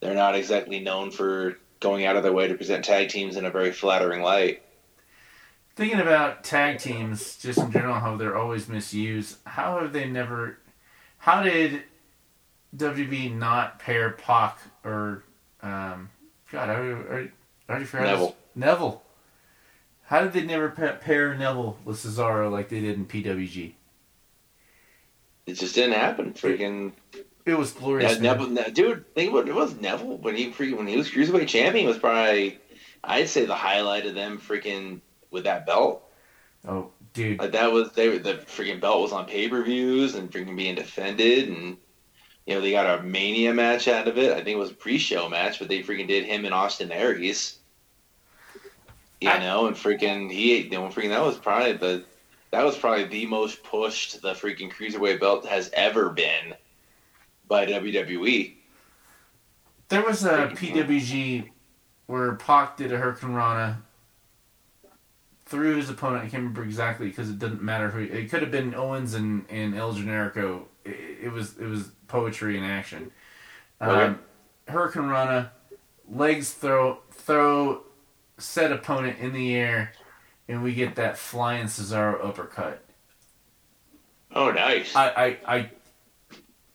they're 0.00 0.14
not 0.14 0.34
exactly 0.34 0.80
known 0.80 1.10
for 1.10 1.58
going 1.80 2.06
out 2.06 2.16
of 2.16 2.22
their 2.22 2.32
way 2.32 2.48
to 2.48 2.54
present 2.54 2.84
tag 2.84 3.10
teams 3.10 3.36
in 3.36 3.44
a 3.44 3.50
very 3.50 3.70
flattering 3.70 4.22
light. 4.22 4.62
Thinking 5.76 6.00
about 6.00 6.44
tag 6.44 6.78
teams, 6.78 7.36
just 7.36 7.58
in 7.58 7.70
general, 7.72 7.94
how 7.94 8.16
they're 8.16 8.36
always 8.36 8.68
misused. 8.68 9.38
How 9.44 9.80
have 9.80 9.92
they 9.92 10.08
never? 10.08 10.58
How 11.18 11.42
did 11.42 11.82
WB 12.76 13.34
not 13.36 13.78
pair 13.78 14.10
Pac 14.10 14.58
or 14.84 15.22
um, 15.62 16.10
God? 16.50 16.70
I 16.70 16.74
already, 16.74 17.30
I 17.68 17.72
already 17.72 17.84
forgot. 17.84 18.08
his- 18.08 18.10
Neville. 18.18 18.36
Neville. 18.54 19.02
How 20.06 20.22
did 20.22 20.32
they 20.34 20.42
never 20.44 20.68
pair 20.68 21.34
Neville 21.34 21.78
with 21.84 21.96
Cesaro 21.96 22.50
like 22.50 22.68
they 22.68 22.80
did 22.80 22.96
in 22.96 23.06
PWG? 23.06 23.72
It 25.46 25.54
just 25.54 25.74
didn't 25.74 25.94
happen. 25.94 26.32
Freaking 26.34 26.92
It 27.46 27.54
was 27.54 27.72
glorious. 27.72 28.18
Neville, 28.20 28.48
Ne- 28.48 28.70
dude. 28.70 29.14
Think 29.14 29.32
about 29.32 29.48
it 29.48 29.54
was 29.54 29.74
Neville 29.80 30.18
when 30.18 30.36
he 30.36 30.50
when 30.50 30.86
he 30.86 30.96
was 30.96 31.10
cruiserweight 31.10 31.48
champion 31.48 31.86
was 31.86 31.98
probably 31.98 32.58
I'd 33.02 33.28
say 33.28 33.44
the 33.44 33.54
highlight 33.54 34.06
of 34.06 34.14
them 34.14 34.38
freaking 34.38 35.00
with 35.30 35.44
that 35.44 35.66
belt. 35.66 36.02
Oh, 36.66 36.90
dude. 37.12 37.38
Like 37.38 37.52
that 37.52 37.72
was 37.72 37.92
they 37.92 38.08
were 38.08 38.18
the 38.18 38.34
freaking 38.34 38.80
belt 38.80 39.02
was 39.02 39.12
on 39.12 39.26
pay 39.26 39.48
per 39.48 39.62
views 39.62 40.14
and 40.14 40.30
freaking 40.30 40.56
being 40.56 40.74
defended 40.74 41.48
and 41.48 41.76
you 42.46 42.54
know 42.54 42.60
they 42.60 42.72
got 42.72 42.98
a 43.00 43.02
mania 43.02 43.52
match 43.54 43.88
out 43.88 44.08
of 44.08 44.18
it. 44.18 44.32
I 44.32 44.36
think 44.36 44.48
it 44.48 44.58
was 44.58 44.70
a 44.70 44.74
pre 44.74 44.98
show 44.98 45.28
match, 45.28 45.58
but 45.58 45.68
they 45.68 45.82
freaking 45.82 46.08
did 46.08 46.24
him 46.24 46.44
and 46.44 46.54
Austin 46.54 46.92
Aries. 46.92 47.58
You 49.20 49.30
I- 49.30 49.38
know, 49.38 49.66
and 49.66 49.76
freaking 49.76 50.30
he 50.30 50.58
you 50.62 50.70
know 50.70 50.82
freaking 50.88 51.10
that 51.10 51.22
was 51.22 51.36
probably 51.38 51.72
the 51.72 52.04
that 52.50 52.64
was 52.64 52.76
probably 52.76 53.04
the 53.04 53.26
most 53.26 53.62
pushed 53.64 54.22
the 54.22 54.32
freaking 54.32 54.70
cruiserweight 54.72 55.20
belt 55.20 55.46
has 55.46 55.70
ever 55.72 56.10
been 56.10 56.54
by. 57.48 57.66
WWE. 57.66 58.54
There 59.88 60.02
was 60.02 60.24
a 60.24 60.48
PWG 60.48 61.50
where 62.06 62.34
Pac 62.36 62.76
did 62.76 62.92
a 62.92 62.96
Hurricane 62.96 63.34
Rana 63.34 63.82
through 65.46 65.76
his 65.76 65.90
opponent. 65.90 66.24
I 66.24 66.28
can't 66.28 66.42
remember 66.42 66.62
exactly 66.64 67.08
because 67.08 67.30
it 67.30 67.38
doesn't 67.38 67.62
matter 67.62 67.90
who. 67.90 68.00
It 68.00 68.30
could 68.30 68.42
have 68.42 68.50
been 68.50 68.74
Owens 68.74 69.14
and, 69.14 69.44
and 69.50 69.74
El 69.76 69.94
Generico. 69.94 70.62
It, 70.84 71.24
it 71.24 71.32
was 71.32 71.58
it 71.58 71.66
was 71.66 71.90
poetry 72.08 72.56
in 72.58 72.64
action. 72.64 73.10
Um, 73.80 73.90
Okay. 73.90 74.14
Hurricane 74.68 75.04
Rana, 75.04 75.52
legs 76.10 76.52
throw 76.52 77.00
throw 77.10 77.82
set 78.38 78.72
opponent 78.72 79.18
in 79.18 79.32
the 79.32 79.54
air, 79.54 79.92
and 80.48 80.62
we 80.62 80.74
get 80.74 80.94
that 80.96 81.18
flying 81.18 81.66
Cesaro 81.66 82.24
uppercut. 82.24 82.82
Oh, 84.32 84.50
nice. 84.50 84.94
I 84.96 85.08
I 85.08 85.38
I. 85.46 85.70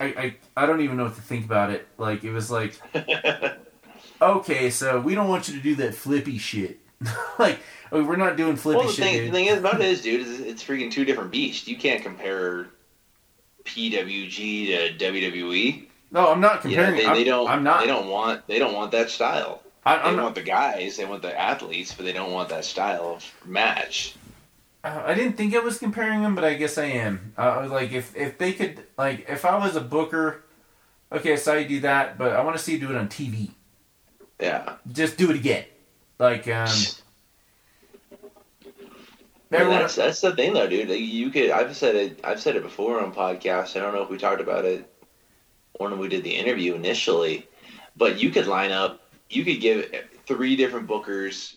I, 0.01 0.05
I, 0.05 0.35
I 0.55 0.65
don't 0.65 0.79
even 0.79 0.95
know 0.95 1.03
what 1.03 1.15
to 1.15 1.21
think 1.21 1.43
about 1.43 1.71
it. 1.71 1.85
Like 1.97 2.23
it 2.23 2.31
was 2.31 2.49
like 2.49 2.79
okay, 4.21 4.69
so 4.69 4.99
we 4.99 5.15
don't 5.15 5.27
want 5.27 5.47
you 5.47 5.55
to 5.55 5.61
do 5.61 5.75
that 5.75 5.93
flippy 5.95 6.37
shit. 6.37 6.79
like, 7.39 7.59
oh, 7.91 8.03
we're 8.03 8.15
not 8.15 8.37
doing 8.37 8.55
flippy 8.55 8.77
well, 8.77 8.87
the 8.87 8.93
shit, 8.93 9.03
thing, 9.03 9.25
the 9.25 9.31
thing 9.31 9.45
is 9.47 9.59
about 9.59 9.75
it 9.81 9.87
is, 9.87 10.01
dude, 10.01 10.21
is 10.21 10.39
it's 10.39 10.63
freaking 10.63 10.91
two 10.91 11.05
different 11.05 11.31
beasts. 11.31 11.67
You 11.67 11.77
can't 11.77 12.01
compare 12.01 12.67
PWG 13.69 14.97
to 14.97 15.05
WWE. 15.05 15.87
no, 16.11 16.31
I'm 16.31 16.41
not 16.41 16.63
You 16.65 16.75
know, 16.77 16.83
comparing. 16.85 17.07
they, 17.13 17.19
they 17.19 17.23
don't. 17.23 17.47
I'm 17.47 17.63
not. 17.63 17.81
They 17.81 17.87
don't 17.87 18.07
want. 18.09 18.45
They 18.47 18.59
don't 18.59 18.73
want 18.73 18.91
that 18.91 19.09
style. 19.09 19.61
I, 19.85 20.09
They 20.09 20.15
not. 20.15 20.23
want 20.23 20.35
the 20.35 20.41
guys. 20.43 20.97
They 20.97 21.05
want 21.05 21.21
the 21.21 21.37
athletes, 21.39 21.93
but 21.93 22.05
they 22.05 22.13
don't 22.13 22.31
want 22.31 22.49
that 22.49 22.65
style 22.65 23.15
of 23.15 23.25
match. 23.45 24.15
uh, 24.83 25.03
I 25.05 25.13
didn't 25.13 25.33
think 25.37 25.55
I 25.55 25.59
was 25.59 25.77
comparing 25.77 26.21
them, 26.21 26.35
but 26.35 26.43
I 26.43 26.53
guess 26.55 26.77
I 26.77 26.85
am. 26.85 27.33
Uh, 27.37 27.67
like, 27.69 27.91
if 27.91 28.15
if 28.15 28.37
they 28.37 28.53
could, 28.53 28.83
like, 28.97 29.25
if 29.29 29.45
I 29.45 29.57
was 29.57 29.75
a 29.75 29.81
booker, 29.81 30.43
okay, 31.11 31.37
so 31.37 31.53
I 31.53 31.63
do 31.63 31.79
that, 31.81 32.17
but 32.17 32.33
I 32.33 32.41
want 32.43 32.57
to 32.57 32.61
see 32.63 32.73
you 32.73 32.79
do 32.79 32.89
it 32.89 32.95
on 32.97 33.07
TV. 33.07 33.51
Yeah. 34.39 34.75
Just 34.91 35.17
do 35.17 35.29
it 35.31 35.35
again. 35.37 35.65
Like, 36.17 36.47
um, 36.47 36.69
That's 39.49 39.95
that's 39.95 40.21
the 40.21 40.35
thing, 40.35 40.53
though, 40.53 40.67
dude. 40.67 40.89
Like, 40.89 40.99
you 40.99 41.29
could. 41.31 41.49
I've 41.49 41.75
said 41.75 41.95
it. 41.95 42.19
I've 42.23 42.39
said 42.39 42.55
it 42.55 42.63
before 42.63 43.01
on 43.01 43.13
podcasts. 43.13 43.75
I 43.75 43.79
don't 43.79 43.95
know 43.95 44.03
if 44.03 44.09
we 44.09 44.17
talked 44.17 44.41
about 44.41 44.65
it 44.65 44.87
when 45.77 45.97
we 45.97 46.07
did 46.07 46.23
the 46.23 46.35
interview 46.35 46.75
initially, 46.75 47.47
but 47.97 48.19
you 48.19 48.29
could 48.29 48.47
line 48.47 48.71
up. 48.71 49.01
You 49.29 49.43
could 49.43 49.59
give 49.59 49.91
three 50.27 50.55
different 50.55 50.87
bookers. 50.87 51.55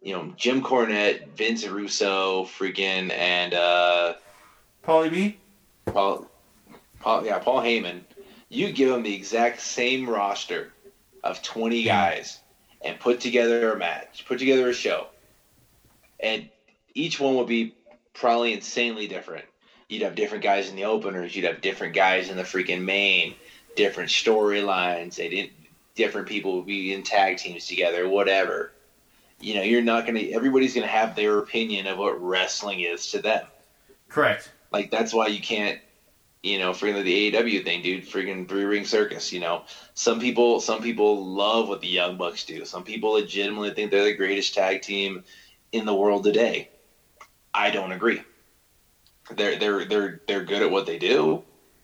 You 0.00 0.12
know, 0.12 0.34
Jim 0.36 0.62
Cornette, 0.62 1.28
Vince 1.30 1.66
Russo, 1.66 2.44
freaking, 2.44 3.10
and 3.12 3.54
uh, 3.54 4.14
Paulie 4.84 5.10
B. 5.10 5.38
Paul, 5.86 6.30
Paul, 7.00 7.24
yeah, 7.24 7.38
Paul 7.38 7.62
Heyman. 7.62 8.02
You 8.48 8.70
give 8.72 8.90
them 8.90 9.02
the 9.02 9.14
exact 9.14 9.60
same 9.60 10.08
roster 10.08 10.72
of 11.24 11.42
twenty 11.42 11.82
guys 11.82 12.40
and 12.84 13.00
put 13.00 13.18
together 13.18 13.72
a 13.72 13.78
match, 13.78 14.24
put 14.28 14.38
together 14.38 14.68
a 14.68 14.74
show, 14.74 15.08
and 16.20 16.48
each 16.94 17.18
one 17.20 17.36
would 17.36 17.48
be 17.48 17.74
probably 18.14 18.52
insanely 18.52 19.06
different. 19.06 19.44
You'd 19.88 20.02
have 20.02 20.14
different 20.14 20.44
guys 20.44 20.70
in 20.70 20.76
the 20.76 20.84
openers. 20.84 21.34
You'd 21.36 21.44
have 21.44 21.60
different 21.60 21.94
guys 21.94 22.30
in 22.30 22.36
the 22.36 22.42
freaking 22.42 22.82
main, 22.82 23.34
different 23.76 24.10
storylines. 24.10 25.16
They 25.16 25.28
didn't. 25.28 25.52
different 25.94 26.28
people 26.28 26.56
would 26.56 26.66
be 26.66 26.92
in 26.92 27.02
tag 27.02 27.36
teams 27.36 27.66
together, 27.66 28.08
whatever. 28.08 28.72
You 29.40 29.54
know, 29.54 29.62
you're 29.62 29.82
not 29.82 30.06
gonna. 30.06 30.20
Everybody's 30.20 30.74
gonna 30.74 30.86
have 30.86 31.14
their 31.14 31.38
opinion 31.38 31.86
of 31.86 31.98
what 31.98 32.20
wrestling 32.22 32.80
is 32.80 33.10
to 33.10 33.20
them. 33.20 33.46
Correct. 34.08 34.50
Like 34.72 34.90
that's 34.90 35.12
why 35.12 35.26
you 35.26 35.40
can't. 35.42 35.80
You 36.42 36.58
know, 36.58 36.72
freaking 36.72 37.04
the 37.04 37.32
AEW 37.32 37.64
thing, 37.64 37.82
dude. 37.82 38.06
Freaking 38.06 38.46
three 38.46 38.64
ring 38.64 38.84
circus. 38.84 39.32
You 39.32 39.40
know, 39.40 39.64
some 39.94 40.20
people, 40.20 40.60
some 40.60 40.82
people 40.82 41.24
love 41.24 41.68
what 41.68 41.80
the 41.80 41.88
Young 41.88 42.18
Bucks 42.18 42.44
do. 42.44 42.66
Some 42.66 42.84
people 42.84 43.12
legitimately 43.12 43.72
think 43.72 43.90
they're 43.90 44.04
the 44.04 44.12
greatest 44.12 44.52
tag 44.54 44.82
team 44.82 45.24
in 45.72 45.86
the 45.86 45.94
world 45.94 46.22
today. 46.22 46.68
I 47.54 47.70
don't 47.70 47.92
agree. 47.92 48.20
They're 49.30 49.58
they're 49.58 49.84
they're 49.84 50.20
they're 50.26 50.44
good 50.44 50.62
at 50.62 50.70
what 50.70 50.86
they 50.86 50.98
do. 50.98 51.42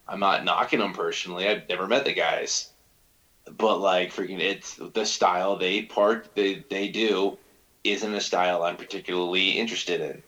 I'm 0.08 0.20
not 0.20 0.44
knocking 0.44 0.80
them 0.80 0.92
personally. 0.92 1.48
I've 1.48 1.68
never 1.68 1.86
met 1.86 2.04
the 2.04 2.12
guys, 2.12 2.72
but 3.56 3.78
like 3.80 4.12
freaking, 4.12 4.40
it's 4.40 4.74
the 4.76 5.06
style 5.06 5.56
they 5.56 5.82
part 5.82 6.34
they 6.34 6.64
they 6.68 6.88
do 6.88 7.38
isn't 7.84 8.14
a 8.14 8.20
style 8.20 8.62
I'm 8.62 8.76
particularly 8.76 9.50
interested 9.50 10.00
in. 10.00 10.22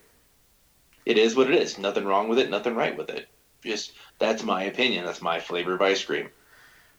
It 1.04 1.18
is 1.18 1.34
what 1.34 1.50
it 1.50 1.60
is. 1.60 1.78
Nothing 1.78 2.04
wrong 2.04 2.28
with 2.28 2.38
it. 2.38 2.48
Nothing 2.48 2.76
right 2.76 2.96
with 2.96 3.10
it. 3.10 3.28
Just 3.64 3.92
that's 4.18 4.44
my 4.44 4.62
opinion. 4.64 5.04
That's 5.04 5.20
my 5.20 5.40
flavor 5.40 5.74
of 5.74 5.82
ice 5.82 6.04
cream. 6.04 6.30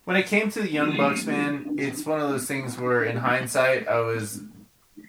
When 0.05 0.17
it 0.17 0.27
came 0.27 0.51
to 0.51 0.61
the 0.61 0.69
Young 0.69 0.97
Bucks, 0.97 1.25
man, 1.25 1.75
it's 1.77 2.05
one 2.05 2.19
of 2.19 2.29
those 2.29 2.45
things 2.45 2.77
where, 2.77 3.05
in 3.05 3.15
hindsight, 3.15 3.87
I 3.87 4.01
was, 4.01 4.41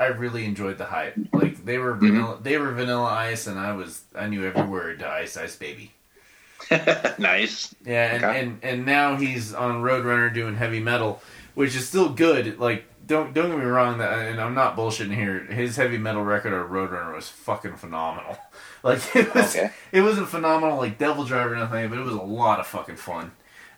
I 0.01 0.07
really 0.07 0.45
enjoyed 0.45 0.79
the 0.79 0.85
hype. 0.87 1.15
Like 1.33 1.65
they 1.65 1.79
were 1.79 1.95
vanilla, 1.95 2.39
they 2.43 2.59
were 2.59 2.73
Vanilla 2.73 3.05
Ice, 3.11 3.47
and 3.47 3.59
I 3.59 3.73
was, 3.73 4.03
I 4.15 4.27
knew 4.27 4.45
every 4.45 4.67
word 4.67 4.99
to 5.01 5.09
Ice 5.09 5.37
Ice 5.37 5.57
Baby. 5.57 5.93
nice. 7.19 7.75
Yeah, 7.85 8.15
and, 8.15 8.25
Okay. 8.25 8.41
and 8.41 8.59
and 8.63 8.87
now 8.87 9.17
he's 9.17 9.55
on 9.55 9.83
Roadrunner 9.83 10.33
doing 10.33 10.57
heavy 10.57 10.81
metal, 10.81 11.21
which 11.55 11.75
is 11.77 11.87
still 11.87 12.09
good. 12.09 12.59
Like 12.59 12.85
don't 13.07 13.35
don't 13.35 13.51
get 13.51 13.59
me 13.59 13.65
wrong, 13.65 13.99
that 13.99 14.19
and 14.19 14.41
I'm 14.41 14.55
not 14.55 14.77
bullshitting 14.77 15.15
here. 15.15 15.41
His 15.41 15.77
heavy 15.77 15.99
metal 15.99 16.23
record 16.23 16.53
on 16.55 16.69
Roadrunner 16.71 17.15
was 17.15 17.29
fucking 17.29 17.77
phenomenal. 17.77 18.39
Like 18.85 19.01
it 19.17 19.35
was, 19.35 19.57
Okay. 19.57 19.71
it 19.93 20.03
wasn't 20.03 20.29
phenomenal 20.29 20.77
like 20.77 20.99
DevilDriver 20.99 21.53
or 21.53 21.57
nothing, 21.57 21.89
but 21.89 21.97
it 21.99 22.05
was 22.05 22.13
a 22.15 22.21
lot 22.21 22.61
of 22.61 22.67
fucking 22.67 22.97
fun. 22.97 23.31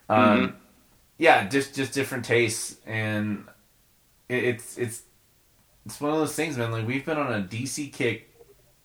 Um, 0.09 0.19
Mhm. 0.49 0.53
Yeah, 1.19 1.49
just 1.49 1.77
just 1.77 1.93
different 1.95 2.25
tastes, 2.25 2.75
and 2.85 3.47
it, 4.29 4.43
it's 4.43 4.77
it's 4.77 5.03
it's 5.87 6.01
one 6.01 6.13
of 6.13 6.19
those 6.19 6.35
things, 6.35 6.59
man. 6.59 6.73
Like 6.73 6.87
we've 6.87 7.07
been 7.07 7.17
on 7.17 7.33
a 7.33 7.43
DC 7.43 7.93
kick 7.93 8.29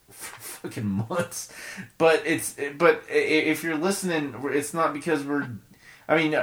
for 0.09 0.39
fucking 0.39 1.05
months, 1.09 1.51
but 1.97 2.21
it's 2.25 2.55
but 2.77 3.03
if 3.09 3.63
you're 3.63 3.75
listening, 3.75 4.35
it's 4.45 4.73
not 4.73 4.93
because 4.93 5.23
we're. 5.23 5.49
I 6.07 6.17
mean, 6.17 6.39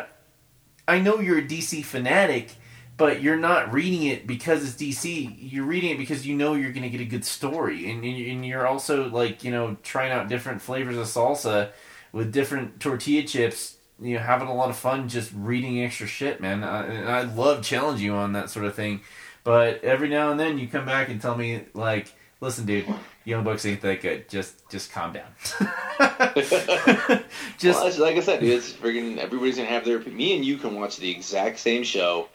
I 0.87 0.99
know 0.99 1.21
you're 1.21 1.39
a 1.39 1.47
DC 1.47 1.85
fanatic, 1.85 2.51
but 2.97 3.23
you're 3.23 3.37
not 3.37 3.73
reading 3.73 4.03
it 4.05 4.27
because 4.27 4.65
it's 4.65 4.75
DC. 4.83 5.37
You're 5.39 5.65
reading 5.65 5.91
it 5.91 5.99
because 5.99 6.27
you 6.27 6.35
know 6.35 6.55
you're 6.55 6.73
going 6.73 6.83
to 6.83 6.91
get 6.91 7.01
a 7.01 7.09
good 7.09 7.25
story, 7.25 7.89
and 7.91 8.05
and 8.05 8.45
you're 8.45 8.67
also 8.67 9.09
like 9.09 9.45
you 9.45 9.53
know 9.53 9.77
trying 9.85 10.11
out 10.11 10.29
different 10.29 10.61
flavors 10.61 10.97
of 10.97 11.07
salsa 11.07 11.71
with 12.13 12.33
different 12.33 12.81
tortilla 12.81 13.23
chips. 13.23 13.77
You 14.01 14.15
know, 14.15 14.23
having 14.23 14.49
a 14.49 14.55
lot 14.55 14.71
of 14.71 14.77
fun 14.77 15.09
just 15.09 15.33
reading 15.35 15.83
extra 15.83 16.07
shit, 16.07 16.41
man. 16.41 16.63
I, 16.63 16.87
and 16.87 17.09
I 17.09 17.23
love 17.23 17.63
challenging 17.65 18.07
you 18.07 18.15
on 18.15 18.33
that 18.33 18.49
sort 18.49 18.65
of 18.65 18.75
thing. 18.75 19.01
But 19.49 19.83
every 19.83 20.11
now 20.11 20.31
and 20.31 20.39
then 20.39 20.59
you 20.59 20.69
come 20.69 20.85
back 20.85 21.09
and 21.09 21.23
tell 21.23 21.35
me 21.35 21.63
like, 21.73 22.15
listen, 22.43 22.67
dude, 22.67 22.85
Young 23.25 23.45
Bucks 23.45 23.65
ain't 23.65 23.81
that 23.81 24.03
good. 24.03 24.29
Just 24.29 24.69
just 24.69 24.93
calm 24.93 25.15
down. 25.15 25.25
just 27.57 27.81
well, 27.83 27.99
like 27.99 28.17
I 28.17 28.21
said, 28.21 28.41
dude, 28.41 28.51
it's 28.51 28.71
freaking 28.71 29.17
everybody's 29.17 29.57
gonna 29.57 29.71
have 29.71 29.87
their. 29.87 30.01
Me 30.01 30.37
and 30.37 30.45
you 30.45 30.59
can 30.59 30.75
watch 30.75 30.99
the 30.99 31.11
exact 31.11 31.61
same 31.61 31.83
show. 31.83 32.29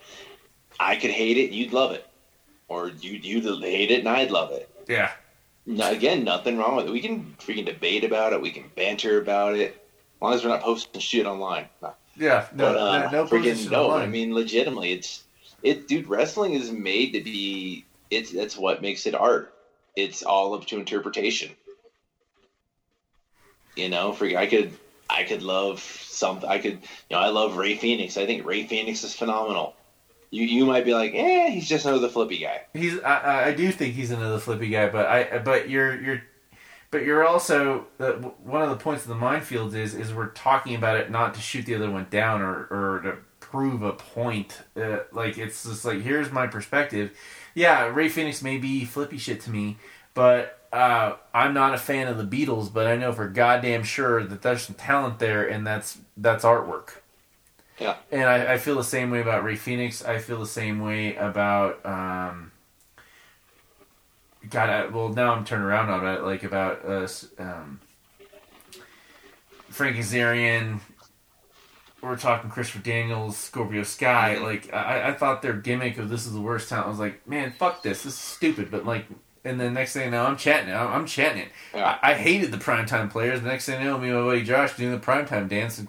I 0.79 0.95
could 0.95 1.11
hate 1.11 1.37
it, 1.37 1.51
and 1.51 1.53
you'd 1.53 1.71
love 1.71 1.91
it, 1.91 2.07
or 2.67 2.87
you 2.87 3.11
you'd 3.11 3.61
hate 3.61 3.91
it, 3.91 3.99
and 3.99 4.09
I'd 4.09 4.31
love 4.31 4.51
it. 4.51 4.67
yeah. 4.87 5.11
No, 5.67 5.91
again, 5.91 6.23
nothing 6.23 6.57
wrong 6.57 6.77
with 6.77 6.87
it. 6.87 6.91
We 6.91 6.99
can 6.99 7.35
freaking 7.39 7.67
debate 7.67 8.03
about 8.03 8.33
it. 8.33 8.41
We 8.41 8.49
can 8.49 8.71
banter 8.75 9.21
about 9.21 9.53
it, 9.53 9.87
as 10.15 10.21
long 10.21 10.33
as 10.33 10.43
we're 10.43 10.49
not 10.49 10.63
posting 10.63 10.99
shit 10.99 11.27
online. 11.27 11.67
Yeah, 12.17 12.47
no, 12.55 12.73
but 12.73 12.75
uh, 12.75 13.11
no, 13.11 13.23
no 13.23 13.29
freaking 13.29 13.69
no. 13.69 13.83
online. 13.83 14.01
I 14.01 14.07
mean, 14.07 14.33
legitimately, 14.33 14.93
it's 14.93 15.25
it, 15.63 15.87
dude. 15.87 16.07
Wrestling 16.07 16.53
is 16.53 16.71
made 16.71 17.13
to 17.13 17.21
be. 17.21 17.85
It's 18.11 18.31
that's 18.31 18.57
what 18.57 18.81
makes 18.81 19.05
it 19.05 19.15
art. 19.15 19.53
It's 19.95 20.23
all 20.23 20.53
up 20.53 20.65
to 20.67 20.79
interpretation. 20.79 21.51
You 23.75 23.89
know, 23.89 24.11
freaking, 24.11 24.37
I 24.37 24.45
could, 24.47 24.71
I 25.09 25.23
could 25.23 25.41
love 25.41 25.79
some. 25.79 26.43
I 26.47 26.59
could, 26.59 26.73
you 26.73 27.15
know, 27.15 27.19
I 27.19 27.29
love 27.29 27.57
Ray 27.57 27.75
Phoenix. 27.75 28.17
I 28.17 28.25
think 28.25 28.45
Ray 28.45 28.67
Phoenix 28.67 29.03
is 29.03 29.15
phenomenal. 29.15 29.75
You, 30.29 30.45
you 30.45 30.65
might 30.65 30.85
be 30.85 30.93
like, 30.93 31.13
eh, 31.15 31.49
he's 31.49 31.67
just 31.69 31.85
another 31.85 32.09
flippy 32.09 32.39
guy. 32.39 32.61
He's 32.73 32.99
I- 33.01 33.19
I, 33.19 33.45
I 33.49 33.53
do 33.53 33.71
think 33.71 33.93
he's 33.95 34.11
another 34.11 34.39
flippy 34.39 34.69
guy, 34.69 34.89
but 34.89 35.05
I 35.07 35.39
but 35.39 35.69
you're 35.69 35.99
you're 36.01 36.23
but 36.91 37.03
you're 37.03 37.25
also 37.25 37.87
uh, 37.99 38.13
one 38.13 38.61
of 38.61 38.69
the 38.69 38.75
points 38.75 39.03
of 39.03 39.09
the 39.09 39.15
minefields 39.15 39.73
is 39.75 39.95
is 39.95 40.13
we're 40.13 40.29
talking 40.29 40.75
about 40.75 40.97
it 40.97 41.09
not 41.09 41.33
to 41.35 41.39
shoot 41.41 41.65
the 41.65 41.75
other 41.75 41.89
one 41.89 42.07
down 42.09 42.41
or 42.41 42.67
or 42.69 42.99
to 43.03 43.17
prove 43.53 43.83
a 43.83 43.93
point. 43.93 44.63
Uh, 44.75 45.01
like 45.11 45.37
it's 45.37 45.63
just 45.63 45.85
like 45.85 46.01
here's 46.01 46.31
my 46.31 46.47
perspective. 46.47 47.15
Yeah, 47.53 47.85
Ray 47.85 48.09
Phoenix 48.09 48.41
may 48.41 48.57
be 48.57 48.83
flippy 48.83 49.19
shit 49.19 49.41
to 49.41 49.51
me, 49.51 49.77
but 50.15 50.59
uh, 50.73 51.17
I'm 51.35 51.53
not 51.53 51.75
a 51.75 51.77
fan 51.77 52.07
of 52.07 52.17
the 52.17 52.23
Beatles. 52.23 52.73
But 52.73 52.87
I 52.87 52.95
know 52.95 53.11
for 53.11 53.27
goddamn 53.27 53.83
sure 53.83 54.23
that 54.23 54.41
there's 54.41 54.63
some 54.63 54.75
talent 54.75 55.19
there, 55.19 55.47
and 55.47 55.67
that's 55.67 55.99
that's 56.17 56.43
artwork. 56.43 56.95
Yeah. 57.77 57.97
And 58.11 58.23
I, 58.23 58.53
I 58.53 58.57
feel 58.57 58.75
the 58.75 58.83
same 58.83 59.11
way 59.11 59.21
about 59.21 59.43
Ray 59.43 59.55
Phoenix. 59.55 60.03
I 60.03 60.17
feel 60.17 60.39
the 60.39 60.47
same 60.47 60.81
way 60.81 61.15
about 61.15 61.85
um, 61.85 62.51
God. 64.49 64.69
I, 64.69 64.87
well, 64.87 65.09
now 65.09 65.33
I'm 65.33 65.45
turning 65.45 65.65
around 65.65 65.91
on 65.91 66.07
it, 66.07 66.23
like 66.23 66.43
about 66.43 66.85
us, 66.85 67.27
um, 67.37 67.79
Frankie 69.69 69.99
Kazarian. 69.99 70.79
We're 72.03 72.17
talking 72.17 72.49
Christopher 72.49 72.83
Daniels, 72.83 73.37
Scorpio 73.37 73.83
Sky. 73.83 74.35
Mhm. 74.37 74.43
Like 74.43 74.73
I, 74.73 75.09
I 75.09 75.13
thought 75.13 75.41
their 75.41 75.53
gimmick 75.53 75.97
of 75.97 76.09
this 76.09 76.25
is 76.25 76.33
the 76.33 76.41
worst 76.41 76.67
talent. 76.67 76.87
I 76.87 76.89
was 76.89 76.99
like, 76.99 77.25
man, 77.27 77.53
fuck 77.53 77.81
this. 77.81 78.03
This 78.03 78.13
is 78.13 78.19
stupid. 78.19 78.69
But 78.69 78.85
like, 78.85 79.05
and 79.45 79.59
then 79.59 79.73
next 79.73 79.93
thing 79.93 80.07
I 80.07 80.09
know, 80.09 80.25
I'm 80.25 80.35
chatting. 80.35 80.73
I'm, 80.73 80.87
I'm 80.87 81.05
chatting 81.05 81.43
it. 81.43 81.49
Yeah. 81.73 81.97
I, 82.03 82.11
I 82.11 82.13
hated 82.15 82.51
the 82.51 82.57
primetime 82.57 83.09
players. 83.09 83.41
The 83.41 83.47
next 83.47 83.65
thing 83.67 83.79
I 83.79 83.85
know, 83.85 83.97
me 83.97 84.09
and 84.09 84.17
my 84.17 84.25
buddy 84.25 84.43
Josh 84.43 84.75
doing 84.75 84.91
the 84.91 84.99
primetime 84.99 85.47
dance. 85.47 85.79
And, 85.79 85.87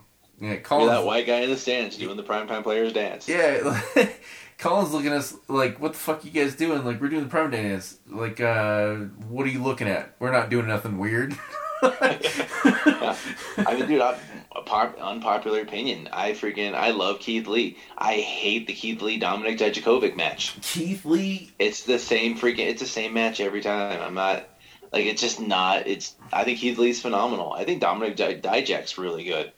Collins, 0.62 0.90
that 0.90 1.04
white 1.04 1.26
guy 1.26 1.40
in 1.40 1.50
the 1.50 1.56
stands 1.56 1.96
doing 1.96 2.16
the 2.16 2.22
primetime 2.22 2.62
players 2.62 2.92
dance. 2.92 3.28
yeah, 3.28 3.80
Colin's 4.58 4.92
looking 4.92 5.10
at 5.10 5.18
us 5.18 5.36
like, 5.48 5.80
"What 5.80 5.92
the 5.92 5.98
fuck 5.98 6.24
you 6.24 6.30
guys 6.30 6.54
doing?" 6.54 6.84
Like, 6.84 7.00
we're 7.00 7.08
doing 7.08 7.24
the 7.24 7.30
prime 7.30 7.50
dance. 7.50 7.98
Like, 8.08 8.40
uh, 8.40 8.94
what 9.28 9.46
are 9.46 9.50
you 9.50 9.62
looking 9.62 9.88
at? 9.88 10.14
We're 10.18 10.32
not 10.32 10.50
doing 10.50 10.66
nothing 10.66 10.98
weird. 10.98 11.36
I 11.82 13.76
mean, 13.76 13.86
dude, 13.86 14.00
I'm, 14.00 14.14
a 14.14 14.18
pop, 14.62 14.98
unpopular 14.98 15.60
opinion. 15.60 16.08
I 16.12 16.32
freaking 16.32 16.74
I 16.74 16.90
love 16.90 17.18
Keith 17.20 17.46
Lee. 17.46 17.76
I 17.98 18.14
hate 18.14 18.66
the 18.66 18.74
Keith 18.74 19.02
Lee 19.02 19.18
Dominic 19.18 19.58
Dijakovic 19.58 20.16
match. 20.16 20.56
Keith 20.62 21.04
Lee, 21.04 21.52
It's 21.58 21.82
the 21.82 21.98
same 21.98 22.36
freaking. 22.38 22.66
It's 22.68 22.80
the 22.80 22.88
same 22.88 23.12
match 23.14 23.40
every 23.40 23.60
time. 23.60 24.00
I'm 24.00 24.14
not 24.14 24.48
like 24.92 25.06
it's 25.06 25.20
just 25.20 25.40
not. 25.40 25.86
It's 25.86 26.14
I 26.32 26.44
think 26.44 26.58
Keith 26.60 26.78
Lee's 26.78 27.02
phenomenal. 27.02 27.52
I 27.52 27.64
think 27.64 27.80
Dominic 27.80 28.16
Di- 28.16 28.40
Dijak's 28.40 28.98
really 28.98 29.24
good. 29.24 29.52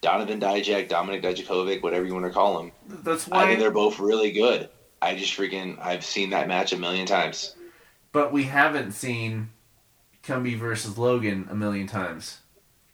Donovan 0.00 0.40
Dijak, 0.40 0.88
Dominic 0.88 1.22
Dijakovic, 1.22 1.82
whatever 1.82 2.04
you 2.06 2.14
want 2.14 2.26
to 2.26 2.30
call 2.32 2.60
him. 2.60 2.72
that's 3.02 3.26
why 3.26 3.42
I 3.42 3.46
think 3.46 3.58
they're 3.58 3.70
both 3.72 3.98
really 3.98 4.30
good. 4.30 4.68
I 5.02 5.16
just 5.16 5.36
freaking 5.36 5.78
I've 5.80 6.04
seen 6.04 6.30
that 6.30 6.48
match 6.48 6.72
a 6.72 6.76
million 6.76 7.06
times. 7.06 7.54
But 8.12 8.32
we 8.32 8.44
haven't 8.44 8.92
seen 8.92 9.50
Cumby 10.22 10.56
versus 10.56 10.96
Logan 10.98 11.48
a 11.50 11.54
million 11.54 11.86
times. 11.86 12.38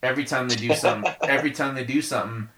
Every 0.05 0.24
time 0.24 0.48
they 0.48 0.56
do 0.56 0.74
something, 0.74 1.12
every 1.22 1.51
time 1.51 1.74
they 1.74 1.85
do 1.85 2.02
something, 2.02 2.48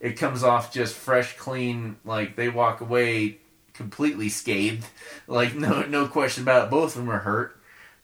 it 0.00 0.18
comes 0.18 0.42
off 0.42 0.72
just 0.72 0.94
fresh, 0.94 1.36
clean. 1.36 1.96
Like 2.04 2.36
they 2.36 2.48
walk 2.48 2.80
away 2.80 3.38
completely 3.72 4.28
scathed. 4.28 4.86
Like 5.26 5.54
no, 5.54 5.82
no 5.82 6.08
question 6.08 6.42
about 6.42 6.66
it. 6.66 6.70
Both 6.70 6.96
of 6.96 7.02
them 7.02 7.10
are 7.10 7.18
hurt, 7.18 7.60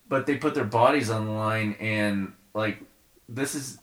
but 0.09 0.27
they 0.27 0.37
put 0.37 0.55
their 0.55 0.65
bodies 0.65 1.11
on 1.11 1.27
the 1.27 1.33
line, 1.33 1.77
and 1.81 2.33
like 2.55 2.83
this 3.29 3.55
is. 3.55 3.79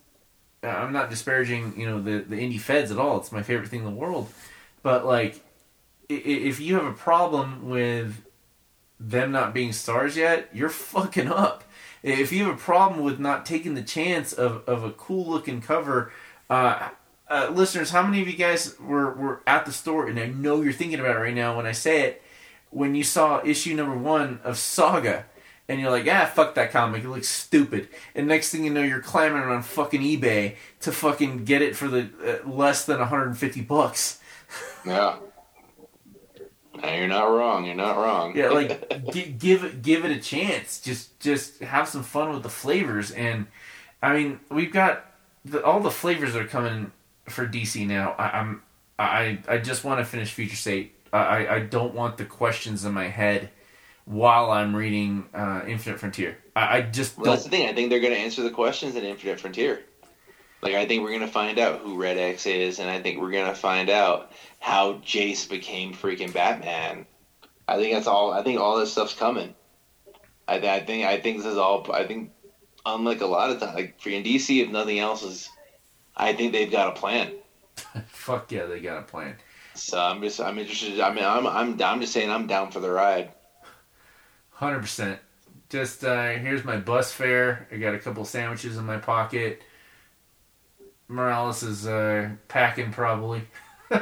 I'm 0.62 0.91
not 0.91 1.10
disparaging, 1.10 1.80
you 1.80 1.86
know, 1.86 2.02
the 2.02 2.20
the 2.20 2.36
indie 2.36 2.60
feds 2.60 2.91
at 2.91 2.98
all. 2.98 3.18
It's 3.18 3.32
my 3.32 3.44
favorite 3.44 3.70
thing 3.70 3.80
in 3.80 3.86
the 3.86 3.91
world, 3.91 4.30
but 4.84 5.06
like, 5.06 5.41
if 6.10 6.60
you 6.60 6.76
have 6.76 6.86
a 6.86 6.91
problem 6.91 7.70
with 7.70 8.22
them 9.00 9.32
not 9.32 9.54
being 9.54 9.72
stars 9.72 10.18
yet, 10.18 10.50
you're 10.54 10.70
fucking 10.70 11.30
up. 11.30 11.64
If 12.02 12.32
you 12.32 12.46
have 12.46 12.56
a 12.56 12.58
problem 12.58 13.04
with 13.04 13.20
not 13.20 13.46
taking 13.46 13.74
the 13.74 13.84
chance 13.84 14.34
of, 14.34 14.64
of 14.68 14.84
a 14.84 14.92
cool 14.92 15.30
looking 15.30 15.62
cover, 15.62 16.12
uh, 16.50 16.90
uh, 17.30 17.52
listeners, 17.54 17.92
how 17.92 18.02
many 18.04 18.22
of 18.22 18.28
you 18.28 18.38
guys 18.38 18.80
were, 18.80 19.14
were 19.14 19.42
at 19.46 19.66
the 19.66 19.72
store? 19.72 20.08
And 20.08 20.20
I 20.20 20.28
know 20.28 20.62
you're 20.62 20.74
thinking 20.74 21.00
about 21.00 21.18
it 21.18 21.20
right 21.20 21.36
now 21.36 21.58
when 21.58 21.66
I 21.66 21.74
say 21.74 22.02
it. 22.02 22.24
When 22.72 22.96
you 22.96 23.04
saw 23.04 23.42
issue 23.44 23.76
number 23.76 23.98
one 23.98 24.40
of 24.44 24.58
Saga, 24.58 25.26
and 25.70 25.80
you're 25.80 25.92
like, 25.92 26.08
ah, 26.08 26.26
fuck 26.26 26.56
that 26.56 26.72
comic, 26.72 27.04
it 27.04 27.10
looks 27.10 27.28
stupid. 27.30 27.90
And 28.16 28.28
next 28.28 28.50
thing 28.50 28.64
you 28.64 28.72
know, 28.72 28.82
you're 28.82 29.02
clamoring 29.02 29.50
on 29.50 29.62
fucking 29.62 30.02
eBay 30.02 30.56
to 30.82 30.92
fucking 30.92 31.46
get 31.46 31.62
it 31.62 31.76
for 31.76 31.88
the 31.88 32.10
uh, 32.26 32.50
less 32.50 32.86
than 32.86 32.98
150 32.98 33.62
bucks. 33.62 34.20
Yeah. 34.86 35.18
No, 36.82 36.94
you're 36.94 37.08
not 37.08 37.26
wrong. 37.26 37.66
You're 37.66 37.76
not 37.76 37.98
wrong. 37.98 38.36
Yeah, 38.36 38.50
like 38.50 39.12
g- 39.14 39.36
give 39.38 39.64
it 39.64 39.82
give 39.82 40.06
it 40.06 40.12
a 40.12 40.20
chance. 40.20 40.80
Just 40.80 41.20
just 41.20 41.60
have 41.60 41.88
some 41.88 42.04
fun 42.04 42.34
with 42.34 42.44
the 42.44 42.50
flavors, 42.50 43.12
and 43.12 43.48
I 44.02 44.14
mean 44.14 44.40
we've 44.50 44.72
got 44.72 45.06
the, 45.46 45.64
all 45.64 45.80
the 45.80 45.92
flavors 45.92 46.36
are 46.36 46.46
coming 46.46 46.92
for 47.26 47.48
DC 47.48 47.86
now. 47.88 48.16
I, 48.18 48.40
I'm 48.40 48.62
I 48.98 49.40
I 49.48 49.58
just 49.58 49.84
want 49.84 50.00
to 50.00 50.06
finish 50.06 50.32
Future 50.34 50.56
State. 50.56 50.96
I 51.12 51.48
I 51.48 51.60
don't 51.60 51.94
want 51.94 52.18
the 52.18 52.26
questions 52.26 52.86
in 52.86 52.94
my 52.94 53.08
head 53.08 53.50
while 54.06 54.52
I'm 54.52 54.76
reading 54.76 55.30
uh, 55.34 55.62
Infinite 55.68 56.00
Frontier. 56.00 56.38
I, 56.56 56.78
I 56.78 56.82
just 56.82 57.18
Well, 57.18 57.32
that's 57.32 57.44
the 57.44 57.50
thing. 57.50 57.70
I 57.70 57.74
think 57.74 57.90
they're 57.90 58.00
going 58.00 58.14
to 58.14 58.20
answer 58.20 58.42
the 58.42 58.50
questions 58.50 58.96
in 58.96 59.04
Infinite 59.04 59.40
Frontier. 59.40 59.82
Like, 60.61 60.76
I 60.76 60.86
think 60.86 61.03
we're 61.03 61.10
going 61.10 61.22
to 61.22 61.27
find 61.27 61.57
out 61.57 61.80
who 61.80 61.98
Red 61.98 62.18
X 62.18 62.45
is, 62.45 62.80
and 62.80 62.90
I 62.90 63.02
think 63.02 63.19
we're 63.19 63.31
going 63.31 63.48
to 63.48 63.56
find 63.56 63.90
out 63.90 64.31
how 64.60 64.94
Jace 64.95 65.49
became 65.49 65.94
freaking 65.94 66.34
Batman. 66.34 67.06
I 67.68 67.77
think 67.77 67.94
that's 67.94 68.07
all. 68.07 68.34
I 68.34 68.44
think 68.44 68.60
all 68.60 68.77
this 68.77 68.91
stuff's 68.91 69.14
coming. 69.14 69.56
I, 70.48 70.56
I 70.56 70.80
think. 70.81 71.06
I 71.06 71.19
think 71.19 71.38
this 71.38 71.45
is 71.45 71.57
all. 71.57 71.90
I 71.94 72.06
think, 72.06 72.31
unlike 72.86 73.22
a 73.22 73.27
lot 73.27 73.52
of 73.52 73.60
times, 73.60 73.76
like 73.76 74.02
freaking 74.02 74.26
DC, 74.26 74.64
if 74.64 74.69
nothing 74.69 74.99
else 74.99 75.23
is, 75.23 75.49
I 76.15 76.34
think 76.34 76.52
they've 76.52 76.72
got 76.72 76.98
a 76.98 76.99
plan. 76.99 77.34
Fuck 78.07 78.52
yeah, 78.52 78.65
they 78.65 78.80
got 78.80 78.98
a 78.98 79.03
plan. 79.03 79.36
So 79.76 79.99
I'm 79.99 80.22
just. 80.22 80.41
I'm 80.41 80.57
interested. 80.57 80.99
I 80.99 81.14
mean, 81.14 81.23
I'm. 81.23 81.48
I'm. 81.48 81.81
I'm 81.81 82.02
just 82.02 82.11
saying. 82.11 82.30
I'm 82.30 82.48
down 82.48 82.72
for 82.72 82.80
the 82.80 82.90
ride. 82.90 83.31
Hundred 84.49 84.81
percent. 84.81 85.19
Just 85.69 86.03
uh, 86.03 86.31
here's 86.31 86.65
my 86.65 86.77
bus 86.77 87.14
fare. 87.14 87.68
I 87.72 87.77
got 87.77 87.94
a 87.94 87.99
couple 87.99 88.26
sandwiches 88.26 88.77
in 88.77 88.86
my 88.86 88.98
pocket. 88.98 89.61
Morales 91.10 91.64
is 91.64 91.88
uh, 91.88 92.30
packing 92.48 92.91
probably. 92.91 93.41
I 93.91 93.99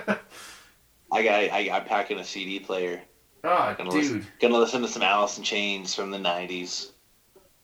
got. 1.09 1.33
I, 1.51 1.69
I'm 1.71 1.85
packing 1.85 2.19
a 2.19 2.23
CD 2.23 2.59
player. 2.59 3.01
Oh, 3.43 3.73
Gonna 3.77 3.89
dude, 3.89 4.03
listen, 4.03 4.27
gonna 4.41 4.57
listen 4.57 4.81
to 4.81 4.87
some 4.87 5.01
Alice 5.01 5.37
in 5.37 5.43
Chains 5.43 5.95
from 5.95 6.11
the 6.11 6.17
'90s. 6.17 6.91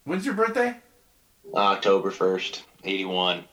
when's 0.05 0.25
your 0.25 0.33
birthday? 0.35 0.77
October 1.53 2.09
first, 2.09 2.63
eighty-one. 2.85 3.43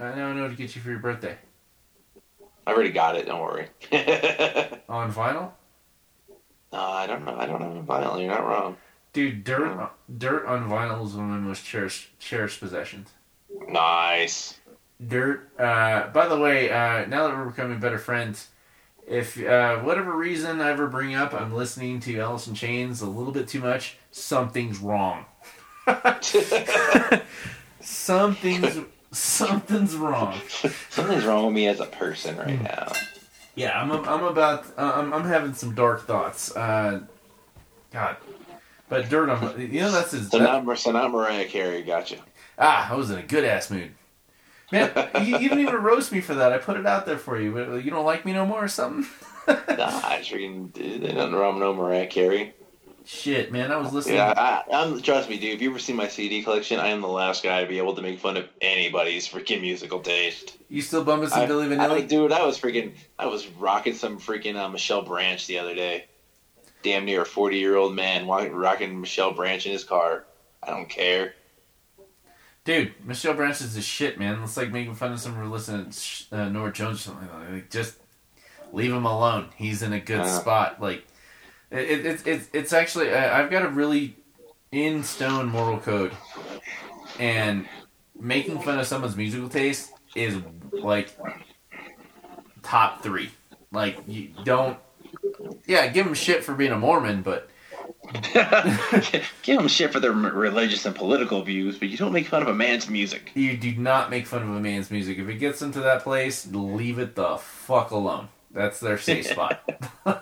I 0.00 0.14
now 0.16 0.32
know 0.32 0.42
what 0.42 0.50
to 0.50 0.56
get 0.56 0.74
you 0.74 0.82
for 0.82 0.90
your 0.90 0.98
birthday. 0.98 1.36
I 2.66 2.72
already 2.72 2.90
got 2.90 3.14
it. 3.16 3.26
Don't 3.26 3.40
worry. 3.40 3.68
On 4.88 5.12
vinyl, 5.12 5.52
No, 6.72 6.78
I 6.80 7.06
don't 7.06 7.24
know. 7.24 7.36
I 7.38 7.46
don't 7.46 7.60
have 7.60 7.76
a 7.76 7.82
vinyl. 7.82 8.18
You're 8.18 8.28
not 8.28 8.44
wrong. 8.44 8.76
dude. 9.12 9.44
Dirt, 9.44 9.68
uh-huh. 9.68 9.88
dirt 10.18 10.46
on 10.46 10.68
vinyl 10.68 11.06
is 11.06 11.14
one 11.14 11.24
of 11.26 11.30
my 11.30 11.38
most 11.38 11.64
cherished 11.64 12.18
cherished 12.18 12.58
possessions. 12.60 13.10
Nice. 13.72 14.58
Dirt. 15.06 15.48
Uh, 15.58 16.08
by 16.08 16.28
the 16.28 16.38
way, 16.38 16.70
uh, 16.70 17.06
now 17.06 17.26
that 17.26 17.36
we're 17.36 17.46
becoming 17.46 17.80
better 17.80 17.98
friends, 17.98 18.48
if 19.06 19.42
uh, 19.44 19.78
whatever 19.78 20.16
reason 20.16 20.60
I 20.60 20.70
ever 20.70 20.86
bring 20.86 21.14
up, 21.14 21.34
I'm 21.34 21.52
listening 21.52 21.98
to 22.00 22.20
Alice 22.20 22.46
in 22.46 22.54
Chains 22.54 23.00
a 23.00 23.06
little 23.06 23.32
bit 23.32 23.48
too 23.48 23.60
much. 23.60 23.96
Something's 24.12 24.78
wrong. 24.78 25.24
something's 27.80 28.78
something's 29.10 29.94
wrong. 29.96 30.40
Something's 30.90 31.24
wrong 31.24 31.46
with 31.46 31.54
me 31.54 31.66
as 31.68 31.80
a 31.80 31.86
person 31.86 32.36
right 32.36 32.56
Hmm. 32.56 32.64
now. 32.64 32.92
Yeah, 33.54 33.80
I'm 33.80 33.90
I'm 33.90 34.24
about 34.24 34.66
uh, 34.78 34.92
I'm 34.94 35.12
I'm 35.12 35.24
having 35.24 35.54
some 35.54 35.74
dark 35.74 36.06
thoughts. 36.06 36.54
Uh, 36.56 37.00
God, 37.92 38.16
but 38.88 39.08
dirt 39.10 39.28
on 39.28 39.60
you 39.60 39.80
know 39.80 39.90
that's 39.90 40.12
his. 40.12 40.30
So 40.30 40.38
that- 40.38 40.64
not, 40.64 40.78
so 40.78 40.92
Mariah 40.92 41.46
Carey. 41.46 41.82
Gotcha. 41.82 42.16
Ah, 42.62 42.92
I 42.92 42.96
was 42.96 43.10
in 43.10 43.18
a 43.18 43.22
good 43.22 43.44
ass 43.44 43.70
mood. 43.70 43.92
Man, 44.70 44.90
you, 45.20 45.38
you 45.38 45.48
didn't 45.50 45.60
even 45.60 45.82
roast 45.82 46.12
me 46.12 46.22
for 46.22 46.34
that. 46.34 46.52
I 46.52 46.58
put 46.58 46.78
it 46.78 46.86
out 46.86 47.04
there 47.04 47.18
for 47.18 47.38
you. 47.38 47.76
You 47.76 47.90
don't 47.90 48.06
like 48.06 48.24
me 48.24 48.32
no 48.32 48.46
more 48.46 48.64
or 48.64 48.68
something? 48.68 49.06
Nah, 49.44 49.56
I 49.58 50.20
freaking 50.22 50.72
did. 50.72 51.02
Nothing 51.02 51.34
wrong 51.34 51.54
with 51.54 51.64
no 51.64 51.74
Mariah 51.74 52.06
Carey. 52.06 52.54
Shit, 53.04 53.50
man, 53.50 53.72
I 53.72 53.76
was 53.76 53.92
listening. 53.92 54.18
Yeah, 54.18 54.32
I, 54.36 54.62
I'm. 54.72 55.02
Trust 55.02 55.28
me, 55.28 55.36
dude. 55.36 55.54
If 55.54 55.62
you 55.62 55.70
ever 55.70 55.80
see 55.80 55.92
my 55.92 56.06
CD 56.06 56.44
collection, 56.44 56.78
I 56.78 56.88
am 56.88 57.00
the 57.00 57.08
last 57.08 57.42
guy 57.42 57.60
to 57.60 57.66
be 57.66 57.78
able 57.78 57.96
to 57.96 58.02
make 58.02 58.20
fun 58.20 58.36
of 58.36 58.48
anybody's 58.60 59.28
freaking 59.28 59.60
musical 59.60 59.98
taste. 59.98 60.56
You 60.68 60.80
still 60.80 61.02
bumming 61.02 61.28
some 61.28 61.40
I, 61.40 61.46
Billy 61.46 61.66
I, 61.66 61.70
Vanilli? 61.70 62.06
dude, 62.06 62.30
I 62.30 62.46
was 62.46 62.60
freaking. 62.60 62.92
I 63.18 63.26
was 63.26 63.48
rocking 63.48 63.94
some 63.94 64.20
freaking 64.20 64.54
uh, 64.54 64.68
Michelle 64.68 65.02
Branch 65.02 65.44
the 65.48 65.58
other 65.58 65.74
day. 65.74 66.04
Damn 66.84 67.04
near 67.04 67.22
a 67.22 67.26
40 67.26 67.58
year 67.58 67.76
old 67.76 67.96
man 67.96 68.28
rocking 68.28 69.00
Michelle 69.00 69.32
Branch 69.32 69.66
in 69.66 69.72
his 69.72 69.82
car. 69.82 70.24
I 70.62 70.70
don't 70.70 70.88
care. 70.88 71.34
Dude, 72.64 72.92
Michelle 73.04 73.34
Branch 73.34 73.60
is 73.60 73.74
the 73.74 73.82
shit, 73.82 74.18
man. 74.18 74.40
It's 74.42 74.56
like 74.56 74.70
making 74.70 74.94
fun 74.94 75.12
of 75.12 75.18
someone 75.20 75.44
who 75.44 75.50
listens 75.52 76.26
to 76.30 76.42
uh, 76.42 76.48
Norah 76.48 76.72
Jones 76.72 76.98
or 76.98 77.02
something 77.02 77.28
like 77.28 77.46
that. 77.48 77.54
Like, 77.54 77.70
just 77.70 77.96
leave 78.72 78.92
him 78.92 79.04
alone. 79.04 79.48
He's 79.56 79.82
in 79.82 79.92
a 79.92 79.98
good 80.00 80.20
Uh. 80.20 80.26
spot. 80.40 80.80
Like, 80.80 81.04
it, 81.70 81.78
it, 81.90 82.06
it's 82.06 82.22
it's 82.24 82.48
it's 82.52 82.72
actually 82.72 83.12
I, 83.12 83.40
I've 83.42 83.50
got 83.50 83.64
a 83.64 83.68
really 83.68 84.14
in 84.70 85.02
stone 85.02 85.48
moral 85.48 85.78
code, 85.78 86.12
and 87.18 87.66
making 88.18 88.60
fun 88.60 88.78
of 88.78 88.86
someone's 88.86 89.16
musical 89.16 89.48
taste 89.48 89.90
is 90.14 90.36
like 90.72 91.08
top 92.62 93.02
three. 93.02 93.30
Like, 93.72 93.98
you 94.06 94.30
don't. 94.44 94.78
Yeah, 95.66 95.88
give 95.88 96.06
him 96.06 96.14
shit 96.14 96.44
for 96.44 96.54
being 96.54 96.72
a 96.72 96.78
Mormon, 96.78 97.22
but 97.22 97.48
Give 99.42 99.58
them 99.58 99.68
shit 99.68 99.92
for 99.92 100.00
their 100.00 100.12
religious 100.12 100.84
and 100.86 100.94
political 100.94 101.42
views, 101.42 101.78
but 101.78 101.88
you 101.88 101.96
don't 101.96 102.12
make 102.12 102.26
fun 102.26 102.42
of 102.42 102.48
a 102.48 102.54
man's 102.54 102.88
music. 102.90 103.30
You 103.34 103.56
do 103.56 103.74
not 103.76 104.10
make 104.10 104.26
fun 104.26 104.42
of 104.42 104.48
a 104.50 104.60
man's 104.60 104.90
music. 104.90 105.18
If 105.18 105.28
it 105.28 105.34
gets 105.36 105.62
into 105.62 105.80
that 105.80 106.02
place, 106.02 106.46
leave 106.50 106.98
it 106.98 107.14
the 107.14 107.36
fuck 107.38 107.90
alone. 107.90 108.28
That's 108.50 108.80
their 108.80 108.98
safe 108.98 109.26
spot. 109.28 109.62
All 110.04 110.14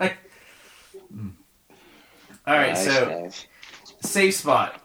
right, 2.56 2.72
Nice, 2.72 2.84
so 2.84 3.22
nice. 3.22 3.46
safe 4.02 4.34
spot, 4.34 4.80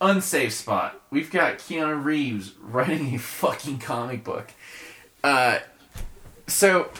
unsafe 0.00 0.52
spot. 0.54 1.00
We've 1.10 1.30
got 1.30 1.58
Keanu 1.58 2.02
Reeves 2.02 2.52
writing 2.60 3.14
a 3.14 3.18
fucking 3.18 3.78
comic 3.78 4.24
book. 4.24 4.52
Uh, 5.22 5.58
so 6.46 6.90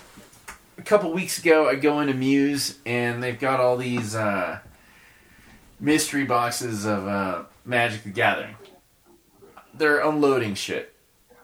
a 0.77 0.83
couple 0.83 1.13
weeks 1.13 1.39
ago, 1.39 1.69
I 1.69 1.77
go 1.77 2.01
into 2.01 2.15
Muse 2.15 2.79
and 2.87 3.23
they've 3.23 3.39
got 3.39 3.61
all 3.61 3.77
these 3.77 4.15
uh, 4.15 4.59
mystery 5.81 6.25
boxes 6.25 6.85
of 6.85 7.07
uh, 7.07 7.43
Magic 7.65 8.03
the 8.05 8.11
Gathering. 8.11 8.57
They're 9.75 10.01
unloading 10.01 10.55
shit. 10.55 10.95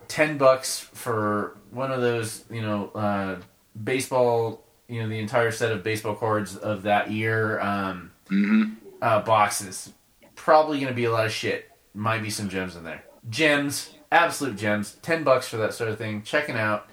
Ten 0.08 0.38
bucks 0.38 0.78
for 0.78 1.56
one 1.70 1.92
of 1.92 2.00
those, 2.00 2.44
you 2.50 2.60
know, 2.62 2.90
uh, 2.94 3.36
baseball. 3.82 4.62
You 4.88 5.02
know, 5.02 5.08
the 5.08 5.18
entire 5.18 5.50
set 5.50 5.72
of 5.72 5.82
baseball 5.82 6.14
cards 6.14 6.56
of 6.56 6.82
that 6.82 7.10
year. 7.10 7.58
Um, 7.60 8.10
Mhm. 8.26 8.76
uh, 9.00 9.20
boxes. 9.22 9.92
Probably 10.36 10.78
going 10.78 10.92
to 10.92 10.94
be 10.96 11.04
a 11.04 11.10
lot 11.12 11.24
of 11.26 11.32
shit. 11.32 11.70
Might 11.94 12.22
be 12.22 12.28
some 12.30 12.48
gems 12.48 12.76
in 12.76 12.84
there. 12.84 13.02
Gems, 13.30 13.94
absolute 14.12 14.56
gems. 14.56 14.96
Ten 15.02 15.24
bucks 15.24 15.48
for 15.48 15.56
that 15.58 15.72
sort 15.74 15.88
of 15.90 15.96
thing. 15.98 16.22
Checking 16.22 16.56
out. 16.56 16.86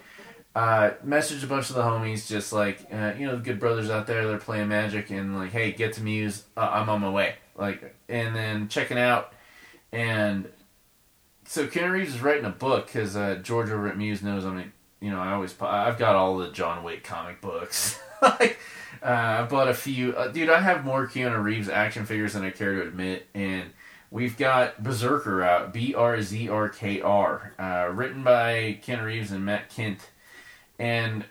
Uh, 0.53 0.91
message 1.03 1.43
a 1.43 1.47
bunch 1.47 1.69
of 1.69 1.75
the 1.77 1.81
homies, 1.81 2.27
just 2.27 2.51
like 2.51 2.85
uh, 2.91 3.13
you 3.17 3.25
know, 3.25 3.35
the 3.37 3.41
good 3.41 3.59
brothers 3.59 3.89
out 3.89 4.05
there. 4.07 4.27
They're 4.27 4.37
playing 4.37 4.67
Magic, 4.67 5.09
and 5.09 5.37
like, 5.37 5.51
hey, 5.51 5.71
get 5.71 5.93
to 5.93 6.01
Muse. 6.03 6.43
Uh, 6.57 6.69
I'm 6.73 6.89
on 6.89 6.99
my 7.01 7.09
way. 7.09 7.35
Like, 7.57 7.95
and 8.09 8.35
then 8.35 8.67
checking 8.67 8.97
out, 8.97 9.31
and 9.93 10.49
so 11.45 11.67
Keanu 11.67 11.91
Reeves 11.91 12.15
is 12.15 12.21
writing 12.21 12.45
a 12.45 12.49
book 12.49 12.87
because 12.87 13.15
uh, 13.15 13.35
George 13.41 13.69
over 13.69 13.87
at 13.87 13.97
Muse 13.97 14.21
knows 14.21 14.45
I'm. 14.45 14.57
a- 14.57 14.71
You 15.01 15.09
know, 15.11 15.19
I 15.19 15.31
always 15.33 15.55
I've 15.61 15.97
got 15.97 16.15
all 16.15 16.37
the 16.37 16.49
John 16.51 16.83
Wick 16.83 17.03
comic 17.03 17.39
books. 17.41 17.99
like, 18.21 18.57
uh, 19.01 19.07
I 19.07 19.43
bought 19.43 19.67
a 19.69 19.73
few. 19.73 20.13
Uh, 20.15 20.27
dude, 20.27 20.49
I 20.49 20.59
have 20.61 20.83
more 20.85 21.07
Keanu 21.07 21.41
Reeves 21.41 21.69
action 21.69 22.05
figures 22.05 22.33
than 22.33 22.43
I 22.43 22.49
care 22.51 22.75
to 22.75 22.81
admit, 22.87 23.25
and 23.33 23.71
we've 24.11 24.37
got 24.37 24.83
Berserker 24.83 25.41
out, 25.43 25.73
B 25.73 25.93
R 25.95 26.21
Z 26.21 26.49
R 26.49 26.67
K 26.69 26.99
R, 27.01 27.53
uh, 27.57 27.89
written 27.93 28.21
by 28.23 28.79
Keanu 28.85 29.05
Reeves 29.05 29.31
and 29.31 29.43
Matt 29.45 29.69
Kindt, 29.71 29.99
and 30.81 31.23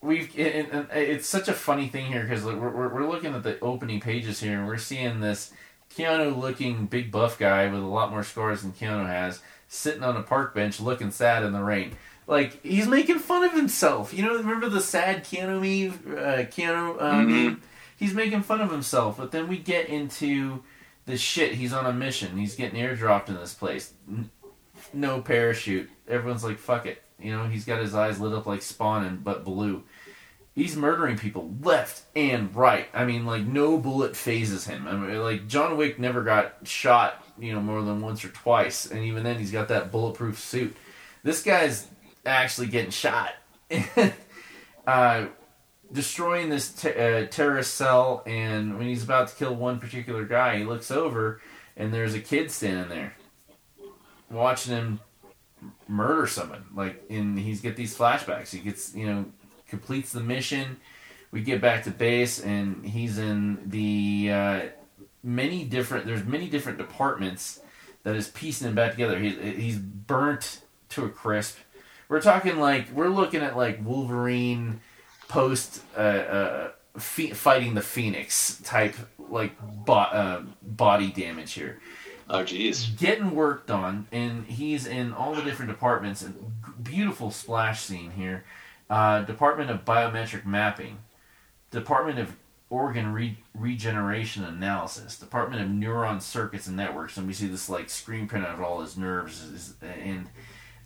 we've 0.00 0.36
and, 0.38 0.68
and 0.72 0.86
it's 0.92 1.26
such 1.28 1.48
a 1.48 1.52
funny 1.52 1.88
thing 1.88 2.06
here 2.06 2.22
because 2.22 2.42
we're, 2.44 2.56
we're 2.56 2.88
we're 2.88 3.08
looking 3.08 3.34
at 3.34 3.42
the 3.42 3.60
opening 3.60 4.00
pages 4.00 4.40
here, 4.40 4.58
and 4.58 4.66
we're 4.66 4.78
seeing 4.78 5.20
this 5.20 5.52
Keanu-looking 5.96 6.86
big 6.86 7.10
buff 7.12 7.38
guy 7.38 7.66
with 7.70 7.82
a 7.82 7.86
lot 7.86 8.10
more 8.10 8.22
scars 8.24 8.62
than 8.62 8.72
Keanu 8.72 9.06
has, 9.06 9.40
sitting 9.68 10.02
on 10.02 10.16
a 10.16 10.22
park 10.22 10.54
bench 10.54 10.80
looking 10.80 11.10
sad 11.10 11.42
in 11.44 11.52
the 11.52 11.62
rain 11.62 11.92
like 12.28 12.62
he's 12.64 12.86
making 12.86 13.18
fun 13.18 13.42
of 13.44 13.52
himself. 13.52 14.14
You 14.14 14.24
know, 14.24 14.36
remember 14.36 14.68
the 14.68 14.80
sad 14.80 15.24
Keanu 15.24 15.60
meme? 15.60 16.16
Uh, 16.16 16.44
Keanu 16.44 16.96
uh, 17.00 17.12
Mhm. 17.14 17.26
meme. 17.28 17.62
He's 17.96 18.14
making 18.14 18.42
fun 18.42 18.60
of 18.60 18.70
himself, 18.70 19.16
but 19.18 19.32
then 19.32 19.48
we 19.48 19.58
get 19.58 19.88
into 19.88 20.62
the 21.04 21.16
shit. 21.18 21.54
He's 21.54 21.72
on 21.72 21.84
a 21.84 21.92
mission. 21.92 22.38
He's 22.38 22.54
getting 22.54 22.80
airdropped 22.80 23.28
in 23.28 23.34
this 23.34 23.54
place. 23.54 23.92
N- 24.08 24.30
No 24.94 25.20
parachute. 25.20 25.90
Everyone's 26.08 26.44
like, 26.44 26.58
"Fuck 26.58 26.86
it." 26.86 27.01
You 27.22 27.36
know, 27.36 27.46
he's 27.46 27.64
got 27.64 27.80
his 27.80 27.94
eyes 27.94 28.20
lit 28.20 28.32
up 28.32 28.46
like 28.46 28.62
Spawn, 28.62 29.04
and 29.04 29.24
but 29.24 29.44
blue. 29.44 29.84
He's 30.54 30.76
murdering 30.76 31.16
people 31.16 31.54
left 31.62 32.02
and 32.14 32.54
right. 32.54 32.86
I 32.92 33.06
mean, 33.06 33.24
like 33.24 33.42
no 33.42 33.78
bullet 33.78 34.14
phases 34.14 34.66
him. 34.66 34.86
I 34.86 34.92
mean, 34.92 35.22
like 35.22 35.48
John 35.48 35.76
Wick 35.76 35.98
never 35.98 36.22
got 36.22 36.56
shot, 36.64 37.24
you 37.38 37.54
know, 37.54 37.60
more 37.60 37.82
than 37.82 38.02
once 38.02 38.24
or 38.24 38.28
twice, 38.28 38.86
and 38.86 39.02
even 39.04 39.22
then, 39.22 39.38
he's 39.38 39.52
got 39.52 39.68
that 39.68 39.90
bulletproof 39.90 40.38
suit. 40.38 40.76
This 41.22 41.42
guy's 41.42 41.86
actually 42.26 42.66
getting 42.66 42.90
shot. 42.90 43.32
uh, 44.86 45.26
destroying 45.92 46.48
this 46.48 46.72
te- 46.72 46.90
uh, 46.90 47.26
terrorist 47.26 47.74
cell, 47.74 48.22
and 48.26 48.78
when 48.78 48.88
he's 48.88 49.04
about 49.04 49.28
to 49.28 49.36
kill 49.36 49.54
one 49.54 49.78
particular 49.78 50.24
guy, 50.24 50.58
he 50.58 50.64
looks 50.64 50.90
over, 50.90 51.40
and 51.76 51.92
there's 51.92 52.14
a 52.14 52.20
kid 52.20 52.50
standing 52.50 52.88
there, 52.88 53.14
watching 54.30 54.74
him 54.74 55.00
murder 55.88 56.26
someone. 56.26 56.64
Like, 56.74 57.04
and 57.10 57.38
he's 57.38 57.60
get 57.60 57.76
these 57.76 57.96
flashbacks. 57.96 58.50
He 58.50 58.58
gets, 58.58 58.94
you 58.94 59.06
know, 59.06 59.26
completes 59.68 60.12
the 60.12 60.20
mission. 60.20 60.78
We 61.30 61.42
get 61.42 61.60
back 61.60 61.84
to 61.84 61.90
base, 61.90 62.40
and 62.40 62.84
he's 62.84 63.18
in 63.18 63.70
the 63.70 64.30
uh, 64.30 64.60
many 65.22 65.64
different. 65.64 66.06
There's 66.06 66.24
many 66.24 66.48
different 66.48 66.78
departments 66.78 67.60
that 68.02 68.16
is 68.16 68.28
piecing 68.28 68.68
him 68.68 68.74
back 68.74 68.92
together. 68.92 69.18
He, 69.18 69.30
he's 69.30 69.78
burnt 69.78 70.60
to 70.90 71.04
a 71.04 71.08
crisp. 71.08 71.56
We're 72.08 72.20
talking 72.20 72.58
like 72.58 72.90
we're 72.92 73.08
looking 73.08 73.40
at 73.40 73.56
like 73.56 73.84
Wolverine 73.84 74.80
post 75.28 75.82
uh, 75.96 76.00
uh, 76.00 76.70
fighting 76.98 77.74
the 77.74 77.80
Phoenix 77.80 78.60
type 78.62 78.94
like 79.18 79.52
bo- 79.86 79.94
uh, 79.94 80.42
body 80.60 81.10
damage 81.10 81.52
here. 81.54 81.80
Oh, 82.28 82.44
jeez. 82.44 82.96
Getting 82.98 83.34
worked 83.34 83.70
on, 83.70 84.06
and 84.12 84.46
he's 84.46 84.86
in 84.86 85.12
all 85.12 85.34
the 85.34 85.42
different 85.42 85.70
departments. 85.70 86.22
And 86.22 86.34
beautiful 86.82 87.30
splash 87.30 87.82
scene 87.82 88.12
here. 88.12 88.44
Uh, 88.90 89.22
Department 89.22 89.70
of 89.70 89.84
Biometric 89.84 90.44
Mapping, 90.44 90.98
Department 91.70 92.18
of 92.18 92.36
Organ 92.68 93.12
re- 93.12 93.38
Regeneration 93.54 94.44
Analysis, 94.44 95.18
Department 95.18 95.62
of 95.62 95.68
Neuron 95.68 96.20
Circuits 96.20 96.66
and 96.66 96.76
Networks, 96.76 97.16
and 97.16 97.26
we 97.26 97.32
see 97.32 97.46
this 97.46 97.68
like 97.68 97.88
screen 97.88 98.28
print 98.28 98.44
of 98.44 98.60
all 98.60 98.80
his 98.80 98.96
nerves, 98.96 99.74
and 99.82 100.28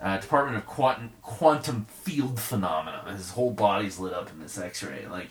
uh, 0.00 0.18
Department 0.18 0.56
of 0.56 0.66
Quantum 0.66 1.12
Quantum 1.22 1.86
Field 1.86 2.38
Phenomena. 2.38 3.04
His 3.12 3.30
whole 3.30 3.52
body's 3.52 3.98
lit 3.98 4.12
up 4.12 4.30
in 4.30 4.40
this 4.40 4.58
X-ray, 4.58 5.06
like, 5.10 5.30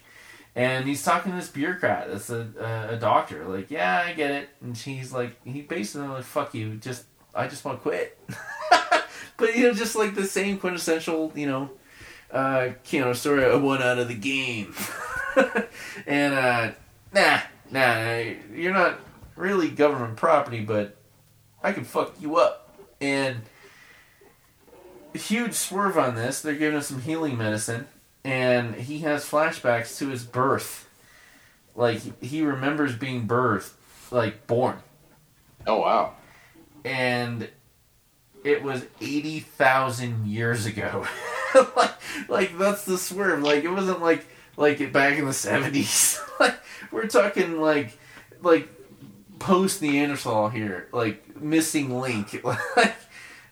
and 0.56 0.88
he's 0.88 1.04
talking 1.04 1.34
to 1.34 1.38
this 1.38 1.50
bureaucrat 1.50 2.10
that's 2.10 2.30
a, 2.30 2.88
a, 2.92 2.96
doctor. 2.96 3.44
Like, 3.46 3.70
yeah, 3.70 4.04
I 4.06 4.14
get 4.14 4.32
it, 4.32 4.50
and 4.62 4.78
she's 4.78 5.12
like, 5.12 5.36
he 5.46 5.62
basically 5.62 6.08
like, 6.08 6.24
fuck 6.24 6.54
you, 6.54 6.76
just 6.76 7.06
I 7.34 7.48
just 7.48 7.66
want 7.66 7.80
to 7.80 7.82
quit. 7.82 8.18
but 9.38 9.56
you 9.56 9.64
know, 9.64 9.74
just 9.74 9.96
like 9.96 10.16
the 10.16 10.26
same 10.26 10.58
quintessential, 10.58 11.34
you 11.36 11.48
know, 11.48 11.70
uh, 12.32 12.70
Keanu 12.86 13.16
story. 13.16 13.44
I 13.46 13.56
won 13.56 13.82
out 13.82 14.00
of 14.00 14.08
the 14.08 14.16
game, 14.16 14.74
and 16.08 16.34
uh, 16.34 16.72
nah, 17.14 17.40
nah, 17.70 18.20
you're 18.54 18.74
not 18.74 19.00
really 19.36 19.70
government 19.70 20.16
property, 20.16 20.62
but 20.62 20.96
I 21.62 21.74
can 21.74 21.84
fuck 21.84 22.14
you 22.22 22.38
up, 22.38 22.80
and 23.02 23.42
huge 25.14 25.54
swerve 25.54 25.98
on 25.98 26.16
this. 26.16 26.42
They're 26.42 26.54
giving 26.54 26.78
him 26.78 26.82
some 26.82 27.02
healing 27.02 27.38
medicine, 27.38 27.88
and 28.26 28.76
he 28.76 29.00
has 29.00 29.24
flashbacks 29.24 29.98
to 30.00 30.10
his 30.10 30.24
birth. 30.26 30.90
Like 31.76 32.22
he 32.24 32.42
remembers 32.42 32.96
being 32.96 33.28
birthed, 33.28 33.72
like 34.12 34.48
born, 34.48 34.78
Oh, 35.68 35.80
wow. 35.82 36.14
and 36.84 37.48
it 38.44 38.64
was 38.64 38.86
eighty 39.02 39.40
thousand 39.42 40.28
years 40.28 40.66
ago. 40.66 41.06
like, 41.76 41.94
like 42.30 42.58
that's 42.58 42.86
the 42.86 42.98
swerve. 42.98 43.44
Like 43.44 43.64
it 43.64 43.70
wasn't 43.70 44.02
like 44.02 44.26
like 44.58 44.92
back 44.92 45.18
in 45.20 45.26
the 45.26 45.34
seventies. 45.34 46.20
like 46.40 46.56
we're 46.92 47.08
talking 47.08 47.60
like 47.60 47.98
like 48.42 48.70
post 49.40 49.82
Neanderthal 49.82 50.50
here, 50.50 50.88
like 50.94 51.42
missing 51.42 52.00
link, 52.00 52.42
like 52.78 52.96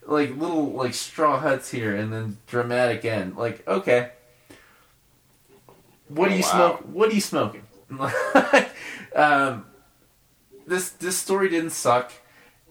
like 0.07 0.37
little 0.37 0.71
like 0.71 0.93
straw 0.93 1.39
huts 1.39 1.69
here, 1.71 1.93
and 1.95 2.13
then 2.13 2.37
dramatic 2.47 3.03
end. 3.03 3.35
Like 3.35 3.67
okay, 3.67 4.11
what 6.15 6.27
do 6.29 6.33
Oh, 6.33 6.37
you 6.37 6.43
wow. 6.43 6.51
smoke? 6.51 6.79
What 6.91 7.09
are 7.11 7.13
you 7.13 7.21
smoking? 7.21 7.63
um, 9.15 9.65
this 10.67 10.89
this 10.91 11.17
story 11.17 11.49
didn't 11.49 11.71
suck. 11.71 12.11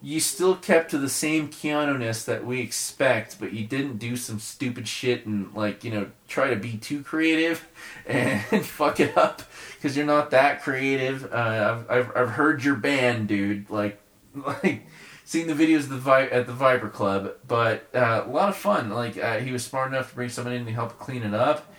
You 0.05 0.19
still 0.19 0.57
kept 0.57 0.91
to 0.91 0.99
the 0.99 1.09
same 1.09 1.49
Keanu-ness 1.49 2.25
that 2.25 2.45
we 2.45 2.59
expect, 2.61 3.39
but 3.39 3.53
you 3.53 3.65
didn't 3.65 3.99
do 3.99 4.17
some 4.17 4.41
stupid 4.41 4.89
shit 4.89 5.27
and 5.27 5.55
like 5.55 5.85
you 5.85 5.91
know 5.93 6.11
try 6.27 6.51
to 6.51 6.57
be 6.57 6.77
too 6.77 7.03
creative 7.05 7.69
and 8.07 8.65
fuck 8.67 8.99
it 8.99 9.17
up 9.17 9.43
because 9.75 9.97
you're 9.97 10.07
not 10.07 10.31
that 10.33 10.63
creative. 10.63 11.33
Uh, 11.33 11.85
I've, 11.89 11.91
I've 11.91 12.17
I've 12.17 12.31
heard 12.31 12.65
your 12.65 12.75
band, 12.75 13.29
dude. 13.29 13.71
Like 13.71 14.01
like 14.35 14.87
seen 15.25 15.47
the 15.47 15.55
videos 15.55 15.81
of 15.85 15.91
the 15.91 15.99
Vi- 15.99 16.27
at 16.29 16.47
the 16.47 16.53
Viper 16.53 16.89
Club, 16.89 17.35
but 17.47 17.89
uh, 17.95 18.25
a 18.27 18.29
lot 18.31 18.49
of 18.49 18.57
fun. 18.57 18.91
Like 18.91 19.17
uh, 19.17 19.39
he 19.39 19.53
was 19.53 19.65
smart 19.65 19.93
enough 19.93 20.09
to 20.11 20.15
bring 20.17 20.31
someone 20.31 20.55
in 20.55 20.67
to 20.67 20.73
help 20.73 20.99
clean 20.99 21.23
it 21.23 21.35
up. 21.35 21.72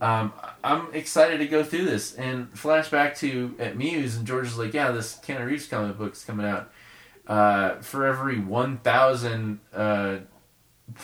Um, 0.00 0.32
I'm 0.62 0.92
excited 0.94 1.38
to 1.38 1.46
go 1.46 1.64
through 1.64 1.86
this 1.86 2.14
and 2.14 2.52
flashback 2.54 3.16
to 3.18 3.54
at 3.58 3.76
Muse 3.76 4.16
and 4.16 4.26
George 4.26 4.46
is 4.46 4.58
like, 4.58 4.72
yeah, 4.72 4.92
this 4.92 5.16
Keanu 5.16 5.46
Reeves 5.46 5.66
comic 5.66 5.98
book's 5.98 6.24
coming 6.24 6.46
out. 6.46 6.70
Uh, 7.26 7.80
for 7.80 8.06
every 8.06 8.38
one 8.38 8.78
thousand, 8.78 9.60
uh, 9.74 10.18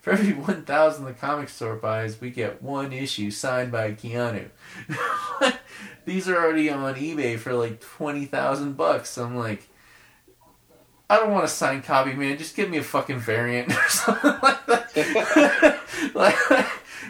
for 0.00 0.10
every 0.10 0.32
one 0.32 0.64
thousand 0.64 1.04
the 1.04 1.12
comic 1.12 1.48
store 1.48 1.76
buys, 1.76 2.20
we 2.20 2.30
get 2.30 2.62
one 2.62 2.92
issue 2.92 3.30
signed 3.30 3.70
by 3.70 3.92
Keanu. 3.92 4.48
These 6.06 6.28
are 6.28 6.36
already 6.36 6.70
on 6.70 6.94
eBay 6.94 7.38
for 7.38 7.52
like 7.52 7.80
twenty 7.80 8.24
thousand 8.24 8.76
bucks. 8.76 9.16
I'm 9.18 9.36
like, 9.36 9.68
I 11.10 11.18
don't 11.18 11.32
want 11.32 11.44
a 11.44 11.48
signed 11.48 11.84
copy, 11.84 12.14
man. 12.14 12.38
Just 12.38 12.56
give 12.56 12.70
me 12.70 12.78
a 12.78 12.82
fucking 12.82 13.18
variant 13.18 13.72
or 13.76 13.88
something 13.88 14.34
like 14.42 14.64
that. 14.66 15.80
like, 16.14 16.66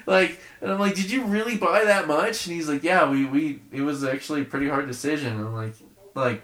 like, 0.06 0.40
and 0.60 0.70
I'm 0.70 0.78
like, 0.78 0.94
did 0.94 1.10
you 1.10 1.24
really 1.24 1.56
buy 1.56 1.84
that 1.84 2.06
much? 2.06 2.46
And 2.46 2.54
he's 2.54 2.68
like, 2.68 2.82
yeah, 2.82 3.08
we, 3.08 3.24
we, 3.24 3.62
it 3.72 3.82
was 3.82 4.04
actually 4.04 4.42
a 4.42 4.44
pretty 4.44 4.68
hard 4.68 4.86
decision. 4.86 5.36
And 5.36 5.46
I'm 5.46 5.54
like, 5.54 5.74
like, 6.14 6.42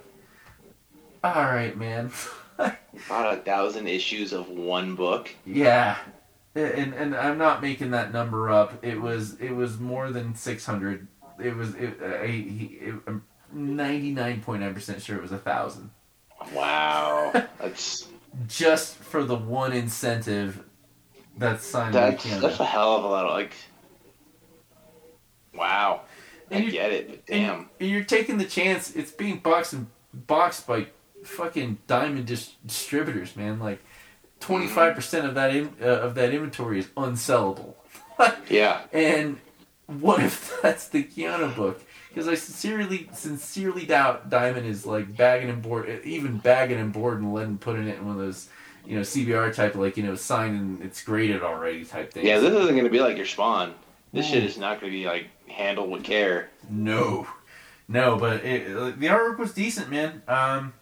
all 1.23 1.33
right, 1.33 1.77
man. 1.77 2.11
About 2.59 3.35
a 3.35 3.37
thousand 3.39 3.89
issues 3.89 4.33
of 4.33 4.49
one 4.49 4.95
book. 4.95 5.31
yeah. 5.45 5.99
And, 6.55 6.95
and 6.95 7.15
I'm 7.15 7.37
not 7.37 7.61
making 7.61 7.91
that 7.91 8.15
number 8.15 8.49
up. 8.49 8.83
It 8.83 8.99
was 8.99 9.39
it 9.41 9.51
was 9.51 9.79
more 9.79 10.11
than 10.11 10.35
600. 10.35 11.07
It 11.39 11.55
was 11.55 11.75
it, 11.75 12.01
uh, 12.03 12.23
he, 12.23 12.79
it, 12.81 12.95
I'm 13.07 13.23
99.9 13.55 14.73
percent 14.73 15.03
sure 15.03 15.17
it 15.17 15.23
was 15.23 15.33
a 15.33 15.39
thousand. 15.39 15.91
Wow. 16.55 17.31
That's 17.61 18.09
just 18.49 18.95
for 18.97 19.23
the 19.23 19.37
one 19.37 19.73
incentive 19.73 20.65
that's 21.37 21.65
signed 21.67 21.95
that's 21.95 22.25
Keanu. 22.25 22.41
that's 22.41 22.61
a 22.61 22.65
hell 22.65 22.97
of 22.97 23.05
a 23.05 23.09
lot 23.09 23.27
of 23.27 23.33
like. 23.33 23.53
Wow. 25.55 26.03
I 26.51 26.55
And 26.57 26.65
you- 26.65 26.71
get 26.71 26.93
it. 26.93 27.09
but 27.27 27.35
and 27.35 27.47
Damn. 27.47 27.71
you- 27.81 27.89
you're 27.97 28.05
taking 28.05 28.39
the 28.39 28.45
chance. 28.45 28.95
It's 28.95 29.11
being 29.11 29.39
boxed 29.39 29.73
and 29.73 29.87
boxed 30.13 30.67
by 30.67 30.87
fucking 31.25 31.79
diamond 31.87 32.27
dis- 32.27 32.55
distributors, 32.65 33.35
man. 33.37 33.59
Like 33.59 33.83
twenty 34.41 34.67
five 34.67 34.95
percent 34.95 35.27
of 35.27 35.35
that 35.35 35.55
in, 35.55 35.75
uh, 35.81 35.87
of 35.87 36.15
that 36.15 36.33
inventory 36.33 36.79
is 36.79 36.87
unsellable. 36.97 37.75
Yeah. 38.49 38.83
and 38.93 39.39
what 39.87 40.23
if 40.23 40.59
that's 40.63 40.89
the 40.89 41.05
Keanu 41.05 41.55
book? 41.55 41.83
Because 42.09 42.29
I 42.29 42.35
sincerely, 42.35 43.11
sincerely 43.13 43.85
doubt 43.85 44.31
Diamond 44.31 44.67
is 44.67 44.87
like 44.87 45.15
bagging 45.17 45.51
and 45.51 45.61
board, 45.61 46.01
even 46.05 46.39
bagging 46.39 46.79
and 46.79 46.93
board 46.93 47.21
and 47.21 47.35
letting 47.35 47.59
putting 47.59 47.87
it 47.89 47.99
in 47.99 48.07
one 48.07 48.15
of 48.19 48.23
those, 48.25 48.49
you 48.87 48.97
know, 48.97 49.03
CBR 49.03 49.55
type, 49.55 49.75
like 49.75 49.97
you 49.97 50.03
know, 50.03 50.15
signed 50.15 50.59
and 50.59 50.83
it's 50.83 51.03
graded 51.03 51.43
already 51.43 51.85
type 51.85 52.13
thing. 52.13 52.27
Yeah. 52.27 52.39
This 52.39 52.53
isn't 52.53 52.73
going 52.75 52.85
to 52.85 52.91
be 52.91 53.01
like 53.01 53.17
your 53.17 53.27
Spawn. 53.27 53.75
This 54.13 54.27
Mm. 54.27 54.31
shit 54.31 54.45
is 54.45 54.57
not 54.57 54.81
going 54.81 54.93
to 54.93 54.99
be 54.99 55.07
like 55.07 55.27
handled 55.49 55.91
with 55.91 56.05
care. 56.05 56.49
No, 56.71 57.27
no, 57.89 58.17
but 58.17 58.45
it, 58.45 58.67
the 58.99 59.07
artwork 59.09 59.39
was 59.39 59.53
decent, 59.53 59.91
man. 59.91 60.23
Um, 60.29 60.73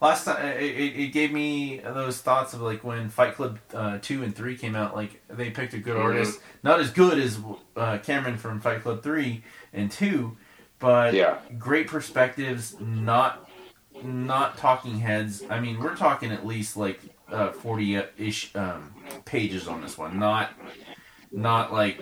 last 0.00 0.24
time 0.24 0.44
it, 0.44 0.62
it, 0.62 1.12
gave 1.12 1.32
me 1.32 1.78
those 1.78 2.20
thoughts 2.20 2.54
of 2.54 2.60
like 2.60 2.82
when 2.84 3.08
Fight 3.08 3.34
Club 3.36 3.58
uh, 3.72 3.98
two 4.02 4.22
and 4.22 4.34
three 4.34 4.56
came 4.56 4.74
out. 4.74 4.94
Like 4.96 5.22
they 5.28 5.50
picked 5.50 5.74
a 5.74 5.78
good 5.78 5.96
Mhm. 5.96 6.02
artist, 6.04 6.40
not 6.62 6.80
as 6.80 6.90
good 6.90 7.18
as 7.18 7.38
uh, 7.76 7.98
Cameron 7.98 8.36
from 8.36 8.60
Fight 8.60 8.82
Club 8.82 9.02
three 9.02 9.42
and 9.72 9.90
two, 9.90 10.36
but 10.78 11.14
Yeah. 11.14 11.38
great 11.58 11.86
perspectives. 11.86 12.76
Not 12.80 13.41
not 14.04 14.56
talking 14.58 14.98
heads. 14.98 15.42
I 15.48 15.60
mean, 15.60 15.80
we're 15.80 15.96
talking 15.96 16.32
at 16.32 16.46
least 16.46 16.76
like 16.76 17.00
uh, 17.30 17.50
forty 17.50 17.96
ish 18.16 18.54
um, 18.54 18.94
pages 19.24 19.68
on 19.68 19.80
this 19.80 19.96
one. 19.98 20.18
Not 20.18 20.50
not 21.32 21.72
like 21.72 22.00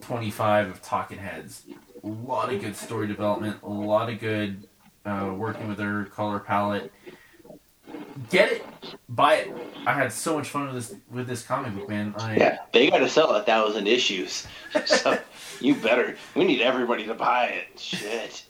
25 0.00 0.70
of 0.70 0.82
talking 0.82 1.18
heads. 1.18 1.64
A 2.02 2.06
lot 2.06 2.52
of 2.52 2.60
good 2.60 2.76
story 2.76 3.06
development, 3.06 3.62
a 3.62 3.68
lot 3.68 4.08
of 4.08 4.20
good 4.20 4.66
uh, 5.04 5.32
working 5.36 5.68
with 5.68 5.78
their 5.78 6.04
color 6.04 6.38
palette. 6.38 6.92
Get 8.30 8.50
it, 8.50 8.66
buy 9.08 9.34
it. 9.36 9.56
I 9.86 9.92
had 9.92 10.12
so 10.12 10.36
much 10.36 10.48
fun 10.48 10.66
with 10.66 10.74
this 10.74 10.94
with 11.10 11.26
this 11.26 11.42
comic 11.44 11.74
book, 11.74 11.88
man. 11.88 12.14
I, 12.18 12.36
Yeah. 12.36 12.58
They 12.72 12.90
got 12.90 12.98
to 12.98 13.08
sell 13.08 13.30
a 13.30 13.42
thousand 13.42 13.86
issues. 13.86 14.46
So 14.86 15.18
you 15.60 15.74
better. 15.74 16.16
We 16.34 16.44
need 16.44 16.60
everybody 16.60 17.06
to 17.06 17.14
buy 17.14 17.46
it. 17.46 17.78
Shit. 17.78 18.44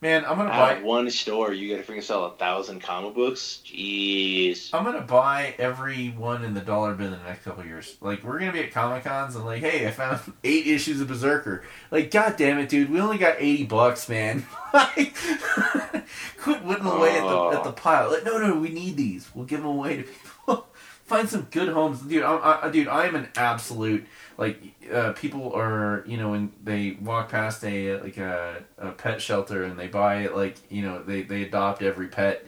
Man, 0.00 0.24
I'm 0.24 0.36
gonna 0.36 0.50
Out 0.50 0.76
buy. 0.76 0.82
one 0.82 1.10
store, 1.10 1.52
you 1.52 1.74
gotta 1.74 1.82
freaking 1.90 2.04
sell 2.04 2.24
a 2.26 2.30
thousand 2.36 2.80
comic 2.80 3.14
books. 3.14 3.60
Jeez. 3.66 4.70
I'm 4.72 4.84
gonna 4.84 5.00
buy 5.00 5.56
every 5.58 6.10
one 6.10 6.44
in 6.44 6.54
the 6.54 6.60
dollar 6.60 6.94
bin 6.94 7.06
in 7.06 7.18
the 7.18 7.24
next 7.24 7.42
couple 7.42 7.64
years. 7.64 7.96
Like 8.00 8.22
we're 8.22 8.38
gonna 8.38 8.52
be 8.52 8.60
at 8.60 8.70
Comic 8.70 9.02
Cons 9.02 9.34
and 9.34 9.44
like, 9.44 9.60
hey, 9.60 9.88
I 9.88 9.90
found 9.90 10.20
eight 10.44 10.68
issues 10.68 11.00
of 11.00 11.08
Berserker. 11.08 11.64
Like, 11.90 12.12
god 12.12 12.36
damn 12.36 12.58
it, 12.60 12.68
dude, 12.68 12.90
we 12.90 13.00
only 13.00 13.18
got 13.18 13.36
eighty 13.38 13.64
bucks, 13.64 14.08
man. 14.08 14.46
Like, 14.70 15.16
Quit 16.36 16.62
whittling 16.62 16.92
away 16.98 17.16
at 17.16 17.22
the 17.22 17.50
at 17.56 17.64
the 17.64 17.72
pile. 17.72 18.10
Like, 18.12 18.22
no, 18.24 18.36
no, 18.36 18.54
we 18.60 18.68
need 18.68 18.98
these. 18.98 19.26
We'll 19.34 19.46
give 19.46 19.60
them 19.60 19.70
away 19.70 19.96
to 19.96 20.02
people. 20.02 20.66
Find 21.04 21.26
some 21.26 21.48
good 21.50 21.70
homes, 21.70 22.02
dude. 22.02 22.22
I, 22.22 22.60
I, 22.64 22.70
dude, 22.70 22.86
I 22.86 23.06
am 23.06 23.14
an 23.14 23.28
absolute 23.34 24.06
like. 24.38 24.74
Uh, 24.90 25.12
people 25.12 25.52
are, 25.52 26.02
you 26.06 26.16
know, 26.16 26.30
when 26.30 26.50
they 26.64 26.96
walk 27.02 27.28
past 27.28 27.62
a 27.62 28.00
like 28.00 28.16
a, 28.16 28.64
a 28.78 28.92
pet 28.92 29.20
shelter 29.20 29.64
and 29.64 29.78
they 29.78 29.86
buy 29.86 30.22
it 30.22 30.34
like, 30.34 30.56
you 30.70 30.80
know, 30.80 31.02
they 31.02 31.20
they 31.20 31.42
adopt 31.42 31.82
every 31.82 32.08
pet. 32.08 32.46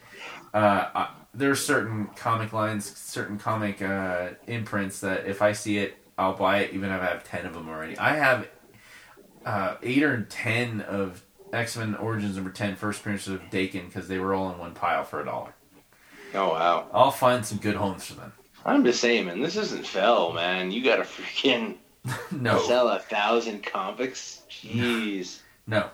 Uh, 0.54 0.88
I, 0.94 1.10
there's 1.34 1.62
certain 1.62 2.06
comic 2.16 2.54
lines, 2.54 2.96
certain 2.96 3.38
comic 3.38 3.82
uh, 3.82 4.30
imprints 4.46 5.00
that 5.00 5.26
if 5.26 5.42
I 5.42 5.52
see 5.52 5.76
it, 5.76 5.96
I'll 6.16 6.34
buy 6.34 6.60
it, 6.60 6.72
even 6.72 6.90
if 6.90 7.00
I 7.02 7.04
have 7.04 7.24
ten 7.24 7.44
of 7.44 7.52
them 7.52 7.68
already. 7.68 7.98
I 7.98 8.16
have 8.16 8.48
uh, 9.44 9.76
eight 9.82 10.02
or 10.02 10.22
ten 10.22 10.80
of 10.80 11.22
X 11.52 11.76
Men 11.76 11.94
Origins 11.96 12.36
number 12.36 12.50
10 12.50 12.76
first 12.76 13.00
appearances 13.00 13.34
of 13.34 13.42
Daken 13.50 13.86
because 13.86 14.08
they 14.08 14.18
were 14.18 14.34
all 14.34 14.50
in 14.52 14.58
one 14.58 14.74
pile 14.74 15.04
for 15.04 15.20
a 15.20 15.24
dollar. 15.24 15.54
Oh 16.34 16.50
wow. 16.50 16.88
I'll 16.92 17.10
find 17.10 17.44
some 17.44 17.58
good 17.58 17.76
homes 17.76 18.04
for 18.04 18.14
them. 18.14 18.32
I'm 18.64 18.84
just 18.84 19.00
saying, 19.00 19.26
man, 19.26 19.40
this 19.40 19.56
isn't 19.56 19.86
fell, 19.86 20.32
man. 20.32 20.70
You 20.70 20.82
gotta 20.84 21.02
freaking 21.02 21.76
no, 22.30 22.58
sell 22.60 22.88
a 22.88 22.98
thousand 22.98 23.62
comics. 23.62 24.42
Jeez. 24.50 25.40
no, 25.66 25.90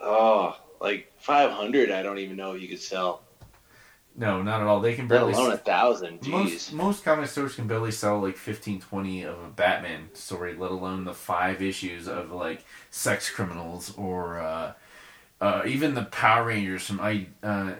Oh, 0.00 0.56
like 0.80 1.10
five 1.18 1.50
hundred. 1.50 1.90
I 1.90 2.02
don't 2.02 2.18
even 2.18 2.36
know 2.36 2.52
if 2.54 2.62
you 2.62 2.68
could 2.68 2.80
sell. 2.80 3.22
no, 4.16 4.42
not 4.42 4.60
at 4.60 4.66
all. 4.66 4.80
They 4.80 4.94
can 4.94 5.08
barely. 5.08 5.32
Let 5.32 5.40
alone 5.40 5.52
a 5.52 5.56
thousand. 5.56 6.20
Jeez. 6.20 6.30
most 6.30 6.72
most 6.72 7.04
comic 7.04 7.28
stores 7.28 7.54
can 7.54 7.66
barely 7.66 7.90
sell 7.90 8.20
like 8.20 8.36
15, 8.36 8.80
20 8.80 9.22
of 9.22 9.38
a 9.42 9.48
Batman 9.48 10.10
story, 10.12 10.54
let 10.54 10.70
alone 10.70 11.04
the 11.04 11.14
five 11.14 11.62
issues 11.62 12.06
of 12.06 12.30
like 12.30 12.64
sex 12.90 13.30
criminals 13.30 13.94
or 13.96 14.40
uh, 14.40 14.72
uh, 15.40 15.62
even 15.66 15.94
the 15.94 16.04
Power 16.04 16.46
Rangers 16.46 16.86
from 16.86 17.00
I. 17.00 17.26
Uh, 17.42 17.72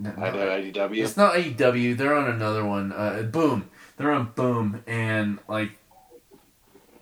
no, 0.00 0.10
I 0.16 0.30
know 0.30 0.46
IDW. 0.48 1.04
It's 1.04 1.16
not 1.16 1.34
AEW. 1.34 1.96
They're 1.96 2.16
on 2.16 2.28
another 2.30 2.64
one. 2.64 2.92
Uh, 2.92 3.22
Boom. 3.30 3.70
They're 3.96 4.10
on 4.12 4.32
Boom, 4.34 4.82
and 4.86 5.38
like, 5.46 5.72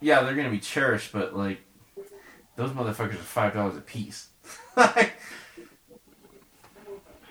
yeah, 0.01 0.23
they're 0.23 0.35
gonna 0.35 0.51
be 0.51 0.59
cherished, 0.59 1.13
but 1.13 1.35
like, 1.37 1.61
those 2.57 2.71
motherfuckers 2.71 3.15
are 3.15 3.17
five 3.19 3.55
dollars 3.55 3.77
a 3.77 3.81
piece. 3.81 4.29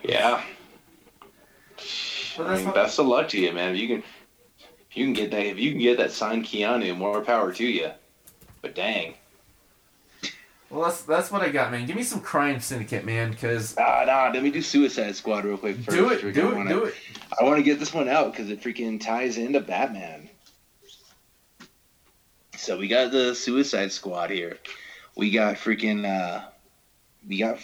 Yeah. 0.04 0.42
I 2.40 2.56
mean, 2.56 2.66
what- 2.66 2.76
best 2.76 2.98
of 3.00 3.08
luck 3.08 3.28
to 3.30 3.40
you, 3.40 3.52
man. 3.52 3.76
If 3.76 3.82
you 3.82 3.88
can, 3.90 4.04
if 4.90 4.96
you 4.96 5.04
can 5.06 5.14
get 5.14 5.32
that, 5.32 5.46
if 5.46 5.58
you 5.60 5.72
can 5.72 5.82
get 5.82 5.98
that 5.98 6.12
signed 6.12 6.46
Keanu, 6.46 6.96
more 6.98 7.22
power 7.22 7.52
to 7.52 7.66
you. 7.66 7.92
But 8.62 8.74
dang, 8.74 9.16
well, 10.70 10.84
that's 10.84 11.02
that's 11.04 11.32
what 11.32 11.42
I 11.42 11.50
got, 11.50 11.72
man. 11.72 11.86
Give 11.86 11.96
me 11.96 12.04
some 12.04 12.20
Crime 12.20 12.60
Syndicate, 12.60 13.06
man, 13.06 13.32
because 13.32 13.76
ah, 13.78 14.04
nah. 14.06 14.32
Let 14.34 14.44
me 14.44 14.52
do 14.52 14.62
Suicide 14.62 15.16
Squad 15.16 15.46
real 15.46 15.58
quick 15.58 15.78
first. 15.78 15.98
do 15.98 16.10
it, 16.10 16.34
do 16.34 16.52
it, 16.52 16.56
wanna- 16.56 16.70
do 16.70 16.86
it. 16.86 16.96
I 17.40 17.44
want 17.44 17.58
to 17.58 17.64
get 17.64 17.80
this 17.80 17.94
one 17.94 18.10
out 18.10 18.32
because 18.32 18.50
it 18.50 18.62
freaking 18.62 19.00
ties 19.00 19.38
into 19.38 19.60
Batman. 19.60 20.30
So 22.58 22.78
we 22.78 22.88
got 22.88 23.12
the 23.12 23.36
Suicide 23.36 23.92
Squad 23.92 24.30
here. 24.30 24.58
We 25.16 25.32
got 25.32 25.56
freaking, 25.56 26.06
uh, 26.06 26.42
we 27.28 27.38
got 27.40 27.60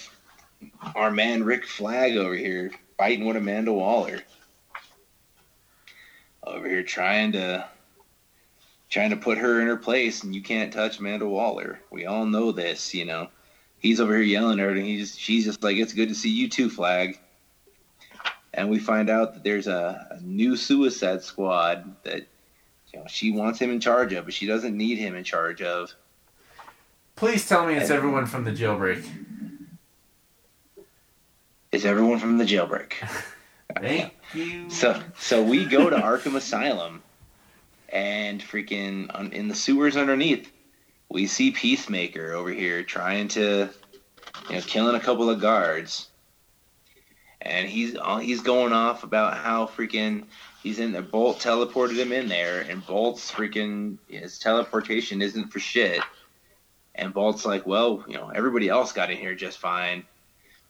our 0.96 1.12
man 1.12 1.44
Rick 1.44 1.66
Flag 1.66 2.16
over 2.16 2.36
here 2.36 2.72
fighting 2.98 3.26
with 3.26 3.36
Amanda 3.36 3.74
Waller. 3.74 4.22
Over 6.44 6.70
here 6.70 6.84
trying 6.84 7.32
to 7.34 7.68
trying 8.94 9.10
to 9.10 9.18
put 9.18 9.40
her 9.40 9.60
in 9.60 9.68
her 9.68 9.78
place, 9.78 10.24
and 10.24 10.34
you 10.36 10.42
can't 10.42 10.72
touch 10.72 11.00
Amanda 11.00 11.28
Waller. 11.28 11.80
We 11.90 12.06
all 12.06 12.26
know 12.26 12.52
this, 12.52 12.94
you 12.94 13.06
know. 13.06 13.30
He's 13.80 14.00
over 14.00 14.14
here 14.14 14.24
yelling 14.24 14.60
at 14.60 14.64
her, 14.64 14.70
and 14.70 14.86
he's 14.86 15.18
she's 15.18 15.46
just 15.46 15.64
like, 15.64 15.78
"It's 15.78 15.94
good 15.94 16.10
to 16.10 16.16
see 16.16 16.30
you 16.30 16.48
too, 16.48 16.70
Flag." 16.70 17.20
and 18.54 18.70
we 18.70 18.80
find 18.80 19.10
out 19.10 19.34
that 19.34 19.44
there's 19.44 19.68
a, 19.68 20.08
a 20.12 20.22
new 20.22 20.56
Suicide 20.56 21.24
Squad 21.24 21.96
that 22.04 22.28
you 22.92 23.00
know 23.00 23.06
she 23.08 23.32
wants 23.32 23.60
him 23.60 23.72
in 23.72 23.80
charge 23.80 24.14
of, 24.14 24.26
but 24.26 24.34
she 24.34 24.46
doesn't 24.46 24.78
need 24.78 24.98
him 24.98 25.16
in 25.16 25.24
charge 25.24 25.62
of. 25.62 25.94
Please 27.16 27.48
tell 27.48 27.66
me 27.66 27.76
it's 27.76 27.90
everyone 27.90 28.26
from 28.26 28.44
the 28.44 28.52
jailbreak. 28.52 29.06
Is 31.72 31.86
everyone 31.86 32.20
from 32.20 32.38
the 32.38 32.46
jailbreak? 32.46 32.94
Thank 33.80 34.14
you. 34.34 34.70
So 34.70 35.02
so 35.18 35.42
we 35.42 35.66
go 35.66 35.90
to 35.90 35.96
Arkham 35.96 36.36
Asylum, 36.36 37.02
and 37.94 38.42
freaking 38.42 39.08
on, 39.14 39.32
in 39.32 39.48
the 39.48 39.56
sewers 39.56 39.96
underneath, 39.96 40.52
we 41.10 41.28
see 41.28 41.52
Peacemaker 41.52 42.34
over 42.34 42.50
here 42.50 42.82
trying 42.84 43.28
to, 43.30 43.70
you 44.50 44.56
know, 44.56 44.62
killing 44.62 44.96
a 44.96 45.00
couple 45.00 45.30
of 45.30 45.40
guards. 45.40 46.10
And 47.40 47.68
he's 47.70 47.96
he's 48.22 48.42
going 48.42 48.74
off 48.74 49.04
about 49.04 49.38
how 49.38 49.68
freaking 49.68 50.26
he's 50.64 50.80
in 50.80 50.92
there. 50.92 51.02
Bolt 51.02 51.40
teleported 51.40 51.98
him 51.98 52.12
in 52.12 52.30
there, 52.30 52.62
and 52.62 52.86
Bolt's 52.86 53.30
freaking 53.30 53.98
his 54.08 54.40
teleportation 54.40 55.22
isn't 55.22 55.52
for 55.52 55.60
shit. 55.60 56.02
And 56.96 57.14
Bolt's 57.14 57.46
like, 57.46 57.68
well, 57.68 58.04
you 58.08 58.16
know, 58.16 58.30
everybody 58.30 58.70
else 58.70 58.92
got 58.92 59.12
in 59.12 59.18
here 59.18 59.36
just 59.36 59.60
fine. 59.60 60.04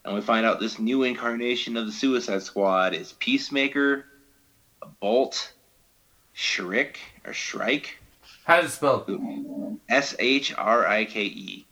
And 0.03 0.13
we 0.13 0.21
find 0.21 0.45
out 0.45 0.59
this 0.59 0.79
new 0.79 1.03
incarnation 1.03 1.77
of 1.77 1.85
the 1.85 1.91
Suicide 1.91 2.41
Squad 2.41 2.93
is 2.93 3.13
Peacemaker, 3.13 4.05
Bolt, 4.99 5.53
Shriek 6.33 6.97
or 7.25 7.33
Shrike, 7.33 7.97
How's 8.45 8.65
it 8.65 8.69
spelled? 8.69 9.09
S 9.89 10.15
H 10.19 10.53
R 10.57 10.85
I 10.85 11.05
K 11.05 11.23
E. 11.23 11.65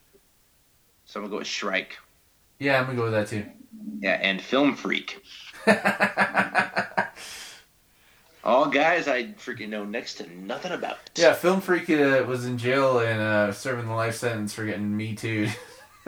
So 1.05 1.19
I'm 1.19 1.25
gonna 1.25 1.31
go 1.31 1.37
with 1.39 1.47
Shrike. 1.47 1.97
Yeah, 2.59 2.79
I'm 2.79 2.85
gonna 2.85 2.97
go 2.97 3.03
with 3.03 3.13
that 3.13 3.27
too. 3.27 3.45
Yeah, 3.99 4.19
and 4.21 4.41
Film 4.41 4.75
Freak. 4.75 5.21
All 8.43 8.65
guys 8.67 9.07
I 9.07 9.25
freaking 9.33 9.69
know 9.69 9.85
next 9.85 10.15
to 10.15 10.27
nothing 10.33 10.71
about. 10.71 10.97
yeah, 11.15 11.33
Film 11.33 11.61
Freak 11.61 11.89
uh, 11.89 12.23
was 12.27 12.45
in 12.45 12.57
jail 12.57 12.99
and 12.99 13.19
uh, 13.21 13.51
serving 13.51 13.87
the 13.87 13.93
life 13.93 14.15
sentence 14.15 14.53
for 14.53 14.65
getting 14.65 14.95
Me 14.95 15.13
Too. 15.13 15.47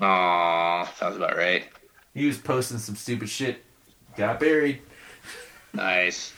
Aw, 0.00 0.84
sounds 0.96 1.16
about 1.16 1.36
right. 1.36 1.66
he 2.14 2.26
was 2.26 2.38
posting 2.38 2.78
some 2.78 2.94
stupid 2.94 3.28
shit. 3.28 3.64
Got 4.16 4.40
buried. 4.40 4.80
Nice. 5.72 6.32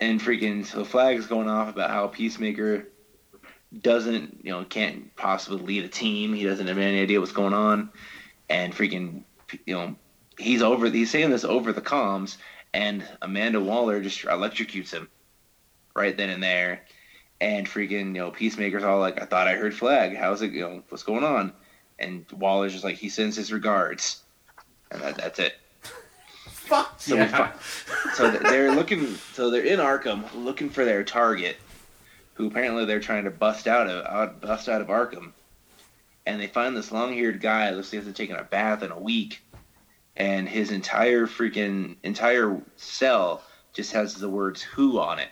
And 0.00 0.20
freaking 0.20 0.64
so 0.64 0.84
Flag's 0.84 1.26
going 1.26 1.48
off 1.48 1.68
about 1.68 1.90
how 1.90 2.06
Peacemaker 2.06 2.86
doesn't, 3.80 4.44
you 4.44 4.52
know, 4.52 4.64
can't 4.64 5.14
possibly 5.16 5.58
lead 5.58 5.84
a 5.84 5.88
team. 5.88 6.32
He 6.32 6.44
doesn't 6.44 6.66
have 6.66 6.78
any 6.78 7.00
idea 7.00 7.20
what's 7.20 7.32
going 7.32 7.54
on. 7.54 7.90
And 8.48 8.72
freaking, 8.72 9.22
you 9.66 9.74
know, 9.74 9.96
he's 10.38 10.62
over. 10.62 10.88
He's 10.88 11.10
saying 11.10 11.30
this 11.30 11.44
over 11.44 11.72
the 11.72 11.80
comms, 11.80 12.36
and 12.72 13.04
Amanda 13.20 13.60
Waller 13.60 14.00
just 14.00 14.22
electrocutes 14.22 14.92
him 14.92 15.08
right 15.94 16.16
then 16.16 16.30
and 16.30 16.42
there. 16.42 16.84
And 17.40 17.66
freaking, 17.66 18.14
you 18.14 18.20
know, 18.20 18.30
Peacemaker's 18.30 18.84
all 18.84 19.00
like, 19.00 19.20
"I 19.20 19.26
thought 19.26 19.48
I 19.48 19.56
heard 19.56 19.74
Flag. 19.74 20.16
How's 20.16 20.42
it? 20.42 20.52
You 20.52 20.60
know, 20.60 20.82
what's 20.88 21.02
going 21.02 21.24
on?" 21.24 21.52
And 21.98 22.24
Waller's 22.32 22.72
just 22.72 22.84
like, 22.84 22.96
"He 22.96 23.08
sends 23.08 23.36
his 23.36 23.52
regards," 23.52 24.22
and 24.90 25.02
that, 25.02 25.16
that's 25.16 25.38
it. 25.38 25.54
Fuck 26.68 27.00
So, 27.00 27.14
yeah. 27.16 27.52
so 28.14 28.30
they're 28.30 28.74
looking. 28.74 29.14
So 29.32 29.50
they're 29.50 29.64
in 29.64 29.78
Arkham 29.78 30.24
looking 30.34 30.68
for 30.68 30.84
their 30.84 31.02
target, 31.02 31.56
who 32.34 32.46
apparently 32.46 32.84
they're 32.84 33.00
trying 33.00 33.24
to 33.24 33.30
bust 33.30 33.66
out 33.66 33.88
of 33.88 34.04
out, 34.04 34.40
bust 34.42 34.68
out 34.68 34.82
of 34.82 34.88
Arkham, 34.88 35.32
and 36.26 36.38
they 36.38 36.46
find 36.46 36.76
this 36.76 36.92
long-haired 36.92 37.40
guy. 37.40 37.70
Looks 37.70 37.88
like 37.88 37.92
he 37.92 37.96
hasn't 37.96 38.16
taken 38.16 38.36
a 38.36 38.44
bath 38.44 38.82
in 38.82 38.90
a 38.90 39.00
week, 39.00 39.40
and 40.16 40.46
his 40.46 40.70
entire 40.70 41.26
freaking 41.26 41.96
entire 42.02 42.60
cell 42.76 43.42
just 43.72 43.92
has 43.92 44.14
the 44.14 44.28
words 44.28 44.60
"Who" 44.60 44.98
on 44.98 45.18
it. 45.18 45.30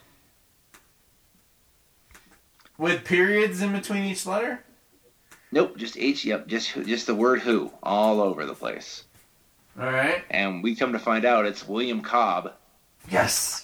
With 2.79 3.05
periods 3.05 3.61
in 3.61 3.73
between 3.73 4.05
each 4.05 4.25
letter? 4.27 4.63
Nope, 5.53 5.77
just 5.77 5.97
H. 5.99 6.25
Yep, 6.25 6.47
just 6.47 6.75
just 6.87 7.07
the 7.07 7.15
word 7.15 7.41
"Who" 7.41 7.73
all 7.83 8.21
over 8.21 8.47
the 8.47 8.55
place. 8.55 9.05
Alright. 9.79 10.25
And 10.31 10.63
we 10.63 10.75
come 10.75 10.93
to 10.93 10.99
find 10.99 11.25
out 11.25 11.45
it's 11.47 11.67
William 11.69 12.01
Cobb, 12.01 12.53
Yes. 13.11 13.63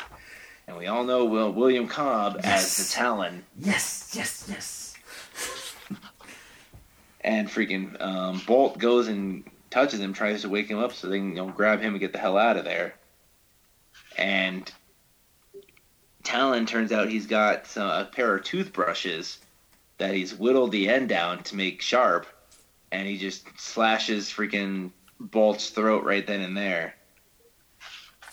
and 0.66 0.76
we 0.76 0.86
all 0.86 1.05
know 1.05 1.24
Will 1.24 1.52
William 1.52 1.89
Cobb 1.89 2.40
Yes. 2.44 2.78
as 2.80 2.86
the 2.89 2.93
Talon. 2.94 3.44
Yes, 3.59 4.12
yes, 4.14 4.47
yes. 4.48 4.94
and 7.22 7.48
freaking 7.48 8.01
um, 8.01 8.40
Bolt 8.47 8.78
goes 8.78 9.09
and 9.09 9.44
touches 9.70 10.01
him, 10.01 10.12
tries 10.12 10.43
to 10.43 10.48
wake 10.48 10.68
him 10.68 10.78
up 10.78 10.93
so 10.93 11.09
they 11.09 11.18
can 11.18 11.30
you 11.30 11.36
know, 11.36 11.48
grab 11.48 11.80
him 11.80 11.94
and 11.94 12.01
get 12.01 12.12
the 12.12 12.18
hell 12.18 12.36
out 12.36 12.56
of 12.59 12.64
there. 12.64 12.94
And 14.18 14.70
Talon 16.24 16.66
turns 16.66 16.93
out 16.93 17.09
he's 17.09 17.26
got 17.26 17.66
some, 17.66 17.89
a 17.89 18.05
pair 18.05 18.36
of 18.36 18.44
toothbrushes 18.44 19.39
that 19.98 20.14
he's 20.14 20.34
whittled 20.34 20.72
the 20.72 20.89
end 20.90 21.09
down 21.09 21.43
to 21.44 21.56
make 21.56 21.80
sharp, 21.80 22.26
and 22.90 23.06
he 23.09 23.16
just 23.16 23.47
slashes 23.59 24.28
freaking 24.28 24.90
Bolt's 25.30 25.70
throat 25.70 26.04
right 26.04 26.26
then 26.26 26.40
and 26.40 26.56
there, 26.56 26.94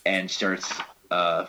and 0.05 0.29
starts 0.29 0.73
uh, 1.11 1.45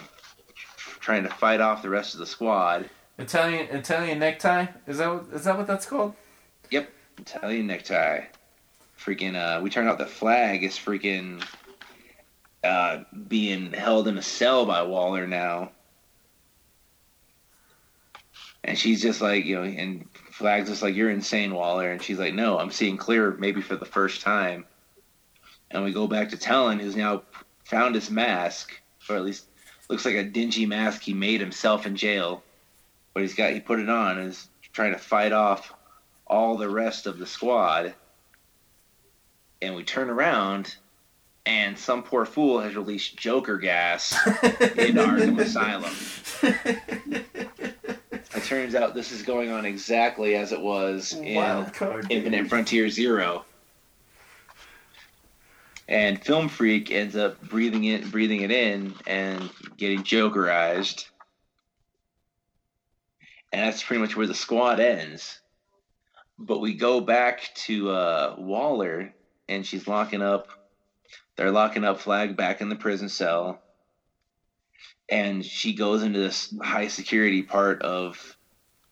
trying 1.01 1.23
to 1.23 1.31
fight 1.31 1.61
off 1.61 1.83
the 1.83 1.89
rest 1.89 2.15
of 2.15 2.21
the 2.21 2.27
squad. 2.27 2.89
Italian 3.19 3.67
Italian 3.75 4.19
necktie 4.19 4.67
is 4.87 4.99
that 4.99 5.13
what, 5.13 5.27
is 5.33 5.45
that 5.45 5.57
what 5.57 5.67
that's 5.67 5.87
called? 5.87 6.15
Yep, 6.71 6.91
Italian 7.19 7.67
necktie. 7.67 8.25
Freaking, 8.99 9.35
uh, 9.35 9.61
we 9.63 9.71
turned 9.71 9.89
out 9.89 9.97
the 9.97 10.07
flag 10.07 10.63
is 10.63 10.77
freaking 10.77 11.43
uh, 12.63 13.05
being 13.29 13.73
held 13.73 14.09
in 14.09 14.19
a 14.19 14.23
cell 14.23 14.67
by 14.67 14.83
Waller 14.83 15.27
now. 15.27 15.71
And 18.63 18.79
she's 18.79 19.01
just 19.01 19.23
like, 19.23 19.47
you 19.47 19.57
know, 19.57 19.63
and 19.63 20.07
Flag's 20.31 20.69
just 20.69 20.83
like, 20.83 20.95
you're 20.95 21.11
insane, 21.11 21.55
Waller. 21.55 21.91
And 21.91 22.03
she's 22.03 22.19
like, 22.19 22.35
no, 22.35 22.59
I'm 22.59 22.71
seeing 22.71 22.99
clear 22.99 23.33
maybe 23.39 23.63
for 23.63 23.77
the 23.77 23.87
first 23.87 24.21
time. 24.21 24.67
And 25.71 25.85
we 25.85 25.93
go 25.93 26.07
back 26.07 26.31
to 26.31 26.37
Talon, 26.37 26.79
who's 26.81 26.97
now 26.97 27.23
found 27.65 27.95
his 27.95 28.11
mask, 28.11 28.81
or 29.09 29.17
at 29.17 29.25
least 29.25 29.47
looks 29.89 30.05
like 30.05 30.17
a 30.17 30.25
dingy 30.25 30.67
mask 30.67 31.03
he 31.03 31.15
made 31.15 31.41
himself 31.41 31.87
in 31.87 31.97
jail. 31.97 32.43
But 33.15 33.23
he's 33.23 33.35
got, 33.35 33.53
he 33.53 33.61
put 33.61 33.81
it 33.81 33.89
on 33.89 34.19
and 34.19 34.29
is 34.29 34.49
trying 34.73 34.93
to 34.93 34.99
fight 34.99 35.33
off 35.33 35.73
all 36.27 36.57
the 36.57 36.69
rest 36.69 37.07
of 37.07 37.19
the 37.19 37.27
squad. 37.27 37.95
And 39.63 39.75
we 39.75 39.85
turn 39.85 40.09
around, 40.11 40.77
and 41.45 41.77
some 41.79 42.03
poor 42.03 42.25
fool 42.25 42.61
has 42.61 42.75
released 42.75 43.17
Joker 43.17 43.59
gas 43.59 44.13
in 44.27 44.97
Arkham 44.97 45.39
Asylum. 45.41 45.93
It 48.35 48.45
turns 48.45 48.75
out 48.75 48.95
this 48.95 49.13
is 49.13 49.23
going 49.23 49.51
on 49.51 49.65
exactly 49.67 50.35
as 50.35 50.53
it 50.53 50.61
was 50.61 51.13
in 51.13 51.35
Wild 51.35 51.73
card. 51.75 52.09
dude. 52.09 52.13
Infinite 52.19 52.49
Frontier 52.49 52.89
Zero. 52.89 53.45
And 55.91 56.25
Film 56.25 56.49
Freak 56.49 56.93
ends 56.93 57.17
up 57.17 57.43
breathing 57.43 57.83
it, 57.83 58.13
breathing 58.13 58.43
it 58.43 58.53
in, 58.53 58.95
and 59.09 59.51
getting 59.77 60.05
Jokerized. 60.05 61.07
And 63.53 63.67
that's 63.67 63.83
pretty 63.83 64.01
much 64.01 64.17
where 64.17 64.29
the 64.29 64.35
squad 64.35 64.79
ends. 64.79 65.41
But 66.39 66.61
we 66.61 66.75
go 66.75 67.01
back 67.01 67.51
to 67.67 67.91
uh, 67.91 68.37
Waller, 68.39 69.13
and 69.49 69.67
she's 69.67 69.89
locking 69.89 70.23
up. 70.23 70.47
They're 71.35 71.51
locking 71.51 71.85
up 71.85 72.01
Flag 72.01 72.37
back 72.37 72.61
in 72.61 72.69
the 72.69 72.77
prison 72.77 73.09
cell, 73.09 73.61
and 75.09 75.45
she 75.45 75.75
goes 75.75 76.05
into 76.05 76.21
this 76.21 76.55
high 76.63 76.87
security 76.87 77.43
part 77.43 77.83
of 77.83 78.37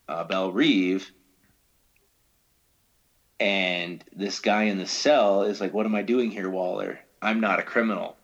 uh, 0.09 0.25
Belle 0.25 0.51
Reve, 0.51 1.09
and 3.41 4.03
this 4.15 4.41
guy 4.41 4.65
in 4.65 4.79
the 4.79 4.87
cell 4.87 5.43
is 5.43 5.61
like, 5.61 5.73
"What 5.75 5.87
am 5.87 5.95
I 5.95 6.03
doing 6.03 6.31
here, 6.31 6.49
Waller? 6.51 6.99
I'm 7.23 7.41
not 7.41 7.59
a 7.59 7.63
criminal." 7.63 8.17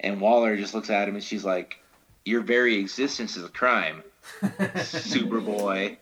And 0.00 0.20
Waller 0.20 0.56
just 0.56 0.74
looks 0.74 0.90
at 0.90 1.08
him, 1.08 1.14
and 1.14 1.24
she's 1.24 1.44
like, 1.44 1.76
"Your 2.24 2.40
very 2.40 2.76
existence 2.76 3.36
is 3.36 3.44
a 3.44 3.48
crime, 3.48 4.02
Superboy." 4.42 5.96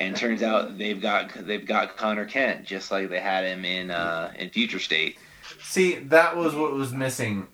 and 0.00 0.14
turns 0.14 0.42
out 0.42 0.76
they've 0.78 1.00
got 1.00 1.32
they've 1.46 1.66
got 1.66 1.96
Conner 1.96 2.26
Kent 2.26 2.66
just 2.66 2.90
like 2.90 3.08
they 3.08 3.20
had 3.20 3.44
him 3.44 3.64
in 3.64 3.90
uh, 3.90 4.32
in 4.38 4.50
Future 4.50 4.78
State. 4.78 5.18
See, 5.62 5.94
that 5.96 6.36
was 6.36 6.54
what 6.54 6.72
was 6.72 6.92
missing 6.92 7.48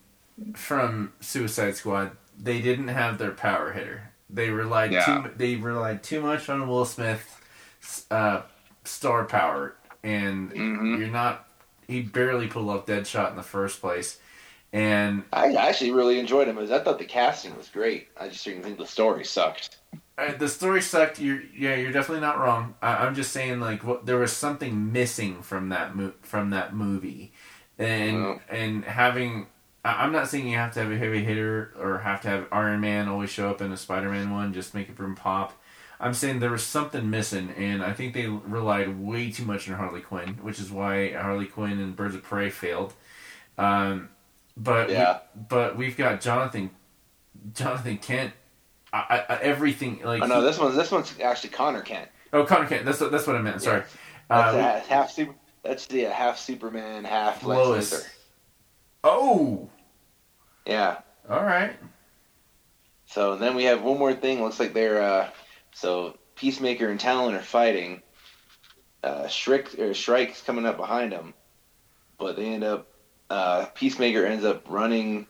from 0.55 1.13
Suicide 1.21 1.77
Squad. 1.77 2.13
They 2.39 2.61
didn't 2.61 2.89
have 2.89 3.19
their 3.19 3.31
power 3.31 3.73
hitter. 3.73 4.11
They 4.29 4.51
relied 4.51 4.93
Yeah. 4.93 5.05
too. 5.23 5.31
They 5.37 5.57
relied 5.57 6.03
too 6.03 6.21
much 6.21 6.49
on 6.49 6.67
Will 6.67 6.85
Smith's 6.85 8.07
uh, 8.11 8.43
star 8.85 9.25
power, 9.25 9.75
and 10.03 10.51
Mhm. 10.53 10.99
you're 10.99 11.09
not. 11.09 11.49
He 11.87 12.03
barely 12.03 12.47
pulled 12.49 12.69
off 12.71 12.87
Deadshot 12.87 13.31
in 13.31 13.37
the 13.37 13.43
first 13.43 13.81
place, 13.81 14.19
and 14.73 15.25
I 15.33 15.53
actually 15.55 15.91
really 15.91 16.19
enjoyed 16.19 16.49
him. 16.49 16.59
I 16.59 16.67
thought 16.79 16.99
the 16.99 17.05
casting 17.05 17.57
was 17.57 17.69
great. 17.69 18.09
I 18.19 18.29
just 18.29 18.45
didn't 18.45 18.63
think 18.63 18.79
the 18.79 18.87
story 18.87 19.25
sucked. 19.25 19.79
uh, 20.19 20.33
the 20.39 20.49
story 20.49 20.81
sucked. 20.83 21.19
You're 21.19 21.43
yeah, 21.57 21.75
you're 21.75 21.93
definitely 21.93 22.21
not 22.21 22.39
wrong. 22.39 22.75
I, 22.83 22.97
I'm 23.07 23.15
just 23.15 23.33
saying 23.33 23.61
like 23.61 23.83
what, 23.85 24.07
there 24.07 24.19
was 24.19 24.33
something 24.33 24.93
missing 24.93 25.43
from 25.43 25.69
that 25.71 25.95
mo- 25.97 26.13
from 26.23 26.51
that 26.51 26.75
movie, 26.75 27.33
and 27.79 28.23
Well. 28.23 28.41
and 28.49 28.85
having. 28.85 29.47
I'm 29.85 30.13
not 30.13 30.29
saying 30.29 30.47
you 30.47 30.59
have 30.59 30.73
to 30.75 30.81
have 30.81 30.93
a 30.93 30.97
heavy 30.97 31.25
hitter 31.25 31.75
or 31.77 31.99
have 31.99 32.21
to 32.21 32.29
have 32.29 32.47
Iron 32.53 32.81
Man 32.81 33.09
always 33.09 33.31
show 33.31 33.51
up 33.51 33.61
in 33.61 33.73
a 33.73 33.77
Spider-Man 33.77 34.31
one 34.31 34.53
just 34.55 34.75
make 34.75 34.89
it 34.89 34.97
from 34.97 35.17
pop. 35.17 35.55
I'm 36.03 36.15
saying 36.15 36.41
there 36.41 36.51
was 36.51 36.65
something 36.65 37.09
missing, 37.09 37.55
and 37.57 37.83
I 37.83 37.93
think 37.93 38.13
they 38.13 38.27
relied 38.27 39.01
way 39.01 39.31
too 39.31 39.45
much 39.45 39.69
on 39.71 39.77
Harley 39.77 40.01
Quinn, 40.01 40.39
which 40.43 40.59
is 40.59 40.71
why 40.71 41.13
Harley 41.13 41.47
Quinn 41.47 41.79
and 41.79 41.95
Birds 41.95 42.15
of 42.17 42.23
Prey 42.25 42.51
failed. 42.51 42.93
Um, 43.57 44.09
but 44.57 44.89
we- 44.89 44.95
Yeah. 44.95 45.19
but 45.49 45.77
we've 45.77 45.97
got 45.97 46.21
Jonathan 46.21 46.71
Jonathan 47.55 47.99
Kent. 47.99 48.33
I, 48.93 49.25
I, 49.29 49.37
everything 49.37 50.01
like 50.05 50.23
Oh 50.23 50.27
no, 50.27 50.43
this 50.43 50.59
one's 50.59 50.77
this 50.77 50.91
one's 50.91 51.19
actually 51.21 51.51
Conner 51.51 51.81
Kent. 51.81 52.09
Oh, 52.33 52.45
Conner 52.45 52.67
Kent. 52.67 52.85
That's 52.85 52.99
that's 52.99 53.27
what 53.27 53.37
I 53.37 53.41
meant. 53.43 53.63
Sorry. 53.63 53.85
That's 54.29 54.55
Uh, 54.55 54.81
half, 54.93 55.11
super. 55.13 55.35
That's 55.63 55.87
the 55.87 56.07
uh, 56.07 56.11
half 56.13 56.37
Superman, 56.39 57.05
half 57.05 57.45
Lex 57.45 57.59
Lois. 57.59 57.93
Luthor. 57.95 58.09
oh, 59.05 59.69
Yeah. 60.67 60.99
all 61.31 61.43
right. 61.45 61.75
So 63.07 63.37
then 63.37 63.55
we 63.55 63.65
have 63.65 63.83
one 63.83 63.99
more 63.99 64.15
thing. 64.15 64.43
Looks 64.43 64.59
like 64.61 64.73
they're 64.75 65.03
uh, 65.03 65.31
so 65.73 66.17
Peacemaker 66.37 66.89
and 66.89 67.01
Talon 67.01 67.35
are 67.35 67.41
fighting. 67.41 68.03
Uh, 69.03 69.27
Shrike 69.27 69.79
or 69.79 69.95
Shrike's 69.95 70.43
coming 70.43 70.67
up 70.67 70.77
behind 70.77 71.13
them, 71.13 71.35
but 72.19 72.37
they 72.37 72.47
end 72.47 72.65
up. 72.65 72.87
Uh, 73.29 73.67
Peacemaker 73.75 74.27
ends 74.27 74.45
up 74.45 74.65
running 74.69 75.27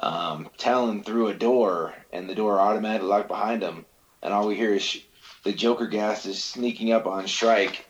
um, 0.00 0.48
Talon 0.56 1.02
through 1.02 1.28
a 1.28 1.34
door, 1.34 1.94
and 2.12 2.28
the 2.28 2.34
door 2.34 2.58
automatically 2.58 3.08
locked 3.08 3.28
behind 3.28 3.62
him. 3.62 3.84
And 4.22 4.32
all 4.32 4.48
we 4.48 4.56
hear 4.56 4.74
is 4.74 4.82
sh- 4.82 5.00
the 5.44 5.52
Joker 5.52 5.86
gas 5.86 6.26
is 6.26 6.42
sneaking 6.42 6.92
up 6.92 7.06
on 7.06 7.26
Shrike, 7.26 7.86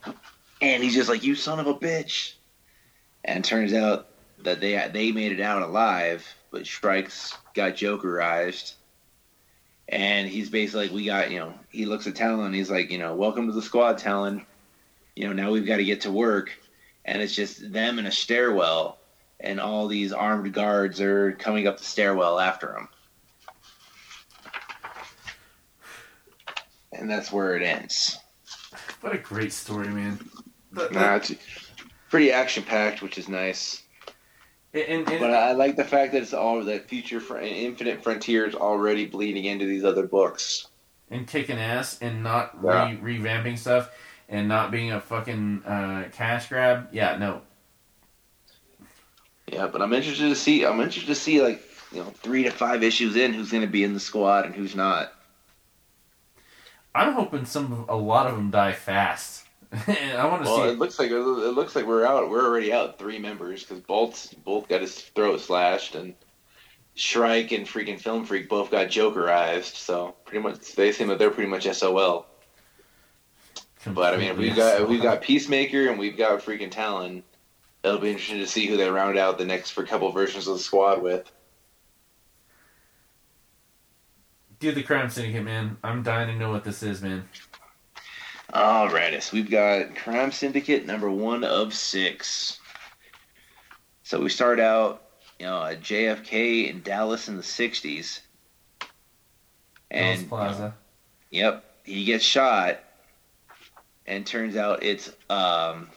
and 0.61 0.83
he's 0.83 0.95
just 0.95 1.09
like, 1.09 1.23
"You 1.23 1.35
son 1.35 1.61
of 1.61 1.67
a 1.67 1.75
bitch!" 1.75 2.35
And 3.25 3.45
turns 3.45 3.73
out 3.73 4.09
that 4.43 4.61
they 4.61 4.89
they 4.93 5.13
made 5.13 5.33
it 5.33 5.41
out 5.41 5.63
alive, 5.63 6.27
but 6.51 6.67
Shrike's 6.67 7.37
got 7.55 7.75
Jokerized. 7.75 8.75
And 9.89 10.29
he's 10.29 10.51
basically 10.51 10.87
like, 10.87 10.95
we 10.95 11.05
got, 11.07 11.31
you 11.31 11.39
know, 11.39 11.55
he 11.71 11.87
looks 11.87 12.07
at 12.07 12.15
Talon 12.15 12.47
and 12.47 12.55
he's 12.55 12.71
like, 12.71 12.91
you 12.91 12.99
know, 12.99 13.15
welcome 13.15 13.47
to 13.47 13.53
the 13.53 13.63
squad, 13.63 13.97
Talon. 13.99 14.45
You 15.17 15.27
know, 15.27 15.33
now 15.33 15.51
we've 15.51 15.67
got 15.67 15.79
to 15.79 15.85
get 15.85 16.03
to 16.03 16.13
work. 16.13 16.51
And 17.07 17.23
it's 17.23 17.35
just 17.35 17.73
them 17.73 17.99
in 17.99 18.05
a 18.05 18.13
stairwell, 18.13 18.99
and 19.41 19.59
all 19.59 19.89
these 19.89 20.13
armed 20.13 20.53
guards 20.53 21.01
are 21.01 21.33
coming 21.33 21.67
up 21.67 21.79
the 21.79 21.85
stairwell 21.85 22.39
after 22.39 22.77
him. 22.77 22.89
And 26.93 27.09
that's 27.09 27.33
where 27.33 27.57
it 27.57 27.63
ends. 27.63 28.19
What 29.01 29.15
a 29.15 29.19
great 29.19 29.53
story, 29.53 29.89
man. 29.89 30.19
The- 30.73 30.89
the- 30.89 30.95
Nah, 30.95 31.17
it's 31.17 31.33
pretty 32.11 32.31
action 32.31 32.63
packed, 32.63 33.01
which 33.01 33.17
is 33.17 33.27
nice. 33.29 33.85
And, 34.75 35.09
and, 35.09 35.21
But 35.21 35.31
I 35.33 35.53
like 35.53 35.77
the 35.77 35.85
fact 35.85 36.13
that 36.13 36.23
it's 36.23 36.35
all 36.35 36.63
the 36.63 36.79
future 36.81 37.21
fr- 37.21 37.39
Infinite 37.39 38.03
Frontiers 38.03 38.55
already 38.55 39.07
bleeding 39.07 39.45
into 39.45 39.65
these 39.67 39.85
other 39.85 40.07
books. 40.07 40.67
and 41.11 41.27
kicking 41.27 41.59
ass 41.59 41.99
and 42.03 42.23
not 42.23 42.57
Yeah. 42.63 42.95
re- 43.01 43.19
revamping 43.19 43.57
stuff 43.59 43.91
and 44.29 44.47
not 44.47 44.71
being 44.71 44.93
a 44.93 45.01
fucking 45.01 45.65
uh, 45.65 46.05
cash 46.13 46.49
grab. 46.51 46.89
Yeah, 46.93 47.17
no. 47.17 47.41
Yeah, 49.51 49.67
but 49.69 49.81
I'm 49.81 49.95
interested 49.95 50.29
to 50.29 50.35
see. 50.35 50.67
I'm 50.67 50.79
interested 50.81 51.07
to 51.07 51.15
see 51.15 51.41
like 51.41 51.63
you 51.93 52.01
know 52.01 52.11
three 52.11 52.43
to 52.43 52.51
five 52.51 52.83
issues 52.83 53.17
in 53.17 53.33
who's 53.33 53.51
going 53.51 53.63
to 53.63 53.67
be 53.67 53.83
in 53.85 53.95
the 53.95 54.01
squad 54.01 54.45
and 54.45 54.55
who's 54.55 54.77
not. 54.77 55.15
I'm 56.95 57.15
hoping 57.15 57.47
some 57.47 57.73
of, 57.73 57.89
a 57.89 57.97
lot 57.97 58.27
of 58.27 58.37
them 58.37 58.51
die 58.51 58.73
fast. 58.75 59.45
I 59.87 60.27
want 60.27 60.45
to 60.45 60.49
Well, 60.49 60.63
see. 60.65 60.69
it 60.71 60.79
looks 60.79 60.99
like 60.99 61.11
it 61.11 61.19
looks 61.19 61.77
like 61.77 61.85
we're 61.87 62.05
out. 62.07 62.31
We're 62.31 62.45
already 62.45 62.73
out 62.73 62.99
three 62.99 63.19
members 63.19 63.63
because 63.65 63.81
Bolt 63.81 64.33
Bolt 64.45 64.69
got 64.69 64.81
his 64.81 64.99
throat 64.99 65.41
slashed 65.41 65.95
and 65.95 66.15
Shrike 66.95 67.53
and 67.53 67.67
freaking 67.67 68.01
Film 68.01 68.25
Freak 68.25 68.49
both 68.49 68.71
got 68.71 68.89
Jokerized. 68.89 69.75
So 69.77 70.17
pretty 70.25 70.43
much 70.43 70.75
they 70.75 70.91
seem 70.93 71.09
that 71.09 71.19
they're 71.19 71.31
pretty 71.31 71.51
much 71.51 71.65
SOL. 71.71 72.27
But 73.87 74.15
I 74.15 74.17
mean, 74.17 74.37
we've 74.37 74.57
got 74.57 74.89
we've 74.89 75.03
got 75.03 75.21
Peacemaker 75.23 75.89
and 75.89 75.99
we've 75.99 76.17
got 76.17 76.41
freaking 76.41 76.71
Talon. 76.71 77.23
It'll 77.85 77.99
be 77.99 78.11
interesting 78.11 78.39
to 78.39 78.47
see 78.47 78.67
who 78.67 78.77
they 78.77 78.91
round 78.91 79.19
out 79.19 79.39
the 79.39 79.45
next 79.45 79.71
for 79.71 79.85
couple 79.85 80.11
versions 80.13 80.49
of 80.49 80.55
the 80.55 80.63
squad 80.63 81.01
with. 81.03 81.31
Dude, 84.59 84.75
the 84.75 84.83
crime 84.83 85.09
syndicate, 85.09 85.45
man. 85.45 85.77
I'm 85.85 86.03
dying 86.03 86.27
to 86.29 86.35
know 86.37 86.51
what 86.51 86.65
this 86.65 86.83
is, 86.83 87.01
man. 87.01 87.29
Alrighty, 88.53 89.21
so 89.21 89.37
we've 89.37 89.51
got 89.51 89.95
Crime 89.95 90.33
Syndicate 90.33 90.87
number 90.87 91.11
one 91.11 91.45
of 91.45 91.75
six. 91.75 92.59
So 94.03 94.21
we 94.21 94.31
start 94.31 94.59
out, 94.59 95.03
you 95.39 95.45
know, 95.45 95.63
at 95.63 95.83
JFK 95.83 96.71
in 96.71 96.81
Dallas 96.81 97.29
in 97.29 97.37
the 97.37 97.43
'60s, 97.43 98.21
Dallas 98.81 98.91
and 99.91 100.29
Plaza. 100.31 100.75
yep, 101.31 101.63
he 101.85 102.07
gets 102.07 102.25
shot, 102.25 102.81
and 104.07 104.27
turns 104.27 104.57
out 104.57 104.83
it's 104.83 105.13
um, 105.29 105.89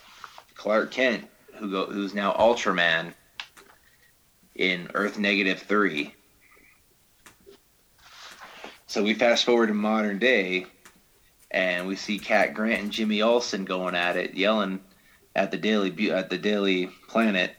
Clark 0.55 0.91
Kent 0.91 1.29
who 1.55 1.71
go, 1.71 1.85
who's 1.85 2.13
now 2.13 2.33
Ultraman 2.33 3.13
in 4.55 4.91
Earth 4.93 5.17
Negative 5.17 5.57
Three. 5.57 6.13
So 8.87 9.01
we 9.03 9.13
fast 9.13 9.45
forward 9.45 9.67
to 9.67 9.73
modern 9.73 10.19
day, 10.19 10.65
and 11.51 11.85
we 11.85 11.97
see 11.97 12.17
Cat 12.17 12.53
Grant 12.53 12.81
and 12.81 12.91
Jimmy 12.91 13.21
Olsen 13.21 13.65
going 13.65 13.93
at 13.93 14.15
it, 14.15 14.33
yelling 14.33 14.79
at 15.35 15.51
the 15.51 15.57
Daily 15.57 16.11
at 16.11 16.29
the 16.29 16.37
Daily 16.37 16.87
Planet, 17.07 17.53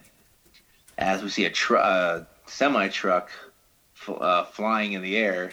as 0.96 1.22
we 1.22 1.28
see 1.28 1.44
a 1.44 1.50
tr- 1.50 1.76
uh, 1.76 2.24
semi 2.46 2.88
truck 2.88 3.30
uh, 4.08 4.44
flying 4.44 4.94
in 4.94 5.02
the 5.02 5.16
air, 5.16 5.52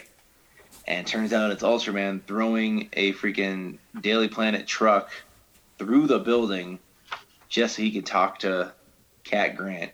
and 0.86 1.06
turns 1.06 1.34
out 1.34 1.50
it's 1.50 1.62
Ultraman 1.62 2.22
throwing 2.24 2.88
a 2.94 3.12
freaking 3.12 3.78
Daily 4.00 4.28
Planet 4.28 4.66
truck 4.66 5.10
through 5.78 6.06
the 6.06 6.18
building 6.18 6.78
just 7.48 7.76
so 7.76 7.82
he 7.82 7.90
could 7.90 8.06
talk 8.06 8.38
to 8.40 8.72
Cat 9.22 9.56
Grant. 9.56 9.92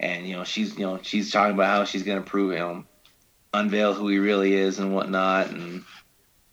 And 0.00 0.26
you 0.26 0.34
know 0.34 0.44
she's 0.44 0.76
you 0.76 0.86
know 0.86 0.98
she's 1.02 1.30
talking 1.30 1.54
about 1.54 1.68
how 1.68 1.84
she's 1.84 2.02
gonna 2.02 2.22
prove 2.22 2.52
know 2.54 2.84
unveil 3.54 3.94
who 3.94 4.08
he 4.08 4.18
really 4.18 4.54
is 4.54 4.78
and 4.78 4.94
whatnot 4.94 5.50
and 5.50 5.84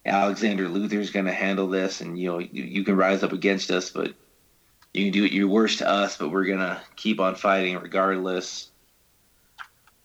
Alexander 0.06 0.68
Luthor's 0.68 1.10
going 1.10 1.26
to 1.26 1.32
handle 1.32 1.68
this, 1.68 2.02
and 2.02 2.18
you 2.18 2.28
know 2.32 2.40
you, 2.40 2.64
you 2.64 2.84
can 2.84 2.96
rise 2.96 3.24
up 3.24 3.32
against 3.32 3.72
us, 3.72 3.90
but 3.90 4.14
you 4.94 5.06
can 5.06 5.14
do 5.14 5.26
your 5.26 5.48
worst 5.48 5.80
to 5.80 5.90
us, 5.90 6.18
but 6.18 6.30
we're 6.30 6.46
going 6.46 6.60
to 6.60 6.80
keep 6.96 7.20
on 7.20 7.36
fighting 7.36 7.78
regardless. 7.80 8.70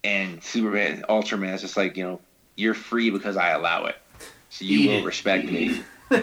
And 0.02 0.42
Superman, 0.42 1.04
Ultraman 1.08 1.54
is 1.54 1.60
just 1.60 1.76
like 1.76 1.96
you 1.96 2.04
know 2.04 2.20
you're 2.56 2.74
free 2.74 3.10
because 3.10 3.36
I 3.36 3.50
allow 3.50 3.86
it, 3.86 3.96
so 4.48 4.64
you 4.64 4.88
will 4.88 5.04
respect 5.04 5.46
me. 5.46 5.82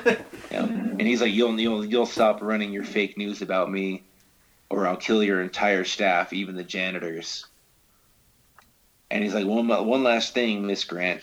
And 0.50 1.02
he's 1.02 1.22
like 1.22 1.32
you'll 1.32 1.58
you'll 1.60 1.86
you'll 1.86 2.06
stop 2.06 2.42
running 2.42 2.74
your 2.74 2.84
fake 2.84 3.18
news 3.18 3.42
about 3.42 3.72
me, 3.72 4.04
or 4.70 4.88
I'll 4.88 4.98
kill 4.98 5.24
your 5.24 5.42
entire 5.42 5.86
staff, 5.86 6.34
even 6.34 6.56
the 6.56 6.64
janitors. 6.64 7.46
And 9.10 9.24
he's 9.24 9.34
like 9.34 9.46
one 9.46 9.68
one 9.68 10.04
last 10.04 10.34
thing, 10.34 10.66
Miss 10.66 10.84
Grant. 10.84 11.22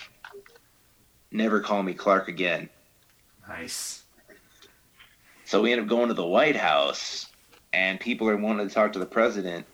Never 1.35 1.59
call 1.59 1.82
me 1.82 1.94
Clark 1.94 2.28
again. 2.28 2.69
Nice. 3.48 4.05
So 5.44 5.62
we 5.62 5.73
end 5.73 5.81
up 5.81 5.89
going 5.89 6.06
to 6.06 6.15
the 6.15 6.24
White 6.24 6.55
House, 6.55 7.27
and 7.73 7.98
people 7.98 8.28
are 8.28 8.36
wanting 8.36 8.69
to 8.69 8.73
talk 8.73 8.93
to 8.93 9.01
the 9.01 9.05
president, 9.05 9.66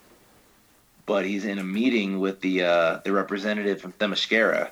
but 1.05 1.27
he's 1.27 1.45
in 1.45 1.59
a 1.59 1.62
meeting 1.62 2.19
with 2.19 2.41
the 2.41 2.65
uh, 2.65 3.01
the 3.05 3.12
representative 3.12 3.78
from 3.78 3.93
Themyscira. 3.93 4.70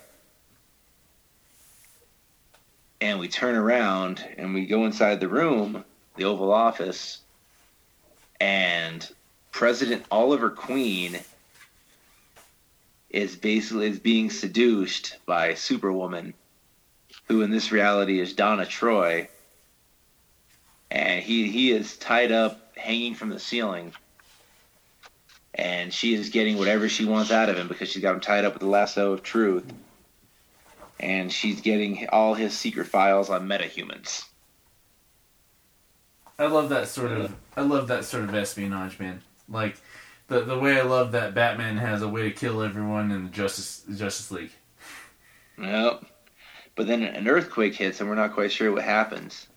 And 3.02 3.20
we 3.20 3.28
turn 3.28 3.54
around 3.54 4.26
and 4.38 4.54
we 4.54 4.64
go 4.64 4.86
inside 4.86 5.20
the 5.20 5.28
room, 5.28 5.84
the 6.16 6.24
Oval 6.24 6.50
Office, 6.50 7.20
and 8.40 9.06
President 9.52 10.06
Oliver 10.10 10.48
Queen 10.48 11.18
is 13.10 13.36
basically 13.36 13.88
is 13.88 13.98
being 13.98 14.30
seduced 14.30 15.18
by 15.26 15.52
Superwoman, 15.52 16.32
who 17.28 17.42
in 17.42 17.50
this 17.50 17.70
reality 17.70 18.18
is 18.20 18.32
Donna 18.32 18.66
Troy 18.66 19.28
and 20.90 21.22
he 21.22 21.50
he 21.50 21.70
is 21.70 21.96
tied 21.96 22.32
up, 22.32 22.76
hanging 22.76 23.14
from 23.14 23.28
the 23.30 23.38
ceiling, 23.38 23.92
and 25.54 25.92
she 25.92 26.14
is 26.14 26.30
getting 26.30 26.58
whatever 26.58 26.88
she 26.88 27.04
wants 27.04 27.30
out 27.30 27.48
of 27.48 27.56
him 27.56 27.68
because 27.68 27.90
she's 27.90 28.02
got 28.02 28.14
him 28.14 28.20
tied 28.20 28.44
up 28.44 28.54
with 28.54 28.62
the 28.62 28.68
lasso 28.68 29.12
of 29.12 29.22
truth, 29.22 29.70
and 30.98 31.32
she's 31.32 31.60
getting 31.60 32.08
all 32.08 32.34
his 32.34 32.56
secret 32.56 32.86
files 32.86 33.30
on 33.30 33.48
metahumans. 33.48 34.24
I 36.38 36.46
love 36.46 36.68
that 36.68 36.88
sort 36.88 37.12
of. 37.12 37.34
I 37.56 37.62
love 37.62 37.88
that 37.88 38.04
sort 38.04 38.24
of 38.24 38.34
espionage, 38.34 38.98
man. 38.98 39.22
Like 39.48 39.76
the 40.28 40.40
the 40.40 40.58
way 40.58 40.78
I 40.78 40.84
love 40.84 41.12
that 41.12 41.34
Batman 41.34 41.76
has 41.76 42.00
a 42.00 42.08
way 42.08 42.22
to 42.22 42.30
kill 42.30 42.62
everyone 42.62 43.10
in 43.10 43.24
the 43.24 43.30
Justice 43.30 43.84
Justice 43.94 44.30
League. 44.30 44.52
Yep. 45.58 46.04
But 46.78 46.86
then 46.86 47.02
an 47.02 47.26
earthquake 47.26 47.74
hits, 47.74 47.98
and 47.98 48.08
we're 48.08 48.14
not 48.14 48.34
quite 48.34 48.52
sure 48.52 48.70
what 48.70 48.84
happens, 48.84 49.48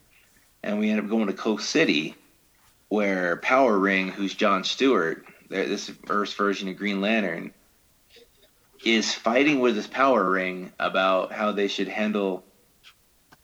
and 0.64 0.80
we 0.80 0.89
end 0.89 0.99
up 0.99 1.07
going 1.07 1.27
to 1.27 1.34
Coast 1.34 1.69
City, 1.69 2.15
where 2.89 3.38
Power 3.38 3.77
Ring, 3.77 4.07
who's 4.07 4.34
John 4.34 4.64
Stewart, 4.64 5.23
this 5.48 5.91
Earth's 6.10 6.34
version 6.34 6.68
of 6.68 6.77
Green 6.77 6.99
Lantern, 6.99 7.53
is 8.84 9.14
fighting 9.14 9.60
with 9.60 9.76
his 9.76 9.85
Power 9.85 10.27
Ring 10.27 10.73
about 10.80 11.31
how 11.31 11.52
they 11.52 11.68
should 11.68 11.88
handle 11.88 12.43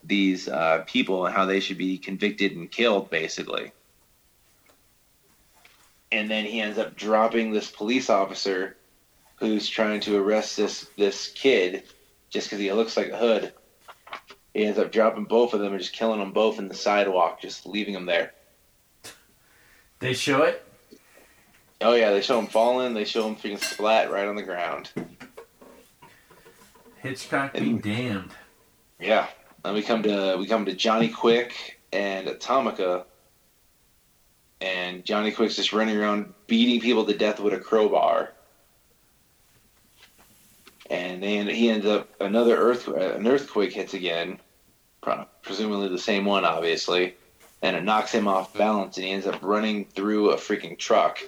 these 0.02 0.48
uh, 0.48 0.82
people 0.88 1.26
and 1.26 1.32
how 1.32 1.46
they 1.46 1.60
should 1.60 1.78
be 1.78 1.98
convicted 1.98 2.56
and 2.56 2.72
killed, 2.72 3.10
basically. 3.10 3.70
And 6.10 6.28
then 6.28 6.44
he 6.44 6.60
ends 6.60 6.78
up 6.78 6.96
dropping 6.96 7.52
this 7.52 7.70
police 7.70 8.10
officer 8.10 8.76
who's 9.36 9.68
trying 9.68 10.00
to 10.00 10.16
arrest 10.16 10.56
this 10.56 10.88
this 10.96 11.28
kid 11.28 11.84
just 12.28 12.48
because 12.48 12.58
he 12.58 12.72
looks 12.72 12.96
like 12.96 13.10
a 13.10 13.16
hood. 13.16 13.52
He 14.58 14.64
ends 14.64 14.80
up 14.80 14.90
dropping 14.90 15.26
both 15.26 15.54
of 15.54 15.60
them 15.60 15.72
and 15.72 15.80
just 15.80 15.92
killing 15.92 16.18
them 16.18 16.32
both 16.32 16.58
in 16.58 16.66
the 16.66 16.74
sidewalk, 16.74 17.40
just 17.40 17.64
leaving 17.64 17.94
them 17.94 18.06
there. 18.06 18.32
They 20.00 20.14
show 20.14 20.42
it. 20.42 20.66
Oh 21.80 21.94
yeah, 21.94 22.10
they 22.10 22.20
show 22.20 22.40
him 22.40 22.48
falling. 22.48 22.92
They 22.92 23.04
show 23.04 23.28
him 23.28 23.36
freaking 23.36 23.62
splat 23.62 24.10
right 24.10 24.26
on 24.26 24.34
the 24.34 24.42
ground. 24.42 24.90
Hitchcock 26.96 27.52
be 27.52 27.58
And- 27.60 27.80
damned. 27.80 28.32
Yeah. 28.98 29.28
Then 29.62 29.74
we 29.74 29.82
come 29.82 30.02
to 30.02 30.34
we 30.36 30.46
come 30.48 30.64
to 30.64 30.72
Johnny 30.72 31.08
Quick 31.08 31.78
and 31.92 32.26
Atomica, 32.26 33.04
and 34.60 35.04
Johnny 35.04 35.30
Quick's 35.30 35.54
just 35.54 35.72
running 35.72 35.96
around 35.96 36.34
beating 36.48 36.80
people 36.80 37.04
to 37.06 37.16
death 37.16 37.38
with 37.38 37.54
a 37.54 37.60
crowbar. 37.60 38.32
And 40.90 41.22
then 41.22 41.46
he 41.46 41.70
ends 41.70 41.86
up 41.86 42.08
another 42.20 42.56
earth 42.56 42.88
an 42.88 43.24
earthquake 43.24 43.72
hits 43.72 43.94
again, 43.94 44.40
presumably 45.42 45.88
the 45.88 45.98
same 45.98 46.24
one, 46.24 46.44
obviously, 46.44 47.16
and 47.62 47.76
it 47.76 47.84
knocks 47.84 48.12
him 48.12 48.28
off 48.28 48.54
balance, 48.54 48.96
and 48.96 49.06
he 49.06 49.12
ends 49.12 49.26
up 49.26 49.42
running 49.42 49.84
through 49.86 50.30
a 50.30 50.36
freaking 50.36 50.78
truck. 50.78 51.18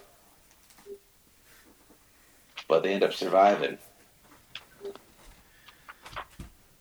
But 2.68 2.82
they 2.82 2.92
end 2.92 3.02
up 3.02 3.12
surviving. 3.12 3.78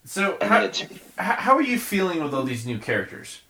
So 0.05 0.37
how, 0.41 0.59
then 0.59 0.63
it's 0.63 0.81
h- 0.81 0.89
how 1.17 1.55
are 1.55 1.61
you 1.61 1.77
feeling 1.77 2.23
with 2.23 2.33
all 2.33 2.43
these 2.43 2.65
new 2.65 2.79
characters? 2.79 3.41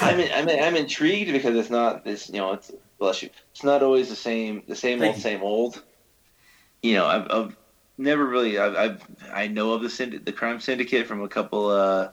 I'm 0.00 0.18
I'm 0.18 0.48
I'm 0.48 0.76
intrigued 0.76 1.32
because 1.32 1.54
it's 1.56 1.70
not 1.70 2.04
this 2.04 2.28
you 2.30 2.38
know 2.38 2.52
it's 2.54 2.70
bless 2.98 3.22
you 3.22 3.28
it's 3.52 3.62
not 3.62 3.82
always 3.82 4.08
the 4.08 4.16
same 4.16 4.62
the 4.66 4.74
same 4.74 4.98
Thank 4.98 5.10
old 5.10 5.16
you. 5.16 5.22
same 5.22 5.42
old. 5.42 5.82
You 6.82 6.94
know 6.94 7.06
I've, 7.06 7.30
I've 7.30 7.56
never 8.00 8.24
really 8.24 8.58
I've, 8.58 8.74
I've 8.74 9.02
I 9.32 9.46
know 9.46 9.72
of 9.72 9.82
the 9.82 10.20
the 10.24 10.32
crime 10.32 10.60
syndicate 10.60 11.06
from 11.06 11.22
a 11.22 11.28
couple 11.28 11.68
uh 11.68 12.08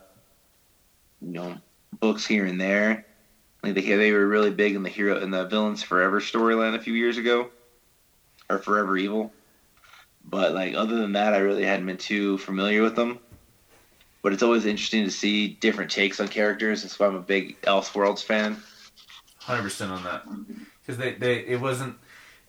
you 1.22 1.32
know 1.32 1.58
books 2.00 2.26
here 2.26 2.46
and 2.46 2.60
there. 2.60 3.06
Like 3.64 3.74
they 3.74 3.82
they 3.82 4.12
were 4.12 4.28
really 4.28 4.52
big 4.52 4.76
in 4.76 4.84
the 4.84 4.90
hero 4.90 5.20
in 5.22 5.32
the 5.32 5.46
villains 5.46 5.82
forever 5.82 6.20
storyline 6.20 6.76
a 6.76 6.80
few 6.80 6.94
years 6.94 7.18
ago, 7.18 7.50
or 8.50 8.60
Forever 8.60 8.98
Evil. 8.98 9.32
But 10.24 10.54
like 10.54 10.76
other 10.76 10.98
than 10.98 11.14
that, 11.14 11.34
I 11.34 11.38
really 11.38 11.66
hadn't 11.66 11.86
been 11.86 11.98
too 11.98 12.38
familiar 12.40 12.84
with 12.84 12.96
them. 12.96 13.20
But 14.22 14.34
it's 14.34 14.44
always 14.44 14.66
interesting 14.66 15.06
to 15.06 15.12
see 15.12 15.48
different 15.48 15.90
takes 15.90 16.20
on 16.20 16.28
characters. 16.28 16.82
That's 16.82 17.00
why 17.00 17.08
I'm 17.08 17.16
a 17.16 17.22
big 17.22 17.60
Elseworlds 17.62 18.24
fan. 18.24 18.58
Hundred 19.40 19.64
percent 19.64 19.92
on 19.92 20.04
that 20.04 20.24
because 20.82 20.98
they, 20.98 21.14
they 21.14 21.40
it 21.46 21.62
wasn't 21.62 21.96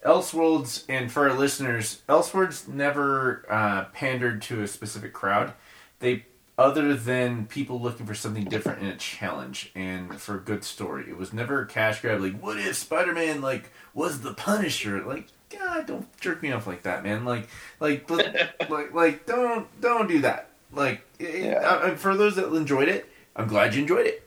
Elseworlds 0.04 0.84
and 0.88 1.10
for 1.10 1.28
our 1.28 1.36
listeners, 1.36 2.02
Elseworlds 2.08 2.68
never 2.68 3.44
uh, 3.50 3.84
pandered 3.86 4.42
to 4.42 4.62
a 4.62 4.68
specific 4.68 5.12
crowd. 5.12 5.52
They 6.00 6.24
other 6.56 6.94
than 6.94 7.46
people 7.46 7.80
looking 7.80 8.04
for 8.04 8.14
something 8.14 8.44
different 8.44 8.82
in 8.82 8.88
a 8.88 8.96
challenge 8.96 9.70
and 9.76 10.20
for 10.20 10.34
a 10.36 10.40
good 10.40 10.64
story. 10.64 11.04
It 11.08 11.16
was 11.16 11.32
never 11.32 11.62
a 11.62 11.66
cash 11.66 12.00
grab. 12.00 12.20
Like, 12.20 12.40
what 12.40 12.58
if 12.58 12.74
Spider 12.76 13.12
Man 13.12 13.40
like 13.40 13.70
was 13.94 14.20
the 14.22 14.34
Punisher? 14.34 15.04
Like, 15.04 15.26
God, 15.56 15.86
don't 15.86 16.20
jerk 16.20 16.42
me 16.42 16.50
off 16.52 16.66
like 16.66 16.82
that, 16.82 17.04
man. 17.04 17.24
Like, 17.24 17.48
like, 17.80 18.08
let- 18.10 18.56
like, 18.70 18.92
like, 18.92 19.26
don't 19.26 19.66
don't 19.80 20.08
do 20.08 20.20
that. 20.22 20.50
Like, 20.72 21.02
it, 21.18 21.44
Yeah. 21.44 21.58
uh, 21.60 21.94
for 21.96 22.16
those 22.16 22.36
that 22.36 22.52
enjoyed 22.52 22.88
it, 22.88 23.08
I'm 23.36 23.46
glad 23.48 23.74
you 23.74 23.82
enjoyed 23.82 24.06
it. 24.06 24.22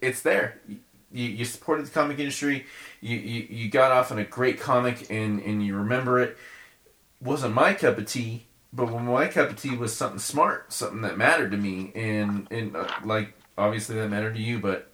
It's 0.00 0.22
there. 0.22 0.60
You, 1.12 1.28
you 1.28 1.44
supported 1.44 1.86
the 1.86 1.90
comic 1.90 2.18
industry. 2.18 2.66
You, 3.00 3.16
you 3.16 3.46
you 3.50 3.70
got 3.70 3.92
off 3.92 4.10
on 4.12 4.18
a 4.18 4.24
great 4.24 4.60
comic 4.60 5.10
and 5.10 5.40
and 5.42 5.64
you 5.64 5.76
remember 5.76 6.18
it. 6.20 6.36
Wasn't 7.20 7.54
my 7.54 7.74
cup 7.74 7.98
of 7.98 8.06
tea, 8.06 8.46
but 8.72 8.90
when 8.90 9.04
my 9.06 9.28
cup 9.28 9.50
of 9.50 9.60
tea 9.60 9.76
was 9.76 9.94
something 9.94 10.18
smart, 10.18 10.72
something 10.72 11.02
that 11.02 11.16
mattered 11.16 11.50
to 11.52 11.56
me, 11.56 11.92
and 11.94 12.48
and 12.50 12.74
uh, 12.76 12.88
like 13.04 13.34
obviously 13.56 13.96
that 13.96 14.08
mattered 14.08 14.34
to 14.34 14.40
you, 14.40 14.58
but 14.58 14.90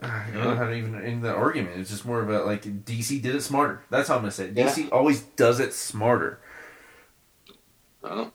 I 0.02 0.30
don't 0.32 0.44
know 0.44 0.54
how 0.56 0.64
to 0.66 0.74
even 0.74 0.94
end 1.02 1.22
the 1.22 1.34
argument. 1.34 1.78
It's 1.78 1.90
just 1.90 2.04
more 2.06 2.20
of 2.20 2.30
a 2.30 2.44
like 2.44 2.62
DC 2.62 3.20
did 3.22 3.34
it 3.34 3.42
smarter. 3.42 3.82
That's 3.90 4.08
how 4.08 4.16
I'm 4.16 4.22
gonna 4.22 4.32
say 4.32 4.46
it. 4.46 4.54
DC 4.54 4.90
always 4.92 5.22
does 5.22 5.60
it 5.60 5.72
smarter. 5.74 6.38
Well, 8.02 8.32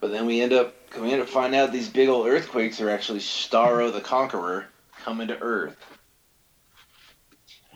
But 0.00 0.10
then 0.12 0.26
we 0.26 0.40
end 0.40 0.52
up 0.52 0.74
we 1.00 1.12
end 1.12 1.22
up 1.22 1.28
finding 1.28 1.58
out 1.60 1.72
these 1.72 1.88
big 1.88 2.08
old 2.08 2.26
earthquakes 2.26 2.80
are 2.80 2.90
actually 2.90 3.20
Starro 3.20 3.92
the 3.92 4.00
Conqueror 4.00 4.66
coming 5.00 5.28
to 5.28 5.38
Earth. 5.40 5.76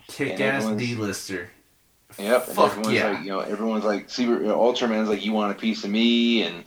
Kick 0.09 0.40
ass 0.40 0.62
everyone's- 0.62 0.82
D-lister. 0.82 1.51
Yep. 2.18 2.46
and 2.46 2.56
Fuck 2.56 2.70
everyone's 2.70 2.94
yeah. 2.94 3.10
like, 3.10 3.24
you 3.24 3.30
know, 3.30 3.40
everyone's 3.40 3.84
like, 3.84 4.09
Super, 4.09 4.40
you 4.40 4.46
know, 4.46 4.59
Ultraman's 4.59 5.09
like, 5.09 5.24
you 5.24 5.32
want 5.32 5.51
a 5.51 5.60
piece 5.60 5.82
of 5.82 5.90
me, 5.90 6.42
and 6.42 6.64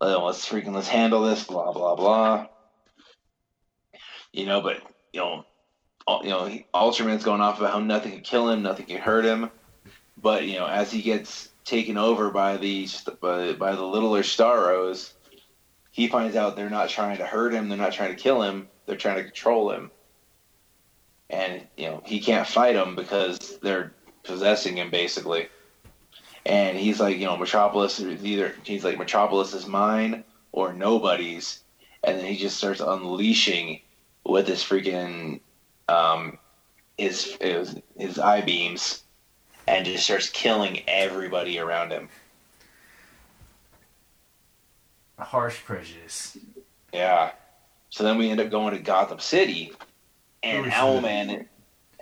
uh, 0.00 0.20
let's 0.24 0.48
freaking 0.48 0.74
let's 0.74 0.88
handle 0.88 1.22
this, 1.22 1.44
blah 1.44 1.72
blah 1.72 1.94
blah. 1.94 2.48
You 4.32 4.46
know, 4.46 4.60
but 4.60 4.82
you 5.12 5.20
know, 5.20 5.44
all, 6.06 6.24
you 6.24 6.30
know, 6.30 6.46
he, 6.46 6.66
Ultraman's 6.74 7.22
going 7.22 7.40
off 7.40 7.58
about 7.60 7.72
how 7.72 7.78
nothing 7.78 8.12
can 8.12 8.22
kill 8.22 8.48
him, 8.50 8.62
nothing 8.62 8.86
can 8.86 8.98
hurt 8.98 9.24
him. 9.24 9.50
But 10.20 10.46
you 10.46 10.58
know, 10.58 10.66
as 10.66 10.90
he 10.90 11.02
gets 11.02 11.50
taken 11.64 11.96
over 11.96 12.30
by 12.30 12.56
the 12.56 12.88
by, 13.20 13.52
by 13.52 13.76
the 13.76 13.84
littler 13.84 14.22
Starros, 14.22 15.12
he 15.92 16.08
finds 16.08 16.34
out 16.34 16.56
they're 16.56 16.68
not 16.70 16.88
trying 16.88 17.18
to 17.18 17.26
hurt 17.26 17.54
him, 17.54 17.68
they're 17.68 17.78
not 17.78 17.92
trying 17.92 18.10
to 18.16 18.20
kill 18.20 18.42
him, 18.42 18.66
they're 18.90 18.98
trying 18.98 19.18
to 19.18 19.22
control 19.24 19.70
him. 19.70 19.90
And 21.30 21.62
you 21.76 21.86
know, 21.86 22.02
he 22.04 22.18
can't 22.18 22.46
fight 22.46 22.74
them 22.74 22.96
because 22.96 23.58
they're 23.62 23.92
possessing 24.24 24.76
him 24.76 24.90
basically. 24.90 25.48
And 26.44 26.76
he's 26.76 26.98
like, 26.98 27.18
you 27.18 27.26
know, 27.26 27.36
Metropolis 27.36 28.00
is 28.00 28.24
either 28.24 28.52
he's 28.64 28.82
like 28.82 28.98
Metropolis 28.98 29.54
is 29.54 29.66
mine 29.66 30.24
or 30.50 30.72
nobody's, 30.72 31.62
and 32.02 32.18
then 32.18 32.26
he 32.26 32.36
just 32.36 32.56
starts 32.56 32.80
unleashing 32.80 33.80
with 34.24 34.48
his 34.48 34.60
freaking 34.60 35.38
um 35.88 36.36
his 36.98 37.36
his, 37.40 37.76
his 37.96 38.18
eye 38.18 38.40
beams 38.40 39.04
and 39.68 39.86
just 39.86 40.04
starts 40.04 40.28
killing 40.30 40.82
everybody 40.88 41.60
around 41.60 41.92
him. 41.92 42.08
Harsh 45.16 45.62
prejudice. 45.62 46.36
Yeah. 46.92 47.32
So 47.90 48.04
then 48.04 48.18
we 48.18 48.30
end 48.30 48.40
up 48.40 48.50
going 48.50 48.74
to 48.74 48.80
Gotham 48.80 49.18
City, 49.18 49.72
and 50.42 50.66
Oh. 50.66 50.70
Owlman, 50.70 51.46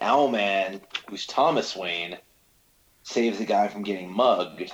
Owlman, 0.00 0.80
who's 1.08 1.26
Thomas 1.26 1.74
Wayne, 1.74 2.18
saves 3.02 3.38
the 3.38 3.44
guy 3.46 3.68
from 3.68 3.82
getting 3.82 4.12
mugged, 4.12 4.70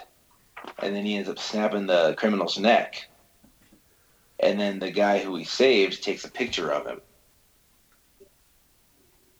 and 0.80 0.94
then 0.94 1.04
he 1.06 1.16
ends 1.16 1.28
up 1.28 1.38
snapping 1.38 1.86
the 1.86 2.14
criminal's 2.18 2.58
neck. 2.58 3.08
And 4.40 4.58
then 4.60 4.80
the 4.80 4.90
guy 4.90 5.20
who 5.20 5.36
he 5.36 5.44
saved 5.44 6.02
takes 6.02 6.24
a 6.24 6.30
picture 6.30 6.70
of 6.72 6.86
him, 6.86 7.00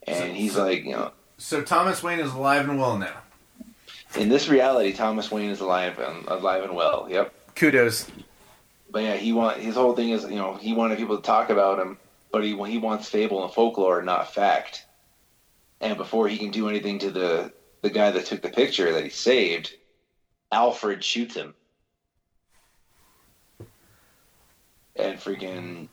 and 0.07 0.17
So- 0.17 0.27
he's 0.33 0.55
so- 0.55 0.65
like, 0.65 0.85
you 0.85 0.93
know, 0.93 1.13
So 1.37 1.61
Thomas 1.63 2.01
Wayne 2.03 2.21
is 2.21 2.33
alive 2.33 2.69
and 2.69 2.79
well 2.79 2.97
now. 2.97 3.17
in 4.15 4.29
this 4.29 4.49
reality, 4.49 4.93
Thomas 4.93 5.33
Wayne 5.33 5.51
is 5.51 5.61
alive 5.61 5.99
and 5.99 6.25
alive 6.29 6.63
and 6.63 6.77
well. 6.77 7.09
Yep. 7.11 7.35
Kudos. 7.57 8.07
But 8.95 9.03
yeah, 9.03 9.17
he 9.17 9.33
want 9.33 9.59
his 9.59 9.75
whole 9.75 9.97
thing 9.97 10.11
is 10.11 10.23
you 10.23 10.37
know 10.37 10.55
he 10.55 10.73
wanted 10.73 10.99
people 10.99 11.17
to 11.17 11.23
talk 11.23 11.51
about 11.51 11.81
him, 11.81 11.99
but 12.31 12.45
he 12.45 12.51
he 12.71 12.79
wants 12.79 13.09
fable 13.09 13.43
and 13.43 13.53
folklore, 13.53 14.01
not 14.03 14.33
fact. 14.33 14.87
And 15.81 15.97
before 15.97 16.29
he 16.29 16.39
can 16.39 16.53
do 16.53 16.69
anything 16.69 17.01
to 17.01 17.11
the 17.11 17.53
the 17.83 17.91
guy 17.91 18.13
that 18.13 18.25
took 18.25 18.41
the 18.41 18.51
picture 18.51 18.93
that 18.93 19.03
he 19.03 19.11
saved, 19.11 19.75
Alfred 20.53 21.03
shoots 21.03 21.35
him, 21.35 21.55
and 24.95 25.19
freaking. 25.19 25.89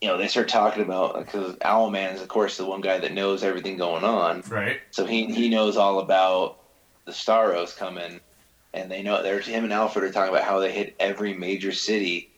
You 0.00 0.08
know, 0.08 0.16
they 0.16 0.28
start 0.28 0.48
talking 0.48 0.84
about 0.84 1.18
because 1.18 1.56
Owlman 1.56 2.14
is, 2.14 2.22
of 2.22 2.28
course, 2.28 2.56
the 2.56 2.64
one 2.66 2.82
guy 2.82 3.00
that 3.00 3.12
knows 3.12 3.42
everything 3.42 3.76
going 3.76 4.04
on. 4.04 4.44
Right. 4.48 4.78
So 4.92 5.06
he 5.06 5.26
he 5.26 5.48
knows 5.48 5.76
all 5.76 5.98
about 5.98 6.58
the 7.04 7.12
Starros 7.12 7.76
coming, 7.76 8.20
and 8.72 8.90
they 8.90 9.02
know 9.02 9.22
there's 9.22 9.46
him 9.46 9.64
and 9.64 9.72
Alfred 9.72 10.04
are 10.04 10.12
talking 10.12 10.32
about 10.34 10.44
how 10.44 10.60
they 10.60 10.72
hit 10.72 10.94
every 11.00 11.34
major 11.34 11.72
city 11.72 12.30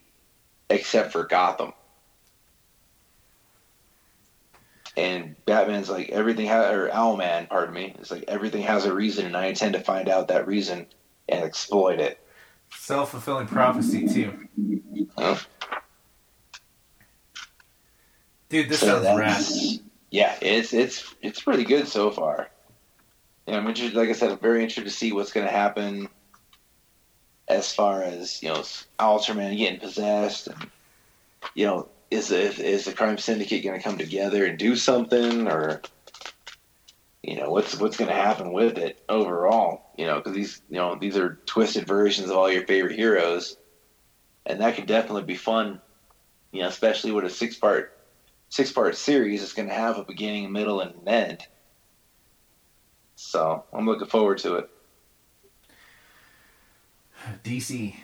except 0.70 1.12
for 1.12 1.24
Gotham. 1.24 1.72
And 4.96 5.36
Batman's 5.46 5.88
like 5.88 6.10
everything 6.10 6.46
ha- 6.46 6.70
or 6.70 6.90
Owlman, 6.90 7.48
pardon 7.48 7.74
me, 7.74 7.94
is 7.98 8.10
like 8.10 8.24
everything 8.28 8.62
has 8.62 8.84
a 8.84 8.94
reason, 8.94 9.24
and 9.24 9.36
I 9.36 9.46
intend 9.46 9.72
to 9.74 9.80
find 9.80 10.08
out 10.08 10.28
that 10.28 10.46
reason 10.46 10.86
and 11.28 11.44
exploit 11.44 11.98
it. 11.98 12.18
Self 12.74 13.10
fulfilling 13.10 13.46
prophecy 13.46 14.06
too. 14.06 14.48
Huh? 15.16 15.36
Dude, 18.50 18.68
this 18.68 18.80
So 18.80 19.02
sounds 19.02 19.18
rad. 19.18 19.80
Yeah, 20.10 20.36
it's 20.42 20.74
it's 20.74 21.14
it's 21.22 21.40
pretty 21.40 21.64
good 21.64 21.88
so 21.88 22.10
far. 22.10 22.50
Yeah, 23.46 23.56
I'm 23.56 23.66
interested. 23.66 23.96
Like 23.96 24.10
I 24.10 24.12
said, 24.12 24.30
I'm 24.30 24.38
very 24.38 24.60
interested 24.60 24.84
to 24.84 24.90
see 24.90 25.12
what's 25.12 25.32
going 25.32 25.46
to 25.46 25.52
happen 25.52 26.08
as 27.48 27.72
far 27.72 28.02
as 28.02 28.42
you 28.42 28.48
know, 28.48 28.62
Ultraman 28.98 29.56
getting 29.56 29.80
possessed, 29.80 30.48
and 30.48 30.70
you 31.54 31.66
know, 31.66 31.88
is 32.10 32.28
the 32.28 32.40
is 32.40 32.84
the 32.84 32.92
crime 32.92 33.18
syndicate 33.18 33.64
going 33.64 33.78
to 33.78 33.82
come 33.82 33.98
together 33.98 34.44
and 34.44 34.58
do 34.58 34.76
something, 34.76 35.48
or 35.48 35.80
you 37.22 37.36
know, 37.36 37.50
what's 37.50 37.78
what's 37.78 37.96
going 37.96 38.10
to 38.10 38.16
happen 38.16 38.52
with 38.52 38.78
it 38.78 38.98
overall? 39.08 39.82
You 39.96 40.06
know, 40.06 40.16
because 40.16 40.34
these 40.34 40.60
you 40.68 40.76
know 40.76 40.96
these 41.00 41.16
are 41.16 41.38
twisted 41.46 41.86
versions 41.86 42.30
of 42.30 42.36
all 42.36 42.50
your 42.50 42.66
favorite 42.66 42.96
heroes, 42.96 43.56
and 44.46 44.60
that 44.60 44.74
could 44.74 44.86
definitely 44.86 45.24
be 45.24 45.36
fun. 45.36 45.80
You 46.52 46.62
know, 46.62 46.68
especially 46.68 47.12
with 47.12 47.24
a 47.24 47.30
six 47.30 47.56
part 47.56 47.92
six 48.50 48.70
part 48.70 48.94
series 48.96 49.42
it's 49.42 49.54
going 49.54 49.68
to 49.68 49.74
have 49.74 49.98
a 49.98 50.04
beginning, 50.04 50.52
middle, 50.52 50.80
and 50.80 50.94
an 50.94 51.08
end. 51.08 51.46
So 53.16 53.64
I'm 53.72 53.86
looking 53.86 54.08
forward 54.08 54.38
to 54.38 54.56
it. 54.56 54.68
DC. 57.44 57.94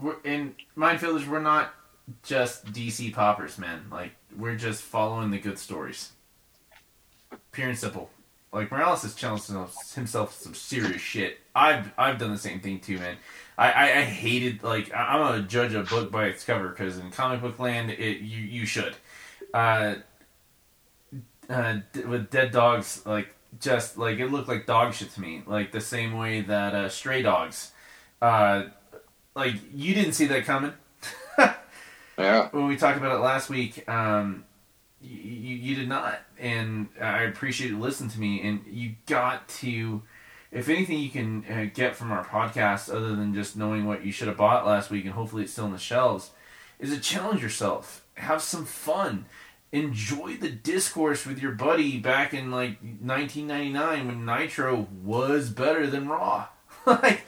We're 0.00 0.20
in 0.24 0.54
Mindfielders. 0.76 1.26
We're 1.26 1.40
not 1.40 1.74
just 2.22 2.66
DC 2.72 3.12
poppers, 3.12 3.58
man. 3.58 3.86
Like 3.90 4.12
we're 4.36 4.56
just 4.56 4.82
following 4.82 5.30
the 5.30 5.38
good 5.38 5.58
stories. 5.58 6.12
Pure 7.52 7.70
and 7.70 7.78
simple. 7.78 8.10
Like 8.52 8.70
Morales 8.70 9.02
has 9.02 9.14
challenged 9.14 9.48
himself, 9.94 10.32
some 10.34 10.54
serious 10.54 11.00
shit. 11.00 11.38
I've 11.54 11.92
I've 11.98 12.18
done 12.18 12.30
the 12.30 12.38
same 12.38 12.60
thing 12.60 12.80
too, 12.80 12.98
man. 12.98 13.16
I, 13.58 13.70
I, 13.72 13.82
I 13.98 14.02
hated 14.02 14.62
like 14.62 14.94
I- 14.94 15.14
I'm 15.14 15.20
gonna 15.20 15.42
judge 15.42 15.74
a 15.74 15.82
book 15.82 16.10
by 16.10 16.26
its 16.26 16.44
cover 16.44 16.68
because 16.68 16.98
in 16.98 17.10
comic 17.10 17.40
book 17.40 17.58
land, 17.58 17.90
it 17.90 18.20
you 18.20 18.40
you 18.40 18.66
should. 18.66 18.94
Uh, 19.52 19.96
uh, 21.48 21.78
with 22.06 22.30
dead 22.30 22.50
dogs, 22.52 23.04
like 23.06 23.34
just 23.60 23.98
like 23.98 24.18
it 24.18 24.28
looked 24.28 24.48
like 24.48 24.66
dog 24.66 24.94
shit 24.94 25.10
to 25.12 25.20
me, 25.20 25.42
like 25.46 25.72
the 25.72 25.80
same 25.80 26.16
way 26.16 26.40
that 26.42 26.74
uh, 26.74 26.88
Stray 26.88 27.22
Dogs 27.22 27.72
uh, 28.22 28.64
like 29.34 29.54
you 29.74 29.94
didn't 29.94 30.12
see 30.12 30.26
that 30.26 30.44
coming 30.44 30.72
Yeah. 32.18 32.48
when 32.50 32.66
we 32.66 32.76
talked 32.76 32.96
about 32.98 33.12
it 33.16 33.20
last 33.20 33.50
week. 33.50 33.88
Um, 33.88 34.44
you, 35.02 35.16
you, 35.18 35.56
you 35.56 35.74
did 35.76 35.88
not, 35.88 36.18
and 36.38 36.88
I 37.00 37.24
appreciate 37.24 37.70
you 37.70 37.78
listening 37.78 38.10
to 38.10 38.20
me. 38.20 38.40
And 38.42 38.62
you 38.66 38.94
got 39.06 39.46
to, 39.60 40.02
if 40.50 40.68
anything, 40.70 40.98
you 40.98 41.10
can 41.10 41.44
uh, 41.50 41.66
get 41.74 41.94
from 41.94 42.10
our 42.12 42.24
podcast, 42.24 42.88
other 42.88 43.14
than 43.14 43.34
just 43.34 43.56
knowing 43.56 43.84
what 43.86 44.04
you 44.04 44.12
should 44.12 44.28
have 44.28 44.38
bought 44.38 44.66
last 44.66 44.90
week, 44.90 45.04
and 45.04 45.12
hopefully 45.14 45.42
it's 45.42 45.52
still 45.52 45.66
on 45.66 45.72
the 45.72 45.78
shelves, 45.78 46.30
is 46.78 46.90
to 46.94 46.98
challenge 47.00 47.42
yourself, 47.42 48.04
have 48.14 48.40
some 48.42 48.64
fun. 48.64 49.26
Enjoy 49.72 50.36
the 50.40 50.48
discourse 50.48 51.26
with 51.26 51.38
your 51.42 51.52
buddy 51.52 51.98
back 51.98 52.32
in 52.32 52.50
like 52.50 52.78
1999 52.80 54.06
when 54.06 54.24
Nitro 54.24 54.86
was 55.04 55.50
better 55.50 55.86
than 55.86 56.08
Raw. 56.08 56.46
like, 56.86 57.26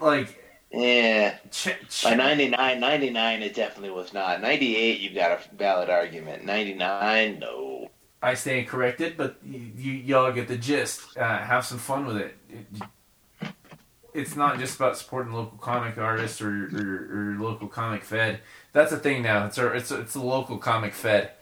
like 0.00 0.42
Yeah. 0.70 1.36
ch- 1.50 1.76
ch- 1.88 2.04
By 2.04 2.14
99, 2.14 2.80
99, 2.80 3.42
it 3.42 3.54
definitely 3.54 3.90
was 3.90 4.12
not. 4.12 4.40
98, 4.40 5.00
you've 5.00 5.14
got 5.14 5.32
a 5.32 5.54
valid 5.56 5.90
argument. 5.90 6.44
99, 6.44 7.38
no. 7.38 7.90
I 8.22 8.34
stand 8.34 8.66
corrected, 8.68 9.16
but 9.16 9.36
you, 9.44 9.58
you 9.76 9.92
y'all 9.92 10.32
get 10.32 10.48
the 10.48 10.56
gist. 10.56 11.16
Uh, 11.16 11.38
have 11.38 11.64
some 11.64 11.78
fun 11.78 12.06
with 12.06 12.16
it. 12.16 12.34
it. 12.50 12.66
It's 14.14 14.34
not 14.34 14.58
just 14.58 14.76
about 14.76 14.96
supporting 14.96 15.34
local 15.34 15.58
comic 15.58 15.98
artists 15.98 16.40
or, 16.40 16.48
or, 16.74 17.34
or 17.34 17.36
local 17.38 17.68
comic 17.68 18.02
fed. 18.02 18.40
That's 18.72 18.90
a 18.90 18.96
thing 18.96 19.22
now. 19.22 19.44
It's 19.46 19.58
a, 19.58 19.66
it's 19.72 19.90
a, 19.90 20.00
it's 20.00 20.14
a 20.14 20.22
local 20.22 20.56
comic 20.58 20.94
fed. 20.94 21.32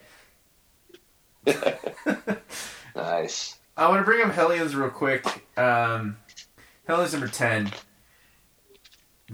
Nice. 2.96 3.58
I 3.76 3.88
want 3.88 4.00
to 4.00 4.04
bring 4.04 4.22
up 4.22 4.32
Hellions 4.32 4.74
real 4.76 4.88
quick. 4.90 5.24
Um, 5.58 6.16
Hellions 6.86 7.12
number 7.12 7.26
ten. 7.28 7.72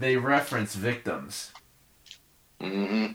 They 0.01 0.17
reference 0.17 0.75
victims, 0.75 1.53
hmm 2.61 3.09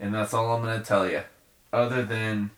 and 0.00 0.14
that's 0.14 0.34
all 0.34 0.54
I'm 0.54 0.62
going 0.62 0.78
to 0.78 0.84
tell 0.84 1.08
you. 1.08 1.22
Other 1.72 2.04
than, 2.04 2.50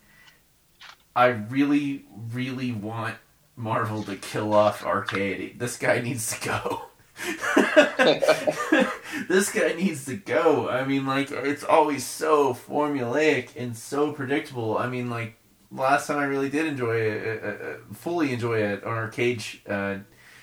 I 1.15 1.27
really, 1.27 2.05
really 2.31 2.71
want 2.71 3.15
Marvel 3.55 4.03
to 4.03 4.15
kill 4.15 4.53
off 4.53 4.85
Arcade. 4.85 5.59
This 5.59 5.77
guy 5.77 5.99
needs 6.01 6.37
to 6.39 6.47
go. 6.47 6.81
this 9.27 9.51
guy 9.51 9.73
needs 9.73 10.05
to 10.05 10.15
go. 10.15 10.69
I 10.69 10.85
mean, 10.85 11.05
like, 11.05 11.31
it's 11.31 11.63
always 11.63 12.05
so 12.05 12.53
formulaic 12.53 13.49
and 13.55 13.75
so 13.75 14.11
predictable. 14.13 14.77
I 14.77 14.87
mean, 14.87 15.09
like, 15.09 15.35
last 15.71 16.07
time 16.07 16.19
I 16.19 16.25
really 16.25 16.49
did 16.49 16.67
enjoy 16.67 16.95
it, 16.97 17.43
uh, 17.43 17.47
uh, 17.47 17.75
fully 17.93 18.33
enjoy 18.33 18.59
it, 18.59 18.83
an 18.83 18.89
arcade 18.89 19.41
sh- 19.41 19.57
uh, 19.67 19.97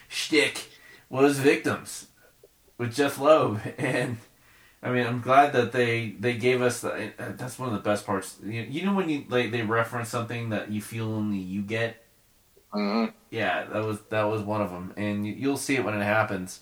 shtick 0.08 0.68
was 1.08 1.38
Victims. 1.38 2.08
With 2.78 2.94
Jeph 2.94 3.18
Loeb, 3.18 3.60
and 3.78 4.18
I 4.82 4.90
mean, 4.90 5.06
I'm 5.06 5.20
glad 5.20 5.52
that 5.54 5.72
they 5.72 6.10
they 6.18 6.34
gave 6.34 6.62
us 6.62 6.80
the, 6.80 7.12
that's 7.18 7.58
one 7.58 7.68
of 7.68 7.74
the 7.74 7.80
best 7.80 8.06
parts. 8.06 8.38
You, 8.42 8.62
you 8.62 8.84
know 8.86 8.94
when 8.94 9.08
you 9.08 9.24
like 9.28 9.50
they 9.50 9.62
reference 9.62 10.08
something 10.08 10.50
that 10.50 10.70
you 10.70 10.80
feel 10.80 11.12
only 11.12 11.38
you 11.38 11.62
get. 11.62 12.04
Mm-hmm. 12.72 13.12
Yeah, 13.30 13.64
that 13.64 13.84
was 13.84 14.00
that 14.10 14.24
was 14.24 14.42
one 14.42 14.60
of 14.62 14.70
them, 14.70 14.94
and 14.96 15.26
you, 15.26 15.32
you'll 15.34 15.56
see 15.56 15.76
it 15.76 15.84
when 15.84 15.94
it 15.94 16.04
happens. 16.04 16.60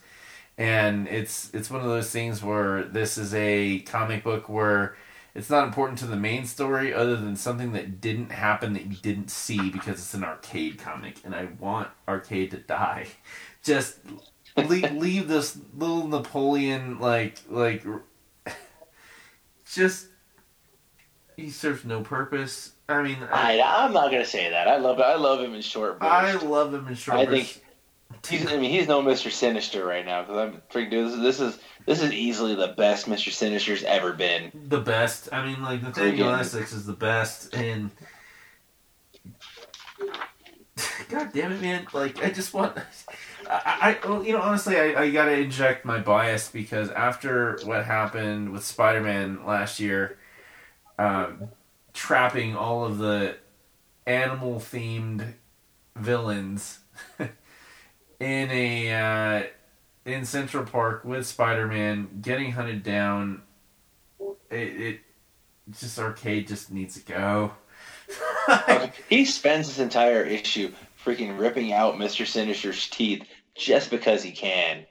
And 0.59 1.07
it's 1.09 1.51
it's 1.55 1.71
one 1.71 1.83
of 1.83 1.89
those 1.89 2.11
things 2.11 2.43
where 2.43 2.85
this 2.85 3.19
is 3.19 3.35
a 3.35 3.81
comic 3.81 4.25
book 4.25 4.49
where 4.49 4.97
it's 5.35 5.51
not 5.51 5.67
important 5.67 5.99
to 5.99 6.07
the 6.07 6.17
main 6.17 6.47
story 6.47 6.95
other 6.95 7.17
than 7.17 7.37
something 7.37 7.73
that 7.73 8.01
didn't 8.01 8.33
happen 8.33 8.73
that 8.73 8.87
you 8.87 8.97
didn't 8.97 9.31
see 9.31 9.69
because 9.71 9.99
it's 9.99 10.15
an 10.15 10.25
arcade 10.25 10.79
comic, 10.79 11.17
and 11.25 11.35
I 11.35 11.49
want 11.61 11.89
arcade 12.09 12.53
to 12.53 12.57
die. 12.59 13.09
Just 13.63 13.99
leave, 14.57 14.93
leave 14.93 15.29
this 15.29 15.59
little 15.77 16.07
Napoleon 16.07 16.99
like 16.99 17.39
like 17.49 17.85
just 19.73 20.07
he 21.37 21.51
serves 21.51 21.85
no 21.85 22.01
purpose. 22.03 22.73
I 22.89 23.03
mean, 23.03 23.19
I, 23.33 23.59
I 23.59 23.85
I'm 23.85 23.93
not 23.93 24.11
gonna 24.11 24.25
say 24.25 24.51
that. 24.51 24.69
I 24.69 24.77
love 24.77 25.01
I 25.01 25.17
love 25.17 25.41
him 25.41 25.55
in 25.55 25.61
short 25.63 25.99
bursts. 25.99 26.13
I 26.13 26.47
love 26.47 26.73
him 26.73 26.87
in 26.89 26.95
short. 26.95 27.19
I 27.19 27.25
bursts. 27.27 27.53
think 27.55 27.63
he's 28.43 28.47
I 28.53 28.57
mean 28.57 28.71
he's 28.71 28.87
no 28.89 29.03
Mister 29.03 29.29
Sinister 29.31 29.85
right 29.85 30.07
now 30.07 30.23
because 30.23 30.37
I'm 30.39 30.63
freaking 30.73 30.91
dude. 30.91 31.07
This, 31.09 31.15
is- 31.15 31.21
this 31.23 31.41
is 31.41 31.59
this 31.87 32.03
is 32.03 32.13
easily 32.13 32.55
the 32.55 32.69
best 32.77 33.07
Mister 33.09 33.31
Sinister's 33.31 33.83
ever 33.85 34.13
been. 34.13 34.51
the 34.69 34.81
best. 34.81 35.29
I 35.33 35.45
mean, 35.47 35.63
like 35.63 35.83
Nathaniel 35.83 36.29
Friggin- 36.31 36.41
Essex 36.41 36.73
is 36.73 36.87
the 36.87 36.93
best, 36.95 37.55
and 37.55 37.91
God 41.09 41.31
damn 41.33 41.53
it, 41.53 41.61
man! 41.61 41.87
Like 41.93 42.23
I 42.25 42.31
just 42.31 42.53
want. 42.55 42.77
I, 43.49 43.99
I 44.03 44.23
you 44.23 44.33
know, 44.33 44.41
honestly, 44.41 44.77
I, 44.77 45.03
I 45.03 45.11
gotta 45.11 45.33
inject 45.33 45.85
my 45.85 46.01
bias 46.01 46.51
because 46.51 46.91
after 46.91 47.59
what 47.65 47.85
happened 47.85 48.53
with 48.53 48.65
Spider-Man 48.65 49.45
last 49.45 49.81
year, 49.81 50.19
um, 50.99 51.49
trapping 51.93 52.57
all 52.57 52.85
of 52.85 52.99
the 52.99 53.37
animal-themed 54.07 55.35
villains 55.97 56.81
in 57.19 58.51
a 58.51 58.93
uh, 58.93 59.43
in 60.05 60.25
Central 60.25 60.65
Park 60.65 61.05
with 61.05 61.27
Spider-Man 61.27 62.21
getting 62.23 62.53
hunted 62.53 62.83
down, 62.83 63.43
it, 64.51 64.81
it 64.81 65.01
just 65.71 65.99
arcade 65.99 66.49
just 66.49 66.71
needs 66.71 66.95
to 66.95 67.13
go. 67.13 67.53
he 69.09 69.25
spends 69.25 69.69
this 69.69 69.79
entire 69.79 70.23
issue 70.23 70.73
freaking 71.05 71.39
ripping 71.39 71.73
out 71.73 71.99
Mister 71.99 72.25
Sinister's 72.25 72.89
teeth 72.89 73.25
just 73.57 73.91
because 73.91 74.23
he 74.23 74.33
can. 74.33 74.87